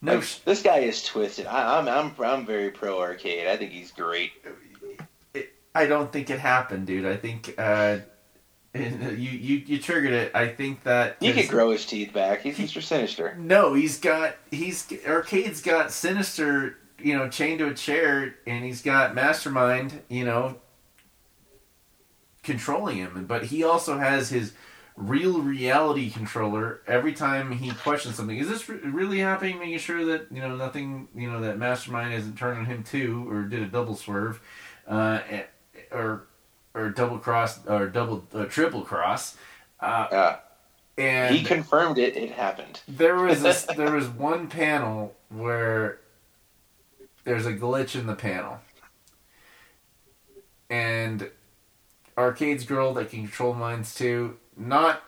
no, 0.00 0.16
Like, 0.16 0.44
this 0.44 0.62
guy 0.62 0.78
is 0.78 1.04
twisted. 1.04 1.46
I, 1.46 1.78
I'm 1.78 1.88
I'm 1.88 2.14
I'm 2.24 2.46
very 2.46 2.70
pro 2.70 3.00
arcade. 3.00 3.46
I 3.46 3.56
think 3.56 3.72
he's 3.72 3.90
great. 3.90 4.32
I 5.74 5.86
don't 5.86 6.12
think 6.12 6.28
it 6.30 6.38
happened, 6.38 6.86
dude. 6.86 7.06
I 7.06 7.16
think 7.16 7.54
uh, 7.56 7.98
you 8.74 8.82
you 9.14 9.56
you 9.66 9.78
triggered 9.78 10.12
it. 10.12 10.32
I 10.34 10.48
think 10.48 10.82
that 10.84 11.16
He 11.20 11.32
could 11.32 11.48
grow 11.48 11.70
his 11.70 11.84
teeth 11.86 12.12
back. 12.12 12.42
He's 12.42 12.58
Mister 12.58 12.80
Sinister. 12.80 13.34
No, 13.38 13.74
he's 13.74 13.98
got 13.98 14.36
he's 14.50 14.86
arcade's 15.06 15.62
got 15.62 15.90
sinister, 15.90 16.78
you 16.98 17.16
know, 17.16 17.28
chained 17.28 17.58
to 17.60 17.68
a 17.68 17.74
chair, 17.74 18.36
and 18.46 18.64
he's 18.64 18.82
got 18.82 19.14
mastermind, 19.14 20.00
you 20.08 20.24
know, 20.24 20.56
controlling 22.42 22.96
him. 22.96 23.24
But 23.26 23.44
he 23.44 23.64
also 23.64 23.98
has 23.98 24.30
his 24.30 24.52
real 24.96 25.40
reality 25.40 26.10
controller 26.10 26.80
every 26.86 27.12
time 27.12 27.52
he 27.52 27.70
questions 27.70 28.16
something. 28.16 28.36
Is 28.36 28.48
this 28.48 28.68
re- 28.68 28.78
really 28.78 29.18
happening? 29.18 29.58
Making 29.58 29.78
sure 29.78 30.04
that 30.06 30.26
you 30.30 30.40
know 30.40 30.54
nothing, 30.56 31.08
you 31.14 31.30
know, 31.30 31.40
that 31.40 31.58
mastermind 31.58 32.12
isn't 32.14 32.36
turned 32.38 32.58
on 32.58 32.66
him 32.66 32.82
too, 32.82 33.28
or 33.30 33.42
did 33.42 33.62
a 33.62 33.66
double 33.66 33.96
swerve, 33.96 34.40
uh, 34.86 35.20
or 35.90 36.26
or 36.74 36.90
double 36.90 37.18
cross 37.18 37.64
or 37.66 37.86
double 37.88 38.24
uh, 38.34 38.44
triple 38.46 38.82
cross. 38.82 39.36
Uh, 39.80 40.08
Yeah, 40.10 40.36
and 40.98 41.34
he 41.34 41.42
confirmed 41.42 41.98
it. 41.98 42.16
It 42.16 42.32
happened. 42.32 42.80
there 42.86 43.16
was 43.16 43.42
this, 43.42 43.62
there 43.76 43.92
was 43.92 44.08
one 44.08 44.48
panel 44.48 45.14
where 45.30 45.98
there's 47.24 47.46
a 47.46 47.52
glitch 47.52 47.98
in 47.98 48.06
the 48.06 48.14
panel, 48.14 48.58
and 50.70 51.30
Arcade's 52.16 52.64
girl 52.64 52.92
that 52.94 53.10
can 53.10 53.20
control 53.22 53.54
minds 53.54 53.94
too, 53.94 54.36
not 54.56 55.02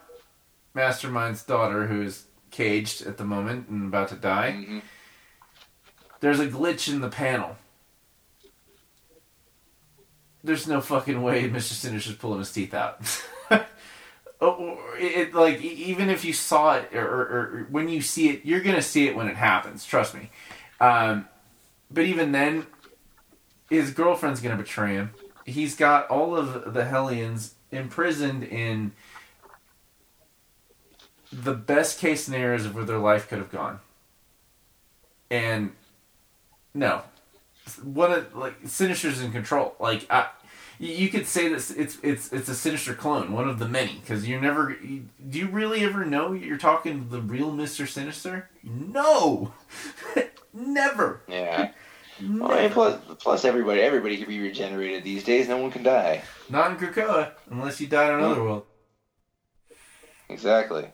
Mastermind's 0.74 1.42
daughter 1.42 1.86
who's 1.86 2.24
caged 2.50 3.02
at 3.06 3.16
the 3.16 3.24
moment 3.24 3.68
and 3.68 3.86
about 3.86 4.08
to 4.08 4.16
die. 4.16 4.64
Mhm. 4.66 4.82
There's 6.20 6.40
a 6.40 6.46
glitch 6.46 6.88
in 6.88 7.00
the 7.00 7.08
panel. 7.08 7.56
There's 10.42 10.66
no 10.68 10.80
fucking 10.80 11.22
way 11.22 11.48
Mr. 11.48 11.72
Sinister's 11.72 12.16
pulling 12.16 12.38
his 12.40 12.52
teeth 12.52 12.74
out. 12.74 13.00
Oh, 14.40 14.78
it, 14.98 15.32
like 15.32 15.62
even 15.62 16.10
if 16.10 16.22
you 16.22 16.34
saw 16.34 16.74
it 16.74 16.94
or, 16.94 17.06
or, 17.06 17.28
or 17.30 17.66
when 17.70 17.88
you 17.88 18.02
see 18.02 18.28
it, 18.28 18.44
you're 18.44 18.60
gonna 18.60 18.82
see 18.82 19.06
it 19.08 19.16
when 19.16 19.26
it 19.26 19.36
happens. 19.36 19.86
Trust 19.86 20.14
me. 20.14 20.28
Um, 20.80 21.26
but 21.90 22.04
even 22.04 22.32
then, 22.32 22.66
his 23.70 23.92
girlfriend's 23.92 24.42
gonna 24.42 24.56
betray 24.56 24.94
him. 24.94 25.12
He's 25.46 25.74
got 25.74 26.10
all 26.10 26.36
of 26.36 26.74
the 26.74 26.84
Hellions 26.84 27.54
imprisoned 27.70 28.42
in 28.44 28.92
the 31.42 31.54
best 31.54 31.98
case 31.98 32.24
scenarios 32.24 32.64
of 32.64 32.74
where 32.74 32.84
their 32.84 32.98
life 32.98 33.28
could 33.28 33.38
have 33.38 33.50
gone. 33.50 33.80
And 35.30 35.72
no, 36.72 37.02
one 37.82 38.12
of 38.12 38.34
like 38.34 38.54
Sinister's 38.66 39.20
in 39.20 39.32
control. 39.32 39.74
Like 39.80 40.06
I, 40.10 40.28
you- 40.78 41.08
could 41.08 41.26
say 41.26 41.48
that 41.48 41.56
it's 41.76 41.98
it's 42.02 42.32
it's 42.32 42.48
a 42.48 42.54
Sinister 42.54 42.94
clone, 42.94 43.32
one 43.32 43.48
of 43.48 43.58
the 43.58 43.68
many. 43.68 43.94
Because 43.94 44.28
you're 44.28 44.40
never 44.40 44.76
you, 44.82 45.08
do 45.28 45.38
you 45.38 45.48
really 45.48 45.84
ever 45.84 46.04
know 46.04 46.32
you're 46.32 46.58
talking 46.58 47.04
to 47.04 47.10
the 47.10 47.20
real 47.20 47.50
Mister 47.50 47.86
Sinister? 47.86 48.50
No, 48.62 49.52
never. 50.52 51.22
Yeah. 51.28 51.72
Well, 52.22 52.70
plus, 52.70 53.00
plus 53.18 53.44
everybody 53.44 53.80
everybody 53.80 54.16
can 54.16 54.28
be 54.28 54.40
regenerated 54.40 55.02
these 55.02 55.24
days. 55.24 55.48
No 55.48 55.56
one 55.56 55.72
can 55.72 55.82
die. 55.82 56.22
Not 56.48 56.70
in 56.70 56.76
Krakoa, 56.76 57.32
unless 57.50 57.80
you 57.80 57.88
died 57.88 58.12
on 58.12 58.20
another 58.20 58.40
mm. 58.40 58.44
world. 58.44 58.66
Exactly. 60.28 60.86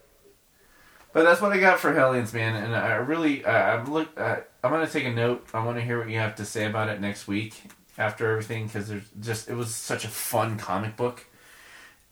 But 1.12 1.24
that's 1.24 1.40
what 1.40 1.52
I 1.52 1.58
got 1.58 1.80
for 1.80 1.92
Hellions, 1.92 2.32
man. 2.32 2.54
And 2.54 2.74
I 2.74 2.94
really, 2.94 3.44
uh, 3.44 3.50
I'm 3.50 3.92
look, 3.92 4.08
uh, 4.16 4.36
I'm 4.62 4.70
gonna 4.70 4.86
take 4.86 5.06
a 5.06 5.12
note. 5.12 5.46
I 5.52 5.64
want 5.64 5.76
to 5.76 5.82
hear 5.82 5.98
what 5.98 6.08
you 6.08 6.18
have 6.18 6.36
to 6.36 6.44
say 6.44 6.66
about 6.66 6.88
it 6.88 7.00
next 7.00 7.26
week 7.26 7.62
after 7.98 8.30
everything, 8.30 8.66
because 8.66 8.88
there's 8.88 9.08
just 9.20 9.48
it 9.48 9.54
was 9.54 9.74
such 9.74 10.04
a 10.04 10.08
fun 10.08 10.56
comic 10.56 10.96
book. 10.96 11.26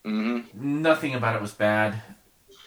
hmm 0.05 0.41
Nothing 0.53 1.15
about 1.15 1.37
it 1.37 1.43
was 1.43 1.53
bad. 1.53 2.03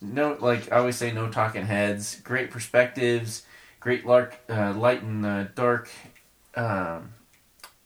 No, 0.01 0.37
like 0.39 0.71
I 0.71 0.77
always 0.77 0.95
say, 0.95 1.11
no 1.11 1.29
talking 1.29 1.65
heads. 1.65 2.19
Great 2.21 2.49
perspectives. 2.49 3.43
Great 3.81 4.05
lark, 4.05 4.39
uh, 4.47 4.73
light 4.73 5.01
and 5.01 5.25
uh, 5.25 5.43
dark 5.55 5.89
um, 6.55 7.13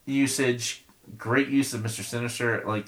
usage. 0.06 0.86
Great 1.18 1.48
use 1.48 1.74
of 1.74 1.82
Mister 1.82 2.04
Sinister. 2.04 2.64
Like 2.66 2.88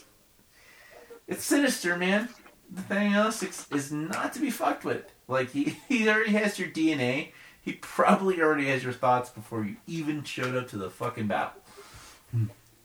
it's 1.28 1.44
sinister, 1.44 1.98
man. 1.98 2.30
Nathaniel 2.70 3.28
Essex 3.28 3.66
is 3.72 3.86
it's 3.86 3.92
not 3.92 4.34
to 4.34 4.40
be 4.40 4.52
fucked 4.52 4.86
with. 4.86 5.12
Like 5.28 5.52
he, 5.52 5.78
he 5.88 6.08
already 6.10 6.32
has 6.32 6.58
your 6.60 6.70
DNA. 6.70 7.30
He 7.62 7.74
probably 7.74 8.42
already 8.42 8.68
has 8.68 8.84
your 8.84 8.94
thoughts 8.94 9.30
before 9.30 9.66
you 9.66 9.76
even 9.88 10.24
showed 10.24 10.56
up 10.56 10.70
to 10.70 10.78
the 10.78 10.90
fucking 10.90 11.28
battle. 11.28 11.62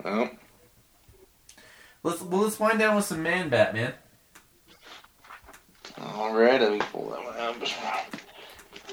Well, 0.03 0.31
Let's 2.05 2.21
well 2.21 2.43
let's 2.43 2.59
wind 2.59 2.81
down 2.81 2.97
with 2.97 3.05
some 3.05 3.23
man 3.23 3.49
bat, 3.49 3.75
man. 3.75 3.95
all 6.01 6.35
right. 6.35 6.61
Let 6.61 6.73
me 6.73 6.81
pull 6.81 7.11
that 7.11 7.25
one 7.25 7.37
out. 7.37 8.05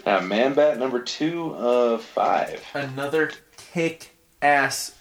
Yeah, 0.06 0.18
uh, 0.18 0.22
Man 0.22 0.54
Bat 0.54 0.78
number 0.78 1.02
two 1.02 1.56
of 1.56 2.04
five. 2.04 2.64
Another 2.74 3.32
kick 3.58 4.16
ass 4.42 4.96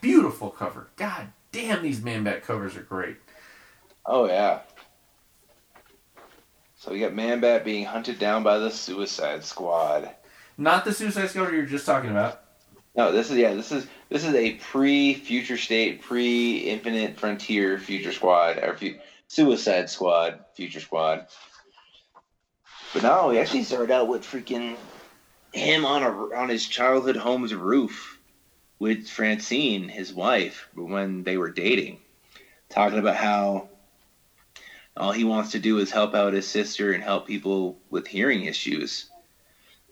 beautiful 0.00 0.48
cover. 0.50 0.88
God 0.96 1.28
damn 1.52 1.82
these 1.82 2.02
man 2.02 2.24
bat 2.24 2.42
covers 2.42 2.74
are 2.76 2.82
great. 2.82 3.16
Oh 4.06 4.26
yeah. 4.26 4.60
So 6.80 6.92
we 6.92 7.00
got 7.00 7.12
Man 7.12 7.40
Bat 7.40 7.66
being 7.66 7.84
hunted 7.84 8.18
down 8.18 8.42
by 8.42 8.56
the 8.56 8.70
Suicide 8.70 9.44
Squad. 9.44 10.08
Not 10.56 10.86
the 10.86 10.94
Suicide 10.94 11.28
Squad 11.28 11.52
you 11.52 11.58
were 11.58 11.66
just 11.66 11.84
talking 11.84 12.10
about. 12.10 12.40
No, 12.96 13.12
this 13.12 13.30
is 13.30 13.36
yeah, 13.36 13.52
this 13.52 13.70
is 13.70 13.86
this 14.08 14.24
is 14.24 14.34
a 14.34 14.54
pre-Future 14.54 15.58
State, 15.58 16.00
pre-Infinite 16.00 17.18
Frontier 17.18 17.78
Future 17.78 18.12
Squad 18.12 18.56
or 18.56 18.78
fu- 18.78 18.96
Suicide 19.28 19.90
Squad 19.90 20.40
Future 20.54 20.80
Squad. 20.80 21.26
But 22.94 23.02
no, 23.02 23.28
we 23.28 23.38
actually 23.38 23.64
started 23.64 23.90
out 23.90 24.08
with 24.08 24.22
freaking 24.22 24.74
him 25.52 25.84
on 25.84 26.02
a 26.02 26.10
on 26.34 26.48
his 26.48 26.66
childhood 26.66 27.16
home's 27.16 27.52
roof 27.52 28.18
with 28.78 29.06
Francine, 29.06 29.90
his 29.90 30.14
wife, 30.14 30.66
when 30.74 31.24
they 31.24 31.36
were 31.36 31.50
dating, 31.50 31.98
talking 32.70 32.98
about 32.98 33.16
how 33.16 33.68
all 35.00 35.12
he 35.12 35.24
wants 35.24 35.52
to 35.52 35.58
do 35.58 35.78
is 35.78 35.90
help 35.90 36.14
out 36.14 36.34
his 36.34 36.46
sister 36.46 36.92
and 36.92 37.02
help 37.02 37.26
people 37.26 37.78
with 37.90 38.06
hearing 38.06 38.44
issues. 38.44 39.06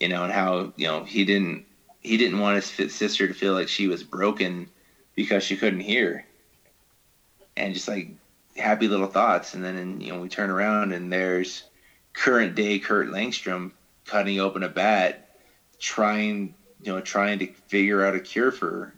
you 0.01 0.09
know, 0.09 0.23
and 0.25 0.33
how 0.33 0.73
you 0.77 0.87
know 0.87 1.05
he 1.05 1.25
didn't 1.25 1.65
he 2.01 2.17
didn't 2.17 2.39
want 2.39 2.63
his 2.63 2.93
sister 2.95 3.27
to 3.27 3.35
feel 3.35 3.55
like 3.55 3.69
she 3.69 3.89
was 3.89 4.03
broken 4.03 4.69
because 5.17 5.43
she 5.43 5.57
couldn't 5.57 5.81
hear, 5.81 6.25
and 7.57 7.75
just 7.75 7.89
like 7.89 8.11
happy 8.57 8.89
little 8.89 9.09
thoughts, 9.09 9.55
and 9.55 9.65
then 9.65 10.01
you 10.01 10.13
know 10.13 10.21
we 10.21 10.29
turn 10.29 10.51
around 10.51 10.93
and 10.93 11.13
there's 11.13 11.65
current 12.13 12.55
day 12.55 12.79
Kirk 12.79 13.09
Langstrom 13.09 13.73
cutting 14.05 14.41
open 14.41 14.63
a 14.63 14.69
bat, 14.69 15.29
trying 15.79 16.55
you 16.83 16.93
know 16.93 17.01
trying 17.01 17.39
to 17.41 17.47
figure 17.69 18.05
out 18.05 18.15
a 18.15 18.21
cure 18.21 18.53
for 18.53 18.95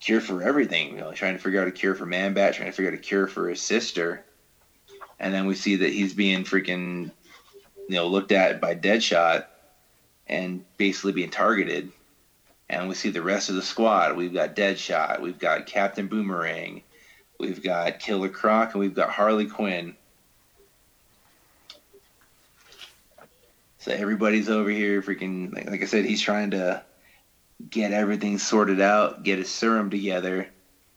cure 0.00 0.20
for 0.20 0.42
everything. 0.42 0.94
You 0.94 1.00
know, 1.00 1.12
trying 1.12 1.34
to 1.34 1.42
figure 1.42 1.60
out 1.60 1.68
a 1.68 1.72
cure 1.72 1.94
for 1.94 2.06
Man 2.06 2.34
Bat, 2.34 2.54
trying 2.54 2.70
to 2.70 2.72
figure 2.72 2.92
out 2.92 2.98
a 2.98 3.02
cure 3.02 3.26
for 3.26 3.48
his 3.48 3.60
sister, 3.60 4.24
and 5.18 5.34
then 5.34 5.46
we 5.46 5.54
see 5.54 5.76
that 5.76 5.92
he's 5.92 6.14
being 6.14 6.44
freaking 6.44 7.10
you 7.88 7.96
know 7.96 8.06
looked 8.06 8.32
at 8.32 8.60
by 8.60 8.74
Deadshot 8.74 9.46
and 10.26 10.64
basically 10.76 11.12
being 11.12 11.30
targeted. 11.30 11.90
And 12.70 12.86
we 12.86 12.94
see 12.94 13.08
the 13.08 13.22
rest 13.22 13.48
of 13.48 13.54
the 13.54 13.62
squad. 13.62 14.14
We've 14.14 14.32
got 14.32 14.54
Deadshot, 14.54 15.20
we've 15.20 15.38
got 15.38 15.66
Captain 15.66 16.06
Boomerang, 16.06 16.82
we've 17.40 17.62
got 17.62 17.98
Killer 17.98 18.28
Croc, 18.28 18.72
and 18.72 18.80
we've 18.80 18.94
got 18.94 19.08
Harley 19.08 19.46
Quinn. 19.46 19.96
So 23.78 23.92
everybody's 23.92 24.50
over 24.50 24.68
here 24.68 25.00
freaking 25.00 25.54
like, 25.54 25.70
like 25.70 25.82
I 25.82 25.86
said, 25.86 26.04
he's 26.04 26.20
trying 26.20 26.50
to 26.50 26.82
get 27.70 27.92
everything 27.92 28.38
sorted 28.38 28.80
out, 28.80 29.22
get 29.22 29.38
his 29.38 29.48
serum 29.48 29.88
together, 29.88 30.48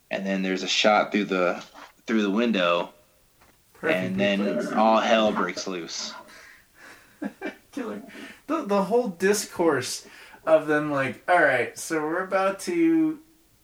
and 0.09 0.25
then 0.25 0.41
there's 0.41 0.63
a 0.63 0.67
shot 0.67 1.11
through 1.11 1.25
the 1.25 1.63
through 2.05 2.23
the 2.23 2.29
window, 2.29 2.91
and 3.81 4.19
then 4.19 4.73
all 4.73 4.99
hell 4.99 5.31
breaks 5.31 5.67
loose. 5.67 6.13
Killer. 7.71 8.01
The 8.47 8.65
the 8.65 8.83
whole 8.83 9.07
discourse 9.07 10.05
of 10.45 10.67
them 10.67 10.91
like, 10.91 11.23
all 11.29 11.41
right, 11.41 11.77
so 11.77 12.01
we're 12.01 12.23
about 12.23 12.59
to 12.61 13.19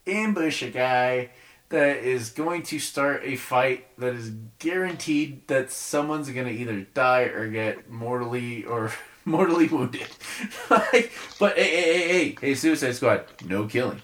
ambush 0.05 0.61
a 0.61 0.69
guy 0.69 1.31
that 1.69 1.97
is 1.97 2.29
going 2.29 2.63
to 2.63 2.79
start 2.79 3.21
a 3.25 3.35
fight 3.35 3.87
that 3.97 4.13
is 4.15 4.31
guaranteed 4.59 5.45
that 5.47 5.71
someone's 5.71 6.29
going 6.29 6.47
to 6.47 6.53
either 6.53 6.81
die 6.93 7.23
or 7.23 7.49
get 7.49 7.89
mortally 7.89 8.63
or 8.63 8.91
mortally 9.25 9.67
wounded. 9.67 10.07
like, 10.69 11.11
but 11.39 11.57
hey, 11.57 11.69
hey, 11.69 11.81
hey, 11.81 12.07
hey, 12.07 12.37
hey, 12.39 12.55
Suicide 12.55 12.95
Squad, 12.95 13.25
no 13.45 13.65
killing. 13.65 14.01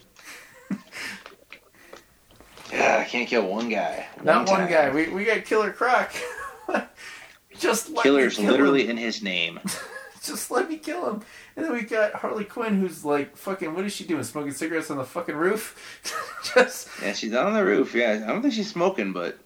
Yeah, 2.73 2.97
I 2.99 3.03
can't 3.05 3.27
kill 3.27 3.47
one 3.47 3.69
guy. 3.69 4.07
Not 4.23 4.49
one 4.49 4.67
guy. 4.67 4.89
We 4.91 5.09
we 5.09 5.25
got 5.25 5.45
Killer 5.45 5.71
Croc. 5.71 6.11
Just 7.57 7.95
killer's 7.97 8.39
literally 8.39 8.85
him. 8.85 8.91
in 8.91 8.97
his 8.97 9.21
name. 9.21 9.59
Just 10.23 10.49
let 10.51 10.69
me 10.69 10.77
kill 10.77 11.07
him. 11.09 11.21
And 11.55 11.65
then 11.65 11.73
we 11.73 11.81
got 11.81 12.13
Harley 12.13 12.45
Quinn, 12.45 12.79
who's 12.79 13.05
like 13.05 13.35
fucking. 13.37 13.75
What 13.75 13.85
is 13.85 13.93
she 13.93 14.05
doing? 14.05 14.23
Smoking 14.23 14.53
cigarettes 14.53 14.89
on 14.89 14.97
the 14.97 15.03
fucking 15.03 15.35
roof? 15.35 16.01
Just 16.55 16.89
yeah, 17.01 17.13
she's 17.13 17.35
on 17.35 17.53
the 17.53 17.63
roof. 17.63 17.93
Yeah, 17.93 18.23
I 18.23 18.27
don't 18.31 18.41
think 18.41 18.53
she's 18.53 18.71
smoking, 18.71 19.13
but 19.13 19.37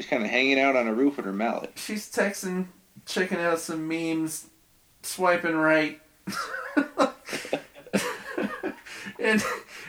she's 0.00 0.08
kind 0.08 0.24
of 0.24 0.30
hanging 0.30 0.58
out 0.58 0.74
on 0.74 0.88
a 0.88 0.94
roof 0.94 1.16
with 1.16 1.26
her 1.26 1.32
mallet. 1.32 1.72
She's 1.76 2.10
texting, 2.10 2.66
checking 3.04 3.38
out 3.38 3.60
some 3.60 3.86
memes, 3.86 4.46
swiping 5.02 5.54
right. 5.54 6.00
and 9.18 9.44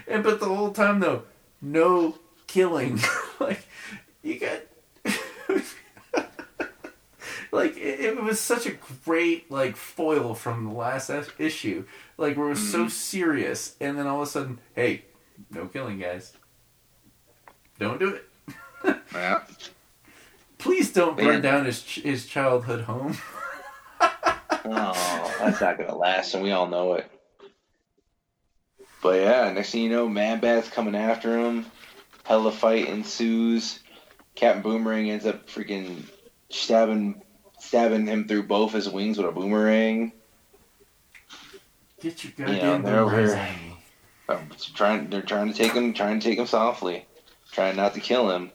and 0.08 0.24
but 0.24 0.40
the 0.40 0.46
whole 0.46 0.72
time 0.72 1.00
though, 1.00 1.24
no 1.62 2.18
killing. 2.58 3.00
like 3.40 3.68
you 4.24 4.40
got 4.40 4.62
like 7.52 7.78
it, 7.78 8.00
it, 8.00 8.24
was 8.24 8.40
such 8.40 8.66
a 8.66 8.72
great 9.06 9.52
like 9.52 9.76
foil 9.76 10.34
from 10.34 10.66
the 10.66 10.72
last 10.72 11.12
issue, 11.38 11.86
like 12.18 12.36
where 12.36 12.48
it 12.48 12.52
was 12.52 12.72
so 12.72 12.80
mm-hmm. 12.80 12.88
serious, 12.90 13.76
and 13.80 13.98
then 13.98 14.08
all 14.08 14.24
of 14.24 14.28
a 14.28 14.32
sudden, 14.32 14.60
hey, 14.76 15.06
no 15.52 15.68
killing, 15.68 16.00
guys. 16.00 16.34
Don't 17.78 18.00
do 18.00 18.16
it. 18.16 18.98
yeah. 19.14 19.42
Please 20.58 20.92
don't 20.92 21.16
burn 21.16 21.28
Man. 21.28 21.42
down 21.42 21.66
his 21.66 21.84
his 21.84 22.26
childhood 22.26 22.86
home. 22.86 23.16
oh, 24.02 25.36
that's 25.40 25.62
not 25.62 25.78
gonna 25.78 25.96
last, 25.96 26.34
and 26.34 26.42
we 26.42 26.50
all 26.52 26.68
know 26.68 26.94
it. 26.94 27.12
But 29.04 29.20
yeah, 29.20 29.52
next 29.52 29.72
thing 29.72 29.84
you 29.84 29.92
know, 29.92 30.10
Man 30.10 30.40
Bat's 30.40 30.70
coming 30.70 30.96
after 30.96 31.38
him. 31.38 31.68
Hella 32.28 32.52
fight 32.52 32.90
ensues. 32.90 33.80
Captain 34.36 34.62
Boomerang 34.62 35.10
ends 35.10 35.26
up 35.26 35.48
freaking 35.48 36.04
stabbing 36.50 37.22
stabbing 37.58 38.06
him 38.06 38.28
through 38.28 38.44
both 38.44 38.74
his 38.74 38.90
wings 38.90 39.18
with 39.18 39.28
a 39.28 39.32
boomerang. 39.32 40.12
Get 42.02 42.26
your 42.26 42.34
goddamn 42.36 42.56
you 42.56 42.62
know, 42.62 42.82
they're 42.82 43.00
over 43.00 43.48
um, 44.28 44.50
trying. 44.76 45.10
They're 45.10 45.22
trying 45.22 45.48
to 45.48 45.54
take 45.54 45.72
him, 45.72 45.94
trying 45.94 46.20
to 46.20 46.30
take 46.30 46.38
him 46.38 46.48
softly, 46.48 47.06
trying 47.54 47.78
not 47.78 47.94
to 47.94 48.02
kill 48.02 48.30
him. 48.30 48.52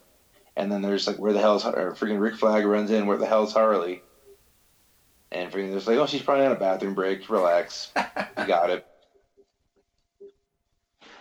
And 0.55 0.71
then 0.71 0.83
there's 0.83 1.07
like, 1.07 1.17
where 1.17 1.33
the 1.33 1.41
hell's 1.41 1.65
or 1.65 1.97
freaking 1.99 2.21
Rick 2.21 2.37
Flag 2.37 2.67
runs 2.67 2.91
in? 2.91 3.07
Where 3.07 3.17
the 3.17 3.27
hell's 3.27 3.55
Harley? 3.55 4.03
And 5.31 5.51
freaking, 5.51 5.71
there's 5.71 5.87
like, 5.87 5.97
oh, 5.97 6.07
she's 6.07 6.21
probably 6.21 6.45
on 6.45 6.53
a 6.53 6.57
bathroom 6.57 6.93
break. 6.93 7.31
Relax, 7.31 7.91
you 7.97 8.47
got 8.47 8.69
it. 8.69 8.87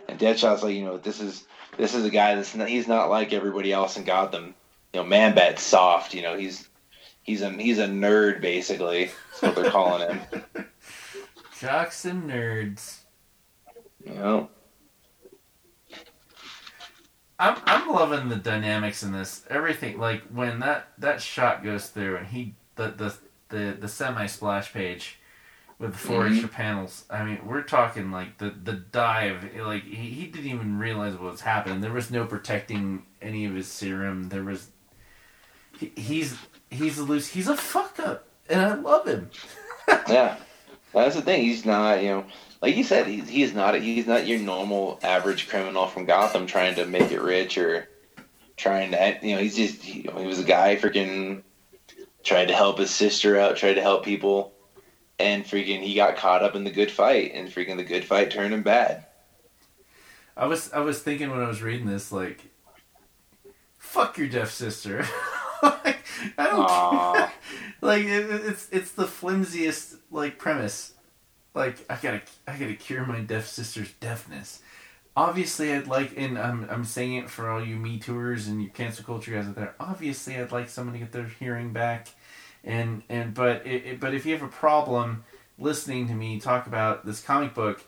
And 0.10 0.20
Deadshot's 0.20 0.64
like, 0.64 0.76
you 0.76 0.84
know, 0.84 0.98
this 0.98 1.22
is 1.22 1.46
this 1.78 1.94
is 1.94 2.06
a 2.06 2.10
guy 2.10 2.36
that's 2.36 2.56
not, 2.56 2.70
he's 2.70 2.88
not 2.88 3.10
like 3.10 3.34
everybody 3.34 3.72
else 3.72 3.98
in 3.98 4.04
Gotham. 4.04 4.56
You 4.94 5.02
know, 5.02 5.06
Man 5.06 5.36
Bat's 5.36 5.64
soft. 5.64 6.14
You 6.14 6.22
know, 6.22 6.38
he's 6.38 6.68
he's 7.24 7.42
a 7.42 7.50
he's 7.52 7.80
a 7.80 7.88
nerd 7.88 8.42
basically. 8.42 9.12
That's 9.30 9.42
what 9.42 9.56
they're 9.56 9.72
calling 9.72 10.10
him. 10.10 10.44
Jocks 11.60 12.06
and 12.06 12.30
nerds. 12.30 13.00
You 14.06 14.14
know. 14.14 14.50
I'm 17.40 17.58
I'm 17.66 17.90
loving 17.90 18.30
the 18.30 18.36
dynamics 18.36 19.02
in 19.02 19.12
this. 19.12 19.46
Everything 19.50 19.98
like 19.98 20.24
when 20.28 20.60
that 20.60 20.90
that 21.00 21.22
shot 21.22 21.64
goes 21.64 21.88
through 21.88 22.18
and 22.18 22.28
he 22.28 22.54
the 22.76 22.90
the 22.90 23.16
the, 23.50 23.78
the 23.80 23.88
semi 23.88 24.28
splash 24.28 24.72
page 24.74 25.20
with 25.82 25.96
4 25.96 26.24
mm-hmm. 26.24 26.34
extra 26.34 26.50
panels. 26.50 27.06
I 27.10 27.24
mean, 27.24 27.40
we're 27.44 27.64
talking 27.64 28.12
like 28.12 28.38
the 28.38 28.52
the 28.52 28.74
dive. 28.74 29.44
Like 29.60 29.84
he, 29.84 30.10
he 30.12 30.28
didn't 30.28 30.52
even 30.52 30.78
realize 30.78 31.14
what 31.14 31.32
was 31.32 31.42
happening. 31.42 31.82
There 31.82 31.92
was 31.92 32.12
no 32.12 32.26
protecting 32.26 33.04
any 33.22 33.46
of 33.46 33.56
his 33.56 33.68
serum. 33.68 34.30
There 34.30 34.44
was 34.44 34.70
he, 35.80 35.92
he's 35.96 36.38
he's 36.70 37.00
a 37.00 37.04
loose. 37.04 37.28
He's 37.28 37.48
a 37.48 37.58
fuck 37.58 38.00
up, 38.00 38.28
and 38.48 38.62
I 38.62 38.76
love 38.76 39.08
him. 39.08 39.32
yeah, 40.08 40.38
that's 40.94 41.16
the 41.16 41.24
thing. 41.24 41.42
He's 41.42 41.66
not, 41.66 42.04
you 42.04 42.10
know, 42.10 42.26
like 42.62 42.78
you 42.78 42.84
said, 42.84 43.08
he's 43.08 43.28
he's 43.28 43.54
not 43.56 43.74
he's 43.74 44.06
not 44.06 44.28
your 44.28 44.40
normal 44.40 45.00
average 45.02 45.50
criminal 45.50 45.88
from 45.88 46.06
Gotham 46.06 46.46
trying 46.46 46.76
to 46.76 46.86
make 46.86 47.12
it 47.12 47.22
rich 47.22 47.58
or 47.58 47.90
trying 48.56 48.92
to, 48.92 49.18
you 49.24 49.36
know, 49.36 49.42
he's 49.42 49.56
just 49.56 49.82
he, 49.82 50.08
he 50.16 50.28
was 50.28 50.40
a 50.40 50.44
guy 50.44 50.76
freaking 50.76 51.42
tried 52.24 52.50
to 52.50 52.56
help 52.56 52.78
his 52.78 52.92
sister 52.92 53.40
out, 53.40 53.58
tried 53.58 53.74
to 53.74 53.82
help 53.82 54.06
people, 54.06 54.54
and 55.22 55.46
freaking 55.46 55.82
he 55.82 55.96
got 55.96 56.18
caught 56.18 56.44
up 56.44 56.56
in 56.56 56.64
the 56.64 56.72
good 56.72 56.92
fight, 56.92 57.32
and 57.34 57.50
freaking 57.50 57.78
the 57.78 57.84
good 57.84 58.04
fight 58.04 58.32
turned 58.32 58.54
him 58.54 58.64
bad. 58.64 59.06
I 60.36 60.46
was 60.48 60.72
I 60.74 60.80
was 60.80 61.02
thinking 61.02 61.30
when 61.30 61.42
I 61.42 61.48
was 61.48 61.62
reading 61.62 61.88
this, 61.88 62.12
like, 62.12 62.46
fuck 63.78 64.18
your 64.18 64.28
deaf 64.28 64.52
sister. 64.52 65.06
like, 65.64 66.00
I 66.38 66.48
don't 66.48 67.32
like 67.82 68.06
it, 68.06 68.30
it's 68.46 68.70
it's 68.72 68.92
the 68.92 69.08
flimsiest 69.08 69.96
like 70.10 70.38
premise. 70.38 70.94
Like 71.54 71.86
I 71.90 71.98
gotta 72.02 72.22
I 72.48 72.58
gotta 72.58 72.76
cure 72.76 73.06
my 73.06 73.20
deaf 73.20 73.48
sister's 73.48 73.92
deafness. 74.00 74.62
Obviously, 75.16 75.74
I'd 75.74 75.88
like, 75.88 76.14
and 76.16 76.40
I'm 76.40 76.68
I'm 76.70 76.86
saying 76.86 77.16
it 77.16 77.30
for 77.30 77.50
all 77.50 77.64
you 77.64 77.76
Me 77.76 78.00
Tours 78.00 78.48
and 78.48 78.64
you 78.64 78.70
cancel 78.70 79.04
culture 79.04 79.32
guys 79.32 79.48
out 79.48 79.56
there. 79.56 79.76
Obviously, 79.80 80.38
I'd 80.38 80.54
like 80.54 80.70
someone 80.70 80.94
to 80.94 81.00
get 81.00 81.12
their 81.12 81.26
hearing 81.26 81.74
back, 81.74 82.08
and 82.64 83.04
and 83.10 83.34
but 83.34 83.66
it, 83.66 83.86
it, 83.86 84.00
but 84.00 84.14
if 84.14 84.26
you 84.26 84.34
have 84.34 84.44
a 84.44 84.48
problem 84.48 85.24
listening 85.58 86.08
to 86.08 86.14
me 86.14 86.40
talk 86.40 86.68
about 86.68 87.06
this 87.06 87.22
comic 87.22 87.54
book, 87.54 87.84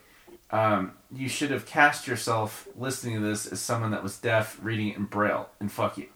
um, 0.52 0.94
you 1.12 1.28
should 1.28 1.52
have 1.52 1.66
cast 1.66 2.08
yourself 2.08 2.68
listening 2.78 3.16
to 3.16 3.22
this 3.22 3.46
as 3.48 3.60
someone 3.60 3.92
that 3.92 4.04
was 4.04 4.18
deaf 4.18 4.58
reading 4.62 4.90
it 4.90 4.98
in 4.98 5.06
braille, 5.06 5.50
and 5.60 5.72
fuck 5.72 5.98
you. 5.98 6.08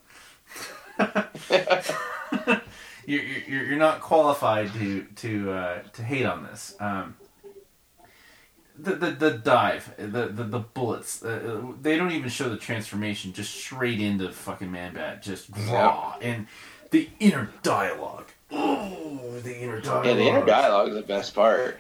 you're, 3.06 3.22
you're, 3.24 3.64
you're 3.66 3.78
not 3.78 4.02
qualified 4.02 4.72
to 4.74 5.04
to 5.16 5.52
uh, 5.52 5.82
to 5.94 6.04
hate 6.04 6.26
on 6.26 6.44
this. 6.44 6.76
Um, 6.80 7.16
the, 8.78 8.96
the 8.96 9.12
the 9.12 9.32
dive, 9.32 9.94
the 9.98 10.28
the, 10.28 10.44
the 10.44 10.60
bullets, 10.60 11.24
uh, 11.24 11.62
they 11.82 11.98
don't 11.98 12.12
even 12.12 12.30
show 12.30 12.50
the 12.50 12.58
transformation. 12.58 13.34
Just 13.34 13.54
straight 13.54 14.00
into 14.00 14.32
fucking 14.32 14.72
Man 14.72 14.94
Bat, 14.94 15.24
just 15.24 15.50
raw, 15.68 16.16
and 16.22 16.48
the 16.92 17.10
inner 17.20 17.50
dialogue. 17.64 18.28
Oh, 18.52 19.40
the 19.44 19.60
inner 19.60 19.82
dialogue. 19.82 20.06
Yeah, 20.06 20.14
the 20.14 20.28
inner 20.28 20.46
dialogue 20.46 20.90
is 20.90 20.96
the 20.96 21.02
best 21.02 21.36
part. 21.36 21.80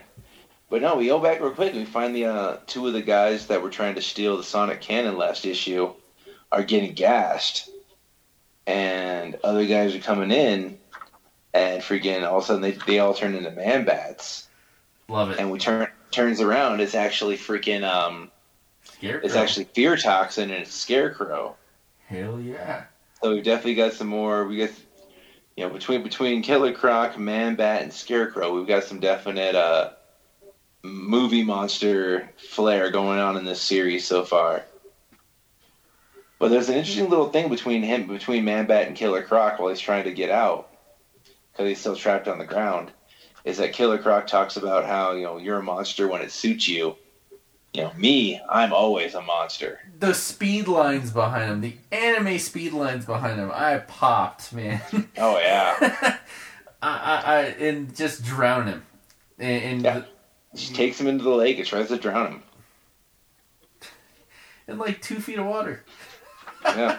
But 0.70 0.82
no, 0.82 0.96
we 0.96 1.08
go 1.08 1.20
back 1.20 1.40
real 1.40 1.52
quick 1.52 1.72
and 1.72 1.80
we 1.80 1.86
find 1.86 2.14
the 2.16 2.26
uh, 2.26 2.58
two 2.68 2.88
of 2.88 2.94
the 2.94 3.02
guys 3.02 3.48
that 3.48 3.62
were 3.62 3.70
trying 3.70 3.96
to 3.96 4.02
steal 4.02 4.36
the 4.36 4.44
Sonic 4.44 4.82
Cannon 4.82 5.18
last 5.18 5.46
issue 5.46 5.94
are 6.52 6.64
getting 6.64 6.94
gassed 6.94 7.70
and 8.68 9.40
other 9.44 9.66
guys 9.66 9.96
are 9.96 10.00
coming 10.00 10.30
in, 10.30 10.78
and 11.54 11.82
freaking 11.82 12.28
all 12.28 12.40
of 12.40 12.44
a 12.44 12.48
sudden 12.48 12.62
they, 12.62 12.72
they 12.86 13.00
all 13.00 13.14
turn 13.14 13.34
into 13.34 13.50
man 13.52 13.86
bats. 13.86 14.48
Love 15.08 15.32
it. 15.32 15.40
And 15.40 15.50
we 15.50 15.58
turn 15.58 15.88
turns 16.12 16.42
around, 16.42 16.82
it's 16.82 16.96
actually 16.96 17.38
freaking 17.38 17.84
um, 17.84 18.30
Scarecrow. 18.84 19.26
it's 19.26 19.36
actually 19.36 19.66
fear 19.66 19.96
toxin 19.96 20.52
and 20.52 20.62
it's 20.64 20.74
scarecrow. 20.74 21.56
Hell 22.08 22.40
yeah. 22.40 22.84
So 23.22 23.34
we've 23.34 23.44
definitely 23.44 23.76
got 23.76 23.94
some 23.94 24.08
more. 24.08 24.46
We 24.46 24.58
got, 24.58 24.70
you 25.58 25.64
know, 25.64 25.70
between 25.72 26.04
between 26.04 26.44
Killer 26.44 26.72
Croc, 26.72 27.18
Man 27.18 27.56
Bat, 27.56 27.82
and 27.82 27.92
Scarecrow, 27.92 28.56
we've 28.56 28.68
got 28.68 28.84
some 28.84 29.00
definite 29.00 29.56
uh, 29.56 29.90
movie 30.84 31.44
monster 31.44 32.30
flair 32.38 32.92
going 32.92 33.20
on 33.20 33.36
in 33.36 33.44
this 33.44 33.62
series 33.62 34.06
so 34.06 34.24
far. 34.24 34.64
But 36.38 36.50
there's 36.50 36.70
an 36.70 36.76
interesting 36.76 37.10
little 37.10 37.30
thing 37.30 37.50
between 37.50 37.82
him, 37.82 38.06
between 38.06 38.46
Man 38.46 38.68
Bat 38.68 38.88
and 38.88 38.96
Killer 38.96 39.24
Croc, 39.24 39.58
while 39.58 39.70
he's 39.70 39.80
trying 39.80 40.04
to 40.04 40.14
get 40.14 40.30
out, 40.30 40.70
because 41.52 41.68
he's 41.68 41.80
still 41.80 41.96
trapped 41.96 42.28
on 42.28 42.38
the 42.38 42.46
ground. 42.46 42.92
Is 43.44 43.58
that 43.58 43.74
Killer 43.74 43.98
Croc 43.98 44.28
talks 44.28 44.58
about 44.58 44.86
how 44.86 45.14
you 45.14 45.24
know 45.24 45.38
you're 45.38 45.58
a 45.58 45.64
monster 45.64 46.08
when 46.08 46.22
it 46.22 46.32
suits 46.32 46.68
you. 46.68 46.96
You 47.78 47.84
know, 47.84 47.94
me, 47.96 48.42
I'm 48.50 48.74
always 48.74 49.14
a 49.14 49.22
monster. 49.22 49.80
The 50.00 50.16
speed 50.16 50.68
lines 50.68 51.12
behind 51.12 51.52
him, 51.52 51.62
the 51.62 51.76
anime 51.92 52.40
speed 52.40 52.74
lines 52.74 53.06
behind 53.06 53.40
him, 53.40 53.52
I 53.54 53.78
popped, 53.78 54.52
man. 54.52 54.82
Oh 55.16 55.38
yeah. 55.38 55.76
I, 56.82 56.90
I, 56.98 57.22
I, 57.36 57.40
and 57.68 57.96
just 57.96 58.24
drown 58.24 58.66
him. 58.66 58.84
And, 59.38 59.64
and 59.64 59.82
Yeah. 59.84 60.02
She 60.56 60.74
takes 60.74 61.00
him 61.00 61.06
into 61.06 61.24
the 61.24 61.30
lake 61.30 61.60
and 61.60 61.68
tries 61.68 61.90
to 61.90 61.98
drown 62.00 62.32
him. 62.32 62.44
in 64.68 64.80
like 64.80 65.00
two 65.04 65.20
feet 65.20 65.38
of 65.38 65.46
water. 65.46 65.86
Yeah. 66.66 66.98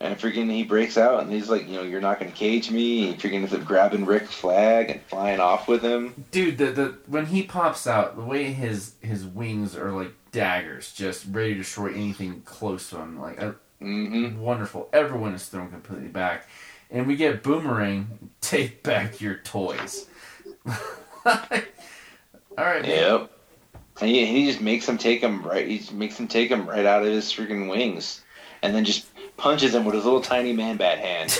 And 0.00 0.16
freaking 0.18 0.50
he 0.50 0.62
breaks 0.62 0.96
out 0.96 1.22
and 1.22 1.32
he's 1.32 1.48
like, 1.50 1.66
you 1.68 1.74
know, 1.74 1.82
you're 1.82 2.00
not 2.00 2.18
gonna 2.20 2.30
cage 2.32 2.70
me. 2.70 3.08
And 3.10 3.18
freaking 3.20 3.34
ends 3.42 3.52
up 3.54 3.64
grabbing 3.64 4.04
Rick's 4.04 4.34
flag 4.34 4.90
and 4.90 5.02
flying 5.02 5.40
off 5.40 5.66
with 5.68 5.82
him. 5.82 6.24
Dude, 6.30 6.58
the, 6.58 6.66
the 6.66 6.98
when 7.06 7.26
he 7.26 7.42
pops 7.42 7.86
out, 7.86 8.16
the 8.16 8.22
way 8.22 8.52
his 8.52 8.94
his 9.00 9.24
wings 9.26 9.76
are 9.76 9.90
like 9.92 10.12
daggers, 10.30 10.92
just 10.92 11.26
ready 11.30 11.52
to 11.54 11.58
destroy 11.60 11.88
anything 11.92 12.42
close 12.42 12.90
to 12.90 12.96
him. 12.98 13.20
Like, 13.20 13.42
uh, 13.42 13.52
Mm-hmm. 13.80 14.40
wonderful. 14.40 14.88
Everyone 14.92 15.34
is 15.34 15.46
thrown 15.46 15.70
completely 15.70 16.08
back, 16.08 16.48
and 16.90 17.06
we 17.06 17.14
get 17.14 17.44
Boomerang. 17.44 18.30
Take 18.40 18.82
back 18.82 19.20
your 19.20 19.36
toys. 19.36 20.06
All 21.24 21.34
right, 22.56 22.82
man. 22.82 22.90
Yep. 22.90 23.30
And 24.00 24.10
he, 24.10 24.26
he 24.26 24.46
just 24.46 24.60
makes 24.60 24.88
him 24.88 24.98
take 24.98 25.20
him 25.20 25.42
right. 25.42 25.66
He 25.66 25.78
just 25.78 25.92
makes 25.92 26.18
him 26.18 26.26
take 26.28 26.50
him 26.50 26.68
right 26.68 26.86
out 26.86 27.02
of 27.02 27.08
his 27.08 27.26
freaking 27.32 27.68
wings, 27.70 28.22
and 28.62 28.74
then 28.74 28.84
just 28.84 29.06
punches 29.38 29.74
him 29.74 29.84
with 29.84 29.94
his 29.94 30.04
little 30.04 30.20
tiny 30.20 30.52
man 30.52 30.76
bat 30.76 30.98
hand. 30.98 31.38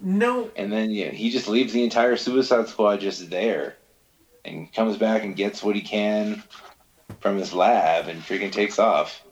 no, 0.00 0.50
And 0.54 0.72
then 0.72 0.90
yeah, 0.90 1.10
he 1.10 1.30
just 1.30 1.48
leaves 1.48 1.72
the 1.72 1.82
entire 1.82 2.16
Suicide 2.16 2.68
Squad 2.68 3.00
just 3.00 3.28
there, 3.28 3.76
and 4.44 4.72
comes 4.72 4.96
back 4.96 5.24
and 5.24 5.34
gets 5.34 5.64
what 5.64 5.74
he 5.74 5.82
can 5.82 6.44
from 7.20 7.38
his 7.38 7.52
lab, 7.52 8.06
and 8.06 8.22
freaking 8.22 8.52
takes 8.52 8.78
off. 8.78 9.22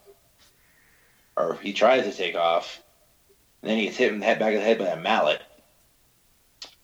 Or 1.36 1.59
he 1.62 1.72
tries 1.72 2.05
to 2.05 2.12
take 2.12 2.35
off, 2.35 2.82
and 3.62 3.70
then 3.70 3.78
he 3.78 3.85
gets 3.85 3.97
hit 3.97 4.12
in 4.12 4.20
the 4.20 4.26
head, 4.26 4.39
back 4.39 4.55
of 4.55 4.60
the 4.60 4.66
head 4.66 4.78
by 4.78 4.86
a 4.86 4.97
mallet, 4.97 5.43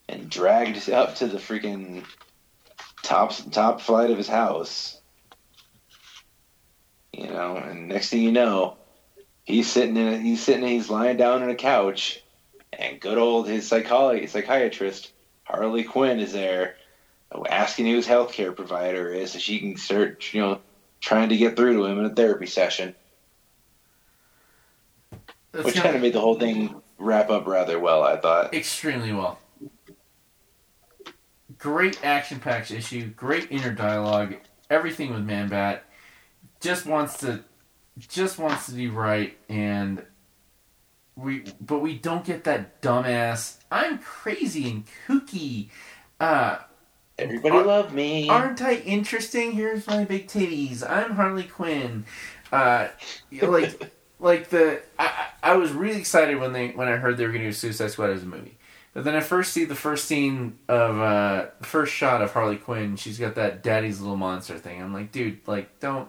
and 0.09 0.30
dragged 0.30 0.88
up 0.90 1.16
to 1.16 1.26
the 1.26 1.38
freaking 1.38 2.05
top 3.02 3.32
top 3.51 3.80
flight 3.80 4.10
of 4.10 4.18
his 4.18 4.28
house. 4.28 5.01
You 7.12 7.28
know, 7.28 7.56
and 7.56 7.88
next 7.88 8.10
thing 8.10 8.22
you 8.22 8.32
know, 8.32 8.76
he's 9.51 9.70
sitting 9.70 9.97
in 9.97 10.09
a, 10.09 10.18
he's 10.18 10.43
sitting 10.43 10.66
he's 10.66 10.90
lying 10.90 11.16
down 11.16 11.43
on 11.43 11.51
a 11.51 11.55
couch 11.55 12.22
and 12.72 13.01
good 13.01 13.18
old 13.18 13.48
his 13.48 13.68
psycholo- 13.68 14.28
psychiatrist 14.28 15.12
Harley 15.44 15.85
Quinn 15.85 16.20
is 16.20 16.32
there 16.32 16.77
asking 17.48 17.86
who 17.86 17.97
his 17.97 18.06
healthcare 18.06 18.55
provider 18.55 19.09
is 19.12 19.32
so 19.32 19.39
she 19.39 19.59
can 19.59 19.77
start 19.77 20.32
you 20.32 20.40
know 20.40 20.60
trying 21.01 21.28
to 21.28 21.36
get 21.36 21.56
through 21.56 21.74
to 21.74 21.85
him 21.85 21.98
in 21.98 22.05
a 22.05 22.14
therapy 22.14 22.47
session 22.47 22.94
that's 25.52 25.64
which 25.64 25.74
kind 25.77 25.97
of 25.97 26.02
made 26.02 26.12
the 26.12 26.20
whole 26.20 26.39
thing 26.39 26.81
wrap 26.98 27.31
up 27.31 27.47
rather 27.47 27.78
well 27.78 28.02
i 28.02 28.16
thought 28.16 28.55
extremely 28.55 29.12
well. 29.12 29.39
Great 31.60 32.02
action 32.02 32.40
packed 32.40 32.70
issue, 32.70 33.09
great 33.09 33.48
inner 33.51 33.70
dialogue, 33.70 34.36
everything 34.70 35.12
with 35.12 35.22
Man 35.22 35.51
Bat. 35.51 35.85
Just 36.59 36.86
wants 36.86 37.18
to 37.18 37.44
just 37.99 38.39
wants 38.39 38.67
to 38.67 38.73
be 38.73 38.89
right 38.89 39.37
and 39.49 40.05
we 41.17 41.45
but 41.61 41.81
we 41.81 41.95
don't 41.95 42.25
get 42.25 42.45
that 42.45 42.81
dumbass 42.83 43.57
I'm 43.71 43.99
crazy 43.99 44.71
and 44.71 44.85
kooky. 45.07 45.69
Uh 46.19 46.59
everybody 47.19 47.57
Ar- 47.57 47.65
love 47.65 47.93
me 47.95 48.29
aren't 48.29 48.62
I 48.62 48.77
interesting? 48.77 49.53
Here's 49.53 49.87
my 49.87 50.05
big 50.05 50.29
titties. 50.29 50.89
I'm 50.89 51.12
Harley 51.12 51.45
Quinn. 51.45 52.05
Uh, 52.53 52.89
like, 53.43 53.93
like 54.21 54.49
the 54.49 54.81
I, 54.99 55.27
I 55.43 55.57
was 55.57 55.73
really 55.73 55.99
excited 55.99 56.39
when 56.39 56.53
they 56.53 56.69
when 56.71 56.89
I 56.89 56.97
heard 56.97 57.17
they 57.17 57.25
were 57.25 57.33
going 57.33 57.43
to 57.43 57.49
do 57.49 57.53
Suicide 57.53 57.91
Squad 57.91 58.11
as 58.11 58.23
a 58.23 58.27
movie. 58.27 58.57
But 58.93 59.05
then 59.05 59.15
I 59.15 59.21
first 59.21 59.53
see 59.53 59.65
the 59.65 59.77
first 59.77 60.07
scene 60.07 60.59
of 60.69 60.99
uh, 60.99 61.47
first 61.62 61.93
shot 61.95 62.23
of 62.23 62.33
Harley 62.33 62.57
Quinn. 62.57 62.97
She's 62.97 63.19
got 63.19 63.37
that 63.37 63.62
daddy's 63.62 64.01
little 64.01 64.17
monster 64.17 64.59
thing. 64.59 64.83
I'm 64.83 64.93
like, 64.93 65.12
dude, 65.12 65.39
like, 65.47 65.79
don't 65.79 66.09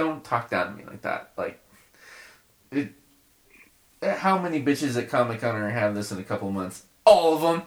don't 0.00 0.24
talk 0.24 0.50
down 0.50 0.72
to 0.72 0.76
me 0.76 0.84
like 0.84 1.02
that. 1.02 1.32
Like, 1.36 1.60
it. 2.72 2.92
How 4.02 4.38
many 4.38 4.62
bitches 4.62 4.96
at 4.96 5.10
Comic 5.10 5.40
Con 5.40 5.54
are 5.54 5.68
have 5.68 5.94
this 5.94 6.10
in 6.10 6.18
a 6.18 6.24
couple 6.24 6.50
months? 6.50 6.84
All 7.04 7.34
of 7.34 7.42
them. 7.42 7.62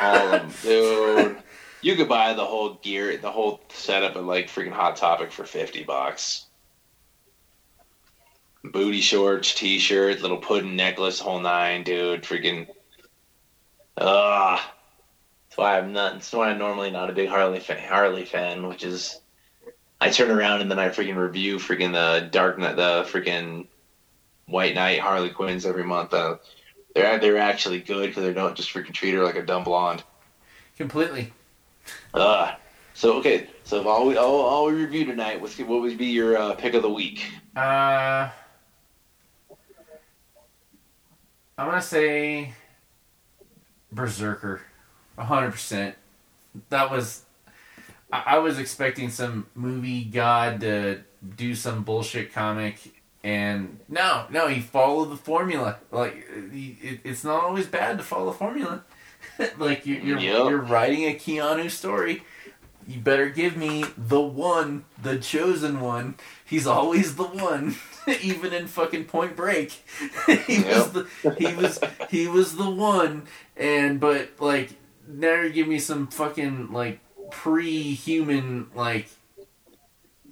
all 0.00 0.16
of 0.16 0.30
them 0.30 0.52
dude 0.62 1.36
you 1.80 1.94
could 1.96 2.08
buy 2.08 2.34
the 2.34 2.44
whole 2.44 2.74
gear 2.74 3.16
the 3.16 3.30
whole 3.30 3.60
setup 3.68 4.16
of 4.16 4.24
like 4.24 4.48
freaking 4.48 4.72
hot 4.72 4.96
topic 4.96 5.32
for 5.32 5.44
50 5.44 5.84
bucks 5.84 6.46
booty 8.64 9.00
shorts 9.00 9.54
t-shirt 9.54 10.20
little 10.20 10.38
pudding 10.38 10.76
necklace 10.76 11.20
whole 11.20 11.40
nine 11.40 11.84
dude 11.84 12.22
freaking 12.22 12.66
ah 13.96 14.74
that's 15.48 15.56
why 15.56 15.78
i'm 15.78 15.92
not 15.92 16.14
that's 16.14 16.32
why 16.32 16.50
i'm 16.50 16.58
normally 16.58 16.90
not 16.90 17.10
a 17.10 17.14
big 17.14 17.28
harley 17.28 17.60
fan 17.60 17.88
harley 17.88 18.24
fan 18.24 18.66
which 18.66 18.84
is 18.84 19.20
i 20.00 20.08
turn 20.10 20.30
around 20.30 20.60
and 20.60 20.70
then 20.70 20.78
i 20.78 20.88
freaking 20.88 21.16
review 21.16 21.56
freaking 21.56 21.92
the 21.92 22.26
dark 22.28 22.58
knight 22.58 22.76
the 22.76 23.04
freaking 23.08 23.66
white 24.46 24.74
knight 24.74 25.00
harley 25.00 25.30
quinns 25.30 25.66
every 25.66 25.84
month 25.84 26.12
uh, 26.14 26.36
they're 26.94 27.18
they're 27.18 27.38
actually 27.38 27.80
good 27.80 28.08
because 28.08 28.22
they 28.22 28.32
don't 28.32 28.56
just 28.56 28.72
freaking 28.72 28.92
treat 28.92 29.14
her 29.14 29.22
like 29.24 29.36
a 29.36 29.42
dumb 29.44 29.64
blonde 29.64 30.02
Completely. 30.76 31.32
uh, 32.14 32.54
so 32.94 33.14
okay, 33.14 33.48
so 33.64 33.88
all 33.88 34.06
we 34.06 34.16
all, 34.16 34.40
all 34.40 34.66
we 34.66 34.72
review 34.72 35.04
tonight, 35.04 35.40
what's 35.40 35.58
what 35.58 35.80
would 35.80 35.98
be 35.98 36.06
your 36.06 36.36
uh, 36.36 36.54
pick 36.54 36.74
of 36.74 36.82
the 36.82 36.90
week? 36.90 37.24
Uh, 37.56 38.28
I'm 41.56 41.66
gonna 41.68 41.82
say 41.82 42.54
Berserker, 43.92 44.62
hundred 45.16 45.50
percent. 45.52 45.96
That 46.70 46.90
was 46.90 47.24
I, 48.12 48.22
I 48.26 48.38
was 48.38 48.58
expecting 48.58 49.10
some 49.10 49.46
movie 49.54 50.04
god 50.04 50.60
to 50.60 51.00
do 51.36 51.54
some 51.54 51.82
bullshit 51.84 52.32
comic, 52.32 52.78
and 53.24 53.80
no, 53.88 54.26
no, 54.30 54.46
he 54.48 54.60
followed 54.60 55.06
the 55.06 55.16
formula. 55.16 55.78
Like 55.90 56.24
it, 56.52 57.00
it's 57.04 57.24
not 57.24 57.42
always 57.42 57.66
bad 57.66 57.98
to 57.98 58.04
follow 58.04 58.26
the 58.26 58.38
formula. 58.38 58.84
like 59.58 59.84
you, 59.86 59.96
you're 59.96 60.18
Yep. 60.18 60.48
you're 60.48 60.58
writing 60.58 61.04
a 61.04 61.14
Keanu 61.14 61.70
story. 61.70 62.22
You 62.86 63.00
better 63.00 63.28
give 63.28 63.54
me 63.54 63.84
the 63.98 64.20
one, 64.20 64.86
the 65.02 65.18
chosen 65.18 65.80
one. 65.80 66.14
He's 66.46 66.66
always 66.66 67.16
the 67.16 67.24
one, 67.24 67.76
even 68.22 68.54
in 68.54 68.66
fucking 68.66 69.04
Point 69.04 69.36
Break. 69.36 69.72
he 70.26 70.62
was 70.62 70.92
the 70.92 71.06
he 71.38 71.54
was 71.54 71.78
he 72.08 72.26
was 72.28 72.56
the 72.56 72.70
one. 72.70 73.24
And 73.58 74.00
but 74.00 74.30
like 74.38 74.70
now 75.06 75.42
you 75.42 75.50
give 75.50 75.68
me 75.68 75.78
some 75.80 76.06
fucking 76.06 76.72
like 76.72 77.00
pre-human 77.30 78.68
like. 78.74 79.08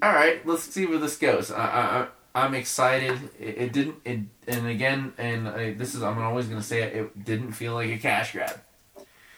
All 0.02 0.12
right, 0.12 0.46
let's 0.46 0.64
see 0.64 0.86
where 0.86 0.98
this 0.98 1.16
goes. 1.16 1.50
I, 1.50 1.64
I, 1.64 1.80
I 1.80 2.06
I'm 2.36 2.54
excited. 2.54 3.18
It, 3.40 3.58
it 3.58 3.72
didn't. 3.72 3.96
It 4.04 4.20
and 4.46 4.66
again, 4.66 5.14
and 5.16 5.48
I, 5.48 5.72
this 5.72 5.94
is 5.94 6.02
I'm 6.02 6.18
always 6.18 6.46
gonna 6.46 6.62
say 6.62 6.82
it. 6.82 6.94
It 6.94 7.24
didn't 7.24 7.52
feel 7.52 7.74
like 7.74 7.90
a 7.90 7.98
cash 7.98 8.32
grab. 8.32 8.60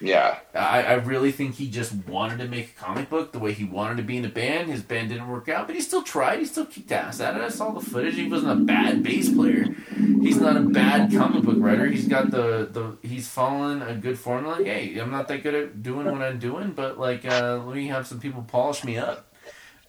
Yeah, 0.01 0.39
I, 0.55 0.82
I 0.82 0.93
really 0.94 1.32
think 1.32 1.56
he 1.56 1.68
just 1.68 1.93
wanted 2.06 2.39
to 2.39 2.47
make 2.47 2.70
a 2.70 2.80
comic 2.80 3.10
book 3.10 3.32
the 3.32 3.40
way 3.40 3.52
he 3.52 3.64
wanted 3.64 3.97
to 3.97 4.05
be 4.05 4.16
in 4.16 4.24
a 4.24 4.28
band. 4.28 4.70
His 4.70 4.82
band 4.82 5.09
didn't 5.09 5.28
work 5.28 5.48
out, 5.48 5.66
but 5.66 5.74
he 5.74 5.82
still 5.82 6.02
tried. 6.02 6.39
He 6.39 6.44
still 6.44 6.66
kicked 6.66 6.93
ass 6.93 7.20
at 7.20 7.36
it. 7.36 7.43
I 7.43 7.48
saw 7.48 7.72
the 7.72 7.80
footage. 7.80 8.14
He 8.14 8.28
wasn't 8.28 8.52
a 8.52 8.64
bad 8.64 9.02
bass 9.02 9.32
player. 9.32 9.74
He's 10.20 10.40
not 10.40 10.57
a 10.57 10.61
bad 10.61 11.12
comic 11.12 11.45
book 11.45 11.57
writer. 11.59 11.86
He's 11.86 12.09
got 12.09 12.31
the, 12.31 12.69
the 12.70 12.97
he's 13.07 13.28
following 13.28 13.82
a 13.82 13.95
good 13.95 14.19
formula. 14.19 14.62
Hey, 14.62 14.99
I'm 14.99 15.11
not 15.11 15.28
that 15.28 15.43
good 15.43 15.55
at 15.55 15.82
doing 15.82 16.07
what 16.07 16.23
I'm 16.23 16.39
doing, 16.39 16.73
but 16.73 16.99
like 16.99 17.24
uh, 17.24 17.62
let 17.65 17.77
me 17.77 17.86
have 17.89 18.07
some 18.07 18.20
people 18.20 18.43
polish 18.43 18.85
me 18.85 18.97
up. 18.97 19.32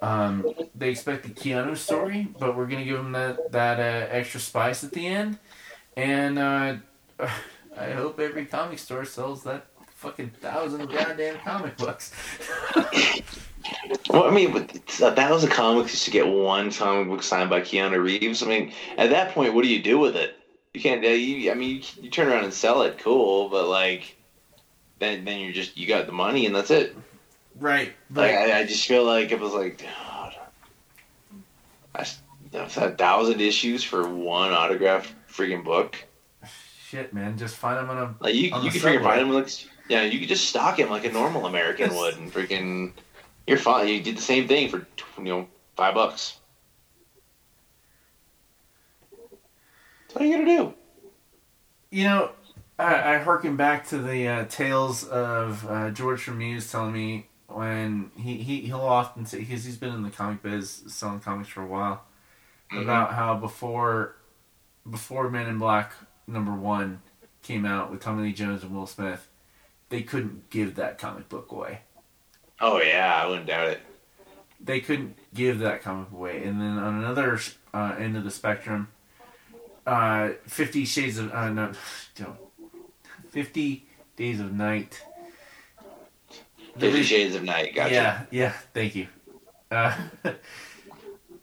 Um, 0.01 0.45
they 0.75 0.89
expect 0.89 1.23
the 1.23 1.29
Keanu 1.29 1.75
story, 1.75 2.27
but 2.39 2.55
we're 2.55 2.67
gonna 2.67 2.85
give 2.85 2.99
him 2.99 3.11
that 3.13 3.51
that 3.51 3.79
uh, 3.79 4.07
extra 4.11 4.39
spice 4.39 4.83
at 4.83 4.91
the 4.91 5.07
end, 5.07 5.37
and 5.97 6.39
uh, 6.39 6.75
I 7.77 7.91
hope 7.91 8.19
every 8.19 8.45
comic 8.45 8.79
store 8.79 9.05
sells 9.05 9.43
that 9.43 9.67
fucking 9.95 10.31
thousand 10.41 10.89
goddamn 10.89 11.37
comic 11.39 11.77
books. 11.77 12.13
Well, 14.09 14.23
I 14.23 14.31
mean, 14.31 14.55
a 14.55 15.11
thousand 15.11 15.51
comics 15.51 15.91
just 15.91 16.05
to 16.05 16.11
get 16.11 16.27
one 16.27 16.71
comic 16.71 17.07
book 17.07 17.23
signed 17.23 17.49
by 17.49 17.61
Keanu 17.61 18.01
Reeves. 18.01 18.43
I 18.43 18.47
mean, 18.47 18.73
at 18.97 19.09
that 19.11 19.33
point, 19.33 19.53
what 19.53 19.63
do 19.63 19.69
you 19.69 19.81
do 19.81 19.99
with 19.99 20.15
it? 20.15 20.35
You 20.73 20.81
can't. 20.81 21.03
Uh, 21.03 21.09
you, 21.09 21.51
I 21.51 21.55
mean, 21.55 21.77
you, 21.77 22.03
you 22.03 22.09
turn 22.09 22.27
around 22.27 22.43
and 22.43 22.53
sell 22.53 22.83
it, 22.83 22.99
cool, 22.99 23.49
but 23.49 23.67
like, 23.67 24.15
then 24.99 25.25
then 25.25 25.39
you're 25.39 25.53
just 25.53 25.77
you 25.77 25.87
got 25.87 26.05
the 26.05 26.11
money 26.11 26.45
and 26.45 26.55
that's 26.55 26.71
it. 26.71 26.95
Right. 27.59 27.93
Like, 28.13 28.31
I, 28.31 28.59
I 28.59 28.65
just 28.65 28.87
feel 28.87 29.03
like 29.03 29.31
it 29.31 29.39
was 29.39 29.53
like, 29.53 29.79
God, 29.79 30.35
a 32.55 32.91
thousand 32.91 33.41
issues 33.41 33.83
for 33.83 34.07
one 34.07 34.51
autographed 34.51 35.13
freaking 35.31 35.63
book. 35.63 35.95
Shit, 36.87 37.13
man, 37.13 37.37
just 37.37 37.55
find 37.55 37.77
them 37.77 37.89
on 37.89 37.97
a. 37.97 38.15
Like 38.19 38.35
you, 38.35 38.51
on 38.51 38.63
you 38.63 38.71
can 38.71 38.81
freaking 38.81 39.03
find 39.03 39.21
them 39.21 39.31
like, 39.31 39.49
yeah, 39.89 40.03
you 40.03 40.19
could 40.19 40.27
just 40.27 40.49
stock 40.49 40.79
him 40.79 40.89
like 40.89 41.05
a 41.05 41.11
normal 41.11 41.45
American 41.45 41.95
would, 41.95 42.17
and 42.17 42.31
freaking, 42.33 42.93
you're 43.49 43.57
fine. 43.57 43.87
You 43.87 44.01
did 44.01 44.17
the 44.17 44.21
same 44.21 44.47
thing 44.47 44.69
for 44.69 44.85
you 45.17 45.23
know 45.23 45.47
five 45.75 45.95
bucks. 45.95 46.39
What 50.13 50.23
are 50.23 50.25
you 50.25 50.37
gonna 50.37 50.57
do? 50.57 50.73
You 51.91 52.03
know, 52.05 52.31
I, 52.77 53.15
I 53.15 53.17
harken 53.17 53.55
back 53.55 53.87
to 53.89 53.97
the 53.97 54.27
uh, 54.27 54.45
tales 54.45 55.03
of 55.07 55.65
uh, 55.67 55.89
George 55.91 56.29
Muse 56.29 56.71
telling 56.71 56.93
me 56.93 57.27
when 57.47 58.11
he, 58.15 58.37
he 58.37 58.61
he'll 58.61 58.81
often 58.81 59.25
say 59.25 59.39
because 59.39 59.65
he's 59.65 59.77
been 59.77 59.93
in 59.93 60.03
the 60.03 60.11
comic 60.11 60.43
biz 60.43 60.83
selling 60.87 61.19
comics 61.19 61.49
for 61.49 61.63
a 61.63 61.67
while 61.67 62.03
Mhm. 62.71 62.83
about 62.83 63.13
how 63.15 63.35
before 63.35 64.15
before 64.87 65.27
Men 65.31 65.47
in 65.47 65.57
Black 65.57 65.91
number 66.27 66.53
one 66.53 67.01
came 67.41 67.65
out 67.65 67.89
with 67.89 67.99
Tommy 68.01 68.23
Lee 68.23 68.33
Jones 68.33 68.61
and 68.61 68.75
Will 68.75 68.85
Smith, 68.85 69.27
they 69.89 70.03
couldn't 70.03 70.51
give 70.51 70.75
that 70.75 70.99
comic 70.99 71.27
book 71.29 71.51
away. 71.51 71.79
Oh 72.61 72.81
yeah, 72.81 73.21
I 73.21 73.27
wouldn't 73.27 73.47
doubt 73.47 73.69
it. 73.69 73.81
They 74.59 74.81
couldn't 74.81 75.15
give 75.33 75.59
that 75.59 75.81
comic 75.81 76.11
away, 76.11 76.43
and 76.43 76.59
then 76.59 76.77
on 76.77 76.95
another 76.95 77.39
uh, 77.73 77.95
end 77.97 78.17
of 78.17 78.23
the 78.23 78.31
spectrum, 78.31 78.89
uh, 79.87 80.31
Fifty 80.45 80.85
Shades 80.85 81.17
of 81.17 81.33
uh, 81.33 81.49
no, 81.49 81.71
don't 82.15 82.37
Fifty 83.29 83.85
Days 84.15 84.39
of 84.39 84.53
Night. 84.53 85.01
Fifty 86.77 87.03
Shades 87.03 87.35
of 87.35 87.43
Night. 87.43 87.73
Gotcha. 87.75 87.93
Yeah, 87.93 88.21
yeah. 88.31 88.53
Thank 88.73 88.95
you. 88.95 89.07
Uh, 89.71 89.95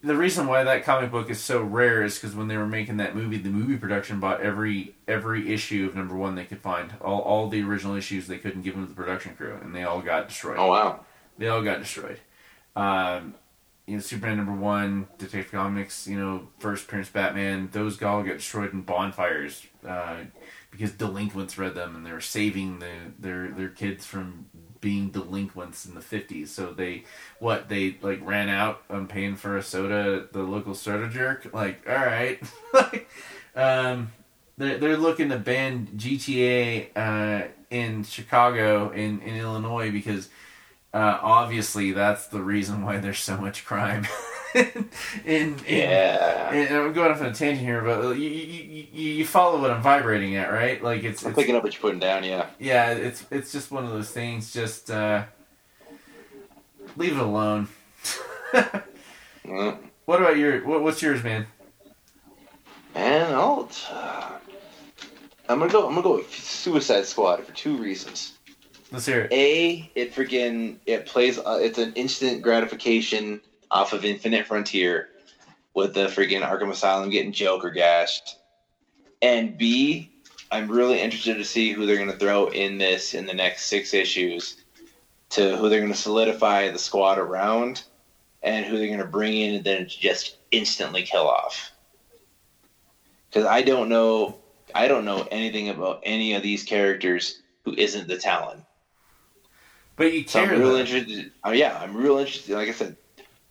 the 0.07 0.17
reason 0.17 0.47
why 0.47 0.63
that 0.63 0.85
comic 0.85 1.11
book 1.11 1.29
is 1.31 1.41
so 1.41 1.63
rare 1.63 2.05
is 2.05 2.15
because 2.15 2.37
when 2.37 2.49
they 2.49 2.57
were 2.57 2.67
making 2.67 2.99
that 2.99 3.17
movie, 3.17 3.39
the 3.39 3.51
movie 3.51 3.77
production 3.77 4.21
bought 4.21 4.41
every 4.41 4.95
every 5.09 5.53
issue 5.53 5.87
of 5.87 5.97
number 5.97 6.15
one 6.15 6.35
they 6.35 6.45
could 6.45 6.61
find. 6.61 6.95
All 7.01 7.21
all 7.21 7.49
the 7.49 7.63
original 7.63 7.97
issues 7.97 8.27
they 8.27 8.39
couldn't 8.39 8.63
give 8.63 8.75
them 8.75 8.85
to 8.85 8.89
the 8.89 8.95
production 8.95 9.35
crew, 9.35 9.59
and 9.61 9.75
they 9.75 9.83
all 9.85 10.01
got 10.01 10.29
destroyed. 10.29 10.59
Oh 10.59 10.69
wow. 10.69 11.05
They 11.39 11.49
all 11.49 11.63
got 11.63 11.81
destroyed. 11.81 12.21
Um, 12.75 13.35
you 13.87 13.97
know, 13.97 14.01
Superman 14.01 14.39
number 14.39 14.55
one, 14.55 15.07
Detective 15.19 15.53
Comics, 15.53 16.07
you 16.07 16.19
know, 16.19 16.49
first 16.59 16.85
appearance 16.85 17.09
Batman, 17.09 17.69
those 17.73 18.01
all 18.03 18.23
got 18.23 18.39
destroyed 18.39 18.73
in 18.73 18.83
bonfires 18.83 19.67
uh, 19.87 20.19
because 20.71 20.93
delinquents 20.93 21.59
read 21.59 21.75
them 21.75 21.95
and 21.95 22.05
they 22.07 22.13
were 22.13 22.21
saving 22.21 22.79
the, 22.79 22.93
their 23.19 23.49
their 23.49 23.69
kids 23.69 24.07
from 24.07 24.47
being 24.87 25.11
delinquents 25.11 25.85
in 25.85 25.97
the 25.97 26.01
fifties. 26.01 26.53
So 26.53 26.73
they 26.73 27.03
what 27.41 27.69
they 27.69 27.97
like 28.03 28.21
ran 28.23 28.49
out 28.49 28.83
on 28.89 29.09
paying 29.09 29.35
for 29.35 29.57
a 29.57 29.63
soda 29.63 30.29
the 30.31 30.45
local 30.45 30.77
soda 30.77 31.09
jerk. 31.09 31.53
Like, 31.53 31.85
all 31.89 31.97
right, 31.97 32.41
um, 33.57 34.13
they're 34.57 34.79
they're 34.79 34.97
looking 34.97 35.31
to 35.31 35.39
ban 35.39 35.89
GTA 35.97 36.91
uh, 36.95 37.49
in 37.69 38.05
Chicago 38.05 38.91
in 38.93 39.21
in 39.23 39.35
Illinois 39.35 39.91
because 39.91 40.29
uh, 40.95 41.19
obviously 41.21 41.91
that's 41.91 42.29
the 42.29 42.41
reason 42.41 42.85
why 42.85 42.99
there's 42.99 43.19
so 43.19 43.37
much 43.37 43.65
crime. 43.65 44.07
in, 44.65 44.89
in, 45.27 45.61
Yeah. 45.67 46.53
and 46.53 46.75
I'm 46.75 46.93
going 46.93 47.11
off 47.11 47.21
on 47.21 47.27
a 47.27 47.35
tangent 47.35 47.67
here, 47.67 47.83
but 47.83 48.17
you, 48.17 48.29
you, 48.29 48.87
you, 48.93 49.11
you 49.13 49.27
follow 49.27 49.61
what 49.61 49.71
I'm 49.71 49.83
vibrating 49.83 50.37
at, 50.37 50.51
right? 50.51 50.83
Like 50.83 51.05
it's, 51.05 51.23
I'm 51.25 51.31
it's 51.31 51.39
picking 51.39 51.57
up 51.57 51.63
what 51.63 51.75
you're 51.75 51.81
putting 51.81 52.01
down. 52.01 52.25
Yeah. 52.25 52.47
yeah, 52.59 52.93
it's 52.93 53.25
it's 53.31 53.53
just 53.53 53.71
one 53.71 53.85
of 53.85 53.91
those 53.91 54.11
things. 54.11 54.53
Just 54.53 54.91
uh, 54.91 55.25
leave 56.97 57.13
it 57.13 57.23
alone. 57.23 57.69
Mm. 58.53 59.79
what 60.07 60.21
about 60.21 60.37
your 60.39 60.67
what, 60.67 60.83
what's 60.83 61.03
yours, 61.03 61.23
man? 61.23 61.47
Man, 62.95 63.35
I'll. 63.35 63.71
Uh, 63.91 64.39
I'm 65.49 65.59
gonna 65.59 65.71
go. 65.71 65.87
I'm 65.87 65.95
gonna 65.95 66.03
go 66.03 66.17
with 66.17 66.35
Suicide 66.35 67.05
Squad 67.05 67.45
for 67.45 67.53
two 67.53 67.77
reasons. 67.77 68.33
Let's 68.91 69.05
hear 69.05 69.23
it. 69.23 69.33
A, 69.33 69.91
it 69.95 70.15
freaking 70.15 70.77
it 70.87 71.07
plays. 71.07 71.39
Uh, 71.39 71.59
it's 71.61 71.79
an 71.79 71.93
instant 71.95 72.41
gratification 72.41 73.41
off 73.71 73.93
of 73.93 74.05
Infinite 74.05 74.47
Frontier, 74.47 75.11
with 75.75 75.95
the 75.95 76.07
freaking 76.07 76.41
Arkham 76.41 76.71
Asylum 76.71 77.11
getting 77.11 77.33
Joker 77.33 77.71
gashed. 77.71 78.39
And 79.21 79.59
B, 79.59 80.11
I'm 80.51 80.71
really 80.71 81.01
interested 81.01 81.37
to 81.37 81.45
see 81.45 81.73
who 81.73 81.87
they're 81.87 81.99
gonna 81.99 82.17
throw 82.17 82.49
in 82.49 82.79
this 82.79 83.15
in 83.15 83.27
the 83.27 83.35
next 83.35 83.67
six 83.67 83.93
issues, 83.93 84.57
to 85.31 85.57
who 85.57 85.69
they're 85.69 85.81
gonna 85.81 85.95
solidify 85.95 86.71
the 86.71 86.79
squad 86.79 87.19
around, 87.19 87.85
and 88.43 88.65
who 88.65 88.79
they're 88.79 88.89
gonna 88.89 89.11
bring 89.11 89.37
in 89.37 89.55
and 89.57 89.65
then 89.65 89.87
just 89.89 90.37
instantly 90.51 91.03
kill 91.03 91.29
off. 91.29 91.73
Because 93.29 93.45
I 93.45 93.63
don't 93.63 93.89
know, 93.89 94.39
I 94.75 94.89
don't 94.89 95.05
know 95.05 95.27
anything 95.31 95.69
about 95.69 96.01
any 96.05 96.35
of 96.35 96.43
these 96.43 96.63
characters 96.63 97.43
who 97.65 97.75
isn't 97.75 98.09
the 98.09 98.17
Talon. 98.17 98.65
But 99.97 100.13
you 100.13 100.27
So 100.27 100.41
care. 100.41 100.55
I'm 100.55 100.61
real 100.61 100.77
interested. 100.77 101.33
Oh 101.43 101.51
yeah, 101.51 101.77
I'm 101.79 101.97
real 101.97 102.19
interested. 102.19 102.55
Like 102.55 102.69
I 102.69 102.73
said, 102.73 102.97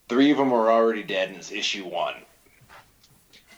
three 0.07 0.31
of 0.31 0.37
them 0.37 0.53
are 0.53 0.71
already 0.71 1.03
dead 1.03 1.29
in 1.29 1.35
this 1.35 1.51
issue 1.51 1.85
one. 1.85 2.15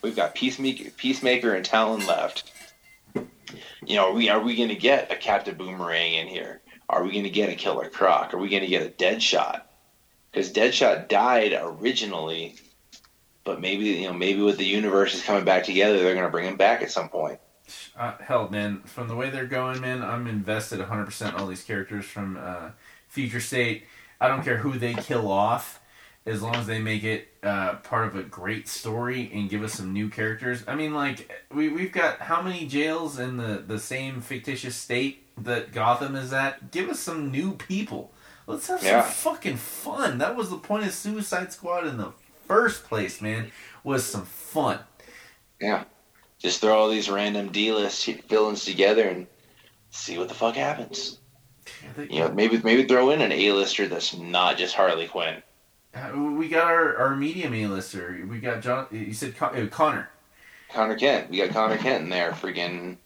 We've 0.01 0.15
got 0.15 0.35
Peacemaker, 0.35 0.91
Peacemaker, 0.91 1.53
and 1.55 1.65
Talon 1.65 2.05
left. 2.05 2.51
You 3.85 3.95
know, 3.95 4.09
are 4.09 4.13
we 4.13 4.29
are 4.29 4.41
we 4.41 4.55
going 4.55 4.69
to 4.69 4.75
get 4.75 5.11
a 5.11 5.15
Captain 5.15 5.55
Boomerang 5.55 6.13
in 6.13 6.27
here? 6.27 6.61
Are 6.89 7.03
we 7.03 7.11
going 7.11 7.23
to 7.23 7.29
get 7.29 7.49
a 7.49 7.55
Killer 7.55 7.89
Croc? 7.89 8.33
Are 8.33 8.37
we 8.37 8.49
going 8.49 8.61
to 8.61 8.67
get 8.67 8.85
a 8.85 8.89
Deadshot? 8.91 9.61
Because 10.31 10.51
Deadshot 10.51 11.09
died 11.09 11.57
originally, 11.59 12.55
but 13.43 13.59
maybe 13.59 13.85
you 13.85 14.07
know 14.07 14.13
maybe 14.13 14.41
with 14.41 14.57
the 14.57 14.65
universe 14.65 15.15
is 15.15 15.23
coming 15.23 15.45
back 15.45 15.63
together, 15.63 15.97
they're 15.97 16.13
going 16.13 16.25
to 16.25 16.31
bring 16.31 16.47
him 16.47 16.57
back 16.57 16.81
at 16.81 16.91
some 16.91 17.09
point. 17.09 17.39
Uh, 17.97 18.13
hell, 18.19 18.49
man, 18.49 18.81
from 18.83 19.07
the 19.07 19.15
way 19.15 19.29
they're 19.29 19.45
going, 19.45 19.81
man, 19.81 20.01
I'm 20.01 20.27
invested 20.27 20.79
100% 20.79 21.29
in 21.29 21.35
all 21.35 21.47
these 21.47 21.63
characters 21.63 22.05
from 22.05 22.37
uh, 22.37 22.69
Future 23.07 23.41
State. 23.41 23.83
I 24.21 24.27
don't 24.27 24.43
care 24.43 24.57
who 24.57 24.77
they 24.77 24.93
kill 24.93 25.29
off, 25.29 25.76
as 26.27 26.41
long 26.41 26.55
as 26.55 26.67
they 26.67 26.79
make 26.79 27.03
it 27.03 27.29
uh, 27.41 27.75
part 27.77 28.07
of 28.07 28.15
a 28.15 28.23
great 28.23 28.67
story 28.67 29.31
and 29.33 29.49
give 29.49 29.63
us 29.63 29.73
some 29.73 29.93
new 29.93 30.09
characters. 30.09 30.63
I 30.67 30.75
mean, 30.75 30.93
like, 30.93 31.31
we, 31.51 31.69
we've 31.69 31.91
got 31.91 32.19
how 32.19 32.41
many 32.41 32.67
jails 32.67 33.17
in 33.17 33.37
the, 33.37 33.63
the 33.65 33.79
same 33.79 34.21
fictitious 34.21 34.75
state 34.75 35.25
that 35.43 35.71
Gotham 35.71 36.15
is 36.15 36.33
at? 36.33 36.71
Give 36.71 36.89
us 36.89 36.99
some 36.99 37.31
new 37.31 37.53
people. 37.53 38.11
Let's 38.45 38.67
have 38.67 38.83
Yeah. 38.83 39.03
some 39.03 39.33
fucking 39.33 39.57
fun. 39.57 40.17
That 40.19 40.35
was 40.35 40.49
the 40.49 40.57
point 40.57 40.85
of 40.85 40.93
Suicide 40.93 41.51
Squad 41.53 41.87
in 41.87 41.97
the 41.97 42.11
first 42.47 42.83
place, 42.83 43.21
man, 43.21 43.51
was 43.83 44.05
some 44.05 44.25
fun. 44.25 44.79
Yeah, 45.61 45.85
just 46.39 46.61
throw 46.61 46.77
all 46.77 46.89
these 46.89 47.09
random 47.09 47.51
D-list 47.51 48.05
villains 48.29 48.63
together 48.63 49.07
and 49.07 49.27
see 49.89 50.17
what 50.17 50.27
the 50.29 50.35
fuck 50.35 50.55
happens. 50.55 51.19
You 51.97 52.19
know, 52.21 52.29
maybe 52.31 52.59
maybe 52.63 52.83
throw 52.83 53.09
in 53.09 53.21
an 53.21 53.31
A-lister 53.31 53.87
that's 53.87 54.15
not 54.15 54.57
just 54.57 54.75
Harley 54.75 55.07
Quinn. 55.07 55.41
We 56.15 56.47
got 56.49 56.67
our, 56.67 56.97
our 56.97 57.15
medium 57.15 57.53
A-lister. 57.53 58.25
We 58.29 58.39
got 58.39 58.61
John. 58.61 58.87
You 58.91 59.13
said 59.13 59.35
Con- 59.35 59.55
uh, 59.55 59.67
Conner. 59.67 60.09
Conner 60.71 60.95
Kent, 60.95 61.29
we 61.29 61.37
got 61.37 61.49
Conner 61.51 61.77
Kent 61.77 62.03
in 62.03 62.09
there, 62.09 62.31
freaking. 62.31 62.97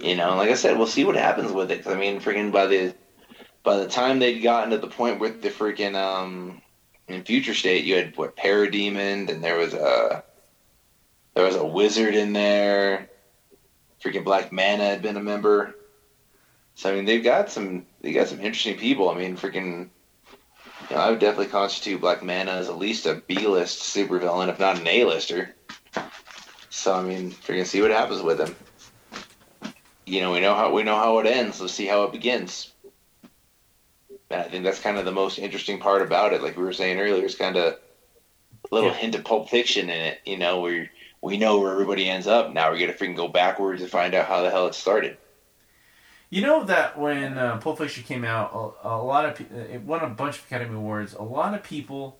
You 0.00 0.16
know, 0.16 0.36
like 0.36 0.50
I 0.50 0.54
said, 0.54 0.78
we'll 0.78 0.86
see 0.86 1.04
what 1.04 1.16
happens 1.16 1.52
with 1.52 1.70
it. 1.70 1.82
'cause, 1.84 1.92
I 1.92 1.98
mean, 1.98 2.20
freaking 2.20 2.52
by 2.52 2.66
the 2.66 2.94
by 3.62 3.76
the 3.76 3.88
time 3.88 4.18
they'd 4.18 4.40
gotten 4.40 4.70
to 4.70 4.78
the 4.78 4.86
point 4.86 5.20
with 5.20 5.42
the 5.42 5.50
freaking 5.50 5.94
um 5.94 6.62
in 7.08 7.22
Future 7.24 7.54
State, 7.54 7.84
you 7.84 7.96
had 7.96 8.16
what 8.16 8.36
Parademon, 8.36 9.28
and 9.28 9.42
there 9.44 9.56
was 9.56 9.74
a 9.74 10.24
there 11.34 11.44
was 11.44 11.56
a 11.56 11.64
wizard 11.66 12.14
in 12.14 12.32
there. 12.32 13.08
Freaking 14.02 14.24
Black 14.24 14.52
Manta 14.52 14.84
had 14.84 15.02
been 15.02 15.16
a 15.16 15.22
member. 15.22 15.74
So 16.76 16.90
I 16.90 16.94
mean, 16.94 17.04
they've 17.04 17.22
got 17.22 17.50
some 17.50 17.84
they 18.00 18.12
got 18.12 18.28
some 18.28 18.38
interesting 18.40 18.78
people. 18.78 19.10
I 19.10 19.14
mean, 19.16 19.36
freaking. 19.36 19.90
You 20.90 20.96
know, 20.96 21.02
I 21.02 21.10
would 21.10 21.20
definitely 21.20 21.46
constitute 21.46 22.00
Black 22.00 22.22
Manta 22.24 22.50
as 22.50 22.68
at 22.68 22.76
least 22.78 23.06
a 23.06 23.22
B-list 23.28 23.94
supervillain, 23.94 24.48
if 24.48 24.58
not 24.58 24.80
an 24.80 24.88
A-lister. 24.88 25.54
So 26.68 26.94
I 26.94 27.02
mean, 27.02 27.34
we're 27.48 27.54
gonna 27.54 27.64
see 27.64 27.80
what 27.80 27.92
happens 27.92 28.22
with 28.22 28.40
him. 28.40 28.56
You 30.04 30.20
know, 30.20 30.32
we 30.32 30.40
know 30.40 30.54
how 30.54 30.72
we 30.72 30.82
know 30.82 30.96
how 30.96 31.18
it 31.20 31.26
ends. 31.26 31.60
Let's 31.60 31.74
see 31.74 31.86
how 31.86 32.02
it 32.04 32.12
begins. 32.12 32.72
And 34.30 34.40
I 34.40 34.44
think 34.44 34.64
that's 34.64 34.80
kind 34.80 34.98
of 34.98 35.04
the 35.04 35.12
most 35.12 35.38
interesting 35.38 35.78
part 35.78 36.02
about 36.02 36.32
it. 36.32 36.42
Like 36.42 36.56
we 36.56 36.64
were 36.64 36.72
saying 36.72 36.98
earlier, 36.98 37.24
it's 37.24 37.36
kind 37.36 37.56
of 37.56 37.74
a 37.74 38.74
little 38.74 38.90
Yeah. 38.90 38.96
hint 38.96 39.14
of 39.14 39.24
Pulp 39.24 39.48
Fiction 39.48 39.90
in 39.90 40.00
it. 40.00 40.20
You 40.24 40.38
know, 40.38 40.60
where 40.60 40.90
we 41.20 41.36
know 41.36 41.60
where 41.60 41.72
everybody 41.72 42.08
ends 42.08 42.26
up. 42.26 42.52
Now 42.52 42.70
we're 42.70 42.78
gonna 42.78 42.94
freaking 42.94 43.14
go 43.16 43.28
backwards 43.28 43.80
and 43.82 43.90
find 43.90 44.14
out 44.14 44.26
how 44.26 44.42
the 44.42 44.50
hell 44.50 44.66
it 44.66 44.74
started. 44.74 45.18
You 46.30 46.42
know 46.42 46.64
that 46.64 46.96
when 46.98 47.36
uh, 47.38 47.56
Pulp 47.58 47.78
Fiction 47.78 48.04
came 48.04 48.24
out, 48.24 48.52
a, 48.84 48.88
a 48.88 49.02
lot 49.02 49.26
of 49.26 49.34
pe- 49.34 49.74
it 49.74 49.82
won 49.82 50.00
a 50.02 50.08
bunch 50.08 50.38
of 50.38 50.44
Academy 50.46 50.76
Awards. 50.76 51.14
A 51.14 51.22
lot 51.22 51.54
of 51.54 51.62
people 51.64 52.18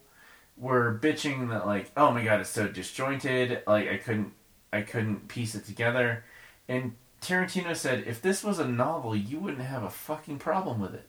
were 0.57 0.99
bitching 1.03 1.49
that 1.51 1.67
like, 1.67 1.91
oh 1.97 2.11
my 2.11 2.25
god, 2.25 2.41
it's 2.41 2.51
so 2.51 2.69
disjointed. 2.69 3.63
Like 3.67 3.89
I 3.89 3.97
couldn't, 3.99 4.33
I 4.73 4.83
couldn't 4.83 5.29
piece 5.29 5.55
it 5.55 5.65
together. 5.65 6.25
And 6.69 6.97
Tarantino 7.23 7.77
said, 7.77 8.05
if 8.07 8.21
this 8.21 8.43
was 8.45 8.59
a 8.59 8.67
novel, 8.69 9.15
you 9.17 9.39
wouldn't 9.39 9.63
have 9.63 9.83
a 9.85 9.91
fucking 9.91 10.39
problem 10.39 10.81
with 10.81 10.95
it. 10.95 11.07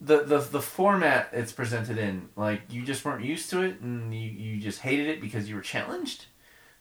The 0.00 0.24
the 0.24 0.38
the 0.40 0.60
format 0.60 1.30
it's 1.32 1.52
presented 1.52 1.96
in, 1.96 2.28
like 2.36 2.62
you 2.68 2.82
just 2.84 3.04
weren't 3.04 3.24
used 3.24 3.48
to 3.50 3.62
it, 3.62 3.80
and 3.80 4.14
you 4.14 4.28
you 4.30 4.60
just 4.60 4.80
hated 4.80 5.06
it 5.08 5.20
because 5.22 5.48
you 5.48 5.54
were 5.54 5.62
challenged. 5.62 6.26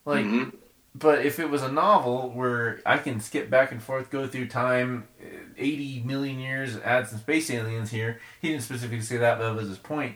Like 0.06 0.26
Mhm. 0.26 0.54
But 0.98 1.26
if 1.26 1.40
it 1.40 1.50
was 1.50 1.62
a 1.62 1.72
novel 1.72 2.30
where 2.32 2.80
I 2.86 2.98
can 2.98 3.20
skip 3.20 3.50
back 3.50 3.72
and 3.72 3.84
forth, 3.84 4.10
go 4.10 4.28
through 4.28 4.48
time, 4.48 5.08
uh, 5.22 5.26
80 5.58 6.04
million 6.06 6.40
years, 6.40 6.78
add 6.78 7.08
some 7.08 7.20
space 7.20 7.50
aliens 7.52 7.92
here, 7.92 8.20
he 8.42 8.50
didn't 8.50 8.64
specifically 8.64 9.02
say 9.02 9.18
that, 9.18 9.38
but 9.38 9.50
that 9.50 9.56
was 9.56 9.68
his 9.70 9.78
point, 9.78 10.16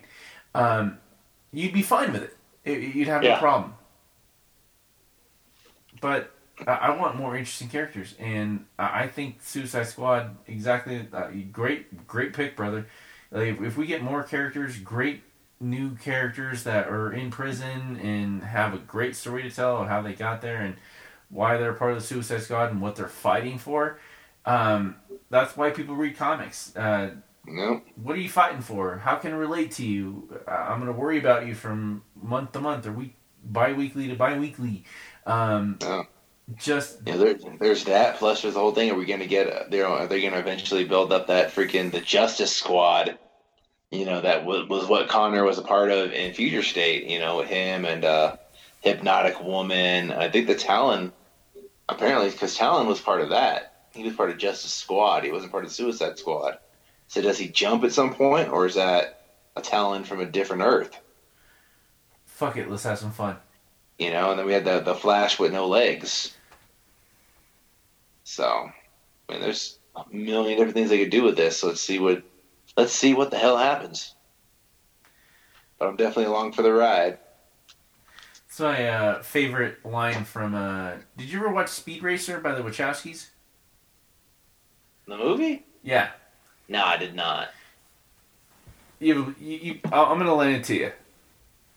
um, 0.56 0.98
you'd 1.52 1.74
be 1.74 1.82
fine 1.82 2.14
with 2.14 2.24
it. 2.24 2.38
It- 2.66 2.96
You'd 2.96 3.08
have 3.10 3.24
no 3.24 3.30
problem. 3.40 3.74
But 6.02 6.32
I 6.68 6.72
I 6.72 6.90
want 6.98 7.16
more 7.16 7.36
interesting 7.36 7.70
characters, 7.70 8.16
and 8.20 8.66
I 8.78 9.04
I 9.04 9.08
think 9.08 9.42
Suicide 9.42 9.88
Squad, 9.88 10.38
exactly, 10.48 11.08
uh, 11.12 11.28
great, 11.52 12.08
great 12.08 12.34
pick, 12.34 12.56
brother. 12.56 12.88
Like, 13.32 13.50
if, 13.50 13.62
if 13.62 13.78
we 13.78 13.86
get 13.86 14.02
more 14.02 14.24
characters, 14.24 14.78
great 14.80 15.24
new 15.60 15.96
characters 15.96 16.64
that 16.64 16.88
are 16.88 17.12
in 17.12 17.32
prison 17.32 18.00
and 18.02 18.44
have 18.44 18.74
a 18.74 18.78
great 18.78 19.16
story 19.16 19.44
to 19.44 19.52
tell 19.52 19.78
of 19.82 19.88
how 19.88 20.02
they 20.02 20.14
got 20.14 20.42
there 20.42 20.58
and 20.62 20.76
why 21.30 21.58
they're 21.58 21.74
part 21.74 21.92
of 21.92 21.98
the 22.00 22.04
Suicide 22.04 22.42
Squad 22.42 22.72
and 22.72 22.82
what 22.82 22.96
they're 22.96 23.08
fighting 23.08 23.58
for. 23.58 24.00
Um, 24.46 24.96
that's 25.30 25.56
why 25.58 25.70
people 25.72 25.96
read 25.96 26.16
comics. 26.18 26.76
Uh, 26.76 27.12
No. 27.46 27.82
what 27.96 28.16
are 28.16 28.20
you 28.20 28.30
fighting 28.30 28.62
for? 28.62 28.98
How 28.98 29.16
can 29.16 29.34
I 29.34 29.36
relate 29.36 29.72
to 29.74 29.86
you? 29.86 30.40
Uh, 30.48 30.52
I'm 30.52 30.80
going 30.80 30.92
to 30.92 30.98
worry 31.00 31.20
about 31.20 31.46
you 31.46 31.56
from 31.56 32.04
month 32.22 32.54
to 32.54 32.60
month 32.62 32.88
or 32.88 32.92
week, 32.92 33.16
bi-weekly 33.44 34.08
to 34.08 34.16
bi-weekly. 34.16 34.86
Um, 35.26 35.78
No. 35.82 36.06
Just 36.58 37.02
Yeah, 37.06 37.18
there, 37.18 37.36
there's 37.60 37.84
that. 37.84 38.18
Plus, 38.18 38.42
there's 38.42 38.56
the 38.56 38.60
whole 38.60 38.74
thing. 38.74 38.90
Are 38.90 38.96
we 38.96 39.06
going 39.06 39.20
to 39.20 39.28
get? 39.28 39.46
A, 39.46 39.68
they're 39.70 39.86
are 39.86 40.08
they 40.08 40.20
going 40.20 40.34
to 40.34 40.40
eventually 40.40 40.84
build 40.84 41.14
up 41.14 41.28
that 41.28 41.54
freaking 41.54 41.92
the 41.92 42.00
Justice 42.02 42.56
Squad? 42.56 43.20
You 43.92 44.06
know 44.06 44.22
that 44.22 44.46
was, 44.46 44.68
was 44.68 44.88
what 44.88 45.10
Conner 45.10 45.44
was 45.44 45.58
a 45.58 45.64
part 45.64 45.92
of 45.92 46.12
in 46.12 46.34
Future 46.34 46.64
State. 46.64 47.06
You 47.06 47.20
know, 47.20 47.38
with 47.38 47.48
him 47.48 47.86
and 47.86 48.06
uh, 48.06 48.38
Hypnotic 48.82 49.44
Woman. 49.44 50.12
I 50.12 50.30
think 50.30 50.48
the 50.48 50.56
Talon, 50.56 51.12
apparently, 51.88 52.30
because 52.30 52.56
Talon 52.56 52.88
was 52.88 53.00
part 53.02 53.22
of 53.22 53.30
that. 53.30 53.74
He 53.94 54.04
was 54.04 54.14
part 54.14 54.30
of 54.30 54.38
Justice 54.38 54.74
Squad. 54.74 55.24
He 55.24 55.32
wasn't 55.32 55.52
part 55.52 55.66
of 55.66 55.72
Suicide 55.72 56.20
Squad. 56.20 56.60
So 57.08 57.22
does 57.22 57.40
he 57.40 57.48
jump 57.48 57.84
at 57.84 57.92
some 57.92 58.14
point, 58.14 58.50
or 58.50 58.68
is 58.68 58.76
that 58.76 59.26
a 59.56 59.62
Talon 59.62 60.04
from 60.04 60.20
a 60.20 60.26
different 60.26 60.62
Earth? 60.62 60.96
fuck 62.40 62.56
it, 62.56 62.70
let's 62.70 62.84
have 62.84 62.98
some 62.98 63.12
fun. 63.12 63.36
You 63.98 64.12
know, 64.12 64.30
and 64.30 64.40
then 64.40 64.46
we 64.46 64.54
had 64.54 64.64
the 64.64 64.80
the 64.80 64.96
Flash 64.96 65.38
with 65.38 65.52
no 65.52 65.68
legs. 65.68 66.34
So, 68.24 68.46
I 68.46 69.32
mean, 69.32 69.42
there's 69.42 69.78
a 69.94 70.06
million 70.10 70.58
different 70.58 70.74
things 70.74 70.90
they 70.90 71.00
could 71.00 71.10
do 71.10 71.24
with 71.24 71.36
this. 71.36 71.58
So 71.58 71.68
let's 71.68 71.82
see 71.82 72.00
what 72.00 72.24
let's 72.78 72.94
see 72.94 73.14
what 73.14 73.32
the 73.32 73.38
hell 73.38 73.58
happens. 73.58 74.16
But 75.78 75.88
I'm 75.90 75.96
definitely 75.96 76.26
along 76.26 76.54
for 76.54 76.62
the 76.62 76.74
ride. 76.74 77.20
It's 78.48 78.60
my 78.60 78.88
uh, 78.90 79.22
favorite 79.22 79.86
line 79.86 80.26
from. 80.26 80.56
Uh, 80.56 80.94
did 81.18 81.30
you 81.32 81.40
ever 81.40 81.50
watch 81.54 81.70
Speed 81.70 82.04
Racer 82.04 82.40
by 82.40 82.54
the 82.54 82.62
Wachowskis? 82.62 83.28
The 85.08 85.18
movie? 85.18 85.66
Yeah, 85.82 86.10
No, 86.68 86.84
I 86.84 86.98
did 86.98 87.16
not. 87.16 87.50
you. 89.00 89.34
you, 89.40 89.58
you 89.58 89.80
I'm 89.86 90.18
gonna 90.18 90.36
lend 90.36 90.56
it 90.58 90.64
to 90.66 90.76
you. 90.76 90.92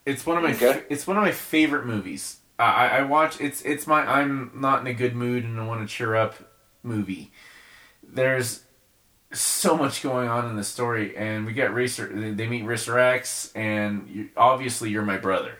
It's 0.04 0.26
one 0.26 0.36
of 0.38 0.42
my. 0.42 0.52
Okay. 0.54 0.82
it's 0.90 1.06
one 1.06 1.16
of 1.16 1.22
my 1.22 1.30
favorite 1.32 1.86
movies. 1.86 2.38
I, 2.58 2.64
I 2.64 2.86
I 2.98 3.02
watch. 3.02 3.40
It's 3.40 3.62
it's 3.62 3.86
my. 3.86 4.00
I'm 4.00 4.50
not 4.54 4.80
in 4.80 4.86
a 4.88 4.94
good 4.94 5.14
mood 5.14 5.44
and 5.44 5.60
I 5.60 5.66
want 5.66 5.86
to 5.88 5.94
cheer 5.94 6.16
up 6.16 6.34
movie. 6.82 7.30
There's 8.02 8.64
so 9.32 9.76
much 9.76 10.02
going 10.02 10.28
on 10.28 10.48
in 10.48 10.56
the 10.56 10.64
story, 10.64 11.16
and 11.16 11.46
we 11.46 11.52
get 11.52 11.72
Racer. 11.74 12.08
They 12.32 12.46
meet 12.46 12.64
Racer 12.64 12.98
X, 12.98 13.52
and 13.54 14.08
you, 14.08 14.28
obviously 14.36 14.90
you're 14.90 15.04
my 15.04 15.18
brother, 15.18 15.58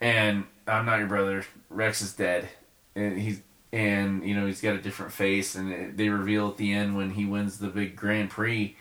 and 0.00 0.44
I'm 0.66 0.86
not 0.86 0.98
your 0.98 1.08
brother. 1.08 1.44
Rex 1.70 2.02
is 2.02 2.12
dead, 2.14 2.48
and 2.94 3.18
he's 3.18 3.42
and 3.72 4.24
you 4.26 4.34
know 4.34 4.46
he's 4.46 4.60
got 4.60 4.74
a 4.76 4.82
different 4.82 5.12
face, 5.12 5.54
and 5.54 5.72
it- 5.72 5.96
they 5.96 6.08
reveal 6.08 6.48
at 6.48 6.56
the 6.56 6.72
end 6.72 6.96
when 6.96 7.10
he 7.12 7.24
wins 7.24 7.58
the 7.58 7.68
big 7.68 7.96
Grand 7.96 8.30
Prix. 8.30 8.76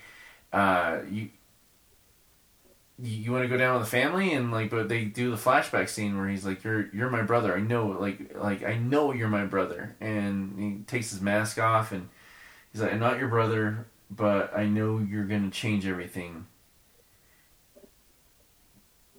Uh, 0.53 0.99
you, 1.11 1.29
you 2.99 3.31
want 3.31 3.43
to 3.43 3.47
go 3.47 3.57
down 3.57 3.77
with 3.79 3.83
the 3.83 3.89
family 3.91 4.33
and 4.33 4.51
like 4.51 4.71
but 4.71 4.89
they 4.89 5.05
do 5.05 5.29
the 5.29 5.37
flashback 5.37 5.87
scene 5.87 6.17
where 6.17 6.27
he's 6.27 6.45
like 6.45 6.63
you're 6.63 6.87
you're 6.95 7.11
my 7.11 7.21
brother 7.21 7.55
i 7.55 7.59
know 7.59 7.87
like 7.87 8.35
like 8.35 8.63
i 8.63 8.75
know 8.75 9.13
you're 9.13 9.27
my 9.27 9.45
brother 9.45 9.95
and 10.01 10.57
he 10.59 10.83
takes 10.87 11.11
his 11.11 11.21
mask 11.21 11.59
off 11.59 11.91
and 11.91 12.09
he's 12.77 12.83
like 12.83 12.93
i'm 12.93 12.99
not 12.99 13.17
your 13.17 13.27
brother 13.27 13.87
but 14.11 14.55
i 14.55 14.65
know 14.65 14.99
you're 14.99 15.25
gonna 15.25 15.49
change 15.49 15.85
everything. 15.85 16.45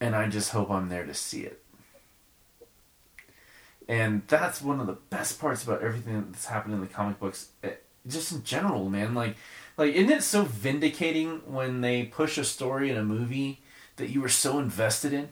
And 0.00 0.14
i 0.14 0.28
just 0.28 0.50
hope 0.50 0.70
i'm 0.70 0.88
there 0.88 1.04
to 1.04 1.14
see 1.14 1.42
it. 1.42 1.62
And 3.88 4.22
that's 4.28 4.62
one 4.62 4.80
of 4.80 4.86
the 4.86 4.92
best 5.10 5.40
parts 5.40 5.64
about 5.64 5.82
everything 5.82 6.26
that's 6.30 6.46
happened 6.46 6.74
in 6.74 6.80
the 6.80 6.86
comic 6.86 7.18
books 7.18 7.48
eh, 7.64 7.72
just 8.06 8.30
in 8.32 8.44
general 8.44 8.88
man. 8.88 9.14
Like 9.14 9.36
like 9.76 9.92
isn't 9.92 10.10
it 10.10 10.22
so 10.22 10.44
vindicating 10.44 11.42
when 11.44 11.80
they 11.80 12.04
push 12.04 12.38
a 12.38 12.44
story 12.44 12.90
in 12.90 12.96
a 12.96 13.04
movie 13.04 13.60
that 13.96 14.10
you 14.10 14.20
were 14.20 14.28
so 14.28 14.60
invested 14.60 15.12
in? 15.12 15.30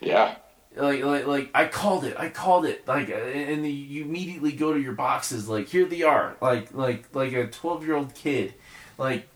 Yeah. 0.00 0.36
Like 0.76 1.02
like 1.02 1.26
like 1.26 1.50
I 1.54 1.66
called 1.66 2.04
it 2.04 2.16
I 2.18 2.28
called 2.28 2.64
it 2.66 2.86
like 2.86 3.08
uh, 3.10 3.14
and 3.14 3.66
you 3.66 4.04
immediately 4.04 4.52
go 4.52 4.72
to 4.72 4.80
your 4.80 4.92
boxes 4.92 5.48
like 5.48 5.68
here 5.68 5.86
they 5.86 6.02
are 6.02 6.36
like 6.40 6.72
like 6.74 7.14
like 7.14 7.32
a 7.32 7.46
12 7.46 7.84
year 7.86 7.96
old 7.96 8.14
kid. 8.14 8.54
Like 8.98 9.28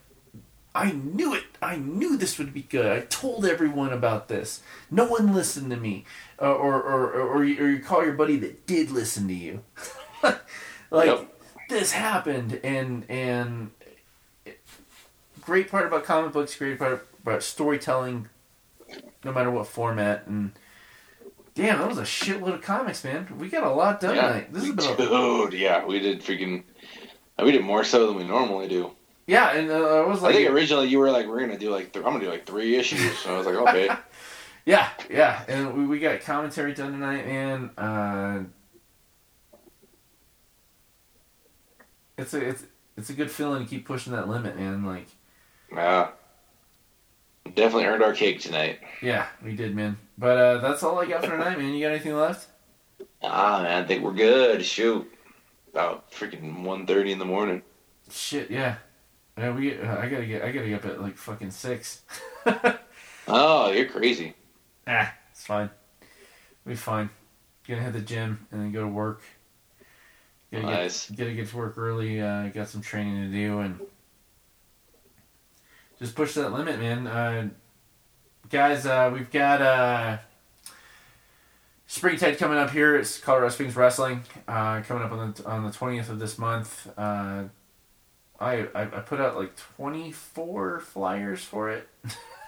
I 0.74 0.92
knew 0.92 1.34
it 1.34 1.44
I 1.62 1.76
knew 1.76 2.16
this 2.16 2.38
would 2.38 2.54
be 2.54 2.62
good. 2.62 2.86
I 2.86 3.00
told 3.06 3.44
everyone 3.44 3.92
about 3.92 4.28
this. 4.28 4.62
No 4.90 5.04
one 5.06 5.34
listened 5.34 5.70
to 5.70 5.76
me. 5.76 6.04
Uh, 6.40 6.52
or, 6.52 6.74
or 6.82 7.10
or 7.12 7.22
or 7.22 7.44
you, 7.44 7.64
or 7.64 7.68
you 7.70 7.80
call 7.80 8.04
your 8.04 8.14
buddy 8.14 8.36
that 8.36 8.66
did 8.66 8.90
listen 8.90 9.26
to 9.28 9.34
you. 9.34 9.62
Like 10.90 11.06
Yep. 11.06 11.40
this 11.68 11.92
happened 11.92 12.58
and 12.64 13.04
and 13.08 13.70
great 15.40 15.70
part 15.70 15.86
about 15.86 16.04
comic 16.04 16.32
books 16.32 16.54
great 16.56 16.78
part 16.78 17.06
about 17.22 17.42
storytelling 17.42 18.28
no 19.24 19.32
matter 19.32 19.50
what 19.50 19.66
format 19.66 20.26
and 20.26 20.52
damn 21.60 21.78
that 21.78 21.88
was 21.88 21.98
a 21.98 22.02
shitload 22.02 22.54
of 22.54 22.62
comics 22.62 23.04
man 23.04 23.26
we 23.38 23.48
got 23.48 23.62
a 23.64 23.70
lot 23.70 24.00
done 24.00 24.14
Yeah. 24.16 24.28
tonight 24.28 24.52
this 24.52 24.62
is 24.64 24.72
been 24.72 24.86
a, 24.86 24.96
Dude, 24.96 25.52
yeah, 25.54 25.84
we 25.84 25.98
did 26.00 26.22
freaking. 26.22 26.62
We 27.42 27.52
did 27.52 27.62
more 27.64 27.84
so 27.84 28.06
than 28.06 28.16
we 28.16 28.24
normally 28.24 28.68
do. 28.68 28.90
yeah 29.26 29.52
and 29.52 29.70
uh, 29.70 30.02
i 30.02 30.06
was 30.06 30.22
like, 30.22 30.34
I 30.34 30.38
think 30.38 30.50
originally 30.50 30.88
you 30.88 30.98
were 30.98 31.10
like, 31.10 31.26
"We're 31.26 31.40
gonna 31.40 31.58
do 31.58 31.70
like, 31.70 31.92
th- 31.92 32.04
I'm 32.04 32.12
gonna 32.12 32.24
do 32.24 32.30
like 32.30 32.46
three 32.46 32.76
issues." 32.76 33.18
So 33.18 33.34
I 33.34 33.38
was 33.38 33.46
like, 33.46 33.56
"Okay." 33.56 33.88
yeah 34.66 34.88
yeah 35.10 35.42
and 35.48 35.74
we, 35.76 35.86
we 35.86 35.98
got 35.98 36.20
commentary 36.20 36.74
done 36.74 36.92
tonight 36.92 37.26
man 37.26 37.70
uh 37.78 38.42
it's 42.18 42.34
a 42.34 42.46
it's 42.48 42.64
it's 42.96 43.08
a 43.10 43.14
good 43.14 43.30
feeling 43.30 43.64
to 43.64 43.68
keep 43.70 43.86
pushing 43.86 44.12
that 44.12 44.28
limit 44.28 44.56
man 44.58 44.84
like 44.84 45.06
yeah. 45.72 46.08
Definitely 47.46 47.84
earned 47.86 48.02
our 48.02 48.12
cake 48.12 48.40
tonight. 48.40 48.78
yeah 49.02 49.26
we 49.42 49.54
did 49.56 49.74
man 49.74 49.96
but 50.18 50.36
uh 50.38 50.58
that's 50.58 50.82
all 50.82 50.98
i 51.00 51.06
got 51.06 51.24
for 51.24 51.30
tonight 51.32 51.58
man 51.58 51.74
you 51.74 51.84
got 51.84 51.92
anything 51.92 52.14
left 52.16 52.48
Ah, 53.22 53.60
man, 53.62 53.82
I 53.84 53.86
think 53.86 54.02
we're 54.02 54.14
good. 54.14 54.64
Shoot, 54.64 55.10
about 55.72 56.10
freaking 56.10 56.62
1.30 56.62 57.10
in 57.10 57.18
the 57.18 57.24
morning. 57.24 57.62
shit 58.10 58.50
yeah 58.50 58.76
yeah 59.36 59.54
we 59.54 59.76
uh, 59.78 59.98
i 59.98 60.08
gotta 60.08 60.26
get 60.26 60.42
i 60.42 60.50
gotta 60.52 60.68
get 60.68 60.84
up 60.84 60.90
at 60.90 61.00
like 61.02 61.16
fucking 61.16 61.50
six 61.50 62.02
Oh, 63.28 63.70
you're 63.70 63.86
crazy. 63.86 64.34
Ah, 64.88 65.12
it's 65.30 65.44
fine. 65.46 65.70
We'll 66.64 66.74
fine. 66.76 67.10
Gonna 67.68 67.82
hit 67.82 67.92
the 67.92 68.00
gym 68.00 68.46
and 68.50 68.60
then 68.60 68.72
go 68.72 68.80
to 68.80 68.88
work. 68.88 69.22
Gotta 70.50 70.66
Nice. 70.66 71.08
get 71.10 71.18
gotta 71.18 71.34
get 71.34 71.48
to 71.48 71.56
work 71.56 71.78
early. 71.78 72.20
Uh, 72.20 72.48
got 72.48 72.68
some 72.68 72.80
training 72.80 73.30
to 73.30 73.36
do 73.36 73.58
and 73.60 73.78
just 76.00 76.14
push 76.14 76.34
that 76.34 76.52
limit, 76.52 76.78
man. 76.78 77.06
Uh, 77.06 77.48
guys, 78.48 78.86
uh, 78.86 79.10
we've 79.12 79.30
got 79.30 79.60
uh, 79.62 80.18
Springtide 81.86 82.38
coming 82.38 82.58
up 82.58 82.70
here. 82.70 82.96
It's 82.96 83.18
Colorado 83.18 83.50
Springs 83.50 83.76
Wrestling 83.76 84.22
uh, 84.48 84.80
coming 84.82 85.02
up 85.02 85.12
on 85.12 85.32
the 85.34 85.46
on 85.46 85.64
the 85.64 85.72
twentieth 85.72 86.08
of 86.08 86.18
this 86.18 86.38
month. 86.38 86.88
Uh, 86.96 87.44
I, 88.38 88.66
I 88.74 88.82
I 88.82 89.00
put 89.00 89.20
out 89.20 89.36
like 89.36 89.54
twenty 89.56 90.10
four 90.12 90.80
flyers 90.80 91.42
for 91.42 91.70
it. 91.70 91.88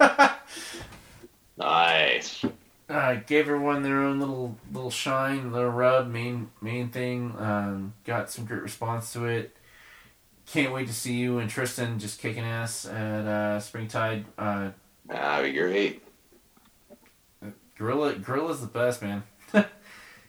Nice. 1.59 2.45
uh, 2.89 3.15
gave 3.27 3.47
everyone 3.47 3.83
their 3.83 3.99
own 4.03 4.19
little 4.19 4.57
little 4.73 4.91
shine, 4.91 5.53
little 5.53 5.71
rub. 5.71 6.09
Main 6.11 6.51
main 6.61 6.89
thing. 6.89 7.35
Um, 7.39 7.95
got 8.05 8.31
some 8.31 8.47
great 8.47 8.63
response 8.63 9.13
to 9.13 9.27
it. 9.27 9.55
Can't 10.53 10.75
wait 10.75 10.87
to 10.87 10.93
see 10.93 11.15
you 11.15 11.39
and 11.39 11.49
Tristan 11.49 11.99
just 11.99 12.21
kicking 12.21 12.45
ass 12.45 12.85
at 12.85 13.27
uh, 13.27 13.59
Springtide. 13.59 14.27
Uh, 14.37 14.73
that'd 15.07 15.51
be 15.51 15.59
great. 15.59 16.03
Gorilla 17.79 18.17
Gorilla's 18.17 18.61
the 18.61 18.67
best, 18.67 19.01
man. 19.01 19.23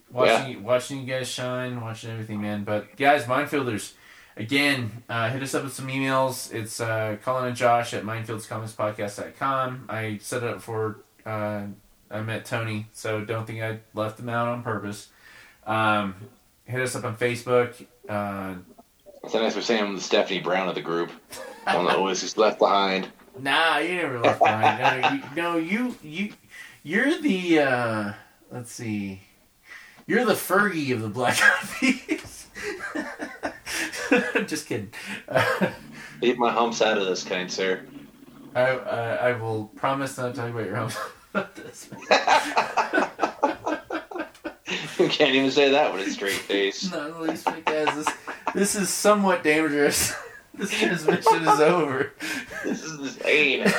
watching 0.10 0.64
watching 0.64 1.02
you 1.02 1.06
guys 1.06 1.28
shine, 1.28 1.82
watching 1.82 2.10
everything, 2.10 2.42
man. 2.42 2.64
But 2.64 2.96
guys, 2.96 3.26
Mindfielders, 3.26 3.96
again, 4.38 5.04
uh, 5.10 5.30
hit 5.30 5.44
us 5.44 5.54
up 5.54 5.66
with 5.66 5.74
some 5.74 5.90
emails. 5.90 6.54
It's 6.54 6.80
uh, 6.80 7.18
Colin 7.22 7.48
and 7.48 7.58
Josh 7.58 7.94
at 7.94 8.06
mindfieldscomicspodcast.com. 8.06 9.88
I 9.90 10.20
set 10.22 10.42
it 10.42 10.50
up 10.50 10.62
for 10.62 11.00
uh, 11.26 11.64
I 12.10 12.22
met 12.22 12.46
Tony, 12.46 12.88
so 12.94 13.26
don't 13.26 13.46
think 13.46 13.62
I 13.62 13.80
left 13.94 14.16
them 14.16 14.30
out 14.30 14.48
on 14.48 14.64
purpose. 14.64 15.10
Um, 15.68 16.16
hit 16.64 16.80
us 16.80 16.96
up 16.96 17.04
on 17.04 17.18
Facebook. 17.18 17.86
Uh, 18.08 18.56
So 19.30 19.42
nice 19.42 19.56
for 19.56 19.62
saying 19.62 19.84
I'm 19.84 19.96
the 19.96 20.02
Stephanie 20.02 20.42
Brown 20.42 20.68
of 20.68 20.76
the 20.76 20.82
group. 20.82 21.10
One 21.66 21.86
that 21.86 21.96
always 21.96 22.22
gets 22.22 22.36
left 22.36 22.60
behind. 22.60 23.08
Nah, 23.40 23.78
you 23.78 23.96
never 23.96 24.20
left 24.20 24.40
behind. 24.40 25.02
No, 25.02 25.10
you, 25.10 25.24
no, 25.36 25.58
you 25.58 25.96
you 26.04 26.34
you're 26.84 27.20
the 27.22 27.60
uh, 27.60 28.14
let's 28.52 28.72
see, 28.72 29.22
you're 30.06 30.26
the 30.26 30.34
Fergie 30.34 30.94
of 30.94 31.02
the 31.02 31.10
Black 31.10 31.40
Eyed 31.42 31.70
Peas. 31.80 32.48
Just 34.48 34.68
kidding. 34.68 34.92
Uh, 35.30 35.72
Leave 36.22 36.38
my 36.38 36.52
humps 36.52 36.82
out 36.82 36.98
of 36.98 37.06
this, 37.06 37.24
kind 37.24 37.50
sir. 37.52 37.86
I 38.56 38.62
uh, 38.62 39.18
I 39.22 39.34
will 39.34 39.66
promise 39.76 40.18
not 40.18 40.36
to 40.36 40.42
talk 40.42 40.50
about 40.52 40.66
your 40.66 40.76
home. 40.76 40.92
You 45.00 45.10
can't 45.10 45.34
even 45.34 45.50
say 45.52 45.72
that 45.72 45.94
with 45.94 46.08
a 46.08 46.12
straight 46.12 46.34
face. 46.34 46.92
Not 46.92 47.14
the 47.14 47.20
least 47.22 47.46
bit, 47.46 47.66
guys. 47.66 47.96
This 47.96 48.16
this 48.54 48.76
is 48.76 48.90
somewhat 48.90 49.44
dangerous. 49.44 50.14
This 50.56 50.70
transmission 50.70 51.48
is 51.48 51.60
over. 51.60 52.14
This 52.64 52.84
is 52.84 53.00
insane. 53.00 53.74